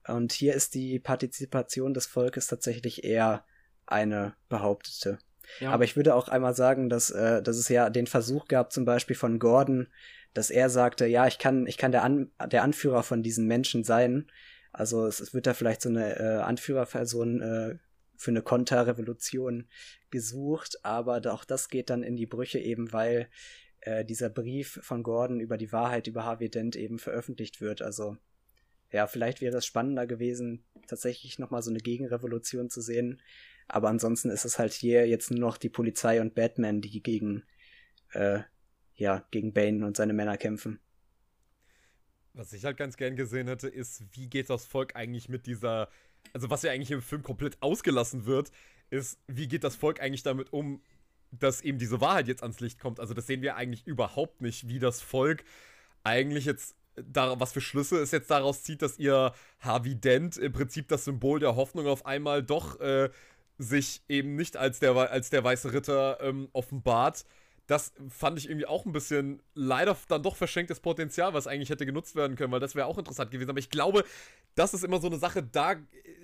Und 0.08 0.34
hier 0.34 0.54
ist 0.54 0.76
die 0.76 1.00
Partizipation 1.00 1.96
des 1.96 2.06
Volkes 2.06 2.46
tatsächlich 2.46 3.04
eher 3.04 3.44
eine 3.88 4.36
behauptete. 4.50 5.18
Ja. 5.60 5.72
Aber 5.72 5.84
ich 5.84 5.96
würde 5.96 6.16
auch 6.16 6.28
einmal 6.28 6.56
sagen, 6.56 6.90
dass, 6.90 7.10
äh, 7.10 7.42
dass 7.42 7.58
es 7.58 7.70
ja 7.70 7.90
den 7.90 8.08
Versuch 8.08 8.48
gab, 8.48 8.72
zum 8.72 8.86
Beispiel 8.86 9.16
von 9.16 9.40
Gordon, 9.40 9.88
dass 10.34 10.50
er 10.50 10.70
sagte, 10.70 11.06
ja, 11.08 11.26
ich 11.26 11.40
kann, 11.40 11.66
ich 11.68 11.78
kann 11.78 11.92
der, 11.92 12.04
An 12.04 12.32
der 12.46 12.64
Anführer 12.64 13.04
von 13.04 13.24
diesen 13.24 13.48
Menschen 13.48 13.84
sein. 13.84 14.30
Also 14.72 15.08
es, 15.08 15.20
es 15.20 15.34
wird 15.34 15.48
da 15.48 15.54
vielleicht 15.54 15.82
so 15.82 15.90
eine 15.90 16.20
äh, 16.20 16.42
Anführerperson 16.42 17.42
äh, 17.42 17.78
für 18.18 18.32
eine 18.32 18.42
Konterrevolution 18.42 19.68
gesucht, 20.10 20.80
aber 20.84 21.22
auch 21.32 21.46
das 21.46 21.70
geht 21.70 21.90
dann 21.90 22.04
in 22.04 22.16
die 22.16 22.26
Brüche 22.26 22.60
eben, 22.60 22.92
weil 22.92 23.30
äh, 23.82 24.04
dieser 24.04 24.30
Brief 24.30 24.80
von 24.82 25.04
Gordon 25.04 25.40
über 25.40 25.58
die 25.58 25.72
Wahrheit 25.72 26.08
über 26.08 26.26
Harvey 26.26 26.50
Dent 26.50 26.76
eben 26.76 27.00
veröffentlicht 27.00 27.62
wird. 27.62 27.82
Also 27.82 28.18
ja, 28.92 29.08
vielleicht 29.08 29.42
wäre 29.42 29.58
es 29.58 29.66
spannender 29.66 30.08
gewesen, 30.08 30.64
tatsächlich 30.88 31.40
nochmal 31.40 31.62
so 31.62 31.70
eine 31.70 31.80
Gegenrevolution 31.80 32.70
zu 32.70 32.82
sehen. 32.82 33.22
Aber 33.68 33.90
ansonsten 33.90 34.30
ist 34.30 34.46
es 34.46 34.60
halt 34.60 34.74
hier 34.74 35.08
jetzt 35.08 35.32
nur 35.32 35.40
noch 35.40 35.58
die 35.58 35.70
Polizei 35.70 36.22
und 36.22 36.36
Batman, 36.36 36.82
die 36.82 37.02
gegen, 37.02 37.44
äh, 38.14 38.40
ja, 38.96 39.26
gegen 39.32 39.54
Bane 39.54 39.86
und 39.86 39.98
seine 39.98 40.14
Männer 40.14 40.38
kämpfen. 40.38 40.80
Was 42.34 42.54
ich 42.54 42.66
halt 42.66 42.78
ganz 42.78 42.98
gern 42.98 43.16
gesehen 43.16 43.48
hätte, 43.48 43.68
ist, 43.68 44.04
wie 44.14 44.30
geht 44.30 44.50
das 44.50 44.66
Volk 44.66 44.96
eigentlich 44.96 45.28
mit 45.28 45.48
dieser, 45.48 45.90
also 46.34 46.50
was 46.50 46.64
ja 46.64 46.72
eigentlich 46.72 46.92
im 46.92 47.02
Film 47.02 47.24
komplett 47.24 47.58
ausgelassen 47.62 48.26
wird, 48.26 48.52
ist, 48.90 49.20
wie 49.28 49.48
geht 49.48 49.64
das 49.64 49.76
Volk 49.76 50.00
eigentlich 50.02 50.24
damit 50.24 50.54
um, 50.54 50.82
dass 51.32 51.62
eben 51.62 51.78
diese 51.78 52.00
Wahrheit 52.00 52.28
jetzt 52.28 52.44
ans 52.44 52.60
Licht 52.60 52.80
kommt. 52.80 53.00
Also 53.00 53.14
das 53.14 53.28
sehen 53.28 53.42
wir 53.42 53.56
eigentlich 53.56 53.86
überhaupt 53.86 54.42
nicht, 54.42 54.68
wie 54.68 54.80
das 54.80 55.02
Volk 55.02 55.44
eigentlich 56.04 56.46
jetzt 56.46 56.76
da, 56.96 57.40
was 57.40 57.54
für 57.54 57.62
Schlüsse 57.62 58.00
es 58.00 58.12
jetzt 58.12 58.32
daraus 58.32 58.64
zieht, 58.64 58.82
dass 58.82 58.98
ihr 58.98 59.34
Harvey 59.60 59.96
Dent 59.96 60.38
im 60.38 60.52
Prinzip 60.52 60.88
das 60.88 61.06
Symbol 61.06 61.40
der 61.40 61.56
Hoffnung 61.56 61.88
auf 61.88 62.06
einmal 62.06 62.44
doch 62.44 62.80
äh, 62.80 63.10
sich 63.58 64.02
eben 64.08 64.36
nicht 64.36 64.58
als 64.58 64.80
der, 64.80 64.96
als 64.96 65.30
der 65.30 65.44
weiße 65.44 65.74
Ritter 65.74 66.20
ähm, 66.22 66.50
offenbart. 66.54 67.26
Das 67.66 67.92
fand 68.08 68.40
ich 68.40 68.48
irgendwie 68.48 68.66
auch 68.66 68.86
ein 68.86 68.94
bisschen 68.94 69.42
leider 69.54 69.98
dann 70.08 70.24
doch 70.24 70.38
verschenktes 70.38 70.80
Potenzial, 70.80 71.34
was 71.34 71.48
eigentlich 71.48 71.70
hätte 71.70 71.86
genutzt 71.86 72.16
werden 72.16 72.38
können, 72.38 72.52
weil 72.52 72.62
das 72.62 72.76
wäre 72.76 72.88
auch 72.88 72.98
interessant 72.98 73.30
gewesen. 73.30 73.50
Aber 73.50 73.60
ich 73.60 73.70
glaube, 73.70 74.06
das 74.56 74.74
ist 74.74 74.86
immer 74.86 75.02
so 75.02 75.08
eine 75.08 75.18
Sache, 75.18 75.44
da 75.44 75.76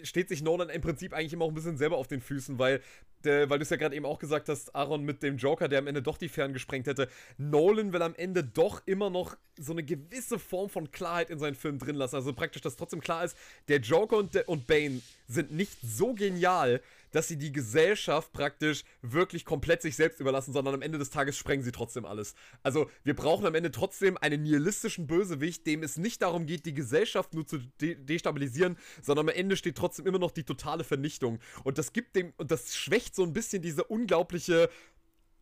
steht 0.04 0.30
sich 0.30 0.42
Nolan 0.42 0.70
im 0.70 0.82
Prinzip 0.82 1.14
eigentlich 1.14 1.34
immer 1.34 1.44
auch 1.46 1.50
ein 1.50 1.54
bisschen 1.54 1.78
selber 1.78 1.98
auf 1.98 2.08
den 2.08 2.22
Füßen, 2.22 2.60
weil, 2.60 2.82
der, 3.26 3.50
weil 3.50 3.60
du 3.60 3.64
es 3.64 3.70
ja 3.70 3.78
gerade 3.78 3.96
eben 3.96 4.06
auch 4.06 4.20
gesagt 4.20 4.50
hast, 4.50 4.76
Aaron 4.76 5.04
mit 5.04 5.24
dem 5.24 5.38
Joker, 5.38 5.68
der 5.68 5.80
am 5.80 5.88
Ende 5.88 6.02
doch 6.02 6.18
die 6.18 6.30
Fern 6.30 6.54
gesprengt 6.54 6.88
hätte. 6.88 7.10
Nolan 7.38 7.94
will 7.94 8.02
am 8.02 8.16
Ende 8.16 8.44
doch 8.44 8.82
immer 8.86 9.10
noch 9.10 9.36
so 9.58 9.72
eine 9.72 9.84
gewisse 9.84 10.40
Form 10.40 10.70
von 10.70 10.92
Klarheit 10.92 11.30
in 11.30 11.40
seinen 11.40 11.56
Film 11.56 11.80
drin 11.80 11.96
lassen. 11.96 12.16
Also 12.16 12.34
praktisch, 12.34 12.62
dass 12.62 12.76
trotzdem 12.76 13.02
klar 13.02 13.24
ist, 13.24 13.38
der 13.68 13.80
Joker 13.80 14.18
und, 14.18 14.34
der, 14.36 14.50
und 14.50 14.68
Bane 14.68 15.02
sind 15.28 15.52
nicht 15.52 15.78
so 15.82 16.14
genial, 16.14 16.82
dass 17.14 17.28
sie 17.28 17.38
die 17.38 17.52
Gesellschaft 17.52 18.34
praktisch 18.34 18.84
wirklich 19.02 19.46
komplett 19.46 19.82
sich 19.82 19.96
selbst 19.96 20.20
überlassen, 20.20 20.52
sondern 20.52 20.74
am 20.74 20.82
Ende 20.82 20.98
des 20.98 21.12
Tages 21.12 21.38
sprengen 21.38 21.64
sie 21.64 21.72
trotzdem 21.72 22.06
alles. 22.06 22.34
Also 22.64 22.90
wir 23.04 23.16
brauchen 23.16 23.46
am 23.46 23.56
Ende 23.56 23.72
trotzdem 23.72 24.18
einen 24.18 24.44
nihilistischen 24.44 25.08
Bösewicht, 25.08 25.66
dem 25.66 25.84
es 25.84 25.98
nicht 25.98 26.22
darum 26.22 26.46
geht, 26.46 26.66
die 26.66 26.74
Gesellschaft 26.74 27.34
nur 27.34 27.48
zu 27.48 27.60
de 27.80 27.96
destabilisieren, 27.96 28.78
sondern 29.02 29.30
am 29.30 29.36
Ende 29.36 29.56
steht 29.56 29.78
trotzdem 29.78 30.08
immer 30.08 30.20
noch 30.20 30.32
die 30.32 30.44
totale 30.44 30.84
Vernichtung. 30.84 31.40
Und 31.64 31.78
das 31.78 31.94
gibt 31.94 32.16
dem, 32.16 32.34
und 32.38 32.52
das 32.52 32.76
schwächt 32.76 33.13
so 33.16 33.24
ein 33.24 33.34
bisschen 33.34 33.62
diese 33.62 33.84
unglaubliche 33.84 34.70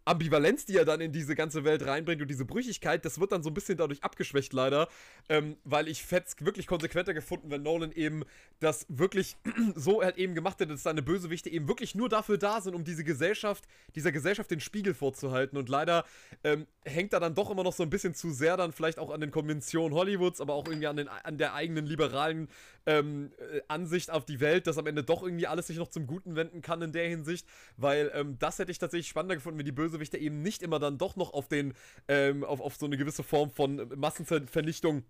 Ambivalenz, 0.06 0.66
die 0.66 0.78
er 0.78 0.86
dann 0.86 1.00
in 1.00 1.12
diese 1.12 1.36
ganze 1.36 1.64
Welt 1.64 1.86
reinbringt 1.86 2.22
und 2.22 2.28
diese 2.28 2.46
Brüchigkeit, 2.46 3.06
das 3.06 3.20
wird 3.20 3.32
dann 3.32 3.44
so 3.44 3.50
ein 3.50 3.54
bisschen 3.54 3.78
dadurch 3.78 4.04
abgeschwächt, 4.04 4.52
leider. 4.52 4.88
Ähm, 5.30 5.58
weil 5.64 5.88
ich 5.88 6.06
es 6.12 6.36
wirklich 6.40 6.68
konsequenter 6.68 7.14
gefunden, 7.14 7.52
wenn 7.52 7.62
Nolan 7.62 7.92
eben 7.92 8.24
das 8.60 8.86
wirklich 8.90 9.38
so 9.76 10.02
halt 10.02 10.18
eben 10.18 10.34
gemacht 10.34 10.60
hätte, 10.60 10.72
dass 10.72 10.84
seine 10.84 11.02
Bösewichte 11.02 11.50
eben 11.50 11.68
wirklich 11.68 11.94
nur 11.94 12.10
dafür 12.10 12.38
da 12.38 12.62
sind, 12.62 12.74
um 12.74 12.84
diese 12.84 13.04
Gesellschaft, 13.04 13.66
dieser 13.96 14.12
Gesellschaft 14.12 14.50
den 14.50 14.60
Spiegel 14.60 14.94
vorzuhalten. 14.94 15.58
Und 15.58 15.70
leider 15.70 16.06
ähm, 16.44 16.66
hängt 16.84 17.14
er 17.14 17.20
dann 17.20 17.36
doch 17.36 17.52
immer 17.52 17.64
noch 17.64 17.74
so 17.74 17.84
ein 17.84 17.90
bisschen 17.90 18.16
zu 18.16 18.32
sehr 18.32 18.58
dann 18.58 18.72
vielleicht 18.72 18.98
auch 18.98 19.12
an 19.12 19.22
den 19.22 19.32
Konventionen 19.32 19.96
Hollywoods, 19.96 20.42
aber 20.42 20.54
auch 20.54 20.68
irgendwie 20.68 20.88
an, 20.88 20.98
den, 20.98 21.08
an 21.08 21.38
der 21.38 21.54
eigenen 21.54 21.86
liberalen 21.86 22.50
ähm, 22.88 23.32
äh, 23.38 23.62
Ansicht 23.68 24.10
auf 24.10 24.26
die 24.26 24.40
Welt, 24.40 24.66
dass 24.66 24.78
am 24.78 24.88
Ende 24.88 25.04
doch 25.04 25.22
irgendwie 25.22 25.48
alles 25.48 25.68
sich 25.68 25.78
noch 25.78 25.90
zum 25.90 26.08
Guten 26.08 26.36
wenden 26.36 26.62
kann 26.62 26.82
in 26.82 26.92
der 26.92 27.08
Hinsicht, 27.08 27.48
weil 27.78 28.12
ähm, 28.16 28.38
das 28.40 28.58
hätte 28.58 28.72
ich 28.72 28.80
tatsächlich 28.80 29.08
spannender 29.08 29.36
gefunden, 29.36 29.60
wenn 29.60 29.66
die 29.66 29.72
Bösewichte 29.72 29.91
eben 30.00 30.42
nicht 30.42 30.62
immer 30.62 30.80
dann 30.80 30.98
doch 30.98 31.16
noch 31.16 31.34
auf 31.34 31.48
den, 31.48 31.74
ähm, 32.08 32.44
auf, 32.44 32.62
auf 32.62 32.76
so 32.76 32.86
eine 32.86 32.98
gewisse 32.98 33.24
Form 33.24 33.50
von 33.50 33.90
Massenvernichtung 33.96 35.04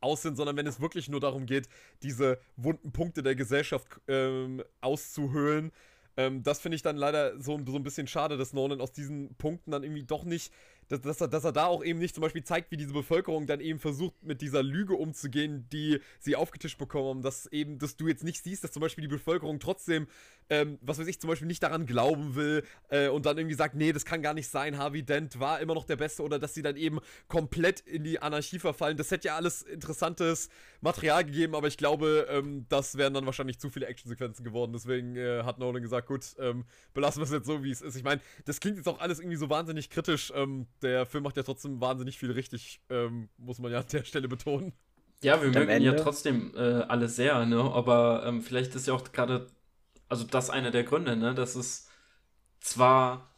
aus 0.00 0.22
sind, 0.22 0.36
sondern 0.36 0.56
wenn 0.56 0.66
es 0.66 0.80
wirklich 0.80 1.08
nur 1.08 1.20
darum 1.20 1.46
geht, 1.46 1.68
diese 2.02 2.38
wunden 2.56 2.92
Punkte 2.92 3.22
der 3.22 3.34
Gesellschaft 3.34 3.86
ähm, 4.06 4.62
auszuhöhlen. 4.80 5.72
Ähm, 6.16 6.42
das 6.42 6.60
finde 6.60 6.76
ich 6.76 6.82
dann 6.82 6.96
leider 6.96 7.40
so, 7.40 7.58
so 7.66 7.76
ein 7.76 7.82
bisschen 7.82 8.06
schade, 8.06 8.36
dass 8.36 8.52
Nolan 8.52 8.80
aus 8.80 8.92
diesen 8.92 9.34
Punkten 9.36 9.70
dann 9.70 9.82
irgendwie 9.82 10.04
doch 10.04 10.24
nicht 10.24 10.52
dass, 10.88 11.00
dass, 11.00 11.20
er, 11.20 11.28
dass 11.28 11.44
er 11.44 11.52
da 11.52 11.66
auch 11.66 11.84
eben 11.84 11.98
nicht 11.98 12.14
zum 12.14 12.22
Beispiel 12.22 12.42
zeigt, 12.42 12.70
wie 12.70 12.76
diese 12.76 12.92
Bevölkerung 12.92 13.46
dann 13.46 13.60
eben 13.60 13.78
versucht, 13.78 14.22
mit 14.22 14.40
dieser 14.40 14.62
Lüge 14.62 14.94
umzugehen, 14.94 15.68
die 15.72 16.00
sie 16.18 16.36
aufgetischt 16.36 16.78
bekommen, 16.78 17.22
dass 17.22 17.46
eben, 17.46 17.78
dass 17.78 17.96
du 17.96 18.08
jetzt 18.08 18.24
nicht 18.24 18.42
siehst, 18.42 18.64
dass 18.64 18.72
zum 18.72 18.80
Beispiel 18.80 19.02
die 19.02 19.08
Bevölkerung 19.08 19.60
trotzdem, 19.60 20.06
ähm, 20.50 20.78
was 20.80 20.98
weiß 20.98 21.06
ich, 21.06 21.20
zum 21.20 21.28
Beispiel 21.28 21.46
nicht 21.46 21.62
daran 21.62 21.86
glauben 21.86 22.34
will 22.34 22.64
äh, 22.88 23.08
und 23.08 23.26
dann 23.26 23.36
irgendwie 23.38 23.56
sagt, 23.56 23.74
nee, 23.74 23.92
das 23.92 24.04
kann 24.04 24.22
gar 24.22 24.34
nicht 24.34 24.48
sein, 24.48 24.78
Harvey 24.78 25.02
Dent 25.02 25.38
war 25.40 25.60
immer 25.60 25.74
noch 25.74 25.84
der 25.84 25.96
Beste 25.96 26.22
oder 26.22 26.38
dass 26.38 26.54
sie 26.54 26.62
dann 26.62 26.76
eben 26.76 27.00
komplett 27.28 27.80
in 27.80 28.04
die 28.04 28.20
Anarchie 28.20 28.58
verfallen. 28.58 28.96
Das 28.96 29.10
hätte 29.10 29.28
ja 29.28 29.36
alles 29.36 29.62
interessantes 29.62 30.48
Material 30.80 31.24
gegeben, 31.24 31.54
aber 31.54 31.68
ich 31.68 31.76
glaube, 31.76 32.26
ähm, 32.30 32.66
das 32.68 32.96
wären 32.96 33.14
dann 33.14 33.26
wahrscheinlich 33.26 33.58
zu 33.58 33.68
viele 33.68 33.86
Actionsequenzen 33.86 34.44
geworden. 34.44 34.72
Deswegen 34.72 35.16
äh, 35.16 35.42
hat 35.44 35.58
Nolan 35.58 35.82
gesagt, 35.82 36.06
gut, 36.06 36.24
ähm, 36.38 36.64
belassen 36.94 37.20
wir 37.20 37.24
es 37.24 37.32
jetzt 37.32 37.46
so, 37.46 37.62
wie 37.62 37.70
es 37.70 37.82
ist. 37.82 37.96
Ich 37.96 38.04
meine, 38.04 38.20
das 38.44 38.60
klingt 38.60 38.76
jetzt 38.76 38.88
auch 38.88 39.00
alles 39.00 39.18
irgendwie 39.18 39.36
so 39.36 39.50
wahnsinnig 39.50 39.90
kritisch. 39.90 40.32
Ähm, 40.34 40.66
der 40.82 41.06
Film 41.06 41.24
macht 41.24 41.36
ja 41.36 41.42
trotzdem 41.42 41.80
wahnsinnig 41.80 42.18
viel 42.18 42.30
richtig, 42.30 42.80
ähm, 42.90 43.28
muss 43.36 43.58
man 43.58 43.72
ja 43.72 43.78
an 43.80 43.86
der 43.92 44.04
Stelle 44.04 44.28
betonen. 44.28 44.72
Ja, 45.22 45.42
wir 45.42 45.50
mögen 45.50 45.82
ja 45.82 45.94
trotzdem 45.94 46.52
äh, 46.56 46.60
alle 46.60 47.08
sehr, 47.08 47.44
ne? 47.44 47.60
Aber 47.60 48.24
ähm, 48.24 48.42
vielleicht 48.42 48.74
ist 48.74 48.86
ja 48.86 48.94
auch 48.94 49.12
gerade, 49.12 49.48
also 50.08 50.24
das 50.24 50.50
einer 50.50 50.70
der 50.70 50.84
Gründe, 50.84 51.16
ne? 51.16 51.34
Dass 51.34 51.56
es 51.56 51.88
zwar 52.60 53.28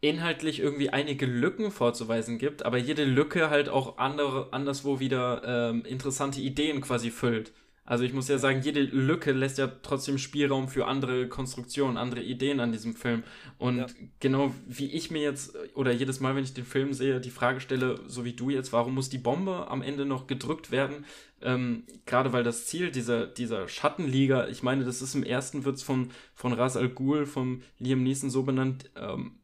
inhaltlich 0.00 0.60
irgendwie 0.60 0.90
einige 0.90 1.26
Lücken 1.26 1.70
vorzuweisen 1.70 2.38
gibt, 2.38 2.64
aber 2.64 2.78
jede 2.78 3.04
Lücke 3.04 3.50
halt 3.50 3.68
auch 3.68 3.98
andere, 3.98 4.52
anderswo 4.52 4.98
wieder 4.98 5.42
ähm, 5.44 5.84
interessante 5.84 6.40
Ideen 6.40 6.80
quasi 6.80 7.10
füllt. 7.10 7.52
Also 7.84 8.04
ich 8.04 8.12
muss 8.12 8.28
ja 8.28 8.38
sagen, 8.38 8.60
jede 8.62 8.82
Lücke 8.82 9.32
lässt 9.32 9.58
ja 9.58 9.66
trotzdem 9.66 10.18
Spielraum 10.18 10.68
für 10.68 10.86
andere 10.86 11.28
Konstruktionen, 11.28 11.96
andere 11.96 12.22
Ideen 12.22 12.60
an 12.60 12.72
diesem 12.72 12.94
Film. 12.94 13.24
Und 13.58 13.78
ja. 13.78 13.86
genau 14.20 14.54
wie 14.68 14.92
ich 14.92 15.10
mir 15.10 15.22
jetzt, 15.22 15.56
oder 15.74 15.90
jedes 15.90 16.20
Mal, 16.20 16.36
wenn 16.36 16.44
ich 16.44 16.54
den 16.54 16.64
Film 16.64 16.92
sehe, 16.92 17.20
die 17.20 17.30
Frage 17.30 17.60
stelle, 17.60 18.00
so 18.06 18.24
wie 18.24 18.34
du 18.34 18.48
jetzt, 18.50 18.72
warum 18.72 18.94
muss 18.94 19.08
die 19.08 19.18
Bombe 19.18 19.68
am 19.68 19.82
Ende 19.82 20.04
noch 20.04 20.26
gedrückt 20.26 20.70
werden? 20.70 21.04
Ähm, 21.42 21.84
Gerade 22.06 22.32
weil 22.32 22.44
das 22.44 22.66
Ziel 22.66 22.90
dieser, 22.90 23.26
dieser 23.26 23.66
Schattenliga, 23.66 24.46
ich 24.48 24.62
meine, 24.62 24.84
das 24.84 25.02
ist 25.02 25.14
im 25.14 25.24
ersten 25.24 25.64
Witz 25.64 25.82
von, 25.82 26.10
von 26.34 26.52
Ras 26.52 26.76
Al 26.76 26.90
Ghul, 26.90 27.26
von 27.26 27.62
Liam 27.78 28.02
Neeson 28.02 28.30
so 28.30 28.44
benannt, 28.44 28.90
ähm, 28.94 29.39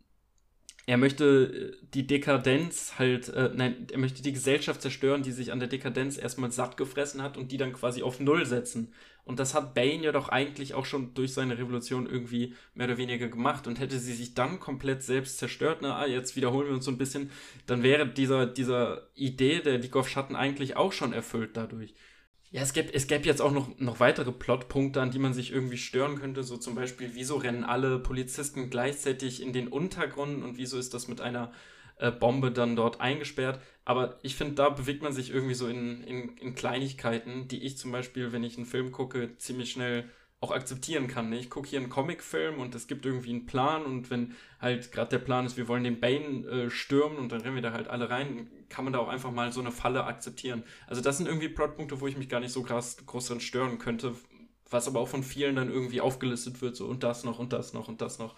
er 0.86 0.98
möchte 0.98 1.74
äh, 1.74 1.86
die 1.94 2.06
Dekadenz 2.06 2.94
halt, 2.98 3.28
äh, 3.28 3.50
nein, 3.54 3.88
er 3.90 3.98
möchte 3.98 4.22
die 4.22 4.32
Gesellschaft 4.32 4.80
zerstören, 4.80 5.22
die 5.22 5.32
sich 5.32 5.52
an 5.52 5.58
der 5.58 5.68
Dekadenz 5.68 6.16
erstmal 6.16 6.52
satt 6.52 6.76
gefressen 6.76 7.22
hat 7.22 7.36
und 7.36 7.50
die 7.50 7.56
dann 7.56 7.72
quasi 7.72 8.02
auf 8.02 8.20
Null 8.20 8.46
setzen. 8.46 8.92
Und 9.24 9.40
das 9.40 9.54
hat 9.54 9.74
Bane 9.74 10.04
ja 10.04 10.12
doch 10.12 10.28
eigentlich 10.28 10.74
auch 10.74 10.86
schon 10.86 11.12
durch 11.14 11.34
seine 11.34 11.58
Revolution 11.58 12.06
irgendwie 12.06 12.54
mehr 12.74 12.86
oder 12.86 12.96
weniger 12.96 13.26
gemacht. 13.26 13.66
Und 13.66 13.80
hätte 13.80 13.98
sie 13.98 14.14
sich 14.14 14.34
dann 14.34 14.60
komplett 14.60 15.02
selbst 15.02 15.38
zerstört, 15.38 15.78
na, 15.82 15.96
ah, 15.96 16.06
jetzt 16.06 16.36
wiederholen 16.36 16.68
wir 16.68 16.74
uns 16.74 16.84
so 16.84 16.92
ein 16.92 16.98
bisschen, 16.98 17.30
dann 17.66 17.82
wäre 17.82 18.06
dieser, 18.06 18.46
dieser 18.46 19.08
Idee 19.16 19.60
der 19.60 19.78
League 19.78 19.96
of 19.96 20.08
Schatten 20.08 20.36
eigentlich 20.36 20.76
auch 20.76 20.92
schon 20.92 21.12
erfüllt 21.12 21.56
dadurch. 21.56 21.94
Ja, 22.50 22.62
es 22.62 22.72
gäbe, 22.72 22.94
es 22.94 23.06
gäbe 23.08 23.24
jetzt 23.24 23.42
auch 23.42 23.50
noch, 23.50 23.78
noch 23.78 24.00
weitere 24.00 24.32
Plotpunkte, 24.32 25.00
an 25.02 25.10
die 25.10 25.18
man 25.18 25.34
sich 25.34 25.52
irgendwie 25.52 25.76
stören 25.78 26.16
könnte. 26.18 26.42
So 26.44 26.56
zum 26.56 26.74
Beispiel, 26.74 27.10
wieso 27.14 27.36
rennen 27.36 27.64
alle 27.64 27.98
Polizisten 27.98 28.70
gleichzeitig 28.70 29.42
in 29.42 29.52
den 29.52 29.68
Untergrund 29.68 30.42
und 30.44 30.56
wieso 30.56 30.78
ist 30.78 30.94
das 30.94 31.08
mit 31.08 31.20
einer 31.20 31.52
äh, 31.98 32.10
Bombe 32.12 32.52
dann 32.52 32.76
dort 32.76 33.00
eingesperrt? 33.00 33.60
Aber 33.84 34.18
ich 34.22 34.36
finde, 34.36 34.54
da 34.54 34.68
bewegt 34.70 35.02
man 35.02 35.12
sich 35.12 35.30
irgendwie 35.30 35.54
so 35.54 35.66
in, 35.66 36.02
in, 36.04 36.36
in 36.38 36.54
Kleinigkeiten, 36.54 37.48
die 37.48 37.62
ich 37.64 37.78
zum 37.78 37.92
Beispiel, 37.92 38.32
wenn 38.32 38.44
ich 38.44 38.56
einen 38.56 38.66
Film 38.66 38.92
gucke, 38.92 39.36
ziemlich 39.38 39.72
schnell 39.72 40.08
auch 40.40 40.50
akzeptieren 40.50 41.08
kann. 41.08 41.30
Ne? 41.30 41.38
Ich 41.38 41.48
gucke 41.48 41.68
hier 41.68 41.80
einen 41.80 41.88
Comicfilm 41.88 42.60
und 42.60 42.74
es 42.74 42.86
gibt 42.86 43.06
irgendwie 43.06 43.30
einen 43.30 43.46
Plan 43.46 43.84
und 43.84 44.10
wenn 44.10 44.34
halt 44.60 44.92
gerade 44.92 45.10
der 45.10 45.18
Plan 45.18 45.46
ist, 45.46 45.56
wir 45.56 45.66
wollen 45.66 45.84
den 45.84 45.98
Bane 45.98 46.46
äh, 46.46 46.70
stürmen 46.70 47.16
und 47.16 47.32
dann 47.32 47.40
rennen 47.40 47.54
wir 47.54 47.62
da 47.62 47.72
halt 47.72 47.88
alle 47.88 48.10
rein, 48.10 48.48
kann 48.68 48.84
man 48.84 48.92
da 48.92 48.98
auch 48.98 49.08
einfach 49.08 49.30
mal 49.30 49.50
so 49.52 49.60
eine 49.60 49.72
Falle 49.72 50.04
akzeptieren. 50.04 50.62
Also 50.86 51.00
das 51.00 51.16
sind 51.16 51.26
irgendwie 51.26 51.48
Plotpunkte, 51.48 52.00
wo 52.00 52.06
ich 52.06 52.18
mich 52.18 52.28
gar 52.28 52.40
nicht 52.40 52.52
so 52.52 52.62
krass 52.62 52.98
groß 53.06 53.28
dran 53.28 53.40
stören 53.40 53.78
könnte, 53.78 54.14
was 54.68 54.88
aber 54.88 55.00
auch 55.00 55.08
von 55.08 55.22
vielen 55.22 55.56
dann 55.56 55.70
irgendwie 55.70 56.00
aufgelistet 56.00 56.60
wird, 56.60 56.76
so 56.76 56.86
und 56.86 57.02
das 57.02 57.24
noch 57.24 57.38
und 57.38 57.52
das 57.52 57.72
noch 57.72 57.88
und 57.88 58.00
das 58.00 58.18
noch 58.18 58.34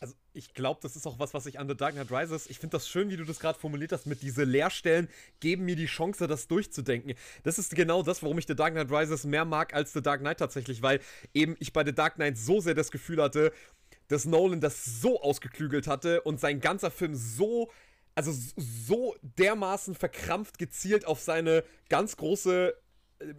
also 0.00 0.14
ich 0.32 0.54
glaube, 0.54 0.80
das 0.82 0.96
ist 0.96 1.06
auch 1.06 1.18
was, 1.18 1.34
was 1.34 1.46
ich 1.46 1.58
an 1.58 1.68
The 1.68 1.76
Dark 1.76 1.94
Knight 1.94 2.10
Rises, 2.10 2.48
ich 2.48 2.58
finde 2.58 2.76
das 2.76 2.88
schön, 2.88 3.10
wie 3.10 3.16
du 3.16 3.24
das 3.24 3.40
gerade 3.40 3.58
formuliert 3.58 3.92
hast, 3.92 4.06
mit 4.06 4.22
diese 4.22 4.44
Leerstellen 4.44 5.08
geben 5.40 5.64
mir 5.64 5.76
die 5.76 5.86
Chance, 5.86 6.26
das 6.26 6.46
durchzudenken. 6.48 7.14
Das 7.42 7.58
ist 7.58 7.74
genau 7.74 8.02
das, 8.02 8.22
warum 8.22 8.38
ich 8.38 8.46
The 8.46 8.54
Dark 8.54 8.74
Knight 8.74 8.90
Rises 8.90 9.24
mehr 9.24 9.44
mag 9.44 9.74
als 9.74 9.92
The 9.92 10.02
Dark 10.02 10.20
Knight 10.20 10.38
tatsächlich, 10.38 10.82
weil 10.82 11.00
eben 11.34 11.56
ich 11.58 11.72
bei 11.72 11.84
The 11.84 11.94
Dark 11.94 12.14
Knight 12.14 12.38
so 12.38 12.60
sehr 12.60 12.74
das 12.74 12.90
Gefühl 12.90 13.22
hatte, 13.22 13.52
dass 14.08 14.24
Nolan 14.24 14.60
das 14.60 14.84
so 14.84 15.20
ausgeklügelt 15.20 15.86
hatte 15.86 16.22
und 16.22 16.40
sein 16.40 16.60
ganzer 16.60 16.90
Film 16.90 17.14
so 17.14 17.70
also 18.14 18.32
so 18.56 19.14
dermaßen 19.22 19.94
verkrampft 19.94 20.58
gezielt 20.58 21.06
auf 21.06 21.20
seine 21.20 21.62
ganz 21.88 22.16
große 22.16 22.74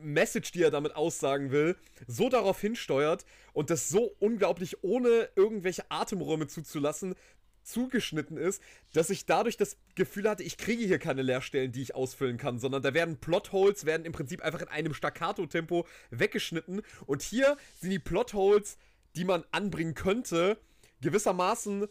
Message, 0.02 0.52
die 0.52 0.64
er 0.64 0.72
damit 0.72 0.96
aussagen 0.96 1.52
will, 1.52 1.76
so 2.08 2.30
darauf 2.30 2.60
hinsteuert 2.60 3.26
und 3.54 3.70
das 3.70 3.90
so 3.90 4.16
unglaublich 4.20 4.84
ohne 4.84 5.30
irgendwelche 5.36 5.90
Atemräume 5.90 6.48
zuzulassen 6.48 7.16
zugeschnitten 7.64 8.38
ist, 8.38 8.62
dass 8.94 9.10
ich 9.10 9.26
dadurch 9.26 9.58
das 9.58 9.78
Gefühl 9.96 10.30
hatte, 10.30 10.44
ich 10.44 10.58
kriege 10.58 10.84
hier 10.84 11.00
keine 11.00 11.22
Leerstellen, 11.22 11.72
die 11.72 11.82
ich 11.82 11.96
ausfüllen 11.96 12.38
kann, 12.38 12.60
sondern 12.60 12.82
da 12.82 12.94
werden 12.94 13.18
Plotholes, 13.18 13.86
werden 13.86 14.06
im 14.06 14.12
Prinzip 14.12 14.42
einfach 14.42 14.62
in 14.62 14.68
einem 14.70 14.94
Staccato-Tempo 14.94 15.86
weggeschnitten. 16.10 16.82
Und 17.06 17.22
hier 17.22 17.58
sind 17.80 17.92
die 17.92 18.00
Plotholes, 18.00 18.78
die 19.16 19.26
man 19.26 19.44
anbringen 19.52 19.94
könnte, 19.94 20.58
gewissermaßen 21.02 21.88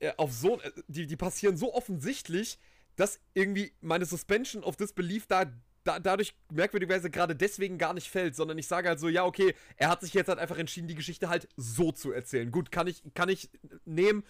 äh, 0.00 0.12
auf 0.16 0.32
so, 0.32 0.60
äh, 0.60 0.72
die, 0.88 1.06
die 1.06 1.16
passieren 1.16 1.56
so 1.56 1.74
offensichtlich, 1.74 2.58
dass 2.96 3.20
irgendwie 3.34 3.72
meine 3.80 4.04
Suspension 4.04 4.64
of 4.64 4.76
Disbelief 4.76 5.26
da, 5.26 5.46
da 5.84 5.98
dadurch 5.98 6.34
merkwürdigerweise 6.52 7.10
gerade 7.10 7.34
deswegen 7.34 7.78
gar 7.78 7.94
nicht 7.94 8.10
fällt, 8.10 8.36
sondern 8.36 8.58
ich 8.58 8.66
sage 8.66 8.88
halt 8.88 9.00
so, 9.00 9.08
ja, 9.08 9.24
okay, 9.24 9.54
er 9.76 9.88
hat 9.88 10.00
sich 10.02 10.14
jetzt 10.14 10.28
halt 10.28 10.38
einfach 10.38 10.58
entschieden, 10.58 10.88
die 10.88 10.94
Geschichte 10.94 11.28
halt 11.28 11.48
so 11.56 11.92
zu 11.92 12.12
erzählen. 12.12 12.50
Gut, 12.50 12.70
kann 12.70 12.86
ich, 12.86 13.02
kann 13.14 13.28
ich 13.28 13.50
nehmen, 13.84 14.24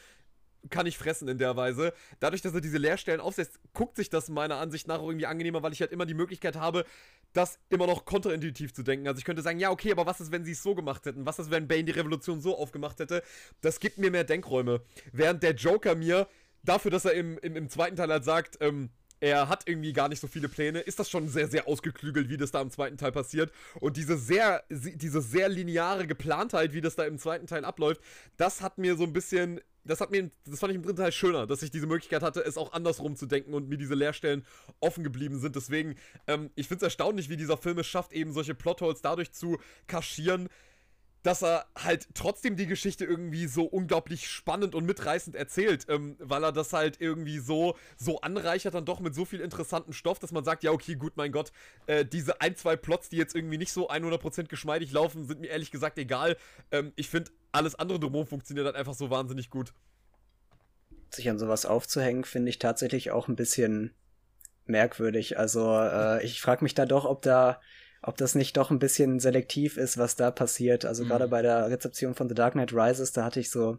kann 0.68 0.86
ich 0.86 0.98
fressen 0.98 1.26
in 1.28 1.38
der 1.38 1.56
Weise. 1.56 1.92
Dadurch, 2.20 2.42
dass 2.42 2.54
er 2.54 2.60
diese 2.60 2.78
Leerstellen 2.78 3.20
aufsetzt, 3.20 3.58
guckt 3.72 3.96
sich 3.96 4.10
das 4.10 4.28
meiner 4.28 4.56
Ansicht 4.56 4.86
nach 4.86 5.00
irgendwie 5.00 5.26
angenehmer, 5.26 5.62
weil 5.62 5.72
ich 5.72 5.80
halt 5.80 5.92
immer 5.92 6.06
die 6.06 6.14
Möglichkeit 6.14 6.56
habe, 6.56 6.84
das 7.32 7.58
immer 7.68 7.86
noch 7.86 8.04
kontraintuitiv 8.04 8.74
zu 8.74 8.82
denken. 8.82 9.08
Also 9.08 9.18
ich 9.18 9.24
könnte 9.24 9.42
sagen, 9.42 9.58
ja, 9.58 9.70
okay, 9.70 9.90
aber 9.92 10.06
was 10.06 10.20
ist, 10.20 10.32
wenn 10.32 10.44
sie 10.44 10.52
es 10.52 10.62
so 10.62 10.74
gemacht 10.74 11.06
hätten? 11.06 11.26
Was 11.26 11.38
ist, 11.38 11.50
wenn 11.50 11.66
Bane 11.66 11.84
die 11.84 11.92
Revolution 11.92 12.40
so 12.40 12.56
aufgemacht 12.56 13.00
hätte? 13.00 13.22
Das 13.60 13.80
gibt 13.80 13.98
mir 13.98 14.10
mehr 14.10 14.24
Denkräume. 14.24 14.82
Während 15.12 15.42
der 15.42 15.54
Joker 15.54 15.94
mir 15.94 16.28
dafür, 16.62 16.90
dass 16.90 17.04
er 17.04 17.14
im, 17.14 17.38
im, 17.38 17.56
im 17.56 17.68
zweiten 17.70 17.96
Teil 17.96 18.10
halt 18.10 18.24
sagt, 18.24 18.58
ähm, 18.60 18.90
er 19.20 19.48
hat 19.48 19.68
irgendwie 19.68 19.92
gar 19.92 20.08
nicht 20.08 20.20
so 20.20 20.26
viele 20.26 20.48
Pläne, 20.48 20.80
ist 20.80 20.98
das 20.98 21.10
schon 21.10 21.28
sehr, 21.28 21.48
sehr 21.48 21.68
ausgeklügelt, 21.68 22.28
wie 22.28 22.36
das 22.36 22.50
da 22.50 22.60
im 22.60 22.70
zweiten 22.70 22.96
Teil 22.96 23.12
passiert. 23.12 23.52
Und 23.80 23.96
diese 23.96 24.16
sehr, 24.16 24.64
diese 24.70 25.20
sehr 25.20 25.48
lineare 25.48 26.06
Geplantheit, 26.06 26.72
wie 26.72 26.80
das 26.80 26.96
da 26.96 27.04
im 27.04 27.18
zweiten 27.18 27.46
Teil 27.46 27.64
abläuft, 27.64 28.00
das 28.36 28.62
hat 28.62 28.78
mir 28.78 28.96
so 28.96 29.04
ein 29.04 29.12
bisschen 29.12 29.60
das 29.84 30.00
hat 30.00 30.10
mir, 30.10 30.30
das 30.44 30.60
fand 30.60 30.72
ich 30.72 30.76
im 30.76 30.82
dritten 30.82 30.98
Teil 30.98 31.12
schöner, 31.12 31.46
dass 31.46 31.62
ich 31.62 31.70
diese 31.70 31.86
Möglichkeit 31.86 32.22
hatte, 32.22 32.44
es 32.44 32.58
auch 32.58 32.72
andersrum 32.72 33.16
zu 33.16 33.26
denken 33.26 33.54
und 33.54 33.68
mir 33.68 33.78
diese 33.78 33.94
Leerstellen 33.94 34.44
offen 34.78 35.02
geblieben 35.04 35.38
sind. 35.38 35.56
Deswegen, 35.56 35.96
ähm, 36.26 36.50
ich 36.54 36.68
finde 36.68 36.84
es 36.84 36.90
erstaunlich, 36.90 37.28
wie 37.30 37.36
dieser 37.36 37.56
Film 37.56 37.78
es 37.78 37.86
schafft, 37.86 38.12
eben 38.12 38.32
solche 38.32 38.54
Plotholes 38.54 39.00
dadurch 39.00 39.32
zu 39.32 39.58
kaschieren, 39.86 40.48
dass 41.22 41.42
er 41.42 41.66
halt 41.76 42.08
trotzdem 42.14 42.56
die 42.56 42.66
Geschichte 42.66 43.04
irgendwie 43.04 43.46
so 43.46 43.64
unglaublich 43.64 44.28
spannend 44.28 44.74
und 44.74 44.86
mitreißend 44.86 45.36
erzählt, 45.36 45.86
ähm, 45.88 46.16
weil 46.18 46.44
er 46.44 46.52
das 46.52 46.72
halt 46.72 47.00
irgendwie 47.00 47.38
so, 47.38 47.76
so 47.96 48.20
anreichert 48.20 48.74
dann 48.74 48.84
doch 48.84 49.00
mit 49.00 49.14
so 49.14 49.24
viel 49.24 49.40
interessanten 49.40 49.92
Stoff, 49.92 50.18
dass 50.18 50.32
man 50.32 50.44
sagt, 50.44 50.62
ja, 50.62 50.70
okay, 50.70 50.94
gut, 50.94 51.16
mein 51.16 51.32
Gott, 51.32 51.52
äh, 51.86 52.04
diese 52.04 52.40
ein, 52.40 52.56
zwei 52.56 52.76
Plots, 52.76 53.10
die 53.10 53.16
jetzt 53.16 53.34
irgendwie 53.34 53.58
nicht 53.58 53.72
so 53.72 53.90
100% 53.90 54.44
geschmeidig 54.44 54.92
laufen, 54.92 55.26
sind 55.26 55.40
mir 55.40 55.48
ehrlich 55.48 55.70
gesagt 55.70 55.98
egal. 55.98 56.36
Ähm, 56.70 56.92
ich 56.96 57.08
finde, 57.08 57.30
alles 57.52 57.74
andere 57.74 58.00
drumherum 58.00 58.26
funktioniert 58.26 58.66
halt 58.66 58.76
einfach 58.76 58.94
so 58.94 59.10
wahnsinnig 59.10 59.50
gut. 59.50 59.74
Sich 61.10 61.28
an 61.28 61.38
sowas 61.38 61.66
aufzuhängen, 61.66 62.24
finde 62.24 62.50
ich 62.50 62.58
tatsächlich 62.58 63.10
auch 63.10 63.28
ein 63.28 63.36
bisschen 63.36 63.92
merkwürdig. 64.66 65.38
Also, 65.38 65.76
äh, 65.76 66.24
ich 66.24 66.40
frage 66.40 66.64
mich 66.64 66.74
da 66.74 66.86
doch, 66.86 67.04
ob 67.04 67.22
da 67.22 67.60
ob 68.02 68.16
das 68.16 68.34
nicht 68.34 68.56
doch 68.56 68.70
ein 68.70 68.78
bisschen 68.78 69.20
selektiv 69.20 69.76
ist, 69.76 69.98
was 69.98 70.16
da 70.16 70.30
passiert. 70.30 70.84
Also 70.84 71.04
mhm. 71.04 71.08
gerade 71.08 71.28
bei 71.28 71.42
der 71.42 71.70
Rezeption 71.70 72.14
von 72.14 72.28
The 72.28 72.34
Dark 72.34 72.54
Knight 72.54 72.72
Rises, 72.72 73.12
da 73.12 73.24
hatte 73.24 73.40
ich 73.40 73.50
so 73.50 73.78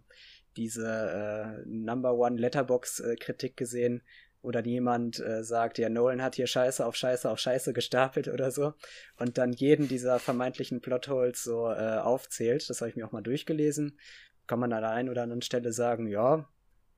diese 0.58 0.86
äh, 0.88 1.68
Number 1.68 2.14
One 2.14 2.38
Letterbox-Kritik 2.38 3.58
gesehen, 3.58 4.02
wo 4.42 4.52
dann 4.52 4.66
jemand 4.66 5.20
äh, 5.20 5.44
sagt, 5.44 5.78
ja, 5.78 5.90
Nolan 5.90 6.22
hat 6.22 6.36
hier 6.36 6.48
Scheiße 6.48 6.86
auf 6.86 6.96
Scheiße 6.96 7.30
auf 7.30 7.40
Scheiße 7.40 7.74
gestapelt 7.74 8.28
oder 8.28 8.52
so 8.52 8.74
und 9.18 9.38
dann 9.38 9.54
jeden 9.54 9.88
dieser 9.88 10.20
vermeintlichen 10.20 10.82
Plotholes 10.82 11.44
so 11.44 11.70
äh, 11.70 11.98
aufzählt. 11.98 12.70
Das 12.70 12.82
habe 12.82 12.90
ich 12.90 12.96
mir 12.96 13.06
auch 13.06 13.12
mal 13.12 13.22
durchgelesen. 13.22 14.00
Kann 14.48 14.60
man 14.60 14.74
an 14.74 14.82
der 14.82 14.92
einen 14.92 15.10
oder 15.10 15.24
anderen 15.24 15.44
Stelle 15.44 15.72
sagen, 15.72 16.08
ja, 16.08 16.50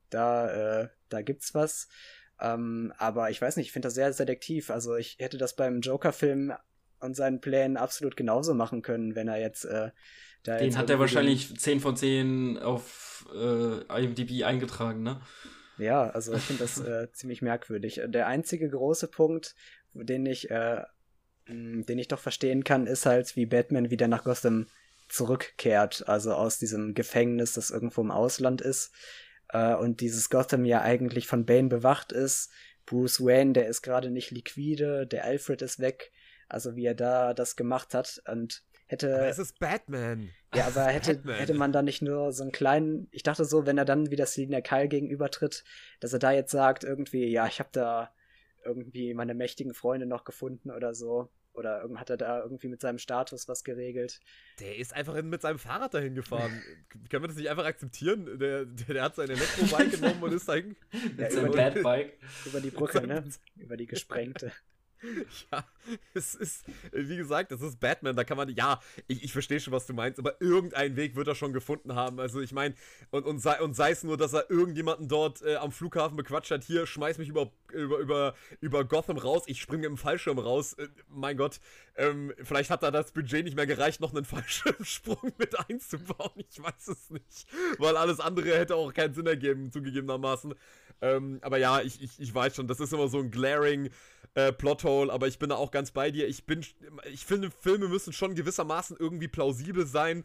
da, 0.09 0.81
äh, 0.81 0.87
da 1.09 1.21
gibt's 1.21 1.53
was. 1.53 1.87
Ähm, 2.39 2.93
aber 2.97 3.29
ich 3.29 3.41
weiß 3.41 3.57
nicht, 3.57 3.67
ich 3.67 3.71
finde 3.71 3.87
das 3.87 3.93
sehr 3.93 4.11
selektiv. 4.13 4.69
Also 4.69 4.95
ich 4.95 5.17
hätte 5.19 5.37
das 5.37 5.55
beim 5.55 5.81
Joker-Film 5.81 6.53
und 7.03 7.15
seinen 7.15 7.41
Plänen 7.41 7.77
absolut 7.77 8.17
genauso 8.17 8.53
machen 8.53 8.81
können, 8.81 9.15
wenn 9.15 9.27
er 9.27 9.39
jetzt 9.39 9.65
äh, 9.65 9.91
da 10.43 10.57
Den 10.57 10.65
jetzt 10.67 10.77
hat 10.77 10.89
er 10.89 10.99
wahrscheinlich 10.99 11.57
10 11.57 11.79
von 11.79 11.95
10 11.95 12.59
auf 12.59 13.25
äh, 13.33 14.03
IMDb 14.03 14.43
eingetragen, 14.43 15.01
ne? 15.01 15.21
Ja, 15.77 16.09
also 16.09 16.33
ich 16.33 16.43
finde 16.43 16.63
das 16.63 16.79
äh, 16.79 17.11
ziemlich 17.13 17.41
merkwürdig. 17.41 18.01
Der 18.05 18.27
einzige 18.27 18.69
große 18.69 19.07
Punkt, 19.07 19.55
den 19.93 20.25
ich, 20.25 20.51
äh, 20.51 20.83
den 21.47 21.97
ich 21.97 22.09
doch 22.09 22.19
verstehen 22.19 22.63
kann, 22.63 22.87
ist 22.87 23.05
halt, 23.05 23.35
wie 23.35 23.45
Batman 23.45 23.89
wieder 23.89 24.07
nach 24.07 24.23
Gotham 24.23 24.67
zurückkehrt, 25.09 26.07
also 26.07 26.33
aus 26.33 26.59
diesem 26.59 26.93
Gefängnis, 26.93 27.53
das 27.53 27.71
irgendwo 27.71 28.01
im 28.01 28.11
Ausland 28.11 28.61
ist. 28.61 28.91
Äh, 29.49 29.75
und 29.75 30.01
dieses 30.01 30.29
Gotham 30.29 30.65
ja 30.65 30.81
eigentlich 30.81 31.27
von 31.27 31.45
Bane 31.45 31.69
bewacht 31.69 32.11
ist. 32.11 32.51
Bruce 32.85 33.21
Wayne, 33.21 33.53
der 33.53 33.67
ist 33.67 33.81
gerade 33.81 34.11
nicht 34.11 34.31
liquide, 34.31 35.07
der 35.07 35.23
Alfred 35.23 35.61
ist 35.61 35.79
weg. 35.79 36.11
Also 36.49 36.75
wie 36.75 36.85
er 36.85 36.95
da 36.95 37.33
das 37.33 37.55
gemacht 37.55 37.93
hat 37.93 38.21
und 38.27 38.63
hätte. 38.87 39.15
Aber 39.15 39.27
es 39.27 39.39
ist 39.39 39.59
Batman. 39.59 40.29
Ja, 40.55 40.67
aber 40.67 40.85
hätte, 40.85 41.15
Batman. 41.15 41.35
hätte 41.35 41.53
man 41.53 41.71
da 41.71 41.81
nicht 41.81 42.01
nur 42.01 42.31
so 42.31 42.43
einen 42.43 42.51
kleinen. 42.51 43.07
Ich 43.11 43.23
dachte 43.23 43.45
so, 43.45 43.65
wenn 43.65 43.77
er 43.77 43.85
dann 43.85 44.11
wieder 44.11 44.25
Selina 44.25 44.61
Kyle 44.61 44.87
gegenübertritt, 44.87 45.63
dass 45.99 46.13
er 46.13 46.19
da 46.19 46.31
jetzt 46.31 46.51
sagt, 46.51 46.83
irgendwie, 46.83 47.25
ja, 47.25 47.47
ich 47.47 47.59
habe 47.59 47.69
da 47.71 48.13
irgendwie 48.65 49.13
meine 49.13 49.33
mächtigen 49.33 49.73
Freunde 49.73 50.05
noch 50.05 50.23
gefunden 50.23 50.71
oder 50.71 50.93
so. 50.93 51.29
Oder 51.53 51.87
hat 51.97 52.09
er 52.09 52.17
da 52.17 52.41
irgendwie 52.41 52.67
mit 52.67 52.81
seinem 52.81 52.97
Status 52.97 53.47
was 53.47 53.63
geregelt? 53.63 54.19
Der 54.59 54.75
ist 54.75 54.91
einfach 54.91 55.21
mit 55.21 55.43
seinem 55.43 55.59
Fahrrad 55.59 55.93
dahin 55.93 56.15
gefahren. 56.15 56.63
Können 57.09 57.23
wir 57.23 57.27
das 57.27 57.37
nicht 57.37 57.49
einfach 57.49 57.65
akzeptieren? 57.65 58.39
Der, 58.39 58.65
der, 58.65 58.93
der 58.93 59.03
hat 59.03 59.15
sein 59.15 59.29
Elektrobike 59.29 59.89
genommen 59.97 60.23
und 60.23 60.33
ist 60.33 60.49
dahin. 60.49 60.75
Ja, 61.15 61.29
über, 61.29 61.69
die, 61.69 62.11
über 62.49 62.59
die 62.59 62.71
Brücke, 62.71 63.05
ne? 63.05 63.23
Über 63.55 63.77
die 63.77 63.85
gesprengte. 63.85 64.51
Ja, 65.51 65.65
es 66.13 66.35
ist, 66.35 66.65
wie 66.91 67.17
gesagt, 67.17 67.51
es 67.51 67.61
ist 67.61 67.79
Batman, 67.79 68.15
da 68.15 68.23
kann 68.23 68.37
man, 68.37 68.49
ja, 68.49 68.79
ich, 69.07 69.23
ich 69.23 69.33
verstehe 69.33 69.59
schon, 69.59 69.73
was 69.73 69.85
du 69.85 69.93
meinst, 69.93 70.19
aber 70.19 70.39
irgendeinen 70.41 70.95
Weg 70.95 71.15
wird 71.15 71.27
er 71.27 71.35
schon 71.35 71.53
gefunden 71.53 71.95
haben. 71.95 72.19
Also 72.19 72.41
ich 72.41 72.51
meine, 72.51 72.75
und, 73.11 73.25
und, 73.25 73.39
sei, 73.39 73.61
und 73.61 73.75
sei 73.75 73.91
es 73.91 74.03
nur, 74.03 74.17
dass 74.17 74.33
er 74.33 74.49
irgendjemanden 74.49 75.07
dort 75.07 75.41
äh, 75.41 75.55
am 75.55 75.71
Flughafen 75.71 76.17
bequatscht 76.17 76.51
hat, 76.51 76.63
hier, 76.63 76.85
schmeiß 76.85 77.17
mich 77.17 77.29
über, 77.29 77.51
über, 77.71 77.97
über, 77.99 78.35
über 78.61 78.85
Gotham 78.85 79.17
raus, 79.17 79.43
ich 79.47 79.61
springe 79.61 79.87
im 79.87 79.97
Fallschirm 79.97 80.39
raus. 80.39 80.73
Äh, 80.73 80.87
mein 81.09 81.37
Gott, 81.37 81.59
ähm, 81.95 82.33
vielleicht 82.43 82.69
hat 82.69 82.83
da 82.83 82.91
das 82.91 83.11
Budget 83.11 83.43
nicht 83.43 83.55
mehr 83.55 83.67
gereicht, 83.67 84.01
noch 84.01 84.13
einen 84.13 84.25
Fallschirmsprung 84.25 85.33
mit 85.37 85.57
einzubauen, 85.69 86.31
ich 86.49 86.61
weiß 86.61 86.87
es 86.87 87.09
nicht. 87.09 87.47
Weil 87.77 87.97
alles 87.97 88.19
andere 88.19 88.57
hätte 88.57 88.75
auch 88.75 88.93
keinen 88.93 89.13
Sinn 89.13 89.27
ergeben, 89.27 89.71
zugegebenermaßen. 89.71 90.53
Ähm, 91.01 91.39
aber 91.41 91.57
ja, 91.57 91.81
ich, 91.81 92.01
ich, 92.01 92.19
ich 92.19 92.33
weiß 92.33 92.55
schon, 92.55 92.67
das 92.67 92.79
ist 92.79 92.93
immer 92.93 93.09
so 93.09 93.19
ein 93.19 93.29
glaring 93.29 93.89
äh, 94.35 94.51
Plothole, 94.51 95.11
aber 95.11 95.27
ich 95.27 95.39
bin 95.39 95.49
da 95.49 95.55
auch 95.55 95.71
ganz 95.71 95.91
bei 95.91 96.11
dir. 96.11 96.27
Ich 96.27 96.45
bin, 96.45 96.65
ich 97.11 97.25
finde, 97.25 97.51
Filme 97.51 97.87
müssen 97.87 98.13
schon 98.13 98.35
gewissermaßen 98.35 98.97
irgendwie 98.99 99.27
plausibel 99.27 99.85
sein, 99.85 100.23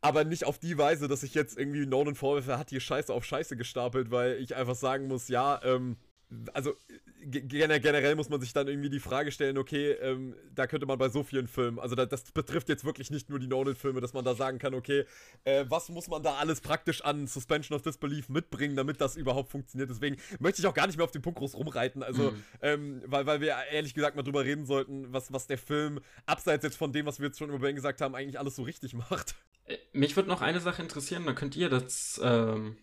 aber 0.00 0.24
nicht 0.24 0.44
auf 0.44 0.58
die 0.58 0.78
Weise, 0.78 1.08
dass 1.08 1.22
ich 1.22 1.34
jetzt 1.34 1.58
irgendwie 1.58 1.86
Nolan 1.86 2.14
vorwerfe, 2.14 2.52
er 2.52 2.58
hat 2.58 2.70
hier 2.70 2.80
Scheiße 2.80 3.12
auf 3.12 3.24
Scheiße 3.24 3.56
gestapelt, 3.56 4.10
weil 4.10 4.38
ich 4.40 4.54
einfach 4.56 4.76
sagen 4.76 5.08
muss, 5.08 5.28
ja, 5.28 5.60
ähm, 5.64 5.96
also 6.52 6.74
generell 7.24 8.14
muss 8.14 8.28
man 8.28 8.40
sich 8.40 8.52
dann 8.52 8.68
irgendwie 8.68 8.90
die 8.90 9.00
Frage 9.00 9.32
stellen, 9.32 9.58
okay, 9.58 9.92
ähm, 9.92 10.34
da 10.54 10.66
könnte 10.66 10.86
man 10.86 10.98
bei 10.98 11.08
so 11.08 11.22
vielen 11.22 11.48
Filmen, 11.48 11.78
also 11.78 11.94
da, 11.94 12.06
das 12.06 12.22
betrifft 12.32 12.68
jetzt 12.68 12.84
wirklich 12.84 13.10
nicht 13.10 13.30
nur 13.30 13.38
die 13.38 13.46
Nolan-Filme, 13.46 14.00
dass 14.00 14.12
man 14.12 14.24
da 14.24 14.34
sagen 14.34 14.58
kann, 14.58 14.74
okay, 14.74 15.04
äh, 15.44 15.64
was 15.68 15.88
muss 15.88 16.08
man 16.08 16.22
da 16.22 16.34
alles 16.34 16.60
praktisch 16.60 17.02
an 17.02 17.26
Suspension 17.26 17.76
of 17.76 17.82
Disbelief 17.82 18.28
mitbringen, 18.28 18.76
damit 18.76 19.00
das 19.00 19.16
überhaupt 19.16 19.50
funktioniert. 19.50 19.90
Deswegen 19.90 20.16
möchte 20.38 20.60
ich 20.60 20.66
auch 20.66 20.74
gar 20.74 20.86
nicht 20.86 20.96
mehr 20.96 21.04
auf 21.04 21.10
den 21.10 21.22
Punkt 21.22 21.38
groß 21.38 21.54
rumreiten, 21.54 22.02
also, 22.02 22.30
mhm. 22.30 22.44
ähm, 22.62 23.02
weil, 23.06 23.26
weil 23.26 23.40
wir 23.40 23.56
ehrlich 23.70 23.94
gesagt 23.94 24.16
mal 24.16 24.22
drüber 24.22 24.44
reden 24.44 24.66
sollten, 24.66 25.12
was, 25.12 25.32
was 25.32 25.46
der 25.46 25.58
Film, 25.58 26.00
abseits 26.26 26.62
jetzt 26.64 26.76
von 26.76 26.92
dem, 26.92 27.06
was 27.06 27.20
wir 27.20 27.26
jetzt 27.26 27.38
schon 27.38 27.48
über 27.48 27.58
Ben 27.58 27.74
gesagt 27.74 28.00
haben, 28.00 28.14
eigentlich 28.14 28.38
alles 28.38 28.56
so 28.56 28.62
richtig 28.62 28.94
macht. 29.10 29.34
Äh, 29.64 29.78
mich 29.92 30.14
würde 30.14 30.28
noch 30.28 30.42
eine 30.42 30.60
Sache 30.60 30.82
interessieren, 30.82 31.24
da 31.26 31.32
könnt 31.32 31.56
ihr 31.56 31.68
das 31.68 32.20
ähm, 32.22 32.76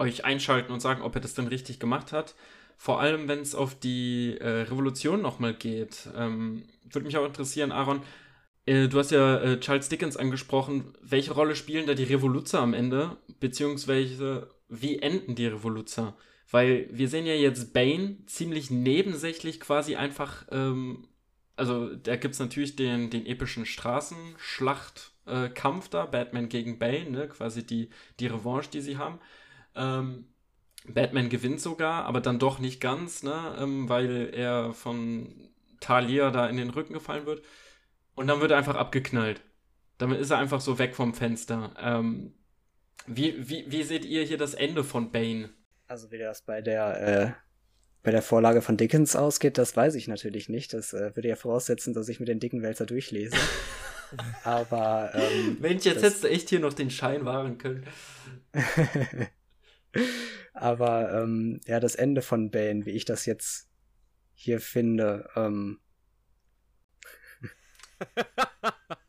euch 0.00 0.24
einschalten 0.24 0.72
und 0.72 0.80
sagen, 0.80 1.02
ob 1.02 1.14
er 1.14 1.20
das 1.20 1.34
denn 1.34 1.46
richtig 1.46 1.78
gemacht 1.78 2.12
hat. 2.12 2.34
Vor 2.76 3.00
allem, 3.00 3.28
wenn 3.28 3.40
es 3.40 3.54
auf 3.54 3.78
die 3.78 4.38
äh, 4.40 4.62
Revolution 4.62 5.20
nochmal 5.20 5.52
geht. 5.52 6.08
Ähm, 6.16 6.64
Würde 6.90 7.06
mich 7.06 7.16
auch 7.18 7.26
interessieren, 7.26 7.72
Aaron. 7.72 8.00
Äh, 8.64 8.88
du 8.88 8.98
hast 8.98 9.10
ja 9.10 9.36
äh, 9.36 9.60
Charles 9.60 9.90
Dickens 9.90 10.16
angesprochen. 10.16 10.94
Welche 11.02 11.32
Rolle 11.32 11.54
spielen 11.54 11.86
da 11.86 11.92
die 11.92 12.04
Revoluzer 12.04 12.60
am 12.60 12.72
Ende? 12.72 13.18
Beziehungsweise, 13.38 14.48
wie 14.68 14.98
enden 14.98 15.34
die 15.34 15.46
Revoluzer? 15.46 16.16
Weil 16.50 16.88
wir 16.90 17.08
sehen 17.08 17.26
ja 17.26 17.34
jetzt 17.34 17.74
Bane 17.74 18.16
ziemlich 18.24 18.70
nebensächlich 18.70 19.60
quasi 19.60 19.96
einfach. 19.96 20.46
Ähm, 20.50 21.06
also, 21.56 21.94
da 21.94 22.16
gibt 22.16 22.32
es 22.32 22.40
natürlich 22.40 22.76
den, 22.76 23.10
den 23.10 23.26
epischen 23.26 23.66
Straßenschlacht 23.66 25.12
Kampf 25.54 25.88
da, 25.90 26.06
Batman 26.06 26.48
gegen 26.48 26.80
Bane, 26.80 27.08
ne? 27.08 27.28
quasi 27.28 27.64
die, 27.64 27.90
die 28.18 28.26
Revanche, 28.26 28.70
die 28.70 28.80
sie 28.80 28.96
haben. 28.96 29.20
Ähm, 29.74 30.26
Batman 30.86 31.28
gewinnt 31.28 31.60
sogar, 31.60 32.04
aber 32.04 32.20
dann 32.20 32.38
doch 32.38 32.58
nicht 32.58 32.80
ganz, 32.80 33.22
ne? 33.22 33.56
Ähm, 33.58 33.88
weil 33.88 34.30
er 34.34 34.72
von 34.72 35.50
Talia 35.80 36.30
da 36.30 36.46
in 36.48 36.56
den 36.56 36.70
Rücken 36.70 36.94
gefallen 36.94 37.26
wird. 37.26 37.42
Und 38.14 38.26
dann 38.26 38.40
wird 38.40 38.50
er 38.50 38.58
einfach 38.58 38.76
abgeknallt. 38.76 39.42
Damit 39.98 40.20
ist 40.20 40.30
er 40.30 40.38
einfach 40.38 40.60
so 40.60 40.78
weg 40.78 40.94
vom 40.94 41.14
Fenster. 41.14 41.74
Ähm, 41.78 42.34
wie, 43.06 43.48
wie, 43.48 43.70
wie 43.70 43.82
seht 43.82 44.04
ihr 44.04 44.24
hier 44.24 44.38
das 44.38 44.54
Ende 44.54 44.84
von 44.84 45.10
Bane? 45.10 45.50
Also 45.86 46.10
wie 46.10 46.18
das 46.18 46.42
bei 46.42 46.60
der, 46.62 47.00
äh, 47.00 47.32
bei 48.02 48.10
der 48.10 48.22
Vorlage 48.22 48.62
von 48.62 48.76
Dickens 48.76 49.16
ausgeht, 49.16 49.58
das 49.58 49.76
weiß 49.76 49.94
ich 49.94 50.08
natürlich 50.08 50.48
nicht. 50.48 50.72
Das 50.72 50.92
äh, 50.92 51.14
würde 51.16 51.28
ja 51.28 51.36
voraussetzen, 51.36 51.94
dass 51.94 52.08
ich 52.08 52.20
mir 52.20 52.26
den 52.26 52.40
dicken 52.40 52.62
Wälzer 52.62 52.86
durchlese. 52.86 53.36
Aber 54.44 55.12
ähm, 55.14 55.58
Mensch, 55.60 55.84
jetzt 55.84 56.02
hättest 56.02 56.24
du 56.24 56.28
echt 56.28 56.48
hier 56.48 56.60
noch 56.60 56.72
den 56.72 56.90
Schein 56.90 57.24
wahren 57.24 57.58
können. 57.58 57.86
Aber 60.52 61.12
ähm, 61.22 61.60
ja, 61.66 61.80
das 61.80 61.94
Ende 61.94 62.22
von 62.22 62.50
Bane, 62.50 62.86
wie 62.86 62.90
ich 62.90 63.04
das 63.04 63.26
jetzt 63.26 63.68
hier 64.34 64.60
finde, 64.60 65.28
ähm, 65.36 65.80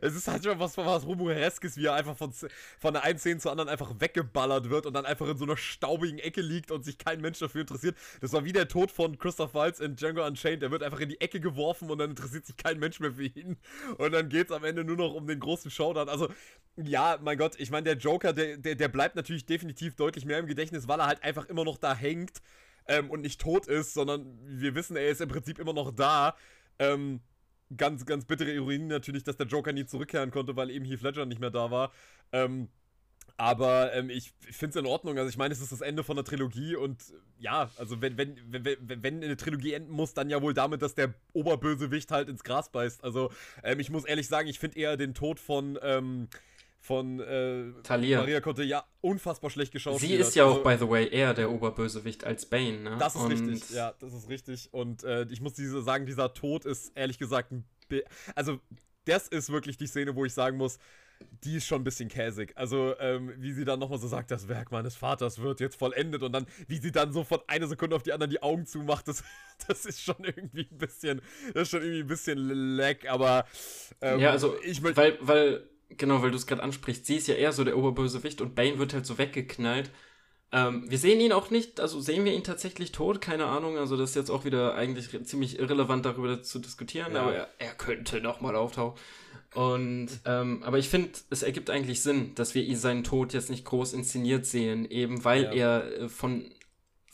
es 0.00 0.14
ist 0.14 0.28
halt 0.28 0.44
schon 0.44 0.58
was, 0.58 0.76
was 0.76 1.06
Rumoreskes, 1.06 1.76
wie 1.76 1.86
er 1.86 1.94
einfach 1.94 2.16
von, 2.16 2.32
von 2.78 2.94
der 2.94 3.02
einen 3.02 3.18
Szene 3.18 3.40
zur 3.40 3.50
anderen 3.50 3.68
einfach 3.68 3.92
weggeballert 3.98 4.70
wird 4.70 4.86
und 4.86 4.94
dann 4.94 5.06
einfach 5.06 5.28
in 5.28 5.36
so 5.36 5.44
einer 5.44 5.56
staubigen 5.56 6.18
Ecke 6.18 6.40
liegt 6.40 6.70
und 6.70 6.84
sich 6.84 6.98
kein 6.98 7.20
Mensch 7.20 7.38
dafür 7.38 7.62
interessiert. 7.62 7.96
Das 8.20 8.32
war 8.32 8.44
wie 8.44 8.52
der 8.52 8.68
Tod 8.68 8.90
von 8.90 9.18
Christoph 9.18 9.54
Waltz 9.54 9.80
in 9.80 9.96
Django 9.96 10.26
Unchained. 10.26 10.62
Er 10.62 10.70
wird 10.70 10.82
einfach 10.82 11.00
in 11.00 11.08
die 11.08 11.20
Ecke 11.20 11.40
geworfen 11.40 11.90
und 11.90 11.98
dann 11.98 12.10
interessiert 12.10 12.46
sich 12.46 12.56
kein 12.56 12.78
Mensch 12.78 13.00
mehr 13.00 13.12
für 13.12 13.24
ihn. 13.24 13.56
Und 13.98 14.12
dann 14.12 14.28
geht 14.28 14.50
es 14.50 14.52
am 14.52 14.64
Ende 14.64 14.84
nur 14.84 14.96
noch 14.96 15.14
um 15.14 15.26
den 15.26 15.40
großen 15.40 15.70
Showdown. 15.70 16.08
Also, 16.08 16.28
ja, 16.76 17.18
mein 17.22 17.38
Gott, 17.38 17.54
ich 17.58 17.70
meine, 17.70 17.84
der 17.84 17.96
Joker, 17.96 18.32
der, 18.32 18.56
der, 18.56 18.74
der 18.74 18.88
bleibt 18.88 19.16
natürlich 19.16 19.46
definitiv 19.46 19.96
deutlich 19.96 20.24
mehr 20.24 20.38
im 20.38 20.46
Gedächtnis, 20.46 20.88
weil 20.88 21.00
er 21.00 21.06
halt 21.06 21.22
einfach 21.22 21.46
immer 21.46 21.64
noch 21.64 21.78
da 21.78 21.94
hängt 21.94 22.40
ähm, 22.86 23.10
und 23.10 23.20
nicht 23.20 23.40
tot 23.40 23.66
ist, 23.66 23.94
sondern 23.94 24.38
wir 24.44 24.74
wissen, 24.74 24.96
er 24.96 25.08
ist 25.08 25.20
im 25.20 25.28
Prinzip 25.28 25.58
immer 25.58 25.72
noch 25.72 25.90
da. 25.92 26.36
Ähm, 26.78 27.20
ganz, 27.76 28.06
ganz 28.06 28.24
bittere 28.24 28.52
Ironie 28.52 28.78
natürlich, 28.78 29.24
dass 29.24 29.36
der 29.36 29.46
Joker 29.46 29.72
nie 29.72 29.86
zurückkehren 29.86 30.30
konnte, 30.30 30.56
weil 30.56 30.70
eben 30.70 30.84
Heath 30.84 31.02
Ledger 31.02 31.26
nicht 31.26 31.40
mehr 31.40 31.50
da 31.50 31.70
war. 31.70 31.92
Ähm, 32.32 32.68
aber 33.36 33.92
ähm, 33.94 34.10
ich 34.10 34.32
finde 34.40 34.78
es 34.78 34.84
in 34.84 34.86
Ordnung. 34.86 35.18
Also 35.18 35.28
ich 35.28 35.36
meine, 35.36 35.52
es 35.52 35.60
ist 35.60 35.72
das 35.72 35.80
Ende 35.80 36.04
von 36.04 36.16
der 36.16 36.24
Trilogie 36.24 36.76
und 36.76 37.02
ja, 37.38 37.70
also 37.76 38.00
wenn, 38.00 38.16
wenn, 38.16 38.38
wenn, 38.46 39.02
wenn 39.02 39.24
eine 39.24 39.36
Trilogie 39.36 39.72
enden 39.72 39.92
muss, 39.92 40.14
dann 40.14 40.30
ja 40.30 40.40
wohl 40.40 40.54
damit, 40.54 40.82
dass 40.82 40.94
der 40.94 41.14
Oberbösewicht 41.32 42.10
halt 42.10 42.28
ins 42.28 42.44
Gras 42.44 42.70
beißt. 42.70 43.02
Also 43.02 43.32
ähm, 43.62 43.80
ich 43.80 43.90
muss 43.90 44.04
ehrlich 44.04 44.28
sagen, 44.28 44.48
ich 44.48 44.58
finde 44.58 44.78
eher 44.78 44.96
den 44.96 45.14
Tod 45.14 45.40
von 45.40 45.78
ähm, 45.82 46.28
von 46.84 47.18
äh, 47.18 47.72
Talia. 47.82 48.18
Maria 48.18 48.42
Conte 48.42 48.62
ja 48.62 48.84
unfassbar 49.00 49.48
schlecht 49.48 49.72
geschaut. 49.72 50.00
Sie 50.00 50.12
ist 50.12 50.34
ja 50.34 50.44
auch, 50.44 50.62
also 50.62 50.62
by 50.62 50.76
the 50.84 50.90
way, 50.90 51.08
eher 51.10 51.32
der 51.32 51.50
Oberbösewicht 51.50 52.24
als 52.24 52.44
Bane, 52.44 52.80
ne? 52.80 52.96
Das 52.98 53.14
ist 53.14 53.22
und 53.22 53.32
richtig, 53.32 53.70
ja, 53.70 53.94
das 53.98 54.12
ist 54.12 54.28
richtig. 54.28 54.68
Und 54.72 55.02
äh, 55.02 55.26
ich 55.30 55.40
muss 55.40 55.54
diese 55.54 55.80
sagen, 55.80 56.04
dieser 56.04 56.34
Tod 56.34 56.66
ist 56.66 56.92
ehrlich 56.94 57.18
gesagt 57.18 57.52
ein 57.52 57.64
also 58.34 58.60
das 59.04 59.28
ist 59.28 59.50
wirklich 59.50 59.76
die 59.76 59.86
Szene, 59.86 60.14
wo 60.14 60.24
ich 60.24 60.34
sagen 60.34 60.56
muss, 60.56 60.78
die 61.44 61.56
ist 61.56 61.66
schon 61.66 61.80
ein 61.80 61.84
bisschen 61.84 62.08
käsig. 62.08 62.52
Also, 62.54 62.98
ähm, 62.98 63.32
wie 63.38 63.52
sie 63.52 63.64
dann 63.64 63.78
nochmal 63.78 63.98
so 63.98 64.08
sagt, 64.08 64.30
das 64.30 64.48
Werk 64.48 64.70
meines 64.70 64.96
Vaters 64.96 65.40
wird 65.40 65.60
jetzt 65.60 65.76
vollendet 65.76 66.22
und 66.22 66.32
dann, 66.32 66.46
wie 66.66 66.78
sie 66.78 66.92
dann 66.92 67.12
so 67.12 67.24
von 67.24 67.40
einer 67.46 67.66
Sekunde 67.66 67.96
auf 67.96 68.02
die 68.02 68.12
andere 68.12 68.28
die 68.28 68.42
Augen 68.42 68.66
zumacht, 68.66 69.08
das, 69.08 69.22
das 69.68 69.86
ist 69.86 70.02
schon 70.02 70.16
irgendwie 70.20 70.68
ein 70.70 70.78
bisschen, 70.78 71.22
das 71.54 71.62
ist 71.62 71.70
schon 71.70 71.82
irgendwie 71.82 72.00
ein 72.00 72.06
bisschen 72.08 72.76
leck, 72.76 73.08
aber 73.08 73.46
ähm, 74.00 74.18
Ja, 74.20 74.32
also, 74.32 74.56
ich 74.62 74.82
weil, 74.82 75.16
weil 75.20 75.66
Genau, 75.90 76.22
weil 76.22 76.30
du 76.30 76.36
es 76.36 76.46
gerade 76.46 76.62
ansprichst. 76.62 77.06
Sie 77.06 77.16
ist 77.16 77.28
ja 77.28 77.34
eher 77.34 77.52
so 77.52 77.64
der 77.64 77.76
Oberbösewicht 77.76 78.40
und 78.40 78.54
Bane 78.54 78.78
wird 78.78 78.94
halt 78.94 79.06
so 79.06 79.18
weggeknallt. 79.18 79.90
Ähm, 80.52 80.88
wir 80.88 80.98
sehen 80.98 81.20
ihn 81.20 81.32
auch 81.32 81.50
nicht, 81.50 81.80
also 81.80 82.00
sehen 82.00 82.24
wir 82.24 82.32
ihn 82.32 82.44
tatsächlich 82.44 82.92
tot, 82.92 83.20
keine 83.20 83.46
Ahnung. 83.46 83.76
Also 83.76 83.96
das 83.96 84.10
ist 84.10 84.16
jetzt 84.16 84.30
auch 84.30 84.44
wieder 84.44 84.74
eigentlich 84.74 85.08
ziemlich 85.24 85.58
irrelevant 85.58 86.06
darüber 86.06 86.42
zu 86.42 86.58
diskutieren, 86.58 87.14
ja. 87.14 87.22
aber 87.22 87.34
er, 87.34 87.48
er 87.58 87.74
könnte 87.74 88.20
nochmal 88.20 88.54
auftauchen. 88.54 88.98
Und 89.54 90.08
ähm, 90.24 90.62
aber 90.64 90.78
ich 90.78 90.88
finde, 90.88 91.10
es 91.30 91.42
ergibt 91.42 91.70
eigentlich 91.70 92.02
Sinn, 92.02 92.34
dass 92.34 92.54
wir 92.54 92.62
ihn 92.62 92.76
seinen 92.76 93.04
Tod 93.04 93.32
jetzt 93.32 93.50
nicht 93.50 93.64
groß 93.64 93.92
inszeniert 93.92 94.46
sehen, 94.46 94.88
eben 94.88 95.24
weil 95.24 95.44
ja. 95.44 95.52
er 95.52 96.00
äh, 96.02 96.08
von 96.08 96.50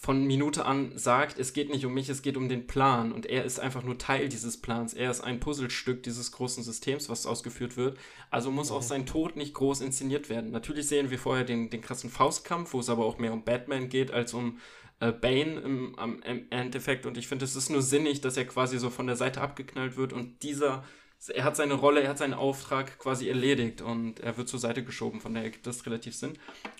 von 0.02 0.26
Minute 0.26 0.64
an 0.64 0.96
sagt, 0.96 1.38
es 1.38 1.52
geht 1.52 1.68
nicht 1.68 1.84
um 1.84 1.92
mich, 1.92 2.08
es 2.08 2.22
geht 2.22 2.38
um 2.38 2.48
den 2.48 2.66
Plan. 2.66 3.12
Und 3.12 3.26
er 3.26 3.44
ist 3.44 3.60
einfach 3.60 3.82
nur 3.82 3.98
Teil 3.98 4.30
dieses 4.30 4.56
Plans. 4.56 4.94
Er 4.94 5.10
ist 5.10 5.20
ein 5.20 5.40
Puzzlestück 5.40 6.02
dieses 6.02 6.32
großen 6.32 6.64
Systems, 6.64 7.10
was 7.10 7.26
ausgeführt 7.26 7.76
wird. 7.76 7.98
Also 8.30 8.50
muss 8.50 8.70
auch 8.70 8.80
sein 8.80 9.04
Tod 9.04 9.36
nicht 9.36 9.52
groß 9.52 9.82
inszeniert 9.82 10.30
werden. 10.30 10.52
Natürlich 10.52 10.88
sehen 10.88 11.10
wir 11.10 11.18
vorher 11.18 11.44
den, 11.44 11.68
den 11.68 11.82
krassen 11.82 12.08
Faustkampf, 12.08 12.72
wo 12.72 12.80
es 12.80 12.88
aber 12.88 13.04
auch 13.04 13.18
mehr 13.18 13.34
um 13.34 13.44
Batman 13.44 13.90
geht 13.90 14.10
als 14.10 14.32
um 14.32 14.56
äh, 15.00 15.12
Bane 15.12 15.60
im, 15.60 15.94
im 16.24 16.46
Endeffekt. 16.48 17.04
Und 17.04 17.18
ich 17.18 17.28
finde, 17.28 17.44
es 17.44 17.54
ist 17.54 17.68
nur 17.68 17.82
sinnig, 17.82 18.22
dass 18.22 18.38
er 18.38 18.46
quasi 18.46 18.78
so 18.78 18.88
von 18.88 19.06
der 19.06 19.16
Seite 19.16 19.42
abgeknallt 19.42 19.98
wird 19.98 20.14
und 20.14 20.42
dieser 20.42 20.82
er 21.28 21.44
hat 21.44 21.56
seine 21.56 21.74
Rolle, 21.74 22.02
er 22.02 22.08
hat 22.08 22.18
seinen 22.18 22.34
Auftrag 22.34 22.98
quasi 22.98 23.28
erledigt 23.28 23.82
und 23.82 24.20
er 24.20 24.36
wird 24.38 24.48
zur 24.48 24.58
Seite 24.58 24.82
geschoben, 24.82 25.20
von 25.20 25.34
daher 25.34 25.50
gibt 25.50 25.66
das 25.66 25.84
relativ 25.84 26.14
Sinn. 26.14 26.32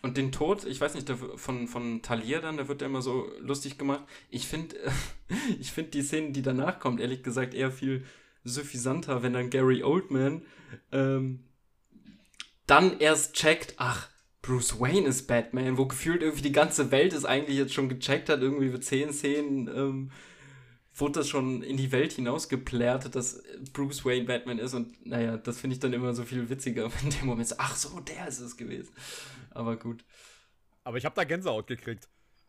Und 0.02 0.16
den 0.16 0.32
Tod, 0.32 0.64
ich 0.64 0.80
weiß 0.80 0.94
nicht, 0.94 1.08
der, 1.08 1.16
von, 1.16 1.68
von 1.68 2.00
Talir 2.00 2.40
dann, 2.40 2.56
da 2.56 2.66
wird 2.66 2.80
er 2.80 2.86
immer 2.86 3.02
so 3.02 3.30
lustig 3.40 3.76
gemacht. 3.76 4.04
Ich 4.30 4.46
finde 4.46 4.76
ich 5.60 5.72
find 5.72 5.92
die 5.92 6.02
Szene, 6.02 6.32
die 6.32 6.42
danach 6.42 6.80
kommt, 6.80 7.00
ehrlich 7.00 7.22
gesagt 7.22 7.52
eher 7.52 7.70
viel 7.70 8.06
suffisanter, 8.42 9.22
wenn 9.22 9.34
dann 9.34 9.50
Gary 9.50 9.82
Oldman 9.82 10.42
ähm, 10.92 11.44
dann 12.66 12.98
erst 12.98 13.34
checkt, 13.34 13.74
ach, 13.76 14.08
Bruce 14.42 14.80
Wayne 14.80 15.06
ist 15.06 15.26
Batman, 15.26 15.76
wo 15.76 15.84
gefühlt 15.86 16.22
irgendwie 16.22 16.42
die 16.42 16.52
ganze 16.52 16.90
Welt 16.90 17.12
es 17.12 17.26
eigentlich 17.26 17.58
jetzt 17.58 17.74
schon 17.74 17.90
gecheckt 17.90 18.30
hat, 18.30 18.40
irgendwie 18.40 18.70
für 18.70 18.80
zehn 18.80 19.12
Szenen 19.12 19.68
ähm, 19.68 20.10
wurde 21.00 21.20
das 21.20 21.28
schon 21.28 21.62
in 21.62 21.76
die 21.76 21.92
Welt 21.92 22.12
hinausgeplärt, 22.12 23.14
dass 23.14 23.42
Bruce 23.72 24.04
Wayne 24.04 24.26
Batman 24.26 24.58
ist 24.58 24.74
und 24.74 25.06
naja, 25.06 25.36
das 25.36 25.58
finde 25.58 25.74
ich 25.74 25.80
dann 25.80 25.92
immer 25.92 26.14
so 26.14 26.24
viel 26.24 26.48
witziger, 26.48 26.90
wenn 27.02 27.10
dem 27.10 27.26
Moment 27.26 27.48
so, 27.48 27.56
ach 27.58 27.76
so, 27.76 28.00
der 28.00 28.28
ist 28.28 28.40
es 28.40 28.56
gewesen. 28.56 28.92
Aber 29.50 29.76
gut. 29.76 30.04
Aber 30.84 30.96
ich 30.96 31.04
habe 31.04 31.14
da 31.14 31.24
Gänsehaut 31.24 31.66
gekriegt. 31.66 32.08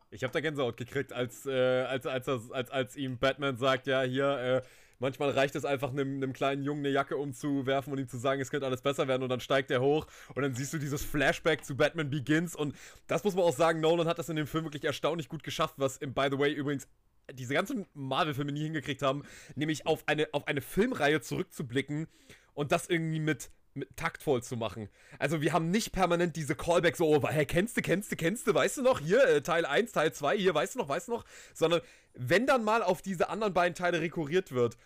Ich 0.10 0.24
habe 0.24 0.34
da 0.34 0.42
Gänsehaut 0.42 0.78
gekriegt, 0.78 1.14
als, 1.14 1.46
äh, 1.46 1.84
als, 1.84 2.06
als, 2.06 2.28
als, 2.28 2.52
als, 2.52 2.70
als 2.70 2.96
ihm 2.98 3.18
Batman 3.18 3.58
sagt, 3.58 3.88
ja, 3.88 4.02
hier, 4.02 4.38
äh, 4.38 4.62
manchmal 5.00 5.32
reicht 5.32 5.56
es 5.56 5.66
einfach, 5.66 5.90
einem, 5.90 6.18
einem 6.18 6.34
kleinen 6.34 6.64
Jungen 6.64 6.86
eine 6.86 6.94
Jacke 6.94 7.18
umzuwerfen 7.18 7.92
und 7.92 8.00
ihm 8.00 8.08
zu 8.08 8.18
sagen, 8.18 8.42
es 8.42 8.52
könnte 8.52 8.68
alles 8.68 8.82
besser 8.82 9.08
werden 9.08 9.24
und 9.24 9.30
dann 9.30 9.40
steigt 9.40 9.72
er 9.72 9.82
hoch 9.82 10.08
und 10.36 10.44
dann 10.44 10.54
siehst 10.54 10.74
du 10.74 10.78
dieses 10.78 11.04
Flashback 11.04 11.66
zu 11.66 11.76
Batman 11.76 12.10
Begins 12.10 12.56
und 12.56 12.76
das 13.08 13.24
muss 13.24 13.36
man 13.36 13.46
auch 13.46 13.56
sagen, 13.56 13.80
Nolan 13.80 14.08
hat 14.08 14.20
das 14.20 14.30
in 14.30 14.36
dem 14.36 14.48
Film 14.48 14.66
wirklich 14.66 14.84
erstaunlich 14.84 15.28
gut 15.28 15.44
geschafft, 15.44 15.76
was 15.78 15.98
im, 15.98 16.14
by 16.14 16.28
the 16.30 16.38
way, 16.38 16.54
übrigens 16.54 16.88
diese 17.34 17.54
ganzen 17.54 17.86
Marvel-Filme 17.94 18.52
nie 18.52 18.64
hingekriegt 18.64 19.02
haben, 19.02 19.24
nämlich 19.56 19.88
auf 19.88 20.08
eine, 20.08 20.28
auf 20.34 20.48
eine 20.48 20.62
Filmreihe 20.62 21.22
zurückzublicken 21.22 22.08
und 22.54 22.72
das 22.72 22.88
irgendwie 22.88 23.20
mit, 23.20 23.52
mit 23.74 23.96
taktvoll 23.96 24.44
zu 24.44 24.58
machen. 24.58 24.90
Also 25.20 25.42
wir 25.42 25.54
haben 25.54 25.72
nicht 25.72 25.92
permanent 25.92 26.36
diese 26.36 26.56
Callbacks 26.56 26.98
so, 26.98 27.08
oh, 27.08 27.28
hey, 27.28 27.46
kennst 27.46 27.78
du, 27.78 27.82
kennst 27.82 28.12
du, 28.12 28.16
kennst 28.16 28.48
du, 28.48 28.54
weißt 28.54 28.78
du 28.78 28.82
noch, 28.82 29.00
hier, 29.00 29.24
äh, 29.26 29.42
Teil 29.42 29.66
1, 29.66 29.92
Teil 29.92 30.14
2, 30.14 30.38
hier, 30.38 30.54
weißt 30.54 30.76
du 30.76 30.80
noch, 30.80 30.90
weißt 30.90 31.08
du 31.08 31.14
noch, 31.14 31.26
sondern 31.54 31.82
wenn 32.14 32.46
dann 32.46 32.64
mal 32.64 32.84
auf 32.84 33.02
diese 33.02 33.30
anderen 33.30 33.54
beiden 33.54 33.76
Teile 33.76 34.02
rekurriert 34.02 34.52
wird, 34.52 34.78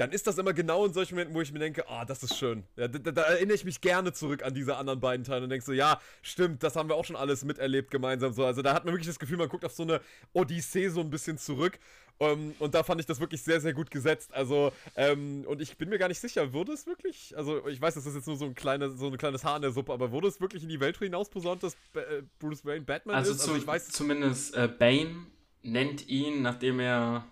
dann 0.00 0.12
ist 0.12 0.26
das 0.26 0.38
immer 0.38 0.54
genau 0.54 0.86
in 0.86 0.94
solchen 0.94 1.14
Momenten, 1.14 1.34
wo 1.34 1.42
ich 1.42 1.52
mir 1.52 1.58
denke, 1.58 1.86
ah, 1.86 2.00
oh, 2.00 2.04
das 2.06 2.22
ist 2.22 2.38
schön. 2.38 2.64
Ja, 2.76 2.88
da, 2.88 3.12
da, 3.12 3.22
erinnere 3.22 3.54
ich 3.54 3.66
mich 3.66 3.82
gerne 3.82 4.14
zurück 4.14 4.42
an 4.42 4.54
diese 4.54 4.76
anderen 4.76 4.98
beiden 4.98 5.24
Teile 5.24 5.44
und 5.44 5.50
denke 5.50 5.64
so, 5.64 5.74
ja, 5.74 6.00
stimmt, 6.22 6.62
das 6.62 6.74
haben 6.74 6.88
wir 6.88 6.96
auch 6.96 7.04
schon 7.04 7.16
alles 7.16 7.44
miterlebt 7.44 7.90
gemeinsam. 7.90 8.32
So, 8.32 8.46
also 8.46 8.62
da 8.62 8.72
hat 8.72 8.86
man 8.86 8.94
wirklich 8.94 9.08
das 9.08 9.18
Gefühl, 9.18 9.36
man 9.36 9.50
guckt 9.50 9.62
auf 9.62 9.72
so 9.72 9.82
eine 9.82 10.00
Odyssee 10.32 10.88
so 10.88 11.00
ein 11.00 11.10
bisschen 11.10 11.36
zurück. 11.36 11.78
Um, 12.16 12.28
ähm, 12.28 12.54
und 12.58 12.74
da 12.74 12.82
fand 12.82 13.00
ich 13.00 13.06
das 13.06 13.20
wirklich 13.20 13.42
sehr, 13.42 13.60
sehr 13.60 13.74
gut 13.74 13.90
gesetzt. 13.90 14.32
Also, 14.32 14.72
ähm, 14.96 15.44
und 15.46 15.60
ich 15.60 15.76
bin 15.76 15.90
mir 15.90 15.98
gar 15.98 16.08
nicht 16.08 16.20
sicher, 16.20 16.52
wurde 16.54 16.72
es 16.72 16.86
wirklich, 16.86 17.36
also 17.36 17.66
ich 17.66 17.80
weiß, 17.80 17.94
das 17.94 18.06
ist 18.06 18.14
jetzt 18.14 18.26
nur 18.26 18.36
so 18.36 18.46
ein, 18.46 18.54
kleine, 18.54 18.90
so 18.90 19.06
ein 19.06 19.18
kleines 19.18 19.44
Haar 19.44 19.56
in 19.56 19.62
der 19.62 19.70
Suppe, 19.70 19.92
aber 19.92 20.12
wurde 20.12 20.28
es 20.28 20.40
wirklich 20.40 20.62
in 20.62 20.68
die 20.70 20.80
Welt 20.80 20.98
hinaus 20.98 21.28
posaunt, 21.28 21.62
dass 21.62 21.74
äh, 21.94 22.22
Bruce 22.38 22.64
Wayne 22.64 22.86
Batman 22.86 23.16
also 23.16 23.32
ist? 23.32 23.40
also 23.40 23.56
ich 23.56 23.66
weiß 23.66 23.88
zumindest 23.88 24.54
äh, 24.54 24.68
Bane 24.68 25.26
nennt 25.62 26.08
ihn, 26.08 26.42
nachdem 26.42 26.80
er 26.80 27.26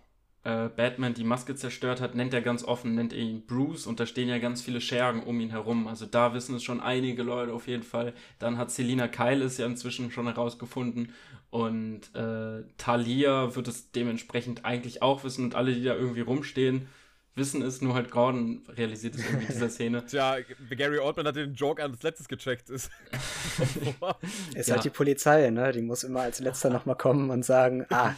äh, 0.49 0.71
Batman 0.75 1.13
die 1.13 1.25
Maske 1.25 1.55
zerstört 1.55 2.01
hat, 2.01 2.15
nennt 2.15 2.33
er 2.33 2.41
ganz 2.41 2.65
offen, 2.65 2.95
nennt 2.95 3.13
er 3.13 3.19
ihn 3.19 3.45
Bruce 3.47 3.87
und 3.87 4.01
da 4.01 4.07
stehen 4.07 4.31
ja 4.31 4.39
ganz 4.39 4.63
viele 4.63 4.81
Schergen 4.81 5.23
um 5.23 5.39
ihn 5.41 5.51
herum. 5.51 5.87
Also 5.87 6.07
da 6.07 6.33
wissen 6.33 6.55
es 6.55 6.63
schon 6.63 6.81
einige 6.81 7.23
Leute 7.23 7.53
auf 7.53 7.67
jeden 7.67 7.83
Fall. 7.83 8.15
Dann 8.39 8.57
hat 8.57 8.71
Selina 8.71 9.09
Kyle 9.09 9.45
es 9.45 9.59
ja 9.59 9.67
inzwischen 9.67 10.11
schon 10.11 10.27
herausgefunden 10.27 11.13
und 11.51 12.15
äh, 12.15 12.63
Talia 12.79 13.55
wird 13.55 13.69
es 13.69 13.93
dementsprechend 13.93 14.65
eigentlich 14.65 15.03
auch 15.03 15.23
wissen 15.23 15.45
und 15.45 15.55
alle, 15.55 15.75
die 15.75 15.83
da 15.83 15.95
irgendwie 15.95 16.23
rumstehen, 16.23 16.89
wissen 17.35 17.61
es, 17.61 17.83
nur 17.83 17.95
halt 17.95 18.11
Gordon 18.11 18.63
realisiert 18.69 19.17
es 19.17 19.25
irgendwie 19.25 19.47
in 19.47 19.53
dieser 19.53 19.69
Szene. 19.69 20.07
Tja, 20.11 20.39
Gary 20.71 20.99
Oldman 20.99 21.27
hat 21.27 21.37
den 21.37 21.55
Joke 21.55 21.83
als 21.83 22.03
letztes 22.03 22.27
gecheckt. 22.27 22.71
Ist, 22.71 22.91
ist 24.55 24.69
ja. 24.69 24.77
halt 24.77 24.85
die 24.85 24.91
Polizei, 24.91 25.51
ne? 25.51 25.73
Die 25.73 25.83
muss 25.83 26.05
immer 26.05 26.23
als 26.23 26.41
letzter 26.41 26.71
nochmal 26.71 26.97
kommen 26.97 27.29
und 27.29 27.45
sagen, 27.45 27.85
ah, 27.91 28.15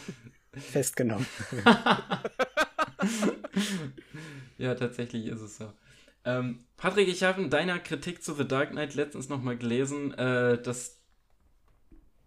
Festgenommen. 0.53 1.25
ja, 4.57 4.75
tatsächlich 4.75 5.27
ist 5.27 5.41
es 5.41 5.57
so. 5.57 5.71
Ähm, 6.25 6.65
Patrick, 6.77 7.07
ich 7.07 7.23
habe 7.23 7.41
in 7.41 7.49
deiner 7.49 7.79
Kritik 7.79 8.23
zu 8.23 8.33
The 8.33 8.47
Dark 8.47 8.71
Knight 8.71 8.93
letztens 8.95 9.29
nochmal 9.29 9.57
gelesen, 9.57 10.13
äh, 10.13 10.61
dass 10.61 10.99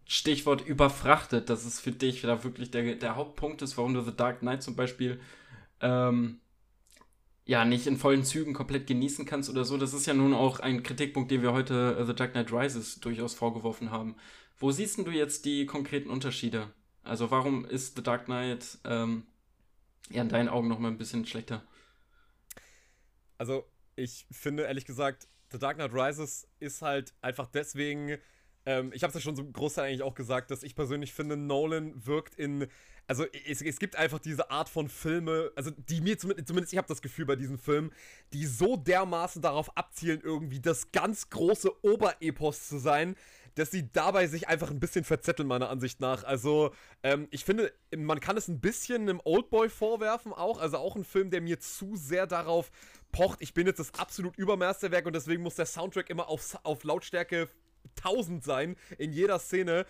Stichwort 0.07 0.67
überfrachtet, 0.67 1.49
dass 1.49 1.65
es 1.65 1.81
für 1.81 1.93
dich 1.93 2.23
da 2.23 2.45
wirklich 2.45 2.71
der, 2.71 2.97
der 2.97 3.17
Hauptpunkt 3.17 3.63
ist, 3.63 3.77
warum 3.77 3.95
du 3.95 4.01
The 4.01 4.17
Dark 4.17 4.41
Knight 4.41 4.63
zum 4.63 4.77
Beispiel 4.77 5.21
ähm, 5.81 6.41
ja 7.47 7.65
nicht 7.65 7.87
in 7.87 7.97
vollen 7.97 8.25
Zügen 8.25 8.55
komplett 8.55 8.87
genießen 8.87 9.27
kannst 9.27 9.51
oder 9.51 9.65
so. 9.65 9.77
Das 9.77 9.95
ist 9.95 10.07
ja 10.07 10.15
nun 10.15 10.35
auch 10.35 10.61
ein 10.61 10.83
Kritikpunkt, 10.83 11.31
den 11.31 11.43
wir 11.43 11.53
heute 11.53 11.97
äh, 11.99 12.05
The 12.05 12.15
Dark 12.15 12.33
Knight 12.33 12.53
Rises 12.53 13.01
durchaus 13.01 13.35
vorgeworfen 13.35 13.91
haben. 13.91 14.17
Wo 14.59 14.71
siehst 14.71 14.99
du 14.99 15.11
jetzt 15.11 15.45
die 15.45 15.67
konkreten 15.67 16.11
Unterschiede? 16.11 16.73
Also 17.05 17.31
warum 17.31 17.65
ist 17.65 17.97
The 17.97 18.03
Dark 18.03 18.25
Knight 18.27 18.79
ähm, 18.85 19.27
ja 20.11 20.23
in 20.23 20.29
deinen 20.29 20.49
Augen 20.49 20.69
nochmal 20.69 20.91
ein 20.91 20.99
bisschen 20.99 21.27
schlechter? 21.27 21.63
Also 23.39 23.65
ich 23.97 24.27
finde 24.31 24.65
ehrlich 24.65 24.87
gesagt, 24.87 25.29
The 25.53 25.59
Dark 25.59 25.77
Knight 25.77 25.93
Rises 25.93 26.49
ist 26.59 26.83
halt 26.83 27.15
einfach 27.21 27.47
deswegen 27.47 28.19
ähm, 28.67 28.93
ich 28.95 29.03
habe 29.03 29.11
es 29.11 29.15
ja 29.15 29.21
schon 29.21 29.37
so 29.37 29.45
großteil 29.45 29.89
eigentlich 29.89 30.03
auch 30.03 30.15
gesagt, 30.15 30.51
dass 30.51 30.63
ich 30.63 30.75
persönlich 30.75 31.13
finde, 31.13 31.37
Nolan 31.37 32.07
wirkt 32.07 32.35
in. 32.35 32.67
Also 33.07 33.27
es, 33.47 33.61
es 33.61 33.79
gibt 33.79 33.97
einfach 33.97 34.19
diese 34.19 34.51
Art 34.51 34.71
von 34.71 34.89
Filme, 34.89 35.53
also 35.57 35.71
die 35.71 36.01
mir 36.01 36.17
zumindest, 36.17 36.49
zumindest 36.49 36.73
ich 36.73 36.79
habe 36.79 36.89
das 36.89 37.03
Gefühl 37.03 37.27
bei 37.27 37.37
diesen 37.37 37.59
Filmen, 37.59 37.93
die 38.33 38.47
so 38.47 38.79
dermaßen 38.79 39.43
darauf 39.43 39.77
abzielen, 39.77 40.23
irgendwie 40.23 40.61
das 40.61 40.91
ganz 40.91 41.29
große 41.29 41.85
Oberepos 41.85 42.67
zu 42.67 42.79
sein, 42.79 43.15
dass 43.55 43.71
sie 43.71 43.91
dabei 43.93 44.27
sich 44.27 44.49
einfach 44.49 44.71
ein 44.71 44.81
bisschen 44.81 45.05
verzetteln, 45.05 45.49
meiner 45.49 45.71
Ansicht 45.71 46.01
nach. 46.01 46.25
Also, 46.25 46.73
ähm, 47.03 47.29
ich 47.31 47.45
finde, 47.45 47.73
man 47.97 48.21
kann 48.21 48.37
es 48.37 48.49
ein 48.49 48.61
bisschen 48.61 49.03
einem 49.03 49.21
Oldboy 49.25 49.69
vorwerfen 49.69 50.33
auch. 50.33 50.59
Also 50.59 50.79
auch 50.79 50.97
ein 50.97 51.05
Film, 51.05 51.31
der 51.31 51.41
mir 51.41 51.61
zu 51.61 51.97
sehr 51.97 52.27
darauf 52.27 52.71
pocht, 53.13 53.41
ich 53.43 53.55
bin 53.55 53.67
jetzt 53.67 53.79
das 53.79 53.95
absolut 53.95 54.37
Übermeisterwerk 54.37 55.07
und 55.07 55.15
deswegen 55.15 55.43
muss 55.43 55.55
der 55.55 55.67
Soundtrack 55.67 56.11
immer 56.11 56.29
auf, 56.29 56.59
auf 56.65 56.83
Lautstärke 56.85 57.49
1000 57.99 58.43
sein 58.43 58.77
in 58.99 59.13
jeder 59.13 59.39
Szene. 59.39 59.87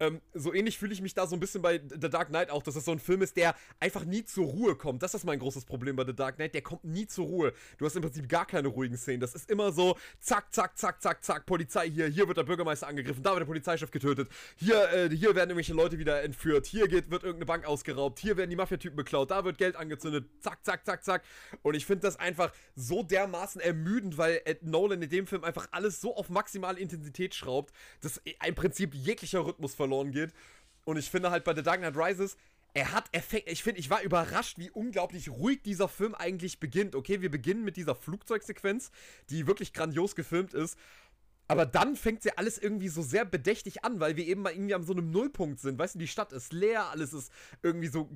Ähm, 0.00 0.20
so 0.34 0.54
ähnlich 0.54 0.78
fühle 0.78 0.92
ich 0.92 1.00
mich 1.00 1.14
da 1.14 1.26
so 1.26 1.36
ein 1.36 1.40
bisschen 1.40 1.62
bei 1.62 1.80
The 1.88 2.10
Dark 2.10 2.28
Knight 2.28 2.50
auch, 2.50 2.62
dass 2.62 2.74
das 2.74 2.84
so 2.84 2.92
ein 2.92 2.98
Film 2.98 3.22
ist, 3.22 3.36
der 3.36 3.54
einfach 3.80 4.04
nie 4.04 4.24
zur 4.24 4.46
Ruhe 4.46 4.76
kommt. 4.76 5.02
Das 5.02 5.14
ist 5.14 5.24
mein 5.24 5.38
großes 5.38 5.64
Problem 5.64 5.96
bei 5.96 6.04
The 6.04 6.14
Dark 6.14 6.36
Knight. 6.36 6.54
Der 6.54 6.62
kommt 6.62 6.84
nie 6.84 7.06
zur 7.06 7.26
Ruhe. 7.26 7.52
Du 7.78 7.86
hast 7.86 7.96
im 7.96 8.02
Prinzip 8.02 8.28
gar 8.28 8.46
keine 8.46 8.68
ruhigen 8.68 8.96
Szenen. 8.96 9.20
Das 9.20 9.34
ist 9.34 9.50
immer 9.50 9.72
so, 9.72 9.96
zack, 10.20 10.52
zack, 10.54 10.78
zack, 10.78 11.02
zack, 11.02 11.24
zack, 11.24 11.46
Polizei 11.46 11.90
hier, 11.90 12.06
hier 12.06 12.26
wird 12.28 12.38
der 12.38 12.44
Bürgermeister 12.44 12.86
angegriffen, 12.86 13.22
da 13.22 13.30
wird 13.30 13.40
der 13.40 13.46
Polizeichef 13.46 13.90
getötet, 13.90 14.28
hier, 14.56 14.90
äh, 14.92 15.08
hier 15.10 15.34
werden 15.34 15.50
irgendwelche 15.50 15.74
Leute 15.74 15.98
wieder 15.98 16.22
entführt, 16.22 16.66
hier 16.66 16.88
geht, 16.88 17.10
wird 17.10 17.22
irgendeine 17.22 17.46
Bank 17.46 17.66
ausgeraubt, 17.66 18.18
hier 18.18 18.36
werden 18.36 18.50
die 18.50 18.56
Mafiatypen 18.56 18.96
beklaut, 18.96 19.30
da 19.30 19.44
wird 19.44 19.58
Geld 19.58 19.76
angezündet, 19.76 20.26
zack, 20.40 20.64
zack, 20.64 20.84
zack, 20.84 21.04
zack. 21.04 21.22
Und 21.62 21.74
ich 21.74 21.86
finde 21.86 22.02
das 22.02 22.16
einfach 22.16 22.52
so 22.74 23.02
dermaßen 23.02 23.60
ermüdend, 23.60 24.18
weil 24.18 24.40
Ed 24.44 24.62
Nolan 24.62 25.02
in 25.02 25.10
dem 25.10 25.26
Film 25.26 25.44
einfach 25.44 25.68
alles 25.70 26.00
so 26.00 26.16
auf 26.16 26.28
maximale 26.28 26.78
Intensität 26.78 27.34
schraubt, 27.34 27.72
dass 28.00 28.20
im 28.46 28.54
Prinzip 28.54 28.94
jeglicher 28.94 29.44
Rhythmus 29.44 29.74
verloren 29.74 29.87
verloren 29.88 30.12
geht. 30.12 30.32
Und 30.84 30.96
ich 30.96 31.10
finde 31.10 31.30
halt 31.30 31.44
bei 31.44 31.54
The 31.54 31.62
Dark 31.62 31.80
Knight 31.80 31.96
Rises, 31.96 32.36
er 32.74 32.92
hat 32.92 33.08
Effekt. 33.12 33.50
Ich 33.50 33.62
finde, 33.62 33.80
ich 33.80 33.90
war 33.90 34.02
überrascht, 34.02 34.58
wie 34.58 34.70
unglaublich 34.70 35.30
ruhig 35.30 35.62
dieser 35.62 35.88
Film 35.88 36.14
eigentlich 36.14 36.60
beginnt. 36.60 36.94
Okay, 36.94 37.20
wir 37.22 37.30
beginnen 37.30 37.64
mit 37.64 37.76
dieser 37.76 37.94
Flugzeugsequenz, 37.94 38.90
die 39.30 39.46
wirklich 39.46 39.72
grandios 39.72 40.14
gefilmt 40.14 40.54
ist. 40.54 40.78
Aber 41.50 41.64
dann 41.64 41.96
fängt 41.96 42.24
ja 42.26 42.34
alles 42.36 42.58
irgendwie 42.58 42.88
so 42.88 43.00
sehr 43.00 43.24
bedächtig 43.24 43.82
an, 43.82 44.00
weil 44.00 44.16
wir 44.16 44.26
eben 44.26 44.42
mal 44.42 44.52
irgendwie 44.52 44.74
an 44.74 44.84
so 44.84 44.92
einem 44.92 45.10
Nullpunkt 45.10 45.60
sind. 45.60 45.78
Weißt 45.78 45.94
du, 45.94 45.98
die 45.98 46.06
Stadt 46.06 46.32
ist 46.32 46.52
leer, 46.52 46.90
alles 46.90 47.14
ist 47.14 47.32
irgendwie 47.62 47.88
so. 47.88 48.10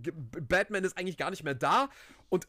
Batman 0.46 0.84
ist 0.84 0.98
eigentlich 0.98 1.16
gar 1.16 1.30
nicht 1.30 1.42
mehr 1.42 1.54
da. 1.54 1.88
Und 2.28 2.46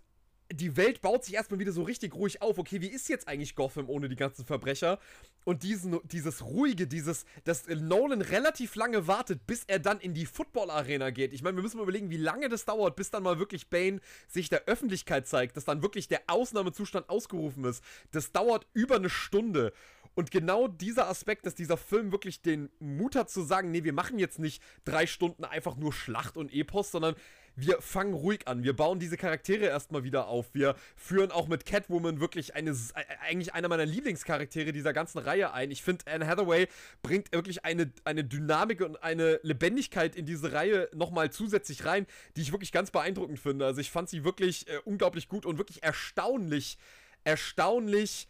die 0.51 0.77
Welt 0.77 1.01
baut 1.01 1.23
sich 1.25 1.35
erstmal 1.35 1.59
wieder 1.59 1.71
so 1.71 1.83
richtig 1.83 2.13
ruhig 2.15 2.41
auf. 2.41 2.57
Okay, 2.57 2.81
wie 2.81 2.87
ist 2.87 3.09
jetzt 3.09 3.27
eigentlich 3.27 3.55
Gotham 3.55 3.89
ohne 3.89 4.09
die 4.09 4.15
ganzen 4.15 4.45
Verbrecher? 4.45 4.99
Und 5.45 5.63
diesen, 5.63 5.99
dieses 6.03 6.43
ruhige, 6.43 6.87
dieses, 6.87 7.25
dass 7.43 7.67
Nolan 7.67 8.21
relativ 8.21 8.75
lange 8.75 9.07
wartet, 9.07 9.45
bis 9.47 9.63
er 9.65 9.79
dann 9.79 9.99
in 9.99 10.13
die 10.13 10.25
Football-Arena 10.25 11.09
geht. 11.09 11.33
Ich 11.33 11.41
meine, 11.41 11.57
wir 11.57 11.63
müssen 11.63 11.77
mal 11.77 11.83
überlegen, 11.83 12.09
wie 12.09 12.17
lange 12.17 12.49
das 12.49 12.65
dauert, 12.65 12.95
bis 12.95 13.09
dann 13.09 13.23
mal 13.23 13.39
wirklich 13.39 13.69
Bane 13.69 13.99
sich 14.27 14.49
der 14.49 14.65
Öffentlichkeit 14.65 15.27
zeigt, 15.27 15.57
dass 15.57 15.65
dann 15.65 15.81
wirklich 15.81 16.07
der 16.07 16.21
Ausnahmezustand 16.27 17.09
ausgerufen 17.09 17.65
ist. 17.65 17.83
Das 18.11 18.31
dauert 18.31 18.67
über 18.73 18.95
eine 18.95 19.09
Stunde. 19.09 19.73
Und 20.15 20.29
genau 20.29 20.67
dieser 20.67 21.07
Aspekt, 21.09 21.45
dass 21.45 21.55
dieser 21.55 21.77
Film 21.77 22.11
wirklich 22.11 22.41
den 22.41 22.69
Mut 22.79 23.15
hat 23.15 23.29
zu 23.29 23.41
sagen, 23.41 23.71
nee, 23.71 23.83
wir 23.83 23.93
machen 23.93 24.19
jetzt 24.19 24.37
nicht 24.37 24.61
drei 24.85 25.07
Stunden 25.07 25.43
einfach 25.43 25.75
nur 25.75 25.91
Schlacht 25.91 26.37
und 26.37 26.53
Epos, 26.53 26.91
sondern 26.91 27.15
wir 27.55 27.81
fangen 27.81 28.13
ruhig 28.13 28.47
an. 28.47 28.63
Wir 28.63 28.75
bauen 28.75 28.99
diese 28.99 29.17
Charaktere 29.17 29.65
erstmal 29.65 30.03
wieder 30.03 30.27
auf. 30.27 30.53
Wir 30.53 30.75
führen 30.95 31.31
auch 31.31 31.47
mit 31.47 31.65
Catwoman 31.65 32.19
wirklich 32.19 32.55
eine, 32.55 32.75
eigentlich 33.21 33.53
einer 33.53 33.67
meiner 33.67 33.85
Lieblingscharaktere 33.85 34.71
dieser 34.71 34.93
ganzen 34.93 35.19
Reihe 35.19 35.53
ein. 35.53 35.69
Ich 35.69 35.83
finde, 35.83 36.05
Anne 36.07 36.25
Hathaway 36.25 36.67
bringt 37.01 37.31
wirklich 37.31 37.63
eine, 37.63 37.91
eine 38.05 38.23
Dynamik 38.23 38.81
und 38.81 39.03
eine 39.03 39.39
Lebendigkeit 39.43 40.15
in 40.15 40.25
diese 40.25 40.51
Reihe 40.51 40.89
nochmal 40.93 41.31
zusätzlich 41.31 41.85
rein, 41.85 42.07
die 42.35 42.41
ich 42.41 42.51
wirklich 42.51 42.71
ganz 42.71 42.91
beeindruckend 42.91 43.39
finde. 43.39 43.65
Also 43.65 43.81
ich 43.81 43.91
fand 43.91 44.09
sie 44.09 44.23
wirklich 44.23 44.67
äh, 44.67 44.79
unglaublich 44.85 45.27
gut 45.27 45.45
und 45.45 45.57
wirklich 45.57 45.83
erstaunlich, 45.83 46.77
erstaunlich 47.23 48.27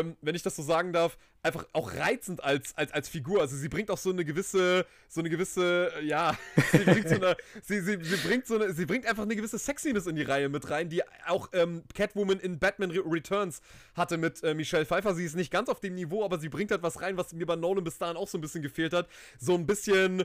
ähm, 0.00 0.16
wenn 0.20 0.34
ich 0.34 0.42
das 0.42 0.56
so 0.56 0.62
sagen 0.62 0.92
darf, 0.92 1.16
einfach 1.42 1.66
auch 1.72 1.92
reizend 1.94 2.42
als, 2.42 2.76
als, 2.76 2.92
als 2.92 3.08
Figur. 3.08 3.40
Also 3.40 3.56
sie 3.56 3.68
bringt 3.68 3.90
auch 3.90 3.98
so 3.98 4.10
eine 4.10 4.24
gewisse, 4.24 4.86
so 5.08 5.20
eine 5.20 5.28
gewisse, 5.28 5.92
äh, 5.96 6.04
ja, 6.04 6.36
sie 6.72 6.78
bringt 6.78 7.08
so 7.08 7.14
eine, 7.16 7.36
sie, 7.62 7.80
sie, 7.80 7.98
sie 8.02 8.16
bringt 8.16 8.46
so 8.46 8.54
eine, 8.56 8.72
sie 8.72 8.86
bringt 8.86 9.06
einfach 9.06 9.24
eine 9.24 9.36
gewisse 9.36 9.58
Sexiness 9.58 10.06
in 10.06 10.16
die 10.16 10.22
Reihe 10.22 10.48
mit 10.48 10.70
rein, 10.70 10.88
die 10.88 11.02
auch 11.26 11.50
ähm, 11.52 11.82
Catwoman 11.94 12.40
in 12.40 12.58
Batman 12.58 12.90
Returns 12.90 13.60
hatte 13.94 14.16
mit 14.16 14.42
äh, 14.42 14.54
Michelle 14.54 14.86
Pfeiffer. 14.86 15.14
Sie 15.14 15.24
ist 15.24 15.36
nicht 15.36 15.50
ganz 15.50 15.68
auf 15.68 15.80
dem 15.80 15.94
Niveau, 15.94 16.24
aber 16.24 16.38
sie 16.38 16.48
bringt 16.48 16.70
halt 16.70 16.82
was 16.82 17.02
rein, 17.02 17.16
was 17.16 17.32
mir 17.34 17.46
bei 17.46 17.56
Nolan 17.56 17.84
bis 17.84 17.98
dahin 17.98 18.16
auch 18.16 18.28
so 18.28 18.38
ein 18.38 18.40
bisschen 18.40 18.62
gefehlt 18.62 18.94
hat. 18.94 19.08
So 19.38 19.54
ein 19.54 19.66
bisschen, 19.66 20.24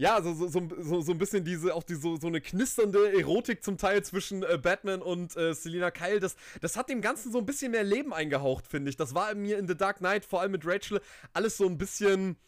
ja, 0.00 0.22
so, 0.22 0.32
so, 0.32 0.48
so, 0.48 1.00
so 1.02 1.12
ein 1.12 1.18
bisschen 1.18 1.44
diese, 1.44 1.74
auch 1.74 1.82
diese, 1.82 2.00
so, 2.00 2.16
so 2.16 2.26
eine 2.26 2.40
knisternde 2.40 3.12
Erotik 3.18 3.62
zum 3.62 3.76
Teil 3.76 4.02
zwischen 4.02 4.42
äh, 4.42 4.56
Batman 4.56 5.02
und 5.02 5.36
äh, 5.36 5.52
Selina 5.52 5.90
Kyle. 5.90 6.20
Das, 6.20 6.36
das 6.62 6.78
hat 6.78 6.88
dem 6.88 7.02
Ganzen 7.02 7.30
so 7.30 7.36
ein 7.36 7.44
bisschen 7.44 7.72
mehr 7.72 7.84
Leben 7.84 8.14
eingehaucht, 8.14 8.66
finde 8.66 8.88
ich. 8.88 8.96
Das 8.96 9.14
war 9.14 9.34
mir 9.34 9.58
in 9.58 9.68
The 9.68 9.76
Dark 9.76 9.98
Knight, 9.98 10.24
vor 10.24 10.40
allem 10.40 10.52
mit 10.52 10.64
Rachel, 10.64 11.02
alles 11.34 11.58
so 11.58 11.66
ein 11.66 11.76
bisschen 11.76 12.38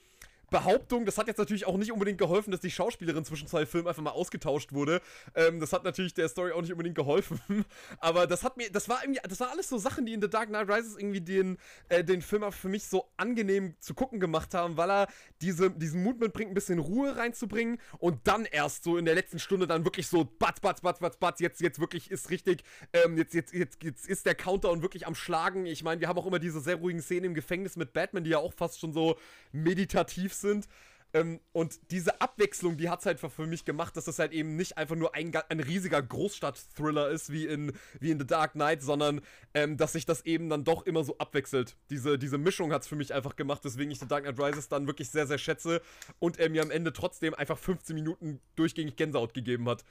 Behauptung, 0.52 1.04
das 1.04 1.18
hat 1.18 1.26
jetzt 1.26 1.38
natürlich 1.38 1.66
auch 1.66 1.76
nicht 1.76 1.90
unbedingt 1.90 2.18
geholfen, 2.18 2.52
dass 2.52 2.60
die 2.60 2.70
Schauspielerin 2.70 3.24
zwischen 3.24 3.48
zwei 3.48 3.66
Filmen 3.66 3.88
einfach 3.88 4.02
mal 4.02 4.10
ausgetauscht 4.10 4.72
wurde. 4.72 5.00
Ähm, 5.34 5.58
das 5.58 5.72
hat 5.72 5.82
natürlich 5.82 6.14
der 6.14 6.28
Story 6.28 6.52
auch 6.52 6.60
nicht 6.60 6.70
unbedingt 6.70 6.94
geholfen. 6.94 7.40
Aber 7.98 8.28
das 8.28 8.44
hat 8.44 8.56
mir, 8.56 8.70
das 8.70 8.88
war 8.88 9.02
irgendwie, 9.02 9.20
das 9.28 9.40
war 9.40 9.50
alles 9.50 9.68
so 9.68 9.78
Sachen, 9.78 10.06
die 10.06 10.12
in 10.12 10.20
The 10.20 10.30
Dark 10.30 10.48
Knight 10.48 10.68
Rises 10.68 10.96
irgendwie 10.96 11.22
den, 11.22 11.58
äh, 11.88 12.04
den 12.04 12.22
Film 12.22 12.50
für 12.52 12.68
mich 12.68 12.86
so 12.86 13.10
angenehm 13.16 13.74
zu 13.80 13.94
gucken 13.94 14.20
gemacht 14.20 14.54
haben, 14.54 14.76
weil 14.76 14.90
er 14.90 15.08
diese, 15.40 15.70
diesen 15.70 16.02
Mut 16.02 16.20
mitbringt, 16.20 16.50
ein 16.50 16.54
bisschen 16.54 16.78
Ruhe 16.78 17.16
reinzubringen 17.16 17.78
und 17.98 18.20
dann 18.24 18.44
erst 18.44 18.84
so 18.84 18.98
in 18.98 19.04
der 19.06 19.14
letzten 19.14 19.38
Stunde 19.38 19.66
dann 19.66 19.84
wirklich 19.84 20.06
so 20.06 20.24
batz, 20.38 20.60
batz, 20.60 20.82
batz, 20.82 21.00
batz, 21.00 21.16
batz, 21.16 21.40
jetzt, 21.40 21.60
jetzt 21.60 21.80
wirklich 21.80 22.10
ist 22.10 22.30
richtig, 22.30 22.62
ähm, 22.92 23.16
jetzt, 23.16 23.34
jetzt, 23.34 23.54
jetzt, 23.54 23.82
jetzt 23.82 24.06
ist 24.06 24.26
der 24.26 24.34
Countdown 24.34 24.82
wirklich 24.82 25.06
am 25.06 25.14
Schlagen. 25.14 25.66
Ich 25.66 25.82
meine, 25.82 26.00
wir 26.00 26.08
haben 26.08 26.18
auch 26.18 26.26
immer 26.26 26.38
diese 26.38 26.60
sehr 26.60 26.76
ruhigen 26.76 27.00
Szenen 27.00 27.24
im 27.24 27.34
Gefängnis 27.34 27.76
mit 27.76 27.92
Batman, 27.94 28.24
die 28.24 28.30
ja 28.30 28.38
auch 28.38 28.52
fast 28.52 28.78
schon 28.78 28.92
so 28.92 29.16
meditativ 29.52 30.34
sind 30.34 30.41
sind. 30.42 30.68
Ähm, 31.14 31.40
und 31.52 31.78
diese 31.90 32.20
Abwechslung, 32.20 32.78
die 32.78 32.88
hat 32.88 33.00
es 33.00 33.06
halt 33.06 33.20
für 33.20 33.46
mich 33.46 33.64
gemacht, 33.64 33.96
dass 33.96 34.06
das 34.06 34.18
halt 34.18 34.32
eben 34.32 34.56
nicht 34.56 34.78
einfach 34.78 34.96
nur 34.96 35.14
ein, 35.14 35.34
ein 35.48 35.60
riesiger 35.60 36.00
Großstadt-Thriller 36.00 37.10
ist, 37.10 37.30
wie 37.30 37.46
in, 37.46 37.72
wie 38.00 38.10
in 38.10 38.18
The 38.18 38.26
Dark 38.26 38.52
Knight, 38.52 38.82
sondern 38.82 39.20
ähm, 39.52 39.76
dass 39.76 39.92
sich 39.92 40.06
das 40.06 40.24
eben 40.24 40.48
dann 40.48 40.64
doch 40.64 40.86
immer 40.86 41.04
so 41.04 41.18
abwechselt. 41.18 41.76
Diese, 41.90 42.18
diese 42.18 42.38
Mischung 42.38 42.72
hat 42.72 42.82
es 42.82 42.88
für 42.88 42.96
mich 42.96 43.12
einfach 43.12 43.36
gemacht, 43.36 43.64
weswegen 43.64 43.90
ich 43.90 43.98
The 43.98 44.08
Dark 44.08 44.24
Knight 44.24 44.40
Rises 44.40 44.68
dann 44.68 44.86
wirklich 44.86 45.10
sehr, 45.10 45.26
sehr 45.26 45.38
schätze 45.38 45.82
und 46.18 46.38
er 46.38 46.48
mir 46.48 46.62
am 46.62 46.70
Ende 46.70 46.92
trotzdem 46.94 47.34
einfach 47.34 47.58
15 47.58 47.94
Minuten 47.94 48.40
durchgängig 48.56 48.96
Gänsehaut 48.96 49.34
gegeben 49.34 49.68
hat. 49.68 49.84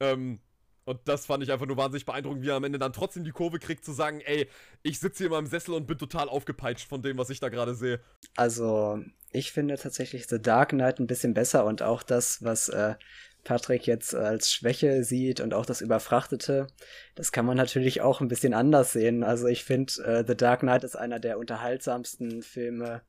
Ähm, 0.00 0.40
und 0.86 1.00
das 1.04 1.26
fand 1.26 1.42
ich 1.42 1.52
einfach 1.52 1.66
nur 1.66 1.76
wahnsinnig 1.76 2.06
beeindruckend, 2.06 2.42
wie 2.42 2.48
er 2.48 2.54
am 2.54 2.64
Ende 2.64 2.78
dann 2.78 2.92
trotzdem 2.92 3.24
die 3.24 3.32
Kurve 3.32 3.58
kriegt, 3.58 3.84
zu 3.84 3.92
sagen, 3.92 4.20
ey, 4.20 4.48
ich 4.82 5.00
sitze 5.00 5.18
hier 5.18 5.26
in 5.26 5.32
meinem 5.32 5.46
Sessel 5.46 5.74
und 5.74 5.86
bin 5.86 5.98
total 5.98 6.28
aufgepeitscht 6.28 6.88
von 6.88 7.02
dem, 7.02 7.18
was 7.18 7.28
ich 7.28 7.40
da 7.40 7.48
gerade 7.48 7.74
sehe. 7.74 8.00
Also, 8.36 9.00
ich 9.32 9.50
finde 9.50 9.76
tatsächlich 9.76 10.28
The 10.28 10.40
Dark 10.40 10.70
Knight 10.70 11.00
ein 11.00 11.08
bisschen 11.08 11.34
besser 11.34 11.64
und 11.64 11.82
auch 11.82 12.04
das, 12.04 12.42
was 12.44 12.68
äh, 12.68 12.94
Patrick 13.42 13.86
jetzt 13.86 14.14
als 14.14 14.52
Schwäche 14.52 15.02
sieht 15.02 15.40
und 15.40 15.54
auch 15.54 15.66
das 15.66 15.80
Überfrachtete, 15.80 16.68
das 17.16 17.32
kann 17.32 17.46
man 17.46 17.56
natürlich 17.56 18.00
auch 18.00 18.20
ein 18.20 18.28
bisschen 18.28 18.54
anders 18.54 18.92
sehen. 18.92 19.24
Also 19.24 19.48
ich 19.48 19.64
finde, 19.64 19.92
äh, 20.04 20.24
The 20.26 20.36
Dark 20.36 20.60
Knight 20.60 20.84
ist 20.84 20.96
einer 20.96 21.18
der 21.18 21.38
unterhaltsamsten 21.38 22.42
Filme 22.42 23.02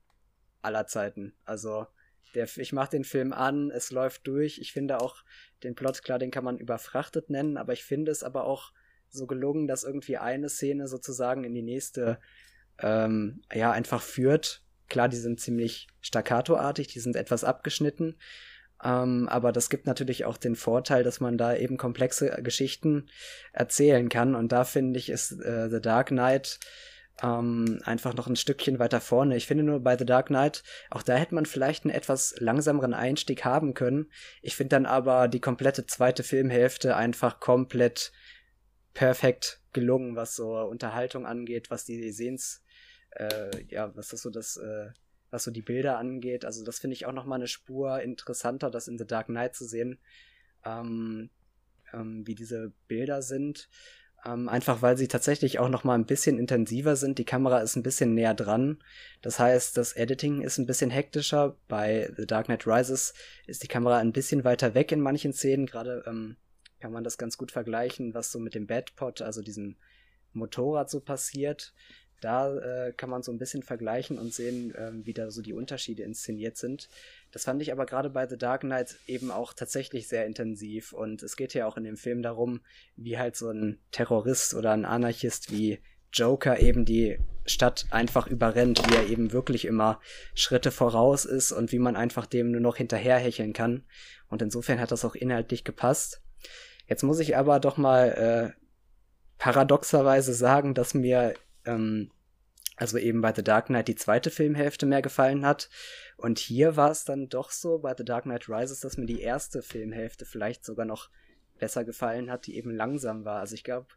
aller 0.63 0.87
Zeiten. 0.87 1.33
Also 1.45 1.85
der, 2.35 2.47
ich 2.57 2.73
mache 2.73 2.91
den 2.91 3.03
Film 3.03 3.33
an, 3.33 3.71
es 3.71 3.91
läuft 3.91 4.27
durch. 4.27 4.59
Ich 4.59 4.73
finde 4.73 4.99
auch 4.99 5.23
den 5.63 5.75
Plot, 5.75 6.03
klar, 6.03 6.19
den 6.19 6.31
kann 6.31 6.43
man 6.43 6.57
überfrachtet 6.57 7.29
nennen, 7.29 7.57
aber 7.57 7.73
ich 7.73 7.83
finde 7.83 8.11
es 8.11 8.23
aber 8.23 8.45
auch 8.45 8.71
so 9.09 9.25
gelungen, 9.25 9.67
dass 9.67 9.83
irgendwie 9.83 10.17
eine 10.17 10.49
Szene 10.49 10.87
sozusagen 10.87 11.43
in 11.43 11.53
die 11.53 11.61
nächste 11.61 12.19
ähm, 12.79 13.41
ja 13.53 13.71
einfach 13.71 14.01
führt. 14.01 14.63
Klar, 14.89 15.09
die 15.09 15.17
sind 15.17 15.39
ziemlich 15.39 15.87
staccatoartig, 16.01 16.87
die 16.87 16.99
sind 16.99 17.15
etwas 17.15 17.43
abgeschnitten, 17.43 18.17
ähm, 18.83 19.27
aber 19.29 19.51
das 19.51 19.69
gibt 19.69 19.87
natürlich 19.87 20.25
auch 20.25 20.37
den 20.37 20.55
Vorteil, 20.55 21.03
dass 21.03 21.19
man 21.19 21.37
da 21.37 21.55
eben 21.55 21.77
komplexe 21.77 22.29
Geschichten 22.41 23.09
erzählen 23.51 24.09
kann. 24.09 24.35
Und 24.35 24.51
da 24.51 24.63
finde 24.63 24.99
ich, 24.99 25.09
ist 25.09 25.31
äh, 25.31 25.69
The 25.69 25.81
Dark 25.81 26.07
Knight 26.07 26.59
ähm, 27.21 27.79
einfach 27.83 28.13
noch 28.13 28.27
ein 28.27 28.35
Stückchen 28.35 28.79
weiter 28.79 29.01
vorne. 29.01 29.35
Ich 29.35 29.47
finde 29.47 29.63
nur 29.63 29.79
bei 29.79 29.97
The 29.97 30.05
Dark 30.05 30.27
Knight, 30.27 30.63
auch 30.89 31.01
da 31.01 31.15
hätte 31.15 31.35
man 31.35 31.45
vielleicht 31.45 31.85
einen 31.85 31.93
etwas 31.93 32.35
langsameren 32.39 32.93
Einstieg 32.93 33.43
haben 33.43 33.73
können. 33.73 34.11
Ich 34.41 34.55
finde 34.55 34.69
dann 34.69 34.85
aber 34.85 35.27
die 35.27 35.39
komplette 35.39 35.85
zweite 35.85 36.23
Filmhälfte 36.23 36.95
einfach 36.95 37.39
komplett 37.39 38.11
perfekt 38.93 39.61
gelungen, 39.73 40.15
was 40.15 40.35
so 40.35 40.57
Unterhaltung 40.59 41.25
angeht, 41.25 41.69
was 41.69 41.85
die 41.85 42.11
Sehens, 42.11 42.63
äh, 43.11 43.63
ja, 43.69 43.95
was 43.95 44.09
das 44.09 44.21
so 44.21 44.29
das, 44.29 44.57
äh, 44.57 44.89
was 45.29 45.43
so 45.43 45.51
die 45.51 45.61
Bilder 45.61 45.97
angeht. 45.97 46.45
Also 46.45 46.63
das 46.63 46.79
finde 46.79 46.95
ich 46.95 47.05
auch 47.05 47.13
noch 47.13 47.25
mal 47.25 47.35
eine 47.35 47.47
Spur 47.47 48.01
interessanter, 48.01 48.69
das 48.69 48.87
in 48.87 48.97
The 48.97 49.05
Dark 49.05 49.27
Knight 49.27 49.55
zu 49.55 49.65
sehen, 49.65 49.99
ähm, 50.65 51.29
ähm, 51.93 52.25
wie 52.25 52.35
diese 52.35 52.73
Bilder 52.87 53.21
sind. 53.21 53.69
Ähm, 54.25 54.49
einfach 54.49 54.81
weil 54.81 54.97
sie 54.97 55.07
tatsächlich 55.07 55.59
auch 55.59 55.69
noch 55.69 55.83
mal 55.83 55.95
ein 55.95 56.05
bisschen 56.05 56.39
intensiver 56.39 56.95
sind. 56.95 57.17
Die 57.17 57.25
Kamera 57.25 57.59
ist 57.59 57.75
ein 57.75 57.83
bisschen 57.83 58.13
näher 58.13 58.33
dran. 58.33 58.79
Das 59.21 59.39
heißt, 59.39 59.77
das 59.77 59.93
Editing 59.93 60.41
ist 60.41 60.57
ein 60.57 60.65
bisschen 60.65 60.89
hektischer. 60.89 61.55
Bei 61.67 62.11
The 62.17 62.25
Dark 62.25 62.47
Knight 62.47 62.65
Rises 62.65 63.13
ist 63.45 63.63
die 63.63 63.67
Kamera 63.67 63.97
ein 63.97 64.13
bisschen 64.13 64.43
weiter 64.43 64.73
weg 64.73 64.91
in 64.91 65.01
manchen 65.01 65.33
Szenen. 65.33 65.65
Gerade 65.65 66.03
ähm, 66.07 66.35
kann 66.79 66.91
man 66.91 67.03
das 67.03 67.17
ganz 67.17 67.37
gut 67.37 67.51
vergleichen, 67.51 68.13
was 68.13 68.31
so 68.31 68.39
mit 68.39 68.55
dem 68.55 68.67
Badpot, 68.67 69.21
also 69.21 69.41
diesem 69.41 69.77
Motorrad 70.33 70.89
so 70.89 70.99
passiert. 70.99 71.73
Da 72.21 72.55
äh, 72.57 72.93
kann 72.93 73.09
man 73.09 73.21
so 73.21 73.31
ein 73.31 73.37
bisschen 73.37 73.61
vergleichen 73.61 74.17
und 74.17 74.33
sehen, 74.33 74.73
äh, 74.73 74.91
wie 75.05 75.13
da 75.13 75.29
so 75.29 75.41
die 75.41 75.53
Unterschiede 75.53 76.03
inszeniert 76.03 76.57
sind. 76.57 76.89
Das 77.31 77.43
fand 77.43 77.61
ich 77.61 77.71
aber 77.71 77.85
gerade 77.85 78.09
bei 78.09 78.27
The 78.27 78.37
Dark 78.37 78.61
Knight 78.61 78.97
eben 79.05 79.29
auch 79.29 79.53
tatsächlich 79.53 80.07
sehr 80.07 80.25
intensiv. 80.25 80.93
Und 80.93 81.21
es 81.21 81.35
geht 81.35 81.53
ja 81.53 81.67
auch 81.67 81.77
in 81.77 81.83
dem 81.83 81.97
Film 81.97 82.23
darum, 82.23 82.61
wie 82.95 83.17
halt 83.17 83.35
so 83.35 83.49
ein 83.49 83.79
Terrorist 83.91 84.55
oder 84.55 84.71
ein 84.71 84.85
Anarchist 84.85 85.51
wie 85.51 85.79
Joker 86.11 86.59
eben 86.59 86.85
die 86.85 87.19
Stadt 87.45 87.85
einfach 87.91 88.27
überrennt, 88.27 88.81
wie 88.89 88.95
er 88.95 89.07
eben 89.07 89.31
wirklich 89.31 89.65
immer 89.65 89.99
Schritte 90.33 90.71
voraus 90.71 91.25
ist 91.25 91.51
und 91.51 91.71
wie 91.71 91.79
man 91.79 91.95
einfach 91.95 92.25
dem 92.25 92.51
nur 92.51 92.61
noch 92.61 92.77
hinterherhecheln 92.77 93.53
kann. 93.53 93.83
Und 94.29 94.41
insofern 94.41 94.79
hat 94.79 94.91
das 94.91 95.05
auch 95.05 95.15
inhaltlich 95.15 95.63
gepasst. 95.63 96.21
Jetzt 96.87 97.03
muss 97.03 97.19
ich 97.19 97.37
aber 97.37 97.59
doch 97.59 97.77
mal 97.77 98.53
äh, 98.55 98.61
paradoxerweise 99.37 100.33
sagen, 100.33 100.73
dass 100.73 100.93
mir 100.93 101.33
ähm, 101.67 102.11
also 102.77 102.97
eben 102.97 103.21
bei 103.21 103.33
The 103.33 103.43
Dark 103.43 103.67
Knight 103.67 103.87
die 103.87 103.95
zweite 103.95 104.29
Filmhälfte 104.29 104.85
mehr 104.85 105.01
gefallen 105.01 105.45
hat. 105.45 105.69
Und 106.15 106.39
hier 106.39 106.75
war 106.75 106.91
es 106.91 107.05
dann 107.05 107.27
doch 107.27 107.49
so 107.51 107.79
bei 107.79 107.93
The 107.97 108.05
Dark 108.05 108.23
Knight 108.23 108.47
Rises, 108.47 108.79
dass 108.81 108.97
mir 108.97 109.07
die 109.07 109.21
erste 109.21 109.61
Filmhälfte 109.61 110.25
vielleicht 110.25 110.63
sogar 110.63 110.85
noch 110.85 111.09
besser 111.57 111.83
gefallen 111.83 112.31
hat, 112.31 112.45
die 112.45 112.55
eben 112.55 112.69
langsam 112.69 113.25
war. 113.25 113.39
Also 113.39 113.55
ich 113.55 113.63
glaube, 113.63 113.87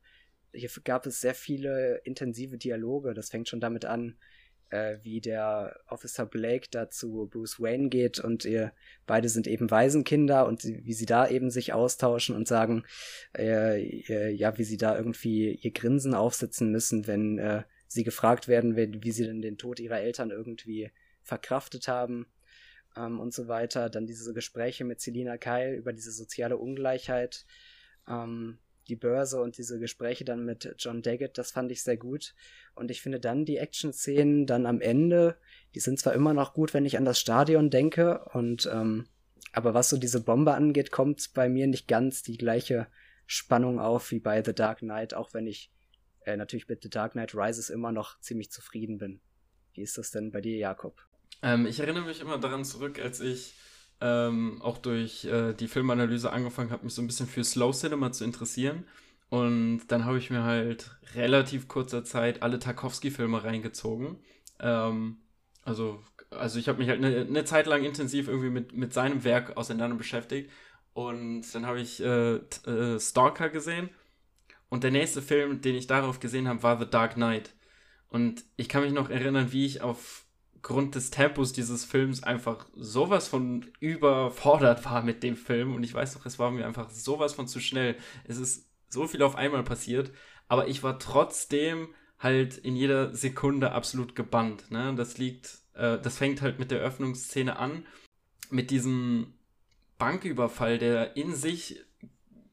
hier 0.53 0.71
gab 0.83 1.07
es 1.07 1.21
sehr 1.21 1.35
viele 1.35 2.01
intensive 2.05 2.57
Dialoge. 2.57 3.13
Das 3.13 3.29
fängt 3.29 3.49
schon 3.49 3.61
damit 3.61 3.85
an, 3.85 4.17
äh, 4.71 4.99
wie 5.03 5.21
der 5.21 5.79
Officer 5.87 6.27
Blake 6.27 6.69
da 6.71 6.89
zu 6.91 7.29
Bruce 7.31 7.61
Wayne 7.61 7.89
geht 7.89 8.19
und 8.21 8.45
ihr 8.45 8.73
beide 9.07 9.29
sind 9.29 9.47
eben 9.47 9.71
Waisenkinder 9.71 10.47
und 10.47 10.65
wie 10.65 10.93
sie 10.93 11.07
da 11.07 11.29
eben 11.29 11.51
sich 11.51 11.73
austauschen 11.73 12.35
und 12.35 12.49
sagen, 12.49 12.85
äh, 13.37 13.83
äh, 14.09 14.31
ja, 14.31 14.57
wie 14.59 14.65
sie 14.65 14.77
da 14.77 14.97
irgendwie 14.97 15.55
ihr 15.55 15.73
Grinsen 15.73 16.15
aufsetzen 16.15 16.71
müssen, 16.71 17.07
wenn 17.07 17.39
äh, 17.39 17.65
sie 17.87 18.05
gefragt 18.05 18.49
werden, 18.49 18.77
wie, 18.77 19.03
wie 19.03 19.13
sie 19.13 19.25
denn 19.25 19.43
den 19.43 19.59
Tod 19.59 19.81
ihrer 19.81 20.01
Eltern 20.01 20.31
irgendwie 20.31 20.91
verkraftet 21.23 21.89
haben 21.89 22.27
ähm, 22.97 23.21
und 23.21 23.35
so 23.35 23.49
weiter. 23.49 23.91
Dann 23.91 24.07
diese 24.07 24.33
Gespräche 24.33 24.85
mit 24.85 25.01
Selina 25.01 25.37
Keil 25.37 25.75
über 25.75 25.93
diese 25.93 26.13
soziale 26.13 26.57
Ungleichheit, 26.57 27.45
ähm, 28.09 28.59
die 28.91 28.97
Börse 28.97 29.41
und 29.41 29.57
diese 29.57 29.79
Gespräche 29.79 30.25
dann 30.25 30.45
mit 30.45 30.75
John 30.79 31.03
Daggett, 31.03 31.39
das 31.39 31.53
fand 31.53 31.73
ich 31.73 31.83
sehr 31.83 31.97
gut. 31.97 32.35
Und 32.75 32.91
ich 32.91 33.01
finde 33.01 33.21
dann 33.21 33.45
die 33.45 33.57
Action-Szenen 33.57 34.47
dann 34.47 34.67
am 34.67 34.81
Ende, 34.81 35.37
die 35.75 35.81
sind 35.81 35.99
zwar 35.99 36.13
immer 36.13 36.35
noch 36.35 36.53
gut, 36.53 36.75
wenn 36.75 36.85
ich 36.85 36.99
an 36.99 37.05
das 37.05 37.19
Stadion 37.19 37.71
denke, 37.71 38.25
und 38.33 38.69
ähm, 38.73 39.07
aber 39.53 39.75
was 39.75 39.89
so 39.89 39.97
diese 39.97 40.23
Bombe 40.23 40.55
angeht, 40.55 40.91
kommt 40.91 41.33
bei 41.35 41.49
mir 41.49 41.67
nicht 41.67 41.89
ganz 41.89 42.23
die 42.23 42.37
gleiche 42.37 42.87
Spannung 43.27 43.81
auf 43.81 44.11
wie 44.11 44.21
bei 44.21 44.43
The 44.43 44.55
Dark 44.55 44.79
Knight, 44.79 45.15
auch 45.15 45.33
wenn 45.35 45.47
ich 45.47 45.73
äh, 46.25 46.37
natürlich 46.37 46.69
mit 46.69 46.83
The 46.83 46.91
Dark 46.91 47.13
Knight 47.13 47.35
Rises 47.35 47.71
immer 47.71 47.93
noch 47.93 48.21
ziemlich 48.21 48.51
zufrieden 48.51 48.99
bin. 48.99 49.21
Wie 49.75 49.83
ist 49.83 49.99
das 49.99 50.11
denn 50.11 50.31
bei 50.31 50.41
dir, 50.41 50.57
Jakob? 50.57 51.01
Ähm, 51.43 51.67
ich 51.67 51.81
erinnere 51.81 52.05
mich 52.05 52.21
immer 52.21 52.39
daran 52.39 52.65
zurück, 52.65 53.01
als 53.01 53.21
ich 53.21 53.55
ähm, 54.01 54.61
auch 54.63 54.79
durch 54.79 55.25
äh, 55.25 55.53
die 55.53 55.69
Filmanalyse 55.69 56.33
angefangen 56.33 56.71
habe, 56.71 56.85
mich 56.85 56.95
so 56.95 57.03
ein 57.03 57.07
bisschen 57.07 57.27
für 57.27 57.45
Slow 57.45 57.73
Cinema 57.73 58.13
zu 58.13 58.25
interessieren. 58.25 58.85
Und 59.29 59.83
dann 59.89 60.05
habe 60.05 60.19
ich 60.19 60.31
mir 60.31 60.43
halt 60.43 60.91
relativ 61.15 61.69
kurzer 61.69 62.05
Zeit 62.05 62.43
alle 62.43 62.59
Tarkovsky-Filme 62.59 63.45
reingezogen. 63.45 64.17
Ähm, 64.59 65.19
also, 65.63 66.03
also 66.31 66.59
ich 66.59 66.69
habe 66.69 66.79
mich 66.79 66.89
halt 66.89 67.05
eine, 67.05 67.21
eine 67.21 67.45
Zeit 67.45 67.67
lang 67.67 67.85
intensiv 67.85 68.29
irgendwie 68.29 68.51
mit, 68.51 68.75
mit 68.75 68.93
seinem 68.93 69.23
Werk 69.25 69.57
auseinander 69.57 69.97
beschäftigt. 69.97 70.51
Und 70.93 71.43
dann 71.55 71.67
habe 71.67 71.81
ich 71.81 72.03
äh, 72.03 72.37
äh, 72.37 72.99
Stalker 72.99 73.49
gesehen 73.49 73.91
und 74.71 74.85
der 74.85 74.93
nächste 74.93 75.21
Film, 75.21 75.61
den 75.61 75.75
ich 75.75 75.87
darauf 75.87 76.21
gesehen 76.21 76.49
habe, 76.49 76.63
war 76.63 76.79
The 76.79 76.89
Dark 76.89 77.15
Knight. 77.15 77.55
Und 78.09 78.45
ich 78.57 78.69
kann 78.69 78.83
mich 78.83 78.93
noch 78.93 79.11
erinnern, 79.11 79.53
wie 79.53 79.67
ich 79.67 79.83
aufgrund 80.63 80.95
des 80.95 81.11
Tempos 81.11 81.55
dieses 81.55 81.87
Films 81.87 82.23
einfach 82.23 82.67
sowas 82.75 83.29
von 83.29 83.71
überfordert 83.81 84.85
war 84.85 85.03
mit 85.03 85.23
dem 85.23 85.35
Film. 85.35 85.75
Und 85.75 85.83
ich 85.85 85.95
weiß 85.95 86.15
noch, 86.17 86.27
es 86.27 86.39
war 86.39 86.51
mir 86.51 86.67
einfach 86.67 86.91
sowas 86.91 87.33
von 87.33 87.49
zu 87.49 87.61
schnell. 87.61 87.97
Es 88.25 88.37
ist 88.37 88.69
so 88.91 89.07
viel 89.07 89.23
auf 89.23 89.37
einmal 89.37 89.65
passiert. 89.65 90.13
Aber 90.49 90.69
ich 90.69 90.83
war 90.83 90.99
trotzdem 90.99 91.89
halt 92.19 92.59
in 92.59 92.77
jeder 92.77 93.15
Sekunde 93.15 93.73
absolut 93.73 94.15
gebannt. 94.15 94.71
Ne? 94.71 94.95
Das 94.95 95.17
liegt, 95.17 95.61
äh, 95.73 95.99
das 95.99 96.19
fängt 96.19 96.43
halt 96.43 96.59
mit 96.59 96.71
der 96.71 96.81
Öffnungsszene 96.81 97.59
an. 97.59 97.87
Mit 98.51 98.71
diesem 98.71 99.33
Banküberfall, 99.97 100.77
der 100.77 101.17
in 101.17 101.35
sich 101.35 101.81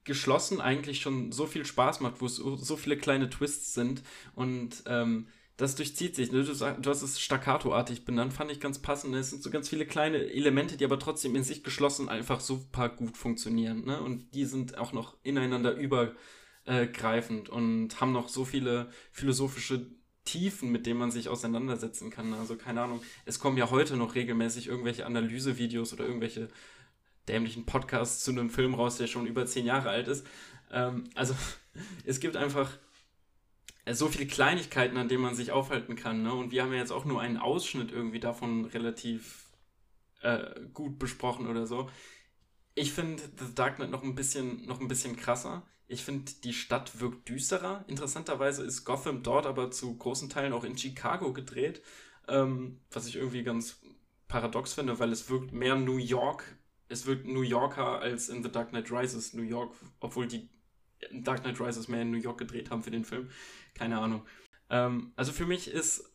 geschlossen 0.05 0.61
eigentlich 0.61 1.01
schon 1.01 1.33
so 1.33 1.45
viel 1.45 1.65
Spaß 1.65 1.99
macht, 1.99 2.21
wo 2.21 2.25
es 2.27 2.37
so 2.37 2.77
viele 2.77 2.95
kleine 2.95 3.29
Twists 3.29 3.73
sind 3.73 4.01
und 4.33 4.83
ähm, 4.85 5.27
das 5.57 5.75
durchzieht 5.75 6.15
sich. 6.15 6.31
Ne? 6.31 6.43
Du, 6.43 6.53
du, 6.53 6.89
hast 6.89 7.01
es 7.01 7.19
staccatoartig 7.19 8.05
benannt, 8.05 8.33
fand 8.33 8.51
ich 8.51 8.59
ganz 8.59 8.79
passend. 8.79 9.15
Es 9.15 9.31
sind 9.31 9.41
so 9.41 9.49
ganz 9.49 9.67
viele 9.67 9.87
kleine 9.87 10.17
Elemente, 10.17 10.77
die 10.77 10.85
aber 10.85 10.99
trotzdem 10.99 11.35
in 11.35 11.43
sich 11.43 11.63
geschlossen 11.63 12.09
einfach 12.09 12.39
super 12.39 12.89
gut 12.89 13.17
funktionieren. 13.17 13.83
Ne? 13.85 13.99
Und 13.99 14.35
die 14.35 14.45
sind 14.45 14.77
auch 14.77 14.93
noch 14.93 15.17
ineinander 15.23 15.73
übergreifend 15.73 17.49
und 17.49 17.99
haben 17.99 18.11
noch 18.11 18.29
so 18.29 18.45
viele 18.45 18.91
philosophische 19.11 19.87
Tiefen, 20.25 20.71
mit 20.71 20.85
denen 20.85 20.99
man 20.99 21.09
sich 21.09 21.27
auseinandersetzen 21.27 22.11
kann. 22.11 22.33
Also 22.33 22.55
keine 22.55 22.83
Ahnung, 22.83 23.01
es 23.25 23.39
kommen 23.39 23.57
ja 23.57 23.71
heute 23.71 23.97
noch 23.97 24.13
regelmäßig 24.13 24.67
irgendwelche 24.67 25.07
Analysevideos 25.07 25.91
oder 25.93 26.05
irgendwelche 26.05 26.49
dämlichen 27.27 27.65
Podcast 27.65 28.23
zu 28.23 28.31
einem 28.31 28.51
Film 28.51 28.75
raus, 28.75 28.97
der 28.97 29.07
schon 29.07 29.25
über 29.25 29.45
zehn 29.47 29.65
Jahre 29.65 29.89
alt 29.89 30.07
ist. 30.07 30.27
Ähm, 30.71 31.05
also 31.15 31.33
es 32.05 32.19
gibt 32.19 32.35
einfach 32.35 32.77
so 33.93 34.07
viele 34.07 34.27
Kleinigkeiten, 34.27 34.97
an 34.97 35.07
denen 35.07 35.21
man 35.21 35.35
sich 35.35 35.51
aufhalten 35.51 35.95
kann. 35.95 36.23
Ne? 36.23 36.33
Und 36.33 36.51
wir 36.51 36.63
haben 36.63 36.71
ja 36.71 36.79
jetzt 36.79 36.91
auch 36.91 37.05
nur 37.05 37.21
einen 37.21 37.37
Ausschnitt 37.37 37.91
irgendwie 37.91 38.19
davon 38.19 38.65
relativ 38.65 39.51
äh, 40.21 40.61
gut 40.73 40.99
besprochen 40.99 41.47
oder 41.47 41.65
so. 41.65 41.89
Ich 42.75 42.93
finde 42.93 43.23
The 43.37 43.55
Dark 43.55 43.77
Knight 43.77 43.89
noch 43.89 44.03
ein 44.03 44.15
bisschen, 44.15 44.65
noch 44.65 44.79
ein 44.79 44.87
bisschen 44.87 45.15
krasser. 45.15 45.65
Ich 45.87 46.03
finde, 46.03 46.31
die 46.43 46.53
Stadt 46.53 46.99
wirkt 46.99 47.29
düsterer. 47.29 47.85
Interessanterweise 47.87 48.63
ist 48.63 48.83
Gotham 48.83 49.23
dort 49.23 49.45
aber 49.45 49.71
zu 49.71 49.95
großen 49.95 50.29
Teilen 50.29 50.53
auch 50.53 50.63
in 50.63 50.77
Chicago 50.77 51.33
gedreht, 51.33 51.81
ähm, 52.27 52.81
was 52.91 53.07
ich 53.07 53.15
irgendwie 53.15 53.43
ganz 53.43 53.81
paradox 54.27 54.73
finde, 54.73 54.99
weil 54.99 55.11
es 55.11 55.29
wirkt 55.29 55.53
mehr 55.53 55.75
New 55.75 55.97
York 55.97 56.57
es 56.89 57.05
wirkt 57.05 57.27
New 57.27 57.41
Yorker 57.41 57.99
als 57.99 58.29
in 58.29 58.43
The 58.43 58.51
Dark 58.51 58.69
Knight 58.69 58.91
Rises 58.91 59.33
New 59.33 59.43
York, 59.43 59.75
obwohl 59.99 60.27
die 60.27 60.49
Dark 61.11 61.43
Knight 61.43 61.59
Rises 61.59 61.87
mehr 61.87 62.01
in 62.01 62.11
New 62.11 62.17
York 62.17 62.37
gedreht 62.37 62.71
haben 62.71 62.83
für 62.83 62.91
den 62.91 63.05
Film. 63.05 63.29
Keine 63.77 63.99
Ahnung. 63.99 64.25
Ähm, 64.69 65.11
also 65.15 65.31
für 65.31 65.45
mich 65.45 65.69
ist 65.69 66.11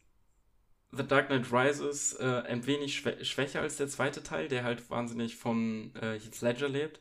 The 0.91 1.07
Dark 1.07 1.29
Knight 1.29 1.51
Rises 1.53 2.15
äh, 2.15 2.43
ein 2.47 2.67
wenig 2.67 2.97
schwä 2.97 3.25
schwächer 3.25 3.63
als 3.63 3.77
der 3.77 3.89
zweite 3.89 4.23
Teil, 4.23 4.49
der 4.49 4.65
halt 4.65 4.91
wahnsinnig 4.91 5.37
von 5.37 5.95
äh, 5.97 6.19
Heath 6.19 6.41
Ledger 6.43 6.69
lebt. 6.69 7.01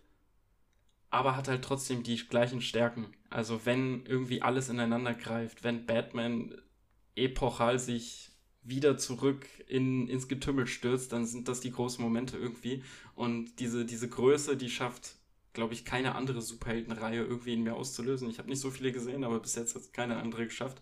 Aber 1.09 1.35
hat 1.35 1.49
halt 1.49 1.63
trotzdem 1.63 2.03
die 2.03 2.15
gleichen 2.15 2.61
Stärken. 2.61 3.13
Also 3.29 3.65
wenn 3.65 4.05
irgendwie 4.05 4.41
alles 4.41 4.69
ineinander 4.69 5.13
greift, 5.13 5.65
wenn 5.65 5.85
Batman 5.85 6.55
epochal 7.15 7.79
sich 7.79 8.31
wieder 8.63 8.97
zurück 8.97 9.45
in, 9.67 10.07
ins 10.07 10.27
Getümmel 10.27 10.67
stürzt, 10.67 11.11
dann 11.11 11.25
sind 11.25 11.47
das 11.47 11.59
die 11.59 11.71
großen 11.71 12.01
Momente 12.01 12.37
irgendwie. 12.37 12.83
Und 13.15 13.59
diese, 13.59 13.83
diese 13.83 14.07
Größe, 14.07 14.55
die 14.55 14.69
schafft, 14.69 15.15
glaube 15.53 15.73
ich, 15.73 15.85
keine 15.85 16.15
andere 16.15 16.41
Superheldenreihe 16.41 17.23
irgendwie 17.23 17.53
in 17.53 17.63
mir 17.63 17.75
auszulösen. 17.75 18.29
Ich 18.29 18.39
habe 18.39 18.49
nicht 18.49 18.61
so 18.61 18.71
viele 18.71 18.91
gesehen, 18.91 19.23
aber 19.23 19.39
bis 19.39 19.55
jetzt 19.55 19.75
hat 19.75 19.81
es 19.81 19.91
keine 19.91 20.17
andere 20.17 20.45
geschafft. 20.45 20.81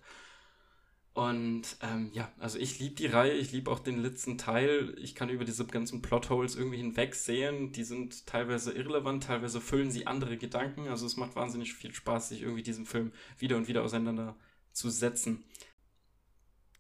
Und 1.14 1.76
ähm, 1.82 2.12
ja, 2.14 2.32
also 2.40 2.60
ich 2.60 2.80
liebe 2.80 2.96
die 2.96 3.08
Reihe, 3.08 3.34
ich 3.34 3.52
liebe 3.52 3.70
auch 3.70 3.80
den 3.80 3.98
letzten 3.98 4.38
Teil. 4.38 4.96
Ich 5.00 5.16
kann 5.16 5.30
über 5.30 5.44
diese 5.44 5.66
ganzen 5.66 6.02
Plotholes 6.02 6.56
irgendwie 6.56 6.78
hinwegsehen. 6.78 7.72
Die 7.72 7.84
sind 7.84 8.26
teilweise 8.26 8.72
irrelevant, 8.72 9.26
teilweise 9.26 9.60
füllen 9.60 9.92
sie 9.92 10.08
andere 10.08 10.38
Gedanken. 10.38 10.88
Also 10.88 11.06
es 11.06 11.18
macht 11.18 11.36
wahnsinnig 11.36 11.74
viel 11.74 11.94
Spaß, 11.94 12.30
sich 12.30 12.44
irgendwie 12.44 12.64
diesem 12.64 12.86
Film 12.86 13.12
wieder 13.38 13.58
und 13.58 13.68
wieder 13.68 13.84
auseinanderzusetzen. 13.84 15.44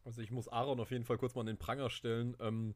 Also 0.05 0.21
ich 0.21 0.31
muss 0.31 0.47
Aaron 0.47 0.79
auf 0.79 0.91
jeden 0.91 1.05
Fall 1.05 1.17
kurz 1.17 1.35
mal 1.35 1.41
an 1.41 1.47
den 1.47 1.57
Pranger 1.57 1.89
stellen. 1.89 2.37
Ähm, 2.39 2.75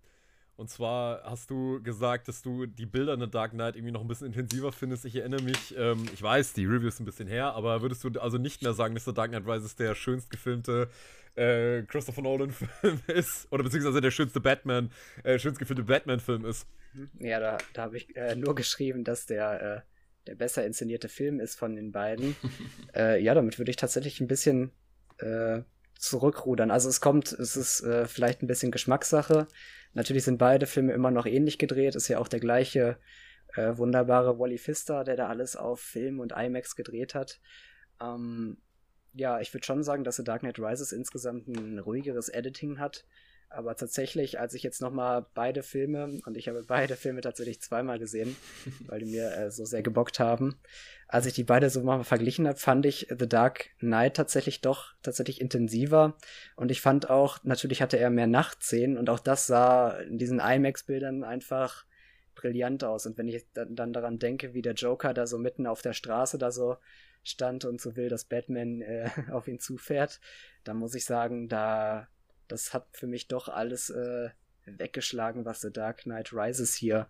und 0.56 0.70
zwar 0.70 1.24
hast 1.24 1.50
du 1.50 1.82
gesagt, 1.82 2.28
dass 2.28 2.42
du 2.42 2.66
die 2.68 2.86
Bilder 2.86 3.16
in 3.16 3.20
The 3.20 3.30
Dark 3.30 3.52
Knight 3.52 3.76
irgendwie 3.76 3.92
noch 3.92 4.02
ein 4.02 4.08
bisschen 4.08 4.28
intensiver 4.28 4.72
findest. 4.72 5.04
Ich 5.06 5.16
erinnere 5.16 5.42
mich, 5.42 5.76
ähm, 5.76 6.06
ich 6.14 6.22
weiß, 6.22 6.54
die 6.54 6.66
Review 6.66 6.88
ist 6.88 7.00
ein 7.00 7.06
bisschen 7.06 7.28
her, 7.28 7.54
aber 7.54 7.82
würdest 7.82 8.04
du 8.04 8.10
also 8.20 8.38
nicht 8.38 8.62
mehr 8.62 8.74
sagen, 8.74 8.94
dass 8.94 9.06
The 9.06 9.14
Dark 9.14 9.32
Knight 9.32 9.48
Rises 9.48 9.76
der 9.76 9.96
schönst 9.96 10.30
gefilmte 10.30 10.90
äh, 11.36 11.82
Christopher 11.84 12.22
Nolan-Film 12.22 13.02
ist? 13.08 13.52
Oder 13.52 13.64
beziehungsweise 13.64 14.00
der 14.00 14.12
schönste 14.12 14.40
Batman, 14.40 14.92
äh, 15.24 15.40
schönst 15.40 15.60
gefilmte 15.60 15.84
Batman-Film 15.84 16.46
ist? 16.46 16.68
Ja, 17.20 17.40
da, 17.40 17.58
da 17.74 17.84
habe 17.84 17.98
ich 17.98 18.16
äh, 18.16 18.36
nur 18.36 18.54
geschrieben, 18.54 19.04
dass 19.04 19.26
der, 19.26 19.62
äh, 19.62 19.82
der 20.28 20.36
besser 20.36 20.66
inszenierte 20.66 21.10
Film 21.10 21.40
ist 21.40 21.56
von 21.56 21.76
den 21.76 21.92
beiden. 21.92 22.36
Äh, 22.96 23.24
ja, 23.24 23.34
damit 23.34 23.58
würde 23.58 23.72
ich 23.72 23.78
tatsächlich 23.78 24.22
ein 24.22 24.28
bisschen 24.28 24.72
äh, 25.18 25.64
zurückrudern. 25.98 26.72
Also 26.72 26.90
es 26.90 27.02
kommt, 27.02 27.32
es 27.32 27.56
ist 27.56 27.82
äh, 27.82 28.06
vielleicht 28.06 28.42
ein 28.42 28.48
bisschen 28.48 28.72
Geschmackssache. 28.72 29.48
Natürlich 29.94 30.24
sind 30.24 30.38
beide 30.38 30.66
Filme 30.66 30.94
immer 30.94 31.12
noch 31.12 31.26
ähnlich 31.26 31.58
gedreht. 31.58 31.96
Ist 31.96 32.08
ja 32.08 32.20
auch 32.20 32.28
der 32.28 32.40
gleiche 32.40 32.98
äh, 33.56 33.78
wunderbare 33.78 34.40
Wally 34.40 34.58
Pfister, 34.58 35.04
der 35.04 35.16
da 35.16 35.28
alles 35.28 35.56
auf 35.56 35.80
Film 35.80 36.20
und 36.20 36.34
IMAX 36.36 36.76
gedreht 36.76 37.16
hat. 37.16 37.40
Ähm, 38.02 38.58
ja, 39.14 39.40
ich 39.40 39.54
würde 39.54 39.66
schon 39.66 39.84
sagen, 39.84 40.04
dass 40.04 40.16
The 40.16 40.24
Dark 40.24 40.42
Knight 40.42 40.60
Rises 40.60 40.92
insgesamt 40.92 41.48
ein 41.48 41.80
ruhigeres 41.80 42.30
Editing 42.30 42.80
hat. 42.80 43.06
Aber 43.56 43.76
tatsächlich, 43.76 44.40
als 44.40 44.56
ich 44.56 44.64
jetzt 44.64 44.82
nochmal 44.82 45.28
beide 45.36 45.62
Filme, 45.62 46.20
und 46.26 46.38
ich 46.38 46.48
habe 46.48 46.64
beide 46.68 46.96
Filme 46.96 47.22
tatsächlich 47.22 47.62
zweimal 47.62 48.00
gesehen, 48.00 48.36
weil 48.88 49.00
die 49.02 49.12
mir 49.12 49.32
äh, 49.32 49.52
so 49.52 49.64
sehr 49.64 49.84
gebockt 49.84 50.20
haben, 50.20 50.56
als 51.08 51.28
ich 51.28 51.34
die 51.34 51.44
beide 51.44 51.70
so 51.70 51.84
mal 51.84 52.04
verglichen 52.04 52.48
habe, 52.48 52.58
fand 52.58 52.88
ich 52.88 53.08
The 53.16 53.30
Dark 53.30 53.70
Knight 53.78 54.16
tatsächlich 54.16 54.62
doch 54.62 54.96
tatsächlich 55.04 55.40
intensiver. 55.40 56.18
Und 56.56 56.72
ich 56.72 56.82
fand 56.82 57.12
auch, 57.12 57.44
natürlich 57.44 57.84
hatte 57.84 58.00
er 58.00 58.10
mehr 58.10 58.26
Nachtszenen 58.26 58.98
und 58.98 59.10
auch 59.12 59.20
das 59.20 59.46
sah 59.46 60.00
in 60.00 60.18
diesen 60.18 60.40
IMAX-Bildern 60.40 61.24
einfach 61.24 61.86
brillant 62.34 62.84
aus. 62.84 63.06
Und 63.06 63.20
wenn 63.20 63.28
ich 63.28 63.46
dann 63.54 63.94
daran 63.94 64.18
denke, 64.18 64.56
wie 64.56 64.64
der 64.64 64.74
Joker 64.74 65.14
da 65.14 65.28
so 65.28 65.38
mitten 65.38 65.68
auf 65.68 65.84
der 65.84 65.94
Straße 65.94 66.40
da 66.40 66.52
so 66.52 66.78
stand 67.24 67.66
und 67.66 67.80
so 67.80 67.96
will, 67.96 68.10
dass 68.10 68.26
Batman 68.26 68.82
äh, 68.82 69.10
auf 69.32 69.48
ihn 69.48 69.60
zufährt, 69.60 70.20
dann 70.64 70.78
muss 70.78 70.96
ich 70.96 71.06
sagen, 71.06 71.48
da 71.48 72.08
das 72.48 72.74
hat 72.74 72.88
für 72.92 73.08
mich 73.08 73.28
doch 73.28 73.50
alles 73.50 73.90
äh, 73.90 74.30
weggeschlagen, 74.66 75.46
was 75.46 75.62
The 75.62 75.72
Dark 75.72 76.04
Knight 76.04 76.34
Rises 76.34 76.76
hier 76.76 77.08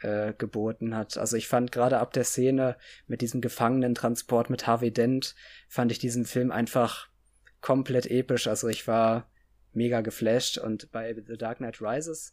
äh, 0.00 0.32
geboten 0.34 0.94
hat. 0.96 1.16
Also 1.18 1.36
ich 1.36 1.48
fand 1.48 1.72
gerade 1.72 1.98
ab 1.98 2.12
der 2.12 2.24
Szene 2.24 2.76
mit 3.06 3.20
diesem 3.20 3.40
Gefangenentransport 3.40 4.50
mit 4.50 4.66
Harvey 4.66 4.92
Dent, 4.92 5.34
fand 5.68 5.92
ich 5.92 5.98
diesen 5.98 6.24
Film 6.24 6.50
einfach 6.50 7.08
komplett 7.60 8.06
episch. 8.06 8.46
Also 8.46 8.68
ich 8.68 8.86
war 8.86 9.30
mega 9.72 10.00
geflasht 10.00 10.58
und 10.58 10.90
bei 10.92 11.14
The 11.14 11.36
Dark 11.36 11.58
Knight 11.58 11.80
Rises, 11.80 12.32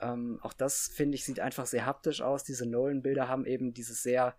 ähm, 0.00 0.38
auch 0.42 0.52
das 0.52 0.88
finde 0.88 1.14
ich, 1.14 1.24
sieht 1.24 1.40
einfach 1.40 1.66
sehr 1.66 1.86
haptisch 1.86 2.20
aus. 2.20 2.44
Diese 2.44 2.66
Nolan-Bilder 2.66 3.28
haben 3.28 3.46
eben 3.46 3.72
dieses 3.72 4.02
sehr 4.02 4.34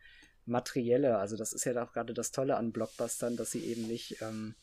materielle, 0.45 1.17
also 1.17 1.37
das 1.37 1.53
ist 1.53 1.63
ja 1.63 1.81
auch 1.81 1.93
gerade 1.93 2.13
das 2.13 2.31
Tolle 2.31 2.57
an 2.57 2.71
Blockbustern, 2.71 3.37
dass 3.37 3.51
sie 3.51 3.63
eben 3.65 3.87
nicht, 3.87 4.21
ähm, 4.21 4.55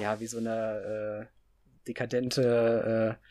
ja, 0.00 0.18
wie 0.18 0.26
so 0.26 0.38
eine 0.38 1.28
äh, 1.30 1.43
dekadente, 1.86 3.18
äh, 3.20 3.24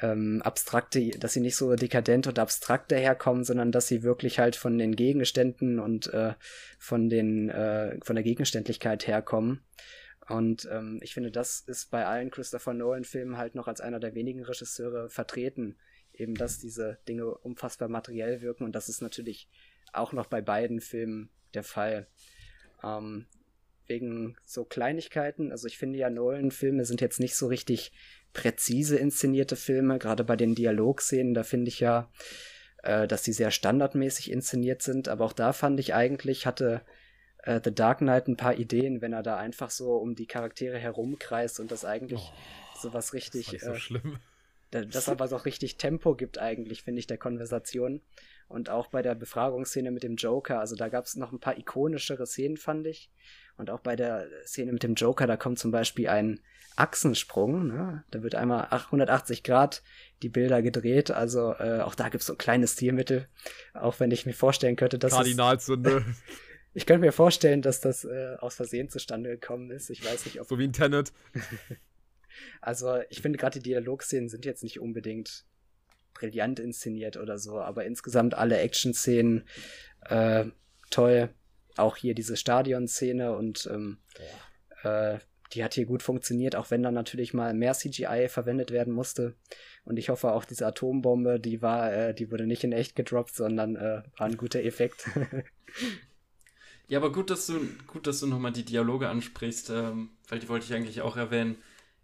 ähm, 0.00 0.42
abstrakte, 0.42 1.10
dass 1.10 1.34
sie 1.34 1.40
nicht 1.40 1.56
so 1.56 1.74
dekadent 1.76 2.26
und 2.26 2.38
abstrakt 2.38 2.90
daherkommen, 2.90 3.44
sondern 3.44 3.70
dass 3.70 3.86
sie 3.86 4.02
wirklich 4.02 4.38
halt 4.38 4.56
von 4.56 4.78
den 4.78 4.96
Gegenständen 4.96 5.78
und 5.78 6.12
äh, 6.12 6.34
von 6.78 7.08
den 7.08 7.48
äh, 7.48 7.98
von 8.02 8.16
der 8.16 8.24
Gegenständlichkeit 8.24 9.06
herkommen. 9.06 9.64
Und 10.28 10.68
ähm, 10.70 11.00
ich 11.02 11.14
finde, 11.14 11.30
das 11.30 11.60
ist 11.60 11.90
bei 11.90 12.06
allen 12.06 12.30
Christopher 12.30 12.72
Nolan-Filmen 12.72 13.36
halt 13.36 13.54
noch 13.54 13.68
als 13.68 13.80
einer 13.80 14.00
der 14.00 14.14
wenigen 14.14 14.42
Regisseure 14.42 15.10
vertreten, 15.10 15.76
eben 16.12 16.34
dass 16.34 16.58
diese 16.58 16.98
Dinge 17.06 17.26
unfassbar 17.26 17.88
materiell 17.88 18.40
wirken 18.40 18.64
und 18.64 18.74
das 18.74 18.88
ist 18.88 19.02
natürlich 19.02 19.48
auch 19.92 20.12
noch 20.12 20.26
bei 20.26 20.40
beiden 20.40 20.80
Filmen 20.80 21.30
der 21.52 21.62
Fall. 21.62 22.08
Ähm, 22.82 23.26
wegen 23.86 24.36
so 24.44 24.64
Kleinigkeiten. 24.64 25.50
Also 25.50 25.66
ich 25.66 25.78
finde 25.78 25.98
ja, 25.98 26.10
Nolan-Filme 26.10 26.84
sind 26.84 27.00
jetzt 27.00 27.20
nicht 27.20 27.36
so 27.36 27.46
richtig 27.46 27.92
präzise 28.32 28.96
inszenierte 28.96 29.56
Filme, 29.56 29.98
gerade 29.98 30.24
bei 30.24 30.36
den 30.36 30.54
Dialogszenen, 30.54 31.34
da 31.34 31.44
finde 31.44 31.68
ich 31.68 31.80
ja, 31.80 32.10
äh, 32.82 33.06
dass 33.06 33.22
die 33.22 33.32
sehr 33.32 33.50
standardmäßig 33.50 34.30
inszeniert 34.30 34.82
sind, 34.82 35.08
aber 35.08 35.24
auch 35.24 35.32
da 35.32 35.52
fand 35.52 35.78
ich 35.78 35.94
eigentlich, 35.94 36.44
hatte 36.44 36.82
äh, 37.44 37.60
The 37.62 37.74
Dark 37.74 37.98
Knight 37.98 38.28
ein 38.28 38.36
paar 38.36 38.58
Ideen, 38.58 39.00
wenn 39.00 39.12
er 39.12 39.22
da 39.22 39.36
einfach 39.36 39.70
so 39.70 39.96
um 39.96 40.14
die 40.14 40.26
Charaktere 40.26 40.78
herumkreist 40.78 41.60
und 41.60 41.70
das 41.70 41.84
eigentlich 41.84 42.20
oh, 42.20 42.78
sowas 42.80 43.12
richtig. 43.12 43.50
Das, 43.52 43.62
so 43.62 43.72
äh, 43.72 43.76
schlimm. 43.76 44.18
das 44.70 45.08
aber 45.08 45.28
so 45.28 45.36
richtig 45.36 45.76
Tempo 45.76 46.14
gibt 46.14 46.38
eigentlich, 46.38 46.82
finde 46.82 47.00
ich, 47.00 47.06
der 47.06 47.18
Konversation. 47.18 48.02
Und 48.48 48.68
auch 48.68 48.88
bei 48.88 49.02
der 49.02 49.14
Befragungsszene 49.14 49.90
mit 49.90 50.02
dem 50.02 50.16
Joker, 50.16 50.60
also 50.60 50.76
da 50.76 50.88
gab 50.88 51.04
es 51.04 51.16
noch 51.16 51.32
ein 51.32 51.40
paar 51.40 51.56
ikonischere 51.56 52.26
Szenen, 52.26 52.56
fand 52.56 52.86
ich. 52.86 53.10
Und 53.56 53.70
auch 53.70 53.80
bei 53.80 53.96
der 53.96 54.26
Szene 54.44 54.72
mit 54.72 54.82
dem 54.82 54.94
Joker, 54.94 55.26
da 55.26 55.36
kommt 55.36 55.58
zum 55.58 55.70
Beispiel 55.70 56.08
ein 56.08 56.40
Achsensprung. 56.76 57.68
Ne? 57.68 58.04
Da 58.10 58.22
wird 58.22 58.34
einmal 58.34 58.66
180 58.70 59.42
Grad 59.42 59.82
die 60.22 60.28
Bilder 60.28 60.62
gedreht. 60.62 61.10
Also 61.10 61.54
äh, 61.54 61.80
auch 61.80 61.94
da 61.94 62.08
gibt 62.08 62.22
es 62.22 62.26
so 62.26 62.34
ein 62.34 62.38
kleines 62.38 62.72
Stilmittel. 62.72 63.28
Auch 63.72 64.00
wenn 64.00 64.10
ich 64.10 64.26
mir 64.26 64.34
vorstellen 64.34 64.76
könnte, 64.76 64.98
dass. 64.98 65.12
Kardinalsünde. 65.12 66.04
ich 66.74 66.86
könnte 66.86 67.00
mir 67.00 67.12
vorstellen, 67.12 67.62
dass 67.62 67.80
das 67.80 68.04
äh, 68.04 68.36
aus 68.40 68.56
Versehen 68.56 68.88
zustande 68.88 69.30
gekommen 69.30 69.70
ist. 69.70 69.90
Ich 69.90 70.04
weiß 70.04 70.24
nicht, 70.24 70.40
ob. 70.40 70.48
So 70.48 70.58
wie 70.58 70.64
ein 70.64 70.72
Tenet. 70.72 71.12
also 72.60 72.98
ich 73.08 73.22
finde 73.22 73.38
gerade 73.38 73.60
die 73.60 73.68
Dialogszenen 73.70 74.28
sind 74.28 74.44
jetzt 74.44 74.64
nicht 74.64 74.80
unbedingt 74.80 75.44
brillant 76.12 76.60
inszeniert 76.60 77.16
oder 77.16 77.38
so, 77.38 77.60
aber 77.60 77.84
insgesamt 77.84 78.34
alle 78.34 78.58
Action-Szenen 78.58 79.44
äh, 80.08 80.46
toll 80.90 81.30
auch 81.76 81.96
hier 81.96 82.14
diese 82.14 82.36
Stadion-Szene 82.36 83.36
und 83.36 83.68
ähm, 83.72 83.98
äh, 84.82 85.18
die 85.52 85.62
hat 85.62 85.74
hier 85.74 85.86
gut 85.86 86.02
funktioniert, 86.02 86.56
auch 86.56 86.70
wenn 86.70 86.82
dann 86.82 86.94
natürlich 86.94 87.34
mal 87.34 87.54
mehr 87.54 87.74
CGI 87.74 88.28
verwendet 88.28 88.70
werden 88.70 88.92
musste. 88.92 89.34
Und 89.84 89.98
ich 89.98 90.08
hoffe 90.08 90.32
auch 90.32 90.44
diese 90.44 90.66
Atombombe, 90.66 91.38
die 91.38 91.62
war, 91.62 91.92
äh, 91.92 92.14
die 92.14 92.30
wurde 92.30 92.46
nicht 92.46 92.64
in 92.64 92.72
echt 92.72 92.96
gedroppt, 92.96 93.34
sondern 93.34 93.76
äh, 93.76 94.02
war 94.16 94.26
ein 94.26 94.36
guter 94.36 94.62
Effekt. 94.62 95.08
ja, 96.88 96.98
aber 96.98 97.12
gut, 97.12 97.30
dass 97.30 97.46
du, 97.46 97.60
gut, 97.86 98.06
dass 98.06 98.20
du 98.20 98.26
nochmal 98.26 98.52
die 98.52 98.64
Dialoge 98.64 99.08
ansprichst, 99.08 99.70
ähm, 99.70 100.10
weil 100.28 100.40
die 100.40 100.48
wollte 100.48 100.66
ich 100.66 100.74
eigentlich 100.74 101.02
auch 101.02 101.16
erwähnen. 101.16 101.56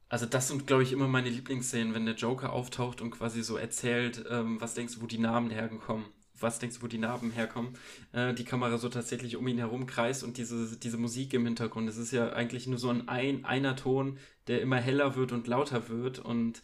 Also 0.08 0.26
das 0.26 0.48
sind, 0.48 0.66
glaube 0.66 0.82
ich, 0.82 0.92
immer 0.92 1.08
meine 1.08 1.30
Lieblingsszenen, 1.30 1.94
wenn 1.94 2.04
der 2.04 2.16
Joker 2.16 2.52
auftaucht 2.52 3.00
und 3.00 3.10
quasi 3.10 3.42
so 3.42 3.56
erzählt, 3.56 4.24
ähm, 4.30 4.60
was 4.60 4.74
denkst 4.74 4.96
du, 4.96 5.02
wo 5.02 5.06
die 5.06 5.18
Namen 5.18 5.50
hergekommen 5.50 6.04
was 6.40 6.58
denkst 6.58 6.78
du, 6.78 6.82
wo 6.82 6.86
die 6.86 6.98
Narben 6.98 7.30
herkommen, 7.30 7.74
äh, 8.12 8.34
die 8.34 8.44
Kamera 8.44 8.78
so 8.78 8.88
tatsächlich 8.88 9.36
um 9.36 9.46
ihn 9.48 9.58
herum 9.58 9.86
kreist 9.86 10.24
und 10.24 10.36
diese, 10.36 10.76
diese 10.76 10.98
Musik 10.98 11.34
im 11.34 11.44
Hintergrund. 11.44 11.88
Es 11.88 11.96
ist 11.96 12.12
ja 12.12 12.32
eigentlich 12.32 12.66
nur 12.66 12.78
so 12.78 12.90
ein, 12.90 13.08
ein 13.08 13.44
einer 13.44 13.76
Ton, 13.76 14.18
der 14.46 14.60
immer 14.60 14.78
heller 14.78 15.16
wird 15.16 15.32
und 15.32 15.46
lauter 15.46 15.88
wird 15.88 16.18
und 16.18 16.62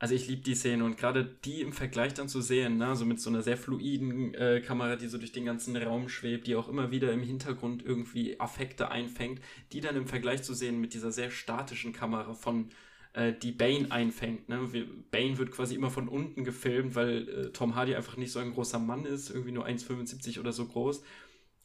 also 0.00 0.14
ich 0.14 0.28
liebe 0.28 0.40
die 0.40 0.54
Szene 0.54 0.82
und 0.82 0.96
gerade 0.96 1.24
die 1.44 1.60
im 1.60 1.74
Vergleich 1.74 2.14
dann 2.14 2.26
zu 2.26 2.40
sehen, 2.40 2.78
ne, 2.78 2.96
so 2.96 3.04
mit 3.04 3.20
so 3.20 3.28
einer 3.28 3.42
sehr 3.42 3.58
fluiden 3.58 4.32
äh, 4.32 4.62
Kamera, 4.62 4.96
die 4.96 5.08
so 5.08 5.18
durch 5.18 5.32
den 5.32 5.44
ganzen 5.44 5.76
Raum 5.76 6.08
schwebt, 6.08 6.46
die 6.46 6.56
auch 6.56 6.70
immer 6.70 6.90
wieder 6.90 7.12
im 7.12 7.22
Hintergrund 7.22 7.84
irgendwie 7.84 8.40
Affekte 8.40 8.90
einfängt, 8.90 9.42
die 9.72 9.82
dann 9.82 9.96
im 9.96 10.06
Vergleich 10.06 10.42
zu 10.42 10.54
sehen 10.54 10.80
mit 10.80 10.94
dieser 10.94 11.12
sehr 11.12 11.30
statischen 11.30 11.92
Kamera 11.92 12.32
von 12.32 12.70
äh, 13.12 13.32
die 13.32 13.52
Bane 13.52 13.90
einfängt. 13.90 14.48
Ne? 14.48 14.68
Bane 15.10 15.38
wird 15.38 15.50
quasi 15.50 15.74
immer 15.74 15.90
von 15.90 16.08
unten 16.08 16.44
gefilmt, 16.44 16.94
weil 16.94 17.28
äh, 17.28 17.52
Tom 17.52 17.74
Hardy 17.74 17.94
einfach 17.94 18.16
nicht 18.16 18.32
so 18.32 18.38
ein 18.38 18.52
großer 18.52 18.78
Mann 18.78 19.04
ist, 19.04 19.30
irgendwie 19.30 19.52
nur 19.52 19.66
1,75 19.66 20.40
oder 20.40 20.52
so 20.52 20.66
groß. 20.66 21.02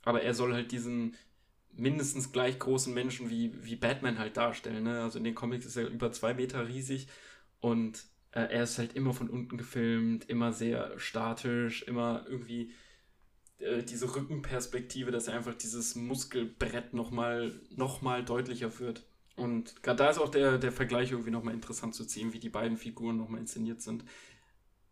Aber 0.03 0.21
er 0.21 0.33
soll 0.33 0.53
halt 0.53 0.71
diesen 0.71 1.15
mindestens 1.77 2.31
gleich 2.31 2.57
großen 2.57 2.93
Menschen 2.93 3.29
wie, 3.29 3.51
wie 3.63 3.75
Batman 3.75 4.19
halt 4.19 4.37
darstellen. 4.37 4.83
Ne? 4.83 5.01
Also 5.01 5.17
in 5.17 5.23
den 5.23 5.35
Comics 5.35 5.65
ist 5.65 5.75
er 5.75 5.87
über 5.87 6.11
zwei 6.11 6.33
Meter 6.33 6.67
riesig 6.67 7.07
und 7.59 8.05
äh, 8.31 8.41
er 8.41 8.63
ist 8.63 8.77
halt 8.77 8.93
immer 8.93 9.13
von 9.13 9.29
unten 9.29 9.57
gefilmt, 9.57 10.29
immer 10.29 10.53
sehr 10.53 10.97
statisch, 10.99 11.83
immer 11.83 12.25
irgendwie 12.27 12.71
äh, 13.59 13.83
diese 13.83 14.13
Rückenperspektive, 14.15 15.11
dass 15.11 15.27
er 15.27 15.35
einfach 15.35 15.55
dieses 15.55 15.95
Muskelbrett 15.95 16.93
nochmal 16.93 17.59
noch 17.75 18.01
mal 18.01 18.23
deutlicher 18.23 18.79
wird. 18.79 19.03
Und 19.35 19.83
gerade 19.83 19.97
da 19.97 20.09
ist 20.09 20.17
auch 20.17 20.29
der, 20.29 20.57
der 20.57 20.71
Vergleich 20.71 21.11
irgendwie 21.11 21.31
nochmal 21.31 21.53
interessant 21.53 21.93
zu 21.93 22.05
ziehen, 22.05 22.33
wie 22.33 22.39
die 22.39 22.49
beiden 22.49 22.77
Figuren 22.77 23.17
nochmal 23.17 23.41
inszeniert 23.41 23.81
sind. 23.81 24.05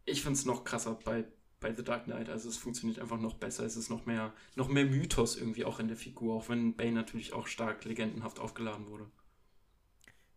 Ich 0.06 0.22
finde 0.22 0.38
es 0.38 0.46
noch 0.46 0.66
krasser 0.66 1.00
bei, 1.06 1.26
bei 1.62 1.74
The 1.74 1.84
Dark 1.84 2.06
Knight. 2.06 2.30
Also 2.30 2.50
es 2.50 2.58
funktioniert 2.58 3.00
einfach 3.00 3.20
noch 3.20 3.36
besser. 3.36 3.64
Es 3.66 3.78
ist 3.78 3.90
noch 3.90 4.06
mehr, 4.06 4.34
noch 4.56 4.68
mehr 4.68 4.86
Mythos 4.86 5.38
irgendwie 5.38 5.64
auch 5.64 5.80
in 5.80 5.88
der 5.88 5.96
Figur, 5.96 6.36
auch 6.36 6.50
wenn 6.50 6.76
Bane 6.76 6.92
natürlich 6.92 7.32
auch 7.32 7.48
stark 7.48 7.86
legendenhaft 7.86 8.40
aufgeladen 8.40 8.88
wurde. 8.88 9.10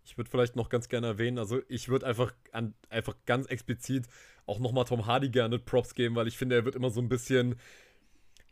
Ich 0.04 0.16
würde 0.16 0.30
vielleicht 0.30 0.54
noch 0.54 0.68
ganz 0.68 0.88
gerne 0.88 1.08
erwähnen, 1.08 1.36
also 1.36 1.60
ich 1.66 1.88
würde 1.88 2.06
einfach, 2.06 2.32
einfach 2.52 3.16
ganz 3.26 3.46
explizit 3.46 4.06
auch 4.46 4.60
nochmal 4.60 4.84
Tom 4.84 5.06
Hardy 5.06 5.30
gerne 5.30 5.58
Props 5.58 5.94
geben, 5.94 6.14
weil 6.14 6.28
ich 6.28 6.38
finde, 6.38 6.54
er 6.54 6.64
wird 6.64 6.76
immer 6.76 6.90
so 6.90 7.00
ein 7.00 7.08
bisschen 7.08 7.56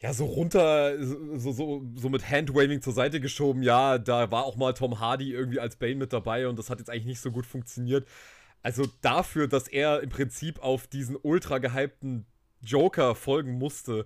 ja, 0.05 0.13
so 0.13 0.27
runter, 0.27 1.03
so, 1.03 1.53
so, 1.53 1.83
so 1.95 2.09
mit 2.11 2.31
Handwaving 2.31 2.83
zur 2.83 2.93
Seite 2.93 3.21
geschoben. 3.21 3.63
Ja, 3.63 3.97
da 3.97 4.31
war 4.31 4.45
auch 4.45 4.55
mal 4.55 4.75
Tom 4.75 5.01
Hardy 5.01 5.33
irgendwie 5.33 5.61
als 5.61 5.77
Bane 5.77 5.95
mit 5.95 6.13
dabei 6.13 6.47
und 6.47 6.59
das 6.59 6.69
hat 6.69 6.79
jetzt 6.79 6.91
eigentlich 6.91 7.07
nicht 7.07 7.21
so 7.23 7.31
gut 7.31 7.47
funktioniert. 7.47 8.07
Also 8.63 8.85
dafür, 9.01 9.49
dass 9.49 9.67
er 9.67 10.03
im 10.03 10.11
Prinzip 10.11 10.63
auf 10.63 10.87
diesen 10.89 11.17
ultra 11.23 11.57
gehypten 11.57 12.27
Joker 12.61 13.15
folgen 13.15 13.53
musste, 13.53 14.05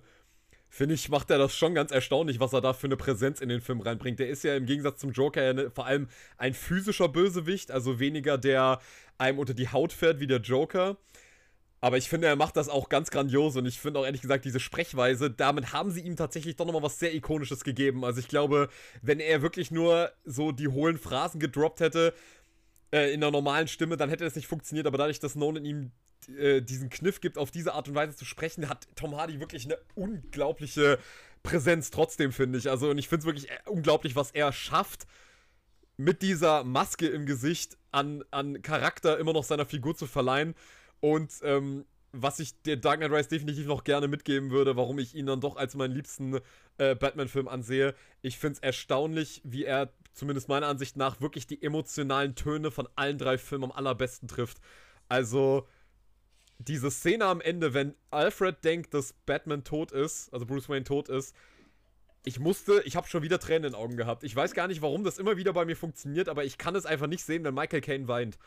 finde 0.69 0.95
ich, 0.95 1.09
macht 1.09 1.31
er 1.31 1.37
das 1.37 1.53
schon 1.53 1.75
ganz 1.75 1.91
erstaunlich, 1.91 2.39
was 2.39 2.53
er 2.53 2.61
da 2.61 2.71
für 2.71 2.87
eine 2.87 2.95
Präsenz 2.95 3.41
in 3.41 3.49
den 3.49 3.59
Film 3.59 3.81
reinbringt. 3.81 4.19
Der 4.19 4.29
ist 4.29 4.45
ja 4.45 4.55
im 4.55 4.67
Gegensatz 4.67 5.01
zum 5.01 5.11
Joker 5.11 5.43
ja 5.43 5.51
ne, 5.51 5.69
vor 5.69 5.85
allem 5.85 6.07
ein 6.37 6.53
physischer 6.53 7.09
Bösewicht, 7.09 7.71
also 7.71 7.99
weniger 7.99 8.37
der 8.37 8.79
einem 9.17 9.37
unter 9.37 9.53
die 9.53 9.67
Haut 9.67 9.91
fährt 9.91 10.21
wie 10.21 10.27
der 10.27 10.39
Joker. 10.39 10.95
Aber 11.81 11.97
ich 11.97 12.09
finde, 12.09 12.27
er 12.27 12.35
macht 12.35 12.57
das 12.57 12.67
auch 12.67 12.89
ganz 12.89 13.09
grandios 13.09 13.55
und 13.55 13.65
ich 13.65 13.79
finde 13.79 13.99
auch 13.99 14.05
ehrlich 14.05 14.21
gesagt 14.21 14.43
diese 14.43 14.59
Sprechweise, 14.59 15.31
damit 15.31 15.71
haben 15.71 15.91
sie 15.91 16.01
ihm 16.01 16.17
tatsächlich 16.17 16.57
doch 16.57 16.65
nochmal 16.65 16.83
was 16.83 16.99
sehr 16.99 17.13
Ikonisches 17.15 17.63
gegeben. 17.63 18.03
Also 18.03 18.19
ich 18.19 18.27
glaube, 18.27 18.69
wenn 19.01 19.19
er 19.19 19.41
wirklich 19.41 19.71
nur 19.71 20.11
so 20.25 20.51
die 20.51 20.67
hohlen 20.67 20.97
Phrasen 20.97 21.39
gedroppt 21.39 21.79
hätte 21.79 22.13
äh, 22.91 23.13
in 23.13 23.21
der 23.21 23.31
normalen 23.31 23.67
Stimme, 23.67 23.95
dann 23.95 24.09
hätte 24.09 24.25
das 24.25 24.35
nicht 24.35 24.47
funktioniert. 24.47 24.87
Aber 24.87 24.97
dadurch, 24.97 25.19
dass 25.19 25.35
Nolan 25.35 25.63
ihm 25.63 25.91
äh, 26.37 26.61
diesen 26.61 26.89
Kniff 26.89 27.21
gibt, 27.21 27.37
auf 27.37 27.49
diese 27.49 27.73
Art 27.73 27.87
und 27.87 27.95
Weise 27.95 28.15
zu 28.15 28.25
sprechen, 28.25 28.67
hat 28.67 28.87
Tom 28.95 29.15
Hardy 29.15 29.39
wirklich 29.39 29.65
eine 29.65 29.77
unglaubliche 29.95 30.99
Präsenz 31.43 31.91
trotzdem, 31.91 32.33
finde 32.33 32.59
ich. 32.59 32.69
Also 32.69 32.89
und 32.89 32.97
ich 32.97 33.07
finde 33.07 33.21
es 33.21 33.25
wirklich 33.25 33.49
äh, 33.49 33.69
unglaublich, 33.69 34.17
was 34.17 34.31
er 34.31 34.51
schafft 34.51 35.07
mit 35.95 36.21
dieser 36.21 36.63
Maske 36.63 37.07
im 37.07 37.25
Gesicht 37.25 37.77
an, 37.91 38.23
an 38.31 38.61
Charakter 38.61 39.17
immer 39.17 39.33
noch 39.33 39.43
seiner 39.43 39.65
Figur 39.65 39.95
zu 39.95 40.07
verleihen. 40.07 40.55
Und 41.01 41.33
ähm, 41.43 41.85
was 42.11 42.39
ich 42.39 42.61
der 42.63 42.77
Dark 42.77 42.99
Knight 42.99 43.11
Rise 43.11 43.29
definitiv 43.29 43.67
noch 43.67 43.83
gerne 43.83 44.07
mitgeben 44.07 44.49
würde, 44.51 44.75
warum 44.75 44.99
ich 44.99 45.15
ihn 45.15 45.25
dann 45.25 45.41
doch 45.41 45.57
als 45.57 45.75
meinen 45.75 45.93
liebsten 45.93 46.39
äh, 46.77 46.95
Batman-Film 46.95 47.47
ansehe. 47.47 47.93
Ich 48.21 48.37
finde 48.37 48.53
es 48.53 48.59
erstaunlich, 48.59 49.41
wie 49.43 49.65
er, 49.65 49.93
zumindest 50.13 50.49
meiner 50.49 50.67
Ansicht 50.67 50.97
nach, 50.97 51.21
wirklich 51.21 51.45
die 51.45 51.61
emotionalen 51.61 52.35
Töne 52.35 52.71
von 52.71 52.87
allen 52.95 53.17
drei 53.17 53.37
Filmen 53.37 53.65
am 53.65 53.71
allerbesten 53.71 54.27
trifft. 54.27 54.57
Also, 55.07 55.67
diese 56.57 56.91
Szene 56.91 57.25
am 57.25 57.41
Ende, 57.41 57.73
wenn 57.73 57.95
Alfred 58.11 58.63
denkt, 58.63 58.93
dass 58.93 59.13
Batman 59.25 59.63
tot 59.63 59.91
ist, 59.91 60.33
also 60.33 60.45
Bruce 60.45 60.67
Wayne 60.67 60.83
tot 60.83 61.09
ist, 61.09 61.35
ich 62.25 62.39
musste, 62.39 62.81
ich 62.85 62.95
habe 62.95 63.07
schon 63.07 63.23
wieder 63.23 63.39
Tränen 63.39 63.65
in 63.65 63.71
den 63.71 63.79
Augen 63.79 63.95
gehabt. 63.95 64.23
Ich 64.23 64.35
weiß 64.35 64.53
gar 64.53 64.67
nicht, 64.67 64.81
warum 64.81 65.03
das 65.05 65.19
immer 65.19 65.37
wieder 65.37 65.53
bei 65.53 65.63
mir 65.63 65.77
funktioniert, 65.77 66.27
aber 66.27 66.43
ich 66.43 66.57
kann 66.57 66.75
es 66.75 66.85
einfach 66.85 67.07
nicht 67.07 67.23
sehen, 67.23 67.45
wenn 67.45 67.53
Michael 67.53 67.81
Caine 67.81 68.07
weint 68.07 68.37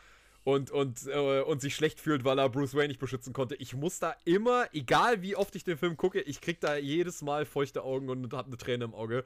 und, 0.43 0.71
und, 0.71 1.07
äh, 1.07 1.41
und 1.41 1.61
sich 1.61 1.75
schlecht 1.75 1.99
fühlt, 1.99 2.25
weil 2.25 2.39
er 2.39 2.49
Bruce 2.49 2.75
Wayne 2.75 2.89
nicht 2.89 2.99
beschützen 2.99 3.33
konnte. 3.33 3.55
Ich 3.55 3.75
muss 3.75 3.99
da 3.99 4.15
immer, 4.25 4.67
egal 4.73 5.21
wie 5.21 5.35
oft 5.35 5.55
ich 5.55 5.63
den 5.63 5.77
Film 5.77 5.97
gucke, 5.97 6.21
ich 6.21 6.41
krieg 6.41 6.59
da 6.59 6.75
jedes 6.75 7.21
Mal 7.21 7.45
feuchte 7.45 7.83
Augen 7.83 8.09
und 8.09 8.33
hab 8.33 8.47
eine 8.47 8.57
Träne 8.57 8.85
im 8.85 8.93
Auge. 8.93 9.23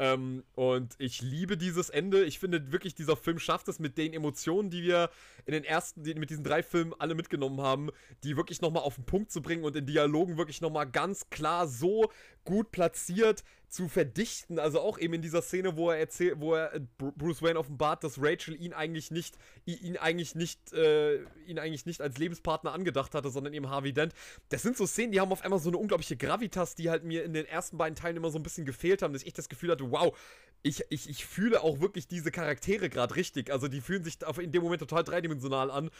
Ähm, 0.00 0.44
und 0.54 0.94
ich 0.98 1.20
liebe 1.20 1.58
dieses 1.58 1.90
Ende. 1.90 2.24
Ich 2.24 2.38
finde 2.38 2.72
wirklich, 2.72 2.94
dieser 2.94 3.16
Film 3.16 3.38
schafft 3.38 3.68
es 3.68 3.78
mit 3.78 3.98
den 3.98 4.14
Emotionen, 4.14 4.70
die 4.70 4.82
wir 4.82 5.10
in 5.44 5.52
den 5.52 5.62
ersten, 5.62 6.02
die, 6.02 6.14
mit 6.14 6.30
diesen 6.30 6.42
drei 6.42 6.62
Filmen 6.62 6.94
alle 6.98 7.14
mitgenommen 7.14 7.60
haben, 7.60 7.90
die 8.24 8.36
wirklich 8.36 8.62
nochmal 8.62 8.82
auf 8.82 8.94
den 8.94 9.04
Punkt 9.04 9.30
zu 9.30 9.42
bringen 9.42 9.62
und 9.62 9.76
in 9.76 9.84
Dialogen 9.84 10.38
wirklich 10.38 10.62
nochmal 10.62 10.88
ganz 10.90 11.28
klar 11.28 11.68
so 11.68 12.10
gut 12.44 12.70
platziert, 12.72 13.44
zu 13.70 13.88
verdichten. 13.88 14.58
Also 14.58 14.80
auch 14.80 14.98
eben 14.98 15.14
in 15.14 15.22
dieser 15.22 15.42
Szene, 15.42 15.76
wo 15.76 15.90
er 15.90 15.98
erzählt, 15.98 16.40
wo 16.40 16.54
er 16.54 16.74
äh, 16.74 16.80
Bruce 16.98 17.40
Wayne 17.40 17.58
offenbart, 17.58 18.02
dass 18.02 18.18
Rachel 18.20 18.60
ihn 18.60 18.72
eigentlich 18.72 19.12
nicht, 19.12 19.38
ihn 19.64 19.96
eigentlich 19.96 20.34
nicht, 20.34 20.72
äh, 20.72 21.22
ihn 21.46 21.58
eigentlich 21.58 21.86
nicht 21.86 22.00
als 22.00 22.18
Lebenspartner 22.18 22.72
angedacht 22.72 23.14
hatte, 23.14 23.30
sondern 23.30 23.54
eben 23.54 23.70
Harvey 23.70 23.92
Dent. 23.92 24.12
Das 24.48 24.62
sind 24.62 24.76
so 24.76 24.86
Szenen, 24.86 25.12
die 25.12 25.20
haben 25.20 25.30
auf 25.30 25.42
einmal 25.42 25.60
so 25.60 25.70
eine 25.70 25.78
unglaubliche 25.78 26.16
Gravitas, 26.16 26.74
die 26.74 26.90
halt 26.90 27.04
mir 27.04 27.24
in 27.24 27.32
den 27.32 27.46
ersten 27.46 27.78
beiden 27.78 27.94
Teilen 27.94 28.16
immer 28.16 28.30
so 28.30 28.38
ein 28.40 28.42
bisschen 28.42 28.66
gefehlt 28.66 29.02
haben, 29.02 29.12
dass 29.12 29.22
ich 29.22 29.34
das 29.34 29.48
Gefühl 29.48 29.70
hatte, 29.70 29.88
wow, 29.92 30.18
ich, 30.62 30.84
ich, 30.90 31.08
ich 31.08 31.24
fühle 31.24 31.62
auch 31.62 31.80
wirklich 31.80 32.08
diese 32.08 32.32
Charaktere 32.32 32.90
gerade 32.90 33.14
richtig. 33.14 33.50
Also 33.52 33.68
die 33.68 33.80
fühlen 33.80 34.02
sich 34.02 34.18
in 34.40 34.50
dem 34.50 34.62
Moment 34.62 34.80
total 34.80 35.04
dreidimensional 35.04 35.70
an. 35.70 35.90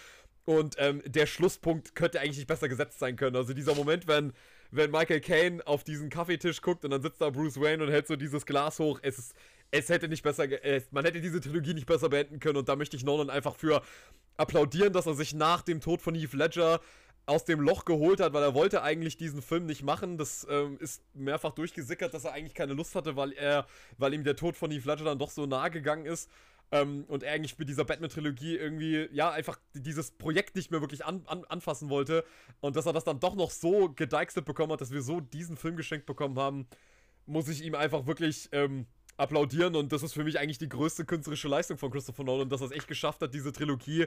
Und 0.45 0.75
ähm, 0.79 1.03
der 1.07 1.27
Schlusspunkt 1.27 1.95
könnte 1.95 2.21
eigentlich 2.21 2.39
nicht 2.39 2.49
besser 2.49 2.69
gesetzt 2.69 2.99
sein 2.99 3.15
können. 3.15 3.37
Also 3.37 3.55
dieser 3.55 3.75
Moment, 3.75 4.09
wenn 4.09 4.33
wenn 4.71 4.91
Michael 4.91 5.21
Caine 5.21 5.67
auf 5.67 5.85
diesen 5.85 6.11
Kaffeetisch 6.11 6.61
guckt 6.63 6.85
und 6.85 6.91
dann 6.91 7.03
sitzt 7.03 7.21
da 7.21 7.31
Bruce 7.31 7.61
Wayne 7.61 7.83
und 7.83 7.91
hält 7.91 8.07
so 8.07 8.17
dieses 8.17 8.47
Glas 8.47 8.79
hoch. 8.79 9.01
Es 9.03 9.19
ist, 9.19 9.35
es 9.71 9.89
hätte 9.89 10.09
nicht 10.09 10.23
besser, 10.23 10.47
es, 10.65 10.91
man 10.93 11.05
hätte 11.05 11.21
diese 11.21 11.41
Trilogie 11.41 11.75
nicht 11.75 11.87
besser 11.87 12.09
beenden 12.09 12.41
können 12.41 12.59
und 12.59 12.69
da 12.69 12.77
möchte 12.77 12.97
ich 12.97 13.05
Nolan 13.05 13.31
einfach 13.31 13.57
für 13.57 13.83
applaudieren, 14.37 14.93
dass 14.93 15.07
er 15.07 15.15
sich 15.15 15.35
nach 15.35 15.63
dem 15.63 15.81
Tod 15.81 16.01
von 16.01 16.15
Heath 16.15 16.33
Ledger 16.33 16.81
aus 17.27 17.45
dem 17.45 17.61
Loch 17.61 17.85
geholt 17.85 18.21
hat, 18.21 18.33
weil 18.33 18.43
er 18.43 18.55
wollte 18.55 18.83
eigentlich 18.83 19.17
diesen 19.17 19.43
Film 19.43 19.67
nicht 19.67 19.83
machen. 19.83 20.19
Das 20.19 20.47
ähm, 20.51 20.79
ist 20.81 21.03
mehrfach 21.15 21.53
durchgesickert, 21.53 22.13
dass 22.13 22.25
er 22.25 22.33
eigentlich 22.33 22.55
keine 22.55 22.73
Lust 22.73 22.95
hatte, 22.95 23.15
weil 23.15 23.33
er, 23.33 23.67
weil 23.99 24.15
ihm 24.15 24.25
der 24.25 24.37
Tod 24.37 24.57
von 24.57 24.71
Heath 24.71 24.85
Ledger 24.85 25.05
dann 25.05 25.19
doch 25.19 25.31
so 25.31 25.47
nahe 25.47 25.71
gegangen 25.71 26.07
ist. 26.07 26.31
Ähm, 26.73 27.05
und 27.09 27.25
eigentlich 27.25 27.59
mit 27.59 27.69
dieser 27.69 27.85
Batman-Trilogie 27.85 28.57
irgendwie, 28.57 29.09
ja, 29.13 29.31
einfach 29.31 29.59
dieses 29.75 30.13
Projekt 30.13 30.55
nicht 30.55 30.71
mehr 30.71 30.81
wirklich 30.81 31.05
an, 31.05 31.23
an, 31.27 31.45
anfassen 31.47 31.91
wollte. 31.91 32.25
Und 32.61 32.77
dass 32.77 32.87
er 32.87 32.93
das 32.93 33.05
dann 33.05 33.19
doch 33.19 33.35
noch 33.35 33.51
so 33.51 33.91
gedeichselt 33.91 34.45
bekommen 34.45 34.73
hat, 34.73 34.81
dass 34.81 34.93
wir 34.93 35.03
so 35.03 35.21
diesen 35.21 35.57
Film 35.57 35.77
geschenkt 35.77 36.07
bekommen 36.07 36.39
haben, 36.39 36.67
muss 37.27 37.49
ich 37.49 37.65
ihm 37.65 37.75
einfach 37.75 38.07
wirklich 38.07 38.49
ähm, 38.53 38.87
applaudieren. 39.17 39.75
Und 39.75 39.93
das 39.93 40.03
ist 40.03 40.13
für 40.13 40.25
mich 40.25 40.39
eigentlich 40.39 40.59
die 40.59 40.69
größte 40.69 41.05
künstlerische 41.05 41.49
Leistung 41.49 41.77
von 41.77 41.91
Christopher 41.91 42.25
Nolan, 42.25 42.49
dass 42.49 42.61
er 42.61 42.69
es 42.69 42.73
echt 42.73 42.89
geschafft 42.89 43.21
hat, 43.21 43.35
diese 43.35 43.53
Trilogie 43.53 44.07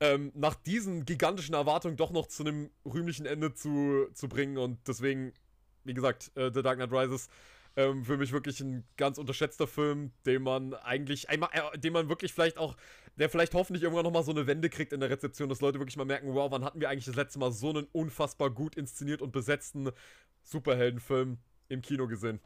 ähm, 0.00 0.30
nach 0.34 0.54
diesen 0.54 1.04
gigantischen 1.04 1.54
Erwartungen 1.54 1.96
doch 1.96 2.10
noch 2.10 2.26
zu 2.26 2.44
einem 2.44 2.70
rühmlichen 2.84 3.26
Ende 3.26 3.54
zu, 3.54 4.06
zu 4.12 4.28
bringen. 4.28 4.58
Und 4.58 4.78
deswegen, 4.86 5.32
wie 5.84 5.94
gesagt, 5.94 6.30
äh, 6.36 6.50
The 6.52 6.62
Dark 6.62 6.76
Knight 6.76 6.92
Rises 6.92 7.28
ähm, 7.76 8.04
für 8.04 8.16
mich 8.16 8.32
wirklich 8.32 8.60
ein 8.60 8.84
ganz 8.96 9.18
unterschätzter 9.18 9.66
Film, 9.66 10.12
den 10.24 10.42
man 10.42 10.74
eigentlich 10.74 11.28
einmal, 11.28 11.50
äh, 11.52 11.78
den 11.78 11.92
man 11.92 12.08
wirklich 12.08 12.32
vielleicht 12.32 12.58
auch, 12.58 12.76
der 13.16 13.28
vielleicht 13.28 13.54
hoffentlich 13.54 13.82
irgendwann 13.82 14.04
nochmal 14.04 14.24
so 14.24 14.30
eine 14.32 14.46
Wende 14.46 14.68
kriegt 14.70 14.92
in 14.92 15.00
der 15.00 15.10
Rezeption, 15.10 15.48
dass 15.48 15.60
Leute 15.60 15.78
wirklich 15.78 15.96
mal 15.96 16.04
merken, 16.04 16.34
wow, 16.34 16.50
wann 16.50 16.64
hatten 16.64 16.80
wir 16.80 16.88
eigentlich 16.88 17.04
das 17.04 17.16
letzte 17.16 17.38
Mal 17.38 17.52
so 17.52 17.70
einen 17.70 17.86
unfassbar 17.92 18.50
gut 18.50 18.76
inszeniert 18.76 19.22
und 19.22 19.32
besetzten 19.32 19.90
Superheldenfilm 20.42 21.38
im 21.68 21.82
Kino 21.82 22.06
gesehen? 22.08 22.40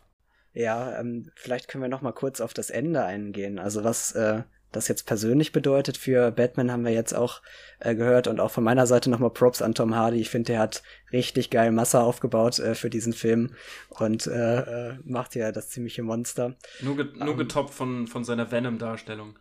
Ja, 0.52 0.98
ähm, 0.98 1.30
vielleicht 1.36 1.68
können 1.68 1.82
wir 1.82 1.88
noch 1.88 2.02
mal 2.02 2.12
kurz 2.12 2.40
auf 2.40 2.52
das 2.52 2.70
Ende 2.70 3.04
eingehen. 3.04 3.58
Also 3.58 3.84
was 3.84 4.12
äh, 4.12 4.42
das 4.72 4.88
jetzt 4.88 5.06
persönlich 5.06 5.52
bedeutet 5.52 5.96
für 5.96 6.30
Batman, 6.30 6.70
haben 6.70 6.84
wir 6.84 6.92
jetzt 6.92 7.12
auch 7.12 7.42
äh, 7.80 7.94
gehört. 7.94 8.26
Und 8.26 8.40
auch 8.40 8.50
von 8.50 8.64
meiner 8.64 8.86
Seite 8.86 9.10
nochmal 9.10 9.30
Props 9.30 9.62
an 9.62 9.74
Tom 9.74 9.94
Hardy. 9.94 10.20
Ich 10.20 10.30
finde, 10.30 10.52
der 10.52 10.60
hat 10.60 10.82
richtig 11.12 11.50
geil 11.50 11.72
Masse 11.72 12.00
aufgebaut 12.00 12.58
äh, 12.58 12.74
für 12.74 12.90
diesen 12.90 13.12
Film 13.12 13.54
und 13.88 14.26
äh, 14.26 14.90
äh, 14.90 14.98
macht 15.04 15.34
ja 15.34 15.52
das 15.52 15.70
ziemliche 15.70 16.02
Monster. 16.02 16.56
Nur, 16.80 16.96
ge 16.96 17.06
nur 17.14 17.22
um, 17.22 17.28
ähm, 17.30 17.36
getoppt 17.38 17.74
von, 17.74 18.06
von 18.06 18.24
seiner 18.24 18.50
Venom-Darstellung. 18.50 19.38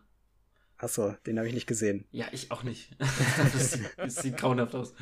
Achso, 0.78 1.14
den 1.28 1.38
habe 1.38 1.48
ich 1.48 1.54
nicht 1.54 1.68
gesehen. 1.68 2.06
Ja, 2.12 2.26
ich 2.32 2.52
auch 2.52 2.64
nicht. 2.64 2.96
das, 3.54 3.72
sieht, 3.74 3.90
das 3.98 4.16
sieht 4.16 4.38
grauenhaft 4.38 4.74
aus. 4.76 4.94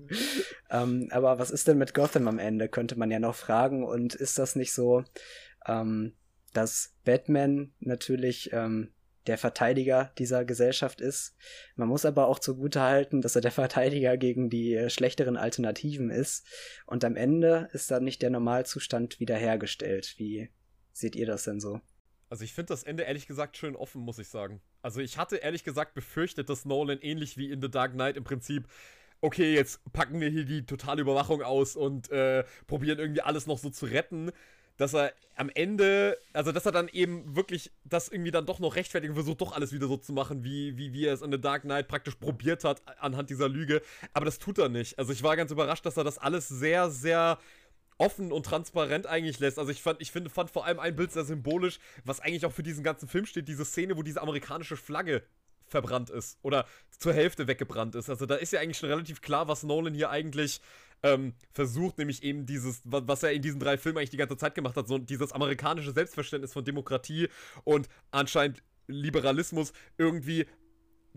ähm, 0.70 1.08
aber 1.12 1.38
was 1.38 1.50
ist 1.50 1.68
denn 1.68 1.76
mit 1.76 1.92
Gotham 1.92 2.26
am 2.26 2.38
Ende, 2.38 2.70
könnte 2.70 2.98
man 2.98 3.10
ja 3.10 3.18
noch 3.20 3.34
fragen. 3.34 3.84
Und 3.84 4.14
ist 4.14 4.38
das 4.38 4.56
nicht 4.56 4.72
so, 4.72 5.04
ähm, 5.66 6.14
dass 6.54 6.94
Batman 7.04 7.74
natürlich 7.80 8.50
ähm, 8.54 8.88
der 9.30 9.38
Verteidiger 9.38 10.12
dieser 10.18 10.44
Gesellschaft 10.44 11.00
ist. 11.00 11.36
Man 11.76 11.86
muss 11.86 12.04
aber 12.04 12.26
auch 12.26 12.40
zugute 12.40 12.80
halten, 12.80 13.22
dass 13.22 13.36
er 13.36 13.42
der 13.42 13.52
Verteidiger 13.52 14.16
gegen 14.16 14.50
die 14.50 14.74
äh, 14.74 14.90
schlechteren 14.90 15.36
Alternativen 15.36 16.10
ist. 16.10 16.44
Und 16.84 17.04
am 17.04 17.14
Ende 17.14 17.68
ist 17.72 17.90
dann 17.92 18.02
nicht 18.02 18.22
der 18.22 18.30
Normalzustand 18.30 19.20
wiederhergestellt. 19.20 20.14
Wie 20.16 20.50
seht 20.92 21.14
ihr 21.14 21.26
das 21.26 21.44
denn 21.44 21.60
so? 21.60 21.80
Also 22.28 22.42
ich 22.42 22.52
finde 22.52 22.72
das 22.72 22.82
Ende 22.82 23.04
ehrlich 23.04 23.28
gesagt 23.28 23.56
schön 23.56 23.76
offen, 23.76 24.02
muss 24.02 24.18
ich 24.18 24.28
sagen. 24.28 24.60
Also 24.82 25.00
ich 25.00 25.16
hatte 25.16 25.36
ehrlich 25.36 25.62
gesagt 25.62 25.94
befürchtet, 25.94 26.48
dass 26.48 26.64
Nolan 26.64 26.98
ähnlich 27.00 27.36
wie 27.36 27.50
in 27.50 27.62
The 27.62 27.70
Dark 27.70 27.92
Knight 27.92 28.16
im 28.16 28.24
Prinzip 28.24 28.66
okay, 29.22 29.54
jetzt 29.54 29.80
packen 29.92 30.20
wir 30.20 30.30
hier 30.30 30.44
die 30.44 30.64
totale 30.64 31.02
Überwachung 31.02 31.42
aus 31.42 31.76
und 31.76 32.10
äh, 32.10 32.44
probieren 32.66 32.98
irgendwie 32.98 33.20
alles 33.20 33.46
noch 33.46 33.58
so 33.58 33.70
zu 33.70 33.86
retten 33.86 34.32
dass 34.80 34.94
er 34.94 35.12
am 35.36 35.50
Ende, 35.50 36.16
also 36.32 36.52
dass 36.52 36.64
er 36.64 36.72
dann 36.72 36.88
eben 36.88 37.36
wirklich 37.36 37.70
das 37.84 38.08
irgendwie 38.08 38.30
dann 38.30 38.46
doch 38.46 38.60
noch 38.60 38.76
rechtfertigen 38.76 39.12
versucht, 39.12 39.42
doch 39.42 39.52
alles 39.52 39.72
wieder 39.72 39.86
so 39.86 39.98
zu 39.98 40.14
machen, 40.14 40.42
wie, 40.42 40.78
wie, 40.78 40.94
wie 40.94 41.04
er 41.04 41.12
es 41.12 41.20
in 41.20 41.30
The 41.30 41.38
Dark 41.38 41.62
Knight 41.62 41.86
praktisch 41.86 42.14
probiert 42.14 42.64
hat 42.64 42.80
anhand 42.98 43.28
dieser 43.28 43.50
Lüge. 43.50 43.82
Aber 44.14 44.24
das 44.24 44.38
tut 44.38 44.56
er 44.58 44.70
nicht. 44.70 44.98
Also 44.98 45.12
ich 45.12 45.22
war 45.22 45.36
ganz 45.36 45.50
überrascht, 45.50 45.84
dass 45.84 45.98
er 45.98 46.04
das 46.04 46.16
alles 46.16 46.48
sehr, 46.48 46.88
sehr 46.88 47.38
offen 47.98 48.32
und 48.32 48.46
transparent 48.46 49.06
eigentlich 49.06 49.38
lässt. 49.38 49.58
Also 49.58 49.70
ich 49.70 49.82
fand, 49.82 50.00
ich 50.00 50.10
finde, 50.12 50.30
fand 50.30 50.50
vor 50.50 50.64
allem 50.64 50.80
ein 50.80 50.96
Bild 50.96 51.12
sehr 51.12 51.26
symbolisch, 51.26 51.78
was 52.04 52.20
eigentlich 52.20 52.46
auch 52.46 52.52
für 52.52 52.62
diesen 52.62 52.82
ganzen 52.82 53.06
Film 53.06 53.26
steht, 53.26 53.48
diese 53.48 53.66
Szene, 53.66 53.98
wo 53.98 54.02
diese 54.02 54.22
amerikanische 54.22 54.78
Flagge 54.78 55.22
verbrannt 55.66 56.08
ist 56.08 56.38
oder 56.42 56.64
zur 56.98 57.12
Hälfte 57.12 57.46
weggebrannt 57.46 57.94
ist. 57.94 58.08
Also 58.08 58.24
da 58.24 58.36
ist 58.36 58.54
ja 58.54 58.60
eigentlich 58.60 58.78
schon 58.78 58.88
relativ 58.88 59.20
klar, 59.20 59.46
was 59.46 59.62
Nolan 59.62 59.94
hier 59.94 60.08
eigentlich 60.08 60.62
ähm, 61.02 61.34
versucht, 61.52 61.98
nämlich 61.98 62.22
eben 62.22 62.46
dieses, 62.46 62.82
was 62.84 63.22
er 63.22 63.32
in 63.32 63.42
diesen 63.42 63.60
drei 63.60 63.78
Filmen 63.78 63.98
eigentlich 63.98 64.10
die 64.10 64.16
ganze 64.16 64.36
Zeit 64.36 64.54
gemacht 64.54 64.76
hat, 64.76 64.88
so 64.88 64.98
dieses 64.98 65.32
amerikanische 65.32 65.92
Selbstverständnis 65.92 66.52
von 66.52 66.64
Demokratie 66.64 67.28
und 67.64 67.88
anscheinend 68.10 68.62
Liberalismus 68.86 69.72
irgendwie 69.98 70.46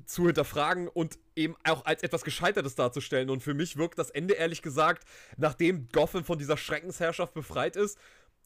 zu 0.05 0.26
hinterfragen 0.26 0.88
und 0.88 1.19
eben 1.35 1.55
auch 1.64 1.85
als 1.85 2.03
etwas 2.03 2.23
Gescheitertes 2.23 2.76
darzustellen. 2.76 3.30
Und 3.30 3.43
für 3.43 3.53
mich 3.53 3.77
wirkt 3.77 3.99
das 3.99 4.10
Ende 4.10 4.34
ehrlich 4.34 4.61
gesagt, 4.61 5.07
nachdem 5.38 5.88
Gotham 5.89 6.23
von 6.23 6.39
dieser 6.39 6.57
Schreckensherrschaft 6.57 7.34
befreit 7.34 7.76
ist, 7.76 7.99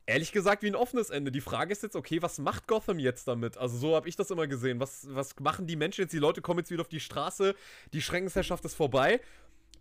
ehrlich 0.05 0.31
gesagt 0.31 0.63
wie 0.63 0.67
ein 0.67 0.75
offenes 0.75 1.09
Ende. 1.09 1.31
Die 1.31 1.41
Frage 1.41 1.71
ist 1.71 1.83
jetzt, 1.83 1.95
okay, 1.95 2.21
was 2.21 2.39
macht 2.39 2.67
Gotham 2.67 2.99
jetzt 2.99 3.27
damit? 3.27 3.57
Also 3.57 3.77
so 3.77 3.95
habe 3.95 4.09
ich 4.09 4.15
das 4.15 4.31
immer 4.31 4.47
gesehen. 4.47 4.79
Was, 4.79 5.07
was 5.09 5.37
machen 5.39 5.67
die 5.67 5.75
Menschen 5.75 6.01
jetzt? 6.01 6.13
Die 6.13 6.19
Leute 6.19 6.41
kommen 6.41 6.59
jetzt 6.59 6.71
wieder 6.71 6.81
auf 6.81 6.87
die 6.87 6.99
Straße, 6.99 7.55
die 7.93 8.01
Schreckensherrschaft 8.01 8.65
ist 8.65 8.73
vorbei. 8.73 9.21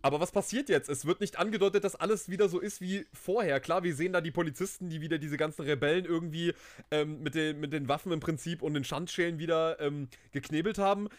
Aber 0.01 0.19
was 0.19 0.31
passiert 0.31 0.69
jetzt? 0.69 0.89
Es 0.89 1.05
wird 1.05 1.21
nicht 1.21 1.39
angedeutet, 1.39 1.83
dass 1.83 1.95
alles 1.95 2.29
wieder 2.29 2.49
so 2.49 2.59
ist 2.59 2.81
wie 2.81 3.05
vorher. 3.13 3.59
Klar, 3.59 3.83
wir 3.83 3.95
sehen 3.95 4.13
da 4.13 4.21
die 4.21 4.31
Polizisten, 4.31 4.89
die 4.89 5.01
wieder 5.01 5.17
diese 5.17 5.37
ganzen 5.37 5.63
Rebellen 5.63 6.05
irgendwie 6.05 6.53
ähm, 6.91 7.23
mit, 7.23 7.35
den, 7.35 7.59
mit 7.59 7.73
den 7.73 7.87
Waffen 7.87 8.11
im 8.11 8.19
Prinzip 8.19 8.61
und 8.61 8.73
den 8.73 8.83
Schandschälen 8.83 9.39
wieder 9.39 9.79
ähm, 9.79 10.07
geknebelt 10.31 10.77
haben. 10.77 11.09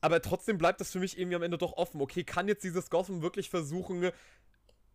Aber 0.00 0.20
trotzdem 0.20 0.58
bleibt 0.58 0.80
das 0.80 0.92
für 0.92 0.98
mich 0.98 1.18
irgendwie 1.18 1.36
am 1.36 1.42
Ende 1.42 1.56
doch 1.56 1.72
offen. 1.74 2.00
Okay, 2.00 2.24
kann 2.24 2.48
jetzt 2.48 2.64
dieses 2.64 2.90
Gotham 2.90 3.22
wirklich 3.22 3.48
versuchen, 3.48 4.10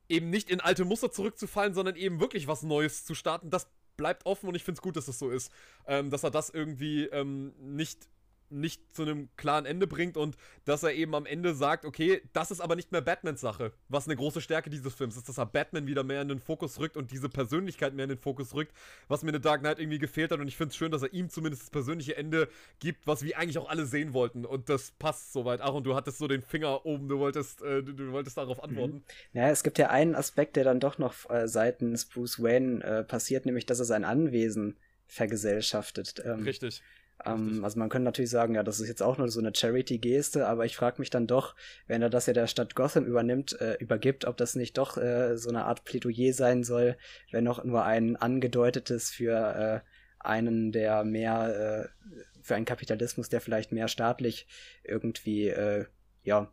eben 0.07 0.29
nicht 0.29 0.49
in 0.49 0.59
alte 0.59 0.85
Muster 0.85 1.11
zurückzufallen, 1.11 1.73
sondern 1.73 1.95
eben 1.95 2.19
wirklich 2.19 2.47
was 2.47 2.61
Neues 2.61 3.05
zu 3.05 3.15
starten? 3.15 3.49
Das 3.49 3.67
bleibt 3.97 4.25
offen 4.25 4.47
und 4.47 4.55
ich 4.55 4.63
finde 4.63 4.77
es 4.77 4.81
gut, 4.81 4.95
dass 4.95 5.07
das 5.07 5.17
so 5.17 5.29
ist. 5.29 5.51
Ähm, 5.87 6.09
dass 6.09 6.23
er 6.23 6.31
das 6.31 6.49
irgendwie 6.49 7.05
ähm, 7.05 7.53
nicht 7.59 8.07
nicht 8.51 8.93
zu 8.93 9.03
einem 9.03 9.29
klaren 9.35 9.65
Ende 9.65 9.87
bringt 9.87 10.17
und 10.17 10.35
dass 10.65 10.83
er 10.83 10.93
eben 10.93 11.15
am 11.15 11.25
Ende 11.25 11.53
sagt, 11.53 11.85
okay, 11.85 12.21
das 12.33 12.51
ist 12.51 12.61
aber 12.61 12.75
nicht 12.75 12.91
mehr 12.91 13.01
Batmans 13.01 13.41
Sache. 13.41 13.73
Was 13.87 14.07
eine 14.07 14.15
große 14.15 14.41
Stärke 14.41 14.69
dieses 14.69 14.93
Films 14.93 15.17
ist, 15.17 15.29
dass 15.29 15.37
er 15.37 15.45
Batman 15.45 15.87
wieder 15.87 16.03
mehr 16.03 16.21
in 16.21 16.27
den 16.27 16.39
Fokus 16.39 16.79
rückt 16.79 16.97
und 16.97 17.11
diese 17.11 17.29
Persönlichkeit 17.29 17.93
mehr 17.93 18.03
in 18.03 18.09
den 18.09 18.17
Fokus 18.17 18.53
rückt, 18.53 18.73
was 19.07 19.23
mir 19.23 19.29
in 19.29 19.35
The 19.35 19.41
Dark 19.41 19.61
Knight 19.61 19.79
irgendwie 19.79 19.99
gefehlt 19.99 20.31
hat 20.31 20.39
und 20.39 20.47
ich 20.47 20.57
finde 20.57 20.71
es 20.71 20.77
schön, 20.77 20.91
dass 20.91 21.01
er 21.01 21.13
ihm 21.13 21.29
zumindest 21.29 21.63
das 21.63 21.69
persönliche 21.69 22.17
Ende 22.17 22.49
gibt, 22.79 23.07
was 23.07 23.23
wir 23.23 23.37
eigentlich 23.37 23.57
auch 23.57 23.69
alle 23.69 23.85
sehen 23.85 24.13
wollten 24.13 24.45
und 24.45 24.69
das 24.69 24.91
passt 24.91 25.33
soweit. 25.33 25.61
Ach, 25.61 25.73
und 25.73 25.83
du 25.85 25.95
hattest 25.95 26.17
so 26.17 26.27
den 26.27 26.41
Finger 26.41 26.85
oben, 26.85 27.07
du 27.07 27.19
wolltest, 27.19 27.61
äh, 27.61 27.83
du, 27.83 27.93
du, 27.93 28.11
wolltest 28.11 28.37
darauf 28.37 28.63
antworten. 28.63 28.95
Mhm. 28.95 29.03
Ja, 29.33 29.49
es 29.49 29.63
gibt 29.63 29.77
ja 29.77 29.89
einen 29.89 30.15
Aspekt, 30.15 30.55
der 30.55 30.63
dann 30.63 30.79
doch 30.79 30.97
noch 30.97 31.29
äh, 31.29 31.47
seitens 31.47 32.05
Bruce 32.05 32.41
Wayne 32.41 32.83
äh, 32.83 33.03
passiert, 33.03 33.45
nämlich, 33.45 33.65
dass 33.65 33.79
er 33.79 33.85
sein 33.85 34.03
Anwesen 34.03 34.77
vergesellschaftet. 35.07 36.21
Ähm, 36.23 36.43
Richtig. 36.43 36.83
Ähm, 37.25 37.63
also 37.63 37.79
man 37.79 37.89
könnte 37.89 38.05
natürlich 38.05 38.31
sagen, 38.31 38.55
ja, 38.55 38.63
das 38.63 38.79
ist 38.79 38.87
jetzt 38.87 39.03
auch 39.03 39.17
nur 39.17 39.29
so 39.29 39.39
eine 39.39 39.53
Charity-Geste, 39.53 40.47
aber 40.47 40.65
ich 40.65 40.75
frage 40.75 40.99
mich 40.99 41.09
dann 41.09 41.27
doch, 41.27 41.55
wenn 41.87 42.01
er 42.01 42.09
das 42.09 42.25
ja 42.25 42.33
der 42.33 42.47
Stadt 42.47 42.75
Gotham 42.75 43.05
übernimmt, 43.05 43.59
äh, 43.59 43.75
übergibt, 43.75 44.25
ob 44.25 44.37
das 44.37 44.55
nicht 44.55 44.77
doch 44.77 44.97
äh, 44.97 45.37
so 45.37 45.49
eine 45.49 45.65
Art 45.65 45.83
Plädoyer 45.83 46.33
sein 46.33 46.63
soll, 46.63 46.97
wenn 47.31 47.43
noch 47.43 47.63
nur 47.63 47.83
ein 47.83 48.15
angedeutetes 48.15 49.09
für 49.09 49.83
äh, 49.83 49.89
einen, 50.19 50.71
der 50.71 51.03
mehr, 51.03 51.89
äh, 51.93 52.11
für 52.41 52.55
einen 52.55 52.65
Kapitalismus, 52.65 53.29
der 53.29 53.41
vielleicht 53.41 53.71
mehr 53.71 53.87
staatlich 53.87 54.47
irgendwie, 54.83 55.47
äh, 55.47 55.85
ja, 56.23 56.51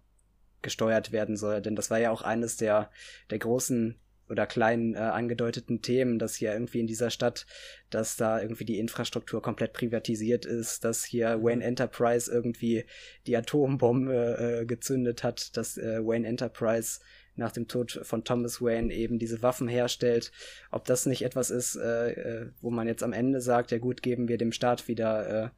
gesteuert 0.63 1.13
werden 1.13 1.37
soll. 1.37 1.63
Denn 1.63 1.77
das 1.77 1.91
war 1.91 1.99
ja 1.99 2.11
auch 2.11 2.23
eines 2.23 2.57
der, 2.57 2.91
der 3.31 3.39
großen 3.39 4.01
oder 4.29 4.47
kleinen 4.47 4.95
äh, 4.95 4.99
angedeuteten 4.99 5.83
Themen, 5.83 6.19
dass 6.19 6.35
hier 6.35 6.53
irgendwie 6.53 6.81
in 6.81 6.87
dieser 6.87 7.11
Stadt, 7.11 7.47
dass 7.91 8.17
da 8.17 8.41
irgendwie 8.41 8.65
die 8.65 8.79
Infrastruktur 8.79 9.43
komplett 9.43 9.73
privatisiert 9.73 10.45
ist, 10.45 10.85
dass 10.85 11.05
hier 11.05 11.39
mhm. 11.39 11.45
Wayne 11.45 11.65
Enterprise 11.65 12.31
irgendwie 12.31 12.85
die 13.27 13.37
Atombombe 13.37 14.61
äh, 14.63 14.67
gezündet 14.67 15.23
hat, 15.23 15.57
dass 15.57 15.77
äh, 15.79 16.05
Wayne 16.05 16.27
Enterprise 16.27 17.01
nach 17.37 17.53
dem 17.53 17.69
Tod 17.69 18.01
von 18.03 18.25
Thomas 18.25 18.61
Wayne 18.61 18.93
eben 18.93 19.19
diese 19.19 19.43
Waffen 19.43 19.69
herstellt. 19.69 20.33
Ob 20.71 20.87
das 20.87 21.07
nicht 21.07 21.23
etwas 21.23 21.51
ist, 21.51 21.77
äh, 21.77 22.13
äh, 22.13 22.51
wo 22.61 22.71
man 22.71 22.87
jetzt 22.87 23.03
am 23.03 23.13
Ende 23.13 23.41
sagt, 23.41 23.71
ja 23.71 23.79
gut, 23.79 24.03
geben 24.03 24.29
wir 24.29 24.39
dem 24.39 24.53
Staat 24.53 24.89
wieder 24.89 25.45
äh, 25.45 25.51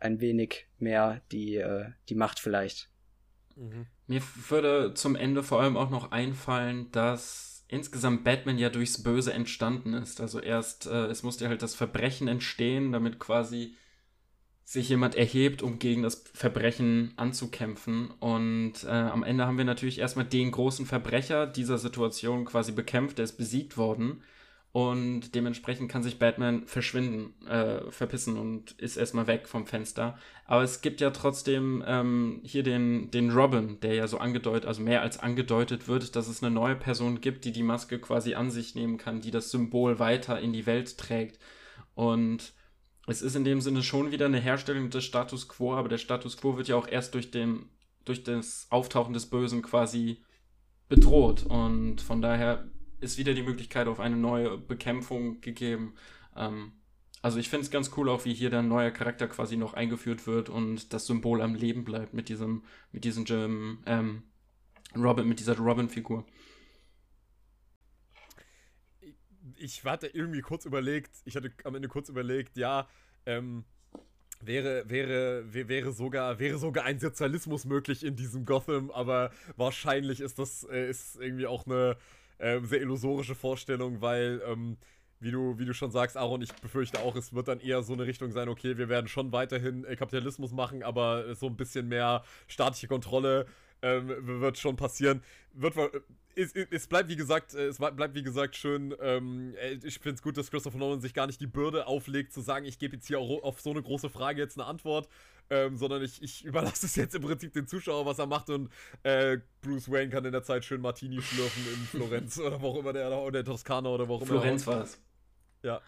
ein 0.00 0.20
wenig 0.20 0.68
mehr 0.78 1.20
die, 1.32 1.56
äh, 1.56 1.86
die 2.08 2.14
Macht 2.14 2.38
vielleicht. 2.38 2.88
Mhm. 3.56 3.86
Mir 4.06 4.22
würde 4.48 4.94
zum 4.94 5.16
Ende 5.16 5.42
vor 5.42 5.60
allem 5.60 5.76
auch 5.76 5.90
noch 5.90 6.12
einfallen, 6.12 6.90
dass 6.92 7.47
insgesamt 7.68 8.24
Batman 8.24 8.58
ja 8.58 8.70
durchs 8.70 9.02
Böse 9.02 9.32
entstanden 9.32 9.94
ist. 9.94 10.20
Also 10.20 10.40
erst, 10.40 10.86
äh, 10.86 11.06
es 11.06 11.22
musste 11.22 11.48
halt 11.48 11.62
das 11.62 11.74
Verbrechen 11.74 12.26
entstehen, 12.26 12.92
damit 12.92 13.18
quasi 13.18 13.74
sich 14.64 14.88
jemand 14.88 15.14
erhebt, 15.14 15.62
um 15.62 15.78
gegen 15.78 16.02
das 16.02 16.24
Verbrechen 16.34 17.12
anzukämpfen. 17.16 18.10
Und 18.20 18.84
äh, 18.84 18.88
am 18.88 19.22
Ende 19.22 19.46
haben 19.46 19.56
wir 19.56 19.64
natürlich 19.64 19.98
erstmal 19.98 20.26
den 20.26 20.50
großen 20.50 20.84
Verbrecher 20.84 21.46
dieser 21.46 21.78
Situation 21.78 22.44
quasi 22.44 22.72
bekämpft, 22.72 23.18
der 23.18 23.24
ist 23.24 23.38
besiegt 23.38 23.76
worden. 23.76 24.22
Und 24.72 25.34
dementsprechend 25.34 25.90
kann 25.90 26.02
sich 26.02 26.18
Batman 26.18 26.66
verschwinden, 26.66 27.34
äh, 27.46 27.90
verpissen 27.90 28.36
und 28.36 28.72
ist 28.72 28.98
erstmal 28.98 29.26
weg 29.26 29.48
vom 29.48 29.66
Fenster. 29.66 30.18
Aber 30.44 30.62
es 30.62 30.82
gibt 30.82 31.00
ja 31.00 31.10
trotzdem 31.10 31.82
ähm, 31.86 32.40
hier 32.44 32.62
den, 32.62 33.10
den 33.10 33.30
Robin, 33.30 33.80
der 33.80 33.94
ja 33.94 34.06
so 34.06 34.18
angedeutet, 34.18 34.66
also 34.66 34.82
mehr 34.82 35.00
als 35.00 35.18
angedeutet 35.18 35.88
wird, 35.88 36.14
dass 36.16 36.28
es 36.28 36.42
eine 36.42 36.54
neue 36.54 36.76
Person 36.76 37.22
gibt, 37.22 37.46
die 37.46 37.52
die 37.52 37.62
Maske 37.62 37.98
quasi 37.98 38.34
an 38.34 38.50
sich 38.50 38.74
nehmen 38.74 38.98
kann, 38.98 39.22
die 39.22 39.30
das 39.30 39.50
Symbol 39.50 39.98
weiter 39.98 40.38
in 40.38 40.52
die 40.52 40.66
Welt 40.66 40.98
trägt. 40.98 41.38
Und 41.94 42.52
es 43.06 43.22
ist 43.22 43.36
in 43.36 43.44
dem 43.44 43.62
Sinne 43.62 43.82
schon 43.82 44.10
wieder 44.12 44.26
eine 44.26 44.38
Herstellung 44.38 44.90
des 44.90 45.02
Status 45.04 45.48
quo, 45.48 45.74
aber 45.74 45.88
der 45.88 45.98
Status 45.98 46.36
quo 46.36 46.58
wird 46.58 46.68
ja 46.68 46.76
auch 46.76 46.86
erst 46.86 47.14
durch, 47.14 47.30
den, 47.30 47.70
durch 48.04 48.22
das 48.22 48.66
Auftauchen 48.68 49.14
des 49.14 49.30
Bösen 49.30 49.62
quasi 49.62 50.22
bedroht. 50.90 51.44
Und 51.46 52.02
von 52.02 52.20
daher 52.20 52.68
ist 53.00 53.18
wieder 53.18 53.34
die 53.34 53.42
Möglichkeit 53.42 53.86
auf 53.86 54.00
eine 54.00 54.16
neue 54.16 54.58
Bekämpfung 54.58 55.40
gegeben. 55.40 55.94
Ähm, 56.36 56.72
also 57.20 57.38
ich 57.38 57.48
finde 57.48 57.64
es 57.64 57.70
ganz 57.70 57.90
cool 57.96 58.08
auch, 58.08 58.24
wie 58.24 58.34
hier 58.34 58.50
dann 58.50 58.68
neuer 58.68 58.90
Charakter 58.90 59.26
quasi 59.26 59.56
noch 59.56 59.74
eingeführt 59.74 60.26
wird 60.26 60.48
und 60.48 60.92
das 60.92 61.06
Symbol 61.06 61.42
am 61.42 61.54
Leben 61.54 61.84
bleibt 61.84 62.14
mit 62.14 62.28
diesem, 62.28 62.62
mit 62.92 63.04
diesem 63.04 63.82
ähm, 63.86 64.22
Robin, 64.96 65.26
mit 65.26 65.40
dieser 65.40 65.56
Robin-Figur. 65.56 66.24
Ich 69.56 69.84
hatte 69.84 70.06
irgendwie 70.06 70.40
kurz 70.40 70.64
überlegt, 70.64 71.10
ich 71.24 71.34
hatte 71.34 71.50
am 71.64 71.74
Ende 71.74 71.88
kurz 71.88 72.08
überlegt, 72.08 72.56
ja, 72.56 72.88
ähm, 73.26 73.64
wäre, 74.40 74.88
wäre, 74.88 75.52
wäre, 75.52 75.92
sogar, 75.92 76.38
wäre 76.38 76.58
sogar 76.58 76.84
ein 76.84 77.00
Sozialismus 77.00 77.64
möglich 77.64 78.04
in 78.04 78.14
diesem 78.14 78.44
Gotham, 78.44 78.92
aber 78.92 79.32
wahrscheinlich 79.56 80.20
ist 80.20 80.38
das 80.38 80.64
äh, 80.70 80.88
ist 80.88 81.16
irgendwie 81.16 81.46
auch 81.46 81.66
eine, 81.66 81.96
ähm, 82.38 82.64
sehr 82.64 82.80
illusorische 82.80 83.34
Vorstellung, 83.34 84.00
weil, 84.00 84.42
ähm, 84.46 84.76
wie, 85.20 85.30
du, 85.30 85.58
wie 85.58 85.64
du 85.64 85.74
schon 85.74 85.90
sagst, 85.90 86.16
Aaron, 86.16 86.42
ich 86.42 86.52
befürchte 86.54 87.00
auch, 87.00 87.16
es 87.16 87.32
wird 87.32 87.48
dann 87.48 87.60
eher 87.60 87.82
so 87.82 87.92
eine 87.92 88.06
Richtung 88.06 88.30
sein, 88.30 88.48
okay, 88.48 88.78
wir 88.78 88.88
werden 88.88 89.08
schon 89.08 89.32
weiterhin 89.32 89.84
äh, 89.84 89.96
Kapitalismus 89.96 90.52
machen, 90.52 90.82
aber 90.82 91.34
so 91.34 91.46
ein 91.46 91.56
bisschen 91.56 91.88
mehr 91.88 92.22
staatliche 92.46 92.86
Kontrolle 92.88 93.46
ähm, 93.82 94.40
wird 94.40 94.58
schon 94.58 94.76
passieren. 94.76 95.22
Wird, 95.52 95.76
äh, 95.76 96.00
es, 96.34 96.52
es, 96.54 96.86
bleibt 96.86 97.08
wie 97.08 97.16
gesagt, 97.16 97.54
äh, 97.54 97.66
es 97.66 97.78
bleibt 97.78 98.14
wie 98.14 98.22
gesagt 98.22 98.56
schön. 98.56 98.94
Ähm, 99.00 99.54
ich 99.82 99.98
finde 99.98 100.16
es 100.16 100.22
gut, 100.22 100.36
dass 100.36 100.50
Christopher 100.50 100.78
Nolan 100.78 101.00
sich 101.00 101.14
gar 101.14 101.26
nicht 101.26 101.40
die 101.40 101.46
Bürde 101.46 101.86
auflegt, 101.86 102.32
zu 102.32 102.40
sagen, 102.40 102.64
ich 102.64 102.78
gebe 102.78 102.96
jetzt 102.96 103.06
hier 103.06 103.18
auf 103.18 103.60
so 103.60 103.70
eine 103.70 103.82
große 103.82 104.08
Frage 104.08 104.40
jetzt 104.40 104.58
eine 104.58 104.66
Antwort, 104.66 105.08
ähm, 105.50 105.76
sondern 105.76 106.02
ich, 106.02 106.22
ich 106.22 106.44
überlasse 106.44 106.86
es 106.86 106.96
jetzt 106.96 107.14
im 107.14 107.22
Prinzip 107.22 107.52
den 107.52 107.66
Zuschauer, 107.66 108.06
was 108.06 108.18
er 108.18 108.26
macht 108.26 108.50
und 108.50 108.70
äh, 109.02 109.38
Bruce 109.62 109.90
Wayne 109.90 110.10
kann 110.10 110.24
in 110.24 110.32
der 110.32 110.42
Zeit 110.42 110.64
schön 110.64 110.80
Martini 110.80 111.20
schlürfen 111.20 111.62
in 111.72 111.80
Florenz 111.86 112.38
oder 112.38 112.60
wo 112.60 112.68
auch 112.68 112.78
immer 112.78 112.92
der 112.92 113.10
oder 113.10 113.44
Toskana 113.44 113.88
oder 113.88 114.08
wo 114.08 114.14
auch 114.14 114.22
immer. 114.22 114.40
Florenz 114.40 114.66
war 114.66 114.82
es. 114.82 115.00
Ja. 115.62 115.80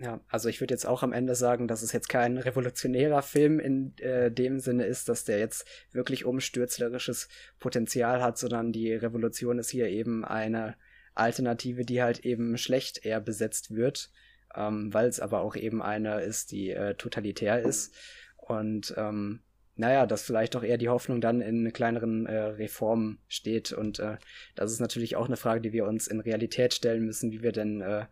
Ja, 0.00 0.20
also 0.28 0.48
ich 0.48 0.60
würde 0.60 0.74
jetzt 0.74 0.86
auch 0.86 1.04
am 1.04 1.12
Ende 1.12 1.36
sagen, 1.36 1.68
dass 1.68 1.82
es 1.82 1.92
jetzt 1.92 2.08
kein 2.08 2.36
revolutionärer 2.36 3.22
Film 3.22 3.60
in 3.60 3.96
äh, 3.98 4.30
dem 4.30 4.58
Sinne 4.58 4.86
ist, 4.86 5.08
dass 5.08 5.24
der 5.24 5.38
jetzt 5.38 5.66
wirklich 5.92 6.24
umstürzlerisches 6.24 7.28
Potenzial 7.60 8.20
hat, 8.20 8.36
sondern 8.36 8.72
die 8.72 8.92
Revolution 8.92 9.58
ist 9.60 9.70
hier 9.70 9.88
eben 9.88 10.24
eine 10.24 10.76
Alternative, 11.14 11.84
die 11.84 12.02
halt 12.02 12.20
eben 12.20 12.58
schlecht 12.58 13.04
eher 13.04 13.20
besetzt 13.20 13.74
wird, 13.74 14.10
ähm, 14.56 14.92
weil 14.92 15.08
es 15.08 15.20
aber 15.20 15.40
auch 15.40 15.56
eben 15.56 15.82
eine 15.82 16.20
ist, 16.20 16.52
die 16.52 16.70
äh, 16.70 16.94
totalitär 16.94 17.60
ist. 17.60 17.94
Und 18.36 18.94
ähm, 18.96 19.40
naja, 19.76 20.06
dass 20.06 20.22
vielleicht 20.22 20.54
auch 20.54 20.62
eher 20.62 20.78
die 20.78 20.88
Hoffnung 20.88 21.20
dann 21.20 21.40
in 21.40 21.72
kleineren 21.72 22.26
äh, 22.26 22.36
Reformen 22.36 23.18
steht. 23.28 23.72
Und 23.72 23.98
äh, 23.98 24.16
das 24.54 24.72
ist 24.72 24.80
natürlich 24.80 25.16
auch 25.16 25.26
eine 25.26 25.36
Frage, 25.36 25.60
die 25.60 25.72
wir 25.72 25.86
uns 25.86 26.06
in 26.06 26.20
Realität 26.20 26.74
stellen 26.74 27.04
müssen, 27.04 27.32
wie 27.32 27.42
wir 27.42 27.52
denn 27.52 27.80
äh, 27.80 28.06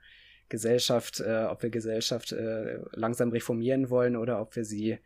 Gesellschaft, 0.48 1.20
äh, 1.20 1.44
ob 1.44 1.62
wir 1.62 1.70
Gesellschaft 1.70 2.32
äh, 2.32 2.78
langsam 2.93 3.31
reformieren 3.31 3.90
wollen 3.90 4.16
oder 4.16 4.40
ob 4.40 4.56
wir 4.56 4.64
sie 4.64 4.98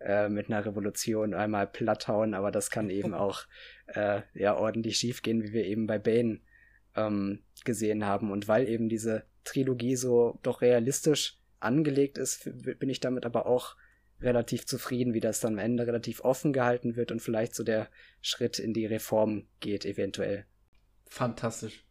äh, 0.00 0.28
mit 0.28 0.50
einer 0.50 0.64
Revolution 0.64 1.34
einmal 1.34 1.66
platthauen, 1.66 2.34
aber 2.34 2.50
das 2.50 2.70
kann 2.70 2.90
eben 2.90 3.12
auch 3.14 3.42
äh, 3.86 4.22
ja 4.34 4.56
ordentlich 4.56 4.96
schiefgehen, 4.96 5.42
wie 5.42 5.52
wir 5.52 5.64
eben 5.64 5.86
bei 5.86 5.98
Bane 5.98 6.40
ähm, 6.94 7.40
gesehen 7.64 8.06
haben. 8.06 8.30
Und 8.30 8.46
weil 8.46 8.68
eben 8.68 8.88
diese 8.88 9.24
Trilogie 9.44 9.96
so 9.96 10.38
doch 10.42 10.60
realistisch 10.60 11.38
angelegt 11.60 12.18
ist, 12.18 12.50
bin 12.78 12.88
ich 12.88 13.00
damit 13.00 13.24
aber 13.24 13.46
auch 13.46 13.76
relativ 14.20 14.66
zufrieden, 14.66 15.14
wie 15.14 15.20
das 15.20 15.40
dann 15.40 15.54
am 15.54 15.58
Ende 15.58 15.86
relativ 15.86 16.20
offen 16.20 16.52
gehalten 16.52 16.96
wird 16.96 17.12
und 17.12 17.20
vielleicht 17.20 17.54
so 17.54 17.64
der 17.64 17.88
Schritt 18.22 18.58
in 18.58 18.72
die 18.72 18.86
Reform 18.86 19.46
geht, 19.60 19.84
eventuell. 19.84 20.46
Fantastisch. 21.06 21.84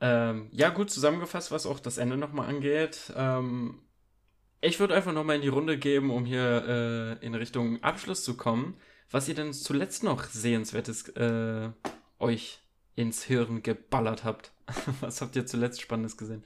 Ähm, 0.00 0.48
ja, 0.52 0.68
gut 0.70 0.90
zusammengefasst, 0.90 1.50
was 1.50 1.66
auch 1.66 1.80
das 1.80 1.98
Ende 1.98 2.16
nochmal 2.16 2.48
angeht. 2.48 3.12
Ähm, 3.16 3.82
ich 4.60 4.80
würde 4.80 4.94
einfach 4.94 5.12
nochmal 5.12 5.36
in 5.36 5.42
die 5.42 5.48
Runde 5.48 5.78
geben, 5.78 6.10
um 6.10 6.24
hier 6.24 7.18
äh, 7.20 7.24
in 7.24 7.34
Richtung 7.34 7.82
Abschluss 7.82 8.24
zu 8.24 8.36
kommen, 8.36 8.76
was 9.10 9.28
ihr 9.28 9.34
denn 9.34 9.52
zuletzt 9.52 10.04
noch 10.04 10.24
Sehenswertes 10.24 11.08
äh, 11.10 11.70
euch 12.18 12.60
ins 12.94 13.24
Hirn 13.24 13.62
geballert 13.62 14.24
habt. 14.24 14.52
Was 15.00 15.20
habt 15.20 15.36
ihr 15.36 15.46
zuletzt 15.46 15.80
Spannendes 15.80 16.16
gesehen? 16.16 16.42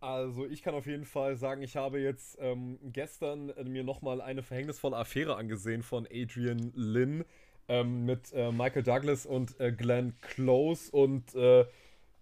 Also 0.00 0.46
ich 0.46 0.62
kann 0.62 0.74
auf 0.74 0.86
jeden 0.86 1.04
Fall 1.04 1.36
sagen, 1.36 1.62
ich 1.62 1.76
habe 1.76 2.00
jetzt 2.00 2.38
ähm, 2.40 2.78
gestern 2.82 3.50
äh, 3.50 3.64
mir 3.64 3.84
nochmal 3.84 4.22
eine 4.22 4.42
verhängnisvolle 4.42 4.96
Affäre 4.96 5.36
angesehen 5.36 5.82
von 5.82 6.08
Adrian 6.10 6.72
Lynn 6.74 7.24
ähm, 7.68 8.06
mit 8.06 8.32
äh, 8.32 8.50
Michael 8.50 8.82
Douglas 8.82 9.26
und 9.26 9.60
äh, 9.60 9.72
Glenn 9.72 10.14
Close 10.22 10.90
und 10.90 11.34
äh, 11.34 11.66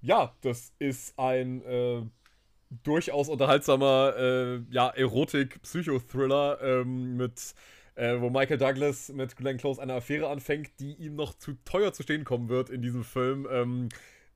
ja, 0.00 0.34
das 0.40 0.72
ist 0.80 1.16
ein 1.18 1.62
äh, 1.62 2.02
durchaus 2.82 3.28
unterhaltsamer 3.28 4.60
ja, 4.70 4.90
Erotik-Psychothriller 4.90 6.60
ähm, 6.60 7.16
mit 7.16 7.54
wo 7.96 8.30
Michael 8.30 8.58
Douglas 8.58 9.08
mit 9.08 9.36
Glenn 9.36 9.56
Close 9.56 9.82
eine 9.82 9.94
Affäre 9.94 10.28
anfängt, 10.28 10.78
die 10.78 10.92
ihm 10.94 11.16
noch 11.16 11.34
zu 11.34 11.54
teuer 11.64 11.92
zu 11.92 12.04
stehen 12.04 12.22
kommen 12.22 12.48
wird 12.48 12.70
in 12.70 12.80
diesem 12.80 13.02
Film. 13.02 13.88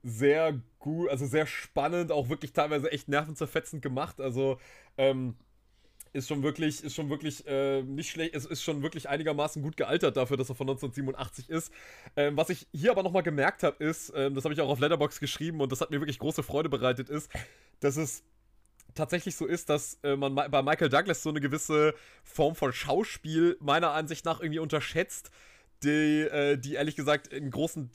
Sehr 0.02 0.60
gut, 0.80 1.10
also 1.10 1.26
sehr 1.26 1.46
spannend, 1.46 2.10
auch 2.10 2.28
wirklich 2.28 2.52
teilweise 2.52 2.90
echt 2.90 3.08
nervenzerfetzend 3.08 3.82
gemacht. 3.82 4.20
Also 4.20 4.58
ähm, 4.98 5.36
ist 6.12 6.28
schon 6.28 6.42
wirklich, 6.42 6.84
ist 6.84 6.94
schon 6.94 7.08
wirklich 7.08 7.46
äh, 7.46 7.82
nicht 7.82 8.10
schlecht, 8.10 8.34
es 8.34 8.44
ist 8.44 8.62
schon 8.62 8.82
wirklich 8.82 9.08
einigermaßen 9.08 9.62
gut 9.62 9.76
gealtert 9.76 10.16
dafür, 10.16 10.36
dass 10.36 10.48
er 10.48 10.54
von 10.54 10.68
1987 10.68 11.48
ist. 11.48 11.72
Ähm, 12.16 12.36
was 12.36 12.50
ich 12.50 12.66
hier 12.72 12.90
aber 12.90 13.02
nochmal 13.02 13.22
gemerkt 13.22 13.62
habe, 13.62 13.82
ist, 13.82 14.12
ähm, 14.14 14.34
das 14.34 14.44
habe 14.44 14.52
ich 14.54 14.60
auch 14.60 14.68
auf 14.68 14.80
Letterbox 14.80 15.20
geschrieben 15.20 15.60
und 15.60 15.72
das 15.72 15.80
hat 15.80 15.90
mir 15.90 16.00
wirklich 16.00 16.18
große 16.18 16.42
Freude 16.42 16.68
bereitet, 16.68 17.08
ist, 17.08 17.30
dass 17.80 17.96
es 17.96 18.24
tatsächlich 18.94 19.36
so 19.36 19.46
ist, 19.46 19.70
dass 19.70 19.98
äh, 20.02 20.16
man 20.16 20.34
bei 20.34 20.62
Michael 20.62 20.90
Douglas 20.90 21.22
so 21.22 21.30
eine 21.30 21.40
gewisse 21.40 21.94
Form 22.24 22.54
von 22.54 22.72
Schauspiel 22.72 23.56
meiner 23.60 23.92
Ansicht 23.92 24.24
nach 24.24 24.40
irgendwie 24.40 24.58
unterschätzt, 24.58 25.30
die, 25.82 26.22
äh, 26.22 26.58
die 26.58 26.74
ehrlich 26.74 26.96
gesagt 26.96 27.32
einen 27.32 27.50
großen 27.50 27.90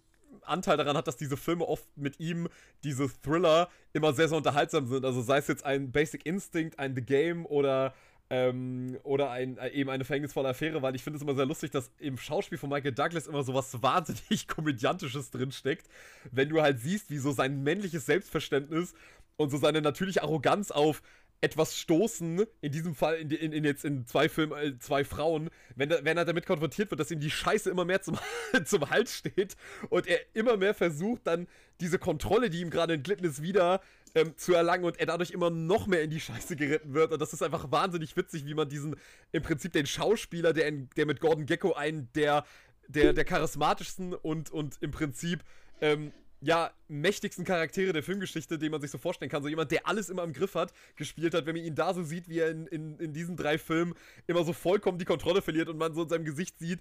Anteil 0.48 0.78
daran 0.78 0.98
hat, 0.98 1.08
dass 1.08 1.18
diese 1.18 1.38
Filme 1.38 1.68
oft 1.68 1.86
mit 1.96 2.20
ihm, 2.20 2.48
diese 2.84 3.10
Thriller, 3.22 3.70
immer 3.94 4.14
sehr, 4.14 4.28
sehr 4.28 4.38
unterhaltsam 4.38 4.88
sind. 4.88 5.06
Also 5.06 5.22
sei 5.22 5.38
es 5.38 5.48
jetzt 5.48 5.66
ein 5.66 5.92
Basic 5.92 6.26
Instinct, 6.26 6.80
ein 6.80 6.96
The 6.96 7.02
Game 7.02 7.46
oder 7.46 7.94
ähm, 8.30 8.98
oder 9.04 9.32
ein, 9.32 9.58
äh, 9.58 9.70
eben 9.70 9.90
eine 9.90 10.04
verhängnisvolle 10.04 10.50
Affäre, 10.50 10.82
weil 10.82 10.96
ich 10.96 11.04
finde 11.04 11.18
es 11.18 11.24
immer 11.24 11.36
sehr 11.36 11.46
lustig, 11.46 11.72
dass 11.72 11.92
im 12.00 12.18
Schauspiel 12.18 12.58
von 12.58 12.70
Michael 12.70 12.92
Douglas 12.92 13.28
immer 13.28 13.44
so 13.44 13.54
was 13.54 13.82
wahnsinnig 13.82 14.48
Komödiantisches 14.48 15.32
drinsteckt, 15.32 15.88
wenn 16.32 16.50
du 16.50 16.62
halt 16.62 16.80
siehst, 16.80 17.10
wie 17.10 17.20
so 17.20 17.32
sein 17.32 17.64
männliches 17.64 18.06
Selbstverständnis 18.06 18.94
und 19.38 19.50
so 19.50 19.58
seine 19.58 19.82
natürliche 19.82 20.24
Arroganz 20.24 20.72
auf, 20.72 21.02
etwas 21.42 21.78
stoßen, 21.78 22.46
in 22.62 22.72
diesem 22.72 22.96
Fall 22.96 23.16
in, 23.16 23.30
in, 23.30 23.52
in 23.52 23.64
jetzt 23.64 23.86
in 23.86 24.06
zwei 24.08 24.28
Filmen, 24.28 24.58
äh, 24.58 24.80
zwei 24.80 25.04
Frauen, 25.04 25.50
wenn, 25.76 25.90
wenn 25.90 26.18
er 26.18 26.26
damit 26.26 26.46
konfrontiert 26.46 26.90
wird, 26.90 27.00
dass 27.00 27.12
ihm 27.12 27.20
die 27.20 27.30
Scheiße 27.30 27.70
immer 27.70 27.86
mehr 27.86 28.02
zum, 28.02 28.18
zum 28.66 28.90
Hals 28.90 29.16
steht 29.16 29.56
und 29.90 30.08
er 30.08 30.20
immer 30.34 30.58
mehr 30.58 30.74
versucht, 30.74 31.28
dann 31.28 31.48
diese 31.80 32.00
Kontrolle, 32.00 32.50
die 32.50 32.62
ihm 32.62 32.72
gerade 32.72 32.94
entglitten 32.94 33.26
ist, 33.26 33.44
wieder 33.44 33.82
ähm, 34.16 34.36
zu 34.36 34.54
erlangen 34.54 34.84
und 34.84 35.00
er 35.00 35.06
dadurch 35.06 35.30
immer 35.32 35.52
noch 35.52 35.86
mehr 35.86 36.02
in 36.02 36.10
die 36.10 36.20
Scheiße 36.20 36.56
geritten 36.56 36.96
wird. 36.96 37.12
Und 37.12 37.22
das 37.22 37.34
ist 37.34 37.44
einfach 37.44 37.72
wahnsinnig 37.72 38.18
witzig, 38.18 38.46
wie 38.46 38.56
man 38.56 38.68
diesen, 38.68 38.96
im 39.32 39.44
Prinzip 39.44 39.74
den 39.74 39.86
Schauspieler, 39.86 40.54
der, 40.54 40.68
in, 40.68 40.90
der 40.98 41.06
mit 41.06 41.20
Gordon 41.20 41.46
Gecko 41.46 41.74
einen 41.74 42.10
der, 42.14 42.46
der, 42.88 43.14
der 43.14 43.26
charismatischsten 43.26 44.14
und, 44.14 44.50
und 44.50 44.78
im 44.82 44.90
Prinzip 44.90 45.44
ähm, 45.82 46.12
ja, 46.42 46.72
mächtigsten 46.88 47.46
Charaktere 47.46 47.94
der 47.94 48.04
Filmgeschichte, 48.04 48.60
den 48.60 48.72
man 48.72 48.82
sich 48.82 48.92
so 48.92 48.98
vorstellen 48.98 49.32
kann. 49.32 49.42
So 49.42 49.50
jemand, 49.50 49.72
der 49.72 49.88
alles 49.88 50.10
immer 50.10 50.24
im 50.24 50.34
Griff 50.34 50.56
hat, 50.56 50.72
gespielt 50.96 51.34
hat, 51.34 51.46
wenn 51.46 51.56
man 51.56 51.66
ihn 51.66 51.76
da 51.76 51.94
so 51.94 52.04
sieht, 52.04 52.30
wie 52.30 52.40
er 52.40 52.52
in, 52.52 52.68
in, 52.68 53.00
in 53.00 53.14
diesen 53.14 53.36
drei 53.36 53.58
Filmen 53.58 53.96
immer 54.28 54.44
so 54.44 54.54
vollkommen 54.54 55.00
die 55.00 55.06
Kontrolle 55.06 55.42
verliert 55.42 55.68
und 55.70 55.78
man 55.78 55.94
so 55.94 56.04
in 56.04 56.10
seinem 56.10 56.26
Gesicht 56.26 56.60
sieht, 56.60 56.80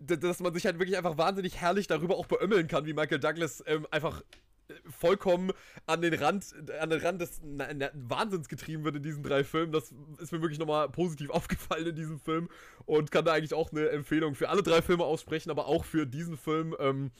dass 0.00 0.40
man 0.40 0.54
sich 0.54 0.64
halt 0.64 0.78
wirklich 0.78 0.96
einfach 0.96 1.18
wahnsinnig 1.18 1.60
herrlich 1.60 1.86
darüber 1.86 2.16
auch 2.16 2.26
beömmeln 2.26 2.68
kann, 2.68 2.86
wie 2.86 2.94
Michael 2.94 3.18
Douglas 3.18 3.62
ähm, 3.66 3.86
einfach 3.90 4.22
äh, 4.68 4.74
vollkommen 4.88 5.52
an 5.86 6.00
den 6.00 6.14
Rand, 6.14 6.54
an 6.80 6.90
den 6.90 7.00
Rand 7.00 7.20
des 7.20 7.40
na, 7.44 7.68
na, 7.74 7.90
Wahnsinns 7.92 8.48
getrieben 8.48 8.84
wird 8.84 8.96
in 8.96 9.02
diesen 9.02 9.22
drei 9.22 9.44
Filmen. 9.44 9.72
Das 9.72 9.92
ist 10.18 10.32
mir 10.32 10.40
wirklich 10.40 10.60
nochmal 10.60 10.88
positiv 10.88 11.28
aufgefallen 11.30 11.88
in 11.88 11.96
diesem 11.96 12.20
Film 12.20 12.48
und 12.86 13.10
kann 13.10 13.24
da 13.24 13.32
eigentlich 13.32 13.52
auch 13.52 13.72
eine 13.72 13.90
Empfehlung 13.90 14.36
für 14.36 14.48
alle 14.48 14.62
drei 14.62 14.80
Filme 14.80 15.04
aussprechen, 15.04 15.50
aber 15.50 15.66
auch 15.66 15.84
für 15.84 16.06
diesen 16.06 16.36
Film. 16.36 16.74
Ähm, 16.78 17.10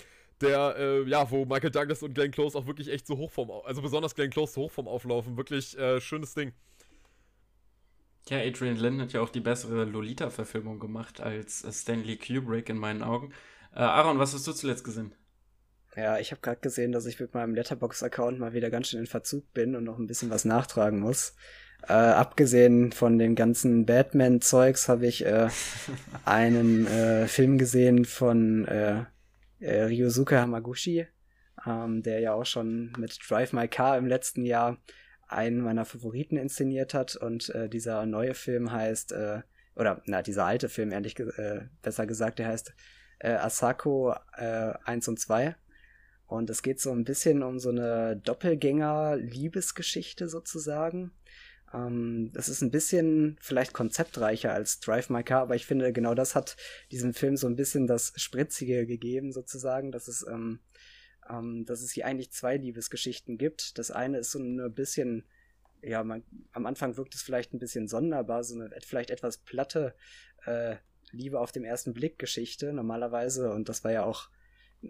der, 0.41 0.77
äh, 0.79 1.03
ja, 1.09 1.31
wo 1.31 1.45
Michael 1.45 1.71
Douglas 1.71 2.03
und 2.03 2.15
Glenn 2.15 2.31
Close 2.31 2.57
auch 2.57 2.67
wirklich 2.67 2.91
echt 2.91 3.07
so 3.07 3.17
hoch 3.17 3.31
vom, 3.31 3.51
also 3.65 3.83
besonders 3.83 4.15
Glenn 4.15 4.31
Close 4.31 4.53
so 4.53 4.62
hoch 4.62 4.71
vom 4.71 4.89
Auflaufen. 4.89 5.37
Wirklich 5.37 5.79
äh, 5.79 6.01
schönes 6.01 6.35
Ding. 6.35 6.53
Ja, 8.29 8.39
Adrian 8.39 8.77
Lynn 8.77 9.01
hat 9.01 9.12
ja 9.12 9.21
auch 9.21 9.31
die 9.31 9.41
bessere 9.41 9.85
Lolita-Verfilmung 9.85 10.79
gemacht 10.79 11.21
als 11.21 11.65
äh, 11.65 11.73
Stanley 11.73 12.17
Kubrick 12.17 12.69
in 12.69 12.77
meinen 12.77 13.03
Augen. 13.03 13.33
Äh, 13.75 13.81
Aaron, 13.81 14.19
was 14.19 14.35
hast 14.35 14.47
du 14.47 14.53
zuletzt 14.53 14.85
gesehen? 14.85 15.15
Ja, 15.97 16.19
ich 16.19 16.31
habe 16.31 16.41
gerade 16.41 16.61
gesehen, 16.61 16.93
dass 16.93 17.07
ich 17.07 17.19
mit 17.19 17.35
meinem 17.35 17.55
Letterbox-Account 17.55 18.39
mal 18.39 18.53
wieder 18.53 18.71
ganz 18.71 18.89
schön 18.89 19.01
in 19.01 19.07
Verzug 19.07 19.53
bin 19.53 19.75
und 19.75 19.85
noch 19.85 19.99
ein 19.99 20.07
bisschen 20.07 20.31
was 20.31 20.45
nachtragen 20.45 21.01
muss. 21.01 21.35
Äh, 21.89 21.93
abgesehen 21.93 22.93
von 22.93 23.19
dem 23.19 23.35
ganzen 23.35 23.87
Batman-Zeugs 23.87 24.89
habe 24.89 25.07
ich 25.07 25.25
äh, 25.25 25.49
einen 26.25 26.87
äh, 26.87 27.27
Film 27.27 27.59
gesehen 27.59 28.05
von 28.05 28.69
äh, 29.61 29.82
Ryosuke 29.82 30.41
Hamaguchi, 30.41 31.07
ähm, 31.66 32.03
der 32.03 32.20
ja 32.20 32.32
auch 32.32 32.47
schon 32.47 32.93
mit 32.99 33.19
Drive 33.28 33.53
My 33.53 33.69
Car 33.69 33.99
im 33.99 34.07
letzten 34.07 34.45
Jahr 34.45 34.78
einen 35.28 35.61
meiner 35.61 35.85
Favoriten 35.85 36.37
inszeniert 36.37 36.95
hat. 36.95 37.16
Und 37.16 37.51
äh, 37.51 37.69
dieser 37.69 38.07
neue 38.07 38.35
Film 38.35 38.73
heißt, 38.73 39.12
äh, 39.12 39.43
oder 39.77 40.03
na, 40.07 40.23
dieser 40.23 40.45
alte 40.45 40.69
Film, 40.69 40.93
ehrlich 40.93 41.19
äh, 41.19 41.69
besser 41.82 42.07
gesagt, 42.07 42.39
der 42.39 42.47
heißt 42.49 42.74
äh, 43.20 43.32
Asako 43.32 44.15
äh, 44.37 44.74
1 44.85 45.09
und 45.09 45.19
2. 45.20 45.57
Und 46.27 46.51
es 46.51 46.62
geht 46.62 46.81
so 46.81 46.93
ein 46.93 47.05
bisschen 47.05 47.43
um 47.43 47.59
so 47.59 47.70
eine 47.70 48.16
Doppelgänger-Liebesgeschichte 48.16 50.28
sozusagen. 50.28 51.12
Ähm, 51.72 52.30
das 52.32 52.48
ist 52.48 52.62
ein 52.62 52.70
bisschen 52.70 53.36
vielleicht 53.40 53.72
konzeptreicher 53.72 54.52
als 54.52 54.80
Drive 54.80 55.10
My 55.10 55.22
Car, 55.22 55.42
aber 55.42 55.55
ich 55.55 55.66
finde, 55.66 55.92
genau 55.92 56.14
das 56.14 56.34
hat 56.34 56.56
diesem 56.90 57.14
Film 57.14 57.36
so 57.36 57.47
ein 57.47 57.56
bisschen 57.56 57.86
das 57.86 58.12
Spritzige 58.16 58.86
gegeben, 58.86 59.32
sozusagen, 59.32 59.92
dass 59.92 60.09
es, 60.09 60.26
ähm, 60.26 60.60
ähm, 61.28 61.64
dass 61.66 61.82
es 61.82 61.92
hier 61.92 62.06
eigentlich 62.06 62.32
zwei 62.32 62.56
Liebesgeschichten 62.56 63.38
gibt. 63.38 63.78
Das 63.78 63.90
eine 63.90 64.18
ist 64.18 64.32
so 64.32 64.38
ein 64.38 64.74
bisschen, 64.74 65.24
ja, 65.82 66.02
man, 66.02 66.24
am 66.52 66.66
Anfang 66.66 66.97
wirkt 66.97 67.14
es 67.14 67.22
vielleicht 67.22 67.55
ein 67.55 67.59
bisschen 67.59 67.88
sonderbar, 67.88 68.42
so 68.44 68.55
eine 68.55 68.70
vielleicht 68.80 69.10
etwas 69.10 69.38
platte 69.38 69.94
äh, 70.44 70.76
Liebe 71.12 71.40
auf 71.40 71.52
dem 71.52 71.64
ersten 71.64 71.92
Blick 71.92 72.18
Geschichte 72.18 72.72
normalerweise, 72.72 73.52
und 73.52 73.68
das 73.68 73.84
war 73.84 73.92
ja 73.92 74.05
auch 74.05 74.28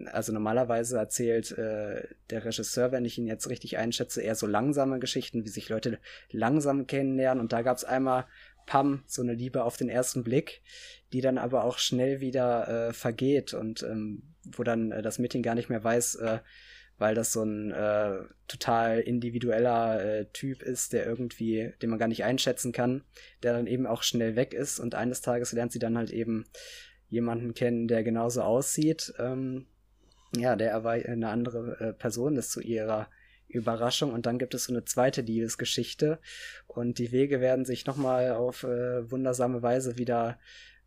also 0.05 0.31
normalerweise 0.31 0.97
erzählt 0.97 1.51
äh, 1.57 2.07
der 2.29 2.45
Regisseur, 2.45 2.91
wenn 2.91 3.05
ich 3.05 3.17
ihn 3.17 3.27
jetzt 3.27 3.49
richtig 3.49 3.77
einschätze, 3.77 4.21
eher 4.21 4.35
so 4.35 4.47
langsame 4.47 4.99
Geschichten, 4.99 5.43
wie 5.43 5.49
sich 5.49 5.69
Leute 5.69 5.99
langsam 6.31 6.87
kennenlernen. 6.87 7.41
Und 7.41 7.51
da 7.51 7.61
gab 7.61 7.77
es 7.77 7.83
einmal 7.83 8.25
Pam, 8.65 9.03
so 9.05 9.21
eine 9.21 9.33
Liebe 9.33 9.63
auf 9.63 9.77
den 9.77 9.89
ersten 9.89 10.23
Blick, 10.23 10.61
die 11.13 11.21
dann 11.21 11.37
aber 11.37 11.65
auch 11.65 11.77
schnell 11.77 12.21
wieder 12.21 12.89
äh, 12.89 12.93
vergeht 12.93 13.53
und 13.53 13.83
ähm, 13.83 14.23
wo 14.55 14.63
dann 14.63 14.91
äh, 14.91 15.01
das 15.01 15.19
Mädchen 15.19 15.43
gar 15.43 15.55
nicht 15.55 15.69
mehr 15.69 15.83
weiß, 15.83 16.15
äh, 16.15 16.39
weil 16.97 17.15
das 17.15 17.33
so 17.33 17.43
ein 17.43 17.71
äh, 17.71 18.19
total 18.47 18.99
individueller 18.99 20.03
äh, 20.03 20.25
Typ 20.31 20.61
ist, 20.61 20.93
der 20.93 21.05
irgendwie, 21.05 21.73
den 21.81 21.89
man 21.89 21.99
gar 21.99 22.07
nicht 22.07 22.23
einschätzen 22.23 22.71
kann, 22.71 23.03
der 23.43 23.53
dann 23.53 23.67
eben 23.67 23.87
auch 23.87 24.03
schnell 24.03 24.35
weg 24.35 24.53
ist 24.53 24.79
und 24.79 24.95
eines 24.95 25.21
Tages 25.21 25.51
lernt 25.51 25.71
sie 25.71 25.79
dann 25.79 25.97
halt 25.97 26.11
eben 26.11 26.45
jemanden 27.09 27.53
kennen, 27.53 27.87
der 27.87 28.03
genauso 28.03 28.41
aussieht. 28.41 29.13
Ähm, 29.19 29.65
ja, 30.35 30.55
der 30.55 30.75
aber 30.75 30.91
eine 30.91 31.29
andere 31.29 31.77
äh, 31.79 31.93
Person 31.93 32.35
ist 32.37 32.51
zu 32.51 32.61
ihrer 32.61 33.09
Überraschung. 33.47 34.13
Und 34.13 34.25
dann 34.25 34.39
gibt 34.39 34.53
es 34.53 34.65
so 34.65 34.73
eine 34.73 34.85
zweite 34.85 35.21
Liebesgeschichte. 35.21 36.19
Und 36.67 36.99
die 36.99 37.11
Wege 37.11 37.41
werden 37.41 37.65
sich 37.65 37.85
nochmal 37.85 38.31
auf 38.31 38.63
äh, 38.63 39.09
wundersame 39.11 39.61
Weise 39.61 39.97
wieder 39.97 40.39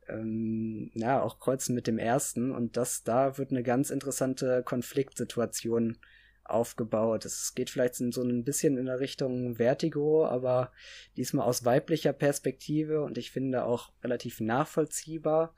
ähm, 0.09 0.91
ja, 0.95 1.23
auch 1.23 1.39
kreuzen 1.39 1.75
mit 1.75 1.87
dem 1.87 1.99
ersten. 1.99 2.53
Und 2.53 2.77
das, 2.77 3.03
da 3.05 3.39
wird 3.39 3.51
eine 3.51 3.63
ganz 3.63 3.91
interessante 3.91 4.63
Konfliktsituation 4.63 5.99
aufgebaut. 6.45 7.25
Es 7.25 7.55
geht 7.55 7.71
vielleicht 7.71 7.95
so 7.97 8.23
ein 8.23 8.45
bisschen 8.45 8.77
in 8.77 8.87
der 8.87 9.01
Richtung 9.01 9.57
Vertigo, 9.57 10.27
aber 10.27 10.73
diesmal 11.17 11.47
aus 11.47 11.65
weiblicher 11.65 12.13
Perspektive 12.13 13.03
und 13.03 13.17
ich 13.17 13.31
finde 13.31 13.65
auch 13.65 13.93
relativ 14.03 14.41
nachvollziehbar. 14.41 15.55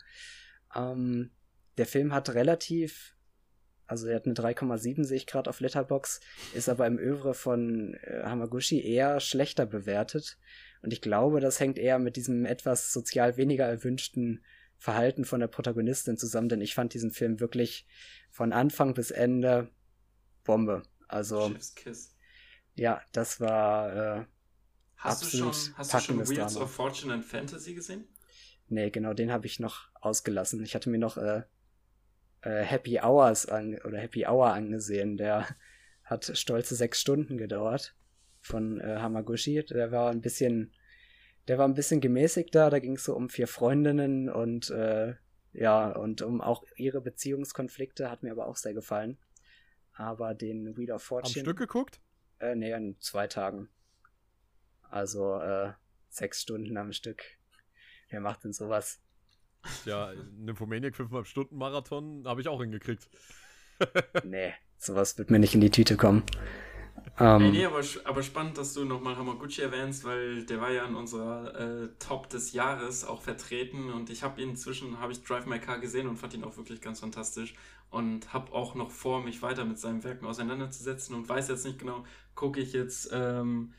Ähm, 0.75 1.31
der 1.77 1.87
Film 1.87 2.15
hat 2.15 2.35
relativ 2.35 3.16
also 3.87 4.09
er 4.09 4.17
hat 4.17 4.27
eine 4.27 4.35
3,7 4.35 5.05
sehe 5.05 5.17
ich 5.17 5.27
gerade 5.27 5.49
auf 5.49 5.61
Letterbox, 5.61 6.21
ist 6.55 6.69
aber 6.69 6.87
im 6.87 6.99
Övre 6.99 7.35
von 7.35 7.95
äh, 7.95 8.23
Hamaguchi 8.25 8.85
eher 8.85 9.21
schlechter 9.21 9.67
bewertet. 9.67 10.39
Und 10.83 10.93
ich 10.93 11.01
glaube, 11.01 11.41
das 11.41 11.61
hängt 11.61 11.79
eher 11.79 11.99
mit 11.99 12.17
diesem 12.17 12.45
etwas 12.45 12.93
sozial 12.93 13.37
weniger 13.37 13.67
erwünschten 13.67 14.45
Verhalten 14.79 15.25
von 15.25 15.41
der 15.41 15.47
Protagonistin 15.47 16.17
zusammen, 16.17 16.49
denn 16.49 16.61
ich 16.61 16.75
fand 16.75 16.95
diesen 16.95 17.11
Film 17.11 17.41
wirklich 17.41 17.87
von 18.31 18.53
Anfang 18.53 18.95
bis 18.95 19.11
Ende 19.11 19.71
Bombe. 20.45 20.83
Also 21.09 21.55
ja, 22.75 23.01
das 23.13 23.41
war 23.41 24.19
äh, 24.21 24.25
hast 24.97 25.25
absolut 25.25 25.55
du 25.55 25.59
schon, 25.59 25.75
hast 25.79 25.95
du 25.95 25.99
schon 26.01 26.29
Wheels 26.29 26.53
Drama. 26.53 26.65
of 26.65 26.71
Fortune 26.73 27.15
and 27.15 27.25
Fantasy 27.25 27.75
gesehen? 27.75 28.05
Nee, 28.69 28.91
genau, 28.91 29.15
den 29.15 29.33
habe 29.33 29.47
ich 29.47 29.61
noch 29.61 29.89
ausgelassen. 29.95 30.63
Ich 30.63 30.75
hatte 30.75 30.91
mir 30.91 30.99
noch 30.99 31.17
äh, 31.17 31.43
äh, 32.47 32.63
Happy 32.63 33.01
Hours 33.01 33.47
an 33.47 33.77
oder 33.85 33.99
Happy 33.99 34.25
Hour 34.27 34.53
angesehen. 34.53 35.17
Der 35.17 35.47
hat 36.05 36.31
stolze 36.39 36.77
sechs 36.77 37.01
Stunden 37.01 37.37
gedauert 37.37 37.97
von 38.41 38.81
äh, 38.81 38.99
Hamaguchi. 38.99 39.65
Der 39.65 39.91
war 39.91 40.11
ein 40.11 40.21
bisschen, 40.21 40.73
der 41.49 41.59
war 41.59 41.67
ein 41.67 41.75
bisschen 41.75 42.01
gemäßigter. 42.01 42.71
Da 42.71 42.79
ging 42.79 42.95
es 42.95 43.05
so 43.05 43.17
um 43.17 43.29
vier 43.29 43.49
Freundinnen 43.49 44.31
und 44.31 44.71
äh, 44.71 45.15
ja, 45.53 45.91
und 45.91 46.23
um 46.23 46.41
auch 46.41 46.65
ihre 46.77 47.01
Beziehungskonflikte 47.01 48.11
hat 48.11 48.23
mir 48.23 48.31
aber 48.31 48.47
auch 48.47 48.57
sehr 48.57 48.75
gefallen. 48.75 49.19
Aber 49.95 50.35
den 50.35 50.77
Wheel 50.77 50.93
of 50.93 51.03
Fortune. 51.03 51.35
Am 51.35 51.45
Stück 51.45 51.59
geguckt? 51.59 52.01
Äh, 52.39 52.55
nee, 52.55 52.73
in 52.73 53.01
zwei 53.01 53.27
Tagen. 53.27 53.69
Also 54.83 55.41
äh, 55.41 55.73
sechs 56.11 56.43
Stunden 56.43 56.77
am 56.77 56.93
Stück. 56.93 57.23
Wer 58.11 58.21
macht 58.21 58.45
denn 58.45 58.53
sowas? 58.53 59.01
Ja, 59.85 60.13
Nymphomaniac 60.39 60.95
5,5 60.95 61.25
Stunden 61.25 61.57
Marathon 61.57 62.25
habe 62.27 62.41
ich 62.41 62.49
auch 62.49 62.61
hingekriegt. 62.61 63.09
nee, 64.25 64.53
sowas 64.79 65.19
wird 65.19 65.31
mir 65.31 65.39
nicht 65.39 65.55
in 65.55 65.61
die 65.61 65.71
Tüte 65.71 65.97
kommen. 65.97 66.23
Ähm, 67.19 67.43
Ey, 67.43 67.51
nee, 67.51 67.65
aber, 67.65 67.81
aber 68.05 68.23
spannend, 68.23 68.59
dass 68.59 68.75
du 68.75 68.85
nochmal 68.85 69.17
Hamaguchi 69.17 69.63
erwähnst, 69.63 70.05
weil 70.05 70.45
der 70.45 70.61
war 70.61 70.71
ja 70.71 70.85
in 70.85 70.95
unserer 70.95 71.85
äh, 71.85 71.89
Top 71.99 72.29
des 72.29 72.53
Jahres 72.53 73.05
auch 73.05 73.23
vertreten 73.23 73.91
und 73.91 74.11
ich 74.11 74.23
habe 74.23 74.41
ihn 74.43 74.51
inzwischen, 74.51 74.99
habe 75.01 75.13
ich 75.13 75.23
Drive 75.23 75.47
My 75.47 75.59
Car 75.59 75.79
gesehen 75.79 76.09
und 76.09 76.17
fand 76.17 76.35
ihn 76.35 76.45
auch 76.45 76.57
wirklich 76.57 76.81
ganz 76.81 77.01
fantastisch 77.01 77.55
und 77.91 78.33
habe 78.33 78.53
auch 78.53 78.75
noch 78.75 78.91
vor, 78.91 79.23
mich 79.23 79.41
weiter 79.41 79.65
mit 79.65 79.79
seinen 79.79 80.05
Werken 80.05 80.27
auseinanderzusetzen 80.27 81.15
und 81.15 81.29
weiß 81.29 81.49
jetzt 81.49 81.65
nicht 81.65 81.79
genau, 81.79 82.05
gucke 82.35 82.61
ich 82.61 82.73
jetzt 82.73 83.11
ähm, 83.13 83.73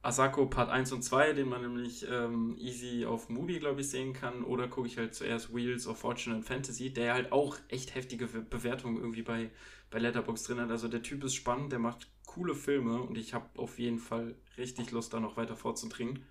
Asako 0.00 0.46
Part 0.46 0.70
1 0.70 0.92
und 0.92 1.02
2, 1.02 1.32
den 1.32 1.48
man 1.48 1.60
nämlich 1.60 2.06
ähm, 2.08 2.56
easy 2.56 3.04
auf 3.04 3.28
Movie, 3.28 3.58
glaube 3.58 3.80
ich, 3.80 3.90
sehen 3.90 4.12
kann, 4.12 4.44
oder 4.44 4.68
gucke 4.68 4.86
ich 4.86 4.96
halt 4.96 5.14
zuerst 5.14 5.52
Wheels 5.54 5.86
of 5.88 5.98
Fortune 5.98 6.36
and 6.36 6.44
Fantasy, 6.44 6.92
der 6.92 7.14
halt 7.14 7.32
auch 7.32 7.58
echt 7.68 7.94
heftige 7.94 8.26
Bewertungen 8.26 8.98
irgendwie 8.98 9.22
bei, 9.22 9.50
bei 9.90 9.98
Letterboxd 9.98 10.48
drin 10.48 10.60
hat. 10.60 10.70
Also 10.70 10.86
der 10.86 11.02
Typ 11.02 11.24
ist 11.24 11.34
spannend, 11.34 11.72
der 11.72 11.80
macht 11.80 12.08
coole 12.26 12.54
Filme 12.54 13.02
und 13.02 13.18
ich 13.18 13.34
habe 13.34 13.46
auf 13.58 13.78
jeden 13.78 13.98
Fall 13.98 14.36
richtig 14.56 14.92
Lust, 14.92 15.12
da 15.12 15.20
noch 15.20 15.36
weiter 15.36 15.56
vorzudringen. 15.56 16.24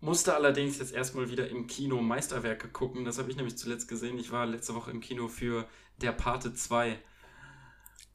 Musste 0.00 0.34
allerdings 0.34 0.78
jetzt 0.78 0.92
erstmal 0.92 1.30
wieder 1.30 1.48
im 1.48 1.66
Kino 1.66 2.00
Meisterwerke 2.00 2.68
gucken. 2.68 3.04
Das 3.04 3.18
habe 3.18 3.30
ich 3.30 3.36
nämlich 3.36 3.56
zuletzt 3.56 3.86
gesehen. 3.86 4.18
Ich 4.18 4.32
war 4.32 4.46
letzte 4.46 4.74
Woche 4.74 4.90
im 4.90 5.00
Kino 5.00 5.28
für 5.28 5.68
Der 5.98 6.10
Pate 6.10 6.54
2. 6.54 6.98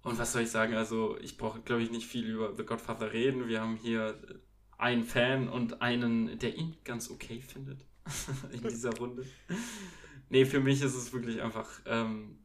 Und 0.08 0.18
was 0.18 0.32
soll 0.32 0.44
ich 0.44 0.52
sagen? 0.52 0.74
Also, 0.76 1.18
ich 1.20 1.38
brauche, 1.38 1.60
glaube 1.60 1.84
ich, 1.84 1.92
nicht 1.92 2.08
viel 2.08 2.26
über 2.26 2.56
The 2.56 2.64
Godfather 2.64 3.12
reden. 3.12 3.50
Wir 3.50 3.60
haben 3.60 3.76
hier 3.76 4.18
einen 4.78 5.04
Fan 5.04 5.50
und 5.50 5.82
einen, 5.82 6.40
der 6.40 6.56
ihn 6.56 6.78
ganz 6.86 7.12
okay 7.12 7.42
findet 7.42 7.86
in 8.54 8.62
dieser 8.62 8.96
Runde. 8.96 9.26
nee, 10.30 10.46
für 10.46 10.62
mich 10.62 10.82
ist 10.82 10.96
es 10.96 11.12
wirklich 11.12 11.42
einfach 11.42 11.68
ähm, 11.86 12.38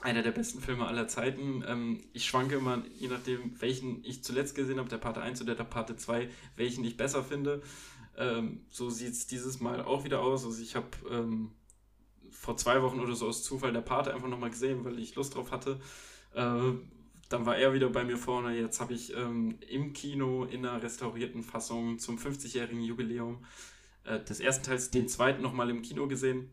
einer 0.00 0.22
der 0.22 0.32
besten 0.32 0.60
Filme 0.60 0.86
aller 0.86 1.08
Zeiten. 1.08 1.64
Ähm, 1.66 2.04
ich 2.12 2.26
schwanke 2.26 2.56
immer, 2.56 2.82
je 2.98 3.08
nachdem, 3.08 3.58
welchen 3.62 4.04
ich 4.04 4.22
zuletzt 4.22 4.54
gesehen 4.54 4.78
habe, 4.78 4.90
der 4.90 4.98
Parte 4.98 5.22
1 5.22 5.40
oder 5.40 5.54
der 5.54 5.64
Parte 5.64 5.96
2, 5.96 6.28
welchen 6.56 6.84
ich 6.84 6.98
besser 6.98 7.24
finde. 7.24 7.62
Ähm, 8.18 8.66
so 8.68 8.90
sieht 8.90 9.12
es 9.12 9.26
dieses 9.26 9.58
Mal 9.58 9.80
auch 9.82 10.04
wieder 10.04 10.20
aus. 10.20 10.44
Also 10.44 10.62
ich 10.62 10.76
habe 10.76 10.88
ähm, 11.10 11.52
vor 12.30 12.58
zwei 12.58 12.82
Wochen 12.82 13.00
oder 13.00 13.14
so 13.14 13.28
aus 13.28 13.42
Zufall 13.42 13.72
der 13.72 13.80
Pate 13.80 14.12
einfach 14.12 14.28
nochmal 14.28 14.50
gesehen, 14.50 14.84
weil 14.84 14.98
ich 14.98 15.14
Lust 15.14 15.34
drauf 15.34 15.50
hatte. 15.50 15.80
Äh, 16.34 16.72
dann 17.28 17.46
war 17.46 17.56
er 17.56 17.72
wieder 17.72 17.88
bei 17.88 18.04
mir 18.04 18.16
vorne. 18.16 18.58
Jetzt 18.58 18.80
habe 18.80 18.94
ich 18.94 19.14
ähm, 19.16 19.58
im 19.68 19.92
Kino 19.92 20.44
in 20.44 20.64
einer 20.64 20.82
restaurierten 20.82 21.42
Fassung 21.42 21.98
zum 21.98 22.18
50-jährigen 22.18 22.82
Jubiläum 22.82 23.44
äh, 24.04 24.20
des 24.20 24.40
ersten 24.40 24.64
Teils 24.64 24.90
den 24.90 25.08
zweiten 25.08 25.42
nochmal 25.42 25.70
im 25.70 25.82
Kino 25.82 26.06
gesehen 26.06 26.50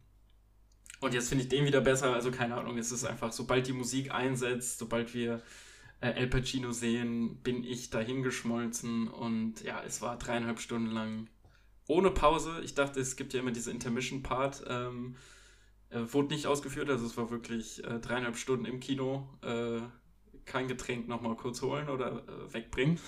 und 1.02 1.16
jetzt 1.16 1.30
finde 1.30 1.44
ich 1.44 1.50
den 1.50 1.66
wieder 1.66 1.82
besser. 1.82 2.14
Also 2.14 2.32
keine 2.32 2.56
Ahnung, 2.56 2.78
es 2.78 2.92
ist 2.92 3.04
einfach, 3.04 3.34
sobald 3.34 3.68
die 3.68 3.74
Musik 3.74 4.14
einsetzt, 4.14 4.78
sobald 4.78 5.14
wir 5.16 5.42
äh, 6.00 6.12
El 6.12 6.28
Pacino 6.28 6.72
sehen, 6.72 7.38
bin 7.42 7.64
ich 7.64 7.90
dahin 7.90 8.22
geschmolzen. 8.22 9.08
Und 9.08 9.64
ja, 9.64 9.82
es 9.84 10.02
war 10.02 10.18
dreieinhalb 10.18 10.60
Stunden 10.60 10.92
lang 10.92 11.28
ohne 11.88 12.12
Pause. 12.12 12.62
Ich 12.64 12.76
dachte, 12.76 13.00
es 13.00 13.16
gibt 13.16 13.34
ja 13.34 13.40
immer 13.40 13.52
diese 13.52 13.72
Intermission-Part. 13.72 14.64
Ähm, 14.68 15.16
äh, 15.92 16.14
wurde 16.14 16.34
nicht 16.34 16.48
ausgeführt, 16.48 16.90
also 16.90 17.06
es 17.06 17.18
war 17.18 17.30
wirklich 17.30 17.84
äh, 17.84 18.00
dreieinhalb 18.00 18.38
Stunden 18.38 18.66
im 18.66 18.80
Kino. 18.80 19.28
Äh, 19.42 19.82
kein 20.46 20.68
Getränk 20.68 21.08
nochmal 21.08 21.36
kurz 21.36 21.62
holen 21.62 21.90
oder 21.90 22.24
äh, 22.28 22.54
wegbringen. 22.54 23.00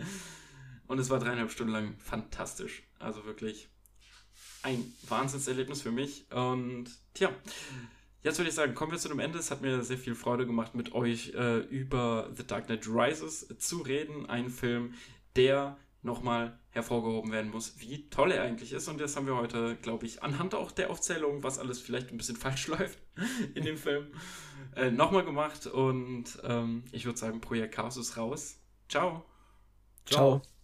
Und 0.86 0.98
es 0.98 1.10
war 1.10 1.18
dreieinhalb 1.18 1.50
Stunden 1.50 1.72
lang 1.72 1.96
fantastisch. 1.98 2.82
Also 2.98 3.24
wirklich 3.26 3.68
ein 4.62 4.92
Wahnsinnserlebnis 5.08 5.82
für 5.82 5.90
mich. 5.90 6.30
Und 6.32 6.86
tja, 7.14 7.30
jetzt 8.22 8.38
würde 8.38 8.48
ich 8.48 8.54
sagen, 8.54 8.74
kommen 8.74 8.92
wir 8.92 8.98
zu 8.98 9.08
dem 9.08 9.18
Ende. 9.18 9.38
Es 9.38 9.50
hat 9.50 9.60
mir 9.60 9.82
sehr 9.82 9.98
viel 9.98 10.14
Freude 10.14 10.46
gemacht, 10.46 10.74
mit 10.74 10.92
euch 10.92 11.34
äh, 11.34 11.58
über 11.58 12.30
The 12.34 12.46
Dark 12.46 12.66
Knight 12.66 12.88
Rises 12.88 13.48
zu 13.58 13.78
reden. 13.78 14.26
Ein 14.26 14.48
Film, 14.48 14.94
der 15.36 15.76
nochmal 16.02 16.58
hervorgehoben 16.70 17.32
werden 17.32 17.50
muss, 17.50 17.74
wie 17.78 18.08
toll 18.10 18.32
er 18.32 18.42
eigentlich 18.42 18.72
ist. 18.72 18.88
Und 18.88 19.00
das 19.00 19.16
haben 19.16 19.26
wir 19.26 19.36
heute, 19.36 19.76
glaube 19.76 20.06
ich, 20.06 20.22
anhand 20.22 20.54
auch 20.54 20.70
der 20.70 20.90
Aufzählung, 20.90 21.42
was 21.42 21.58
alles 21.58 21.80
vielleicht 21.80 22.10
ein 22.10 22.16
bisschen 22.16 22.36
falsch 22.44 22.68
läuft 22.68 22.98
in 23.54 23.64
dem 23.64 23.76
Film, 23.76 24.08
äh, 24.76 24.90
nochmal 24.90 25.24
gemacht. 25.24 25.66
Und 25.66 26.38
ähm, 26.44 26.84
ich 26.92 27.04
würde 27.04 27.18
sagen, 27.18 27.40
Projekt 27.40 27.74
Chaos 27.74 27.96
ist 27.96 28.16
raus. 28.16 28.60
Ciao. 28.88 29.24
Ciao. 30.06 30.40
Ciao. 30.40 30.57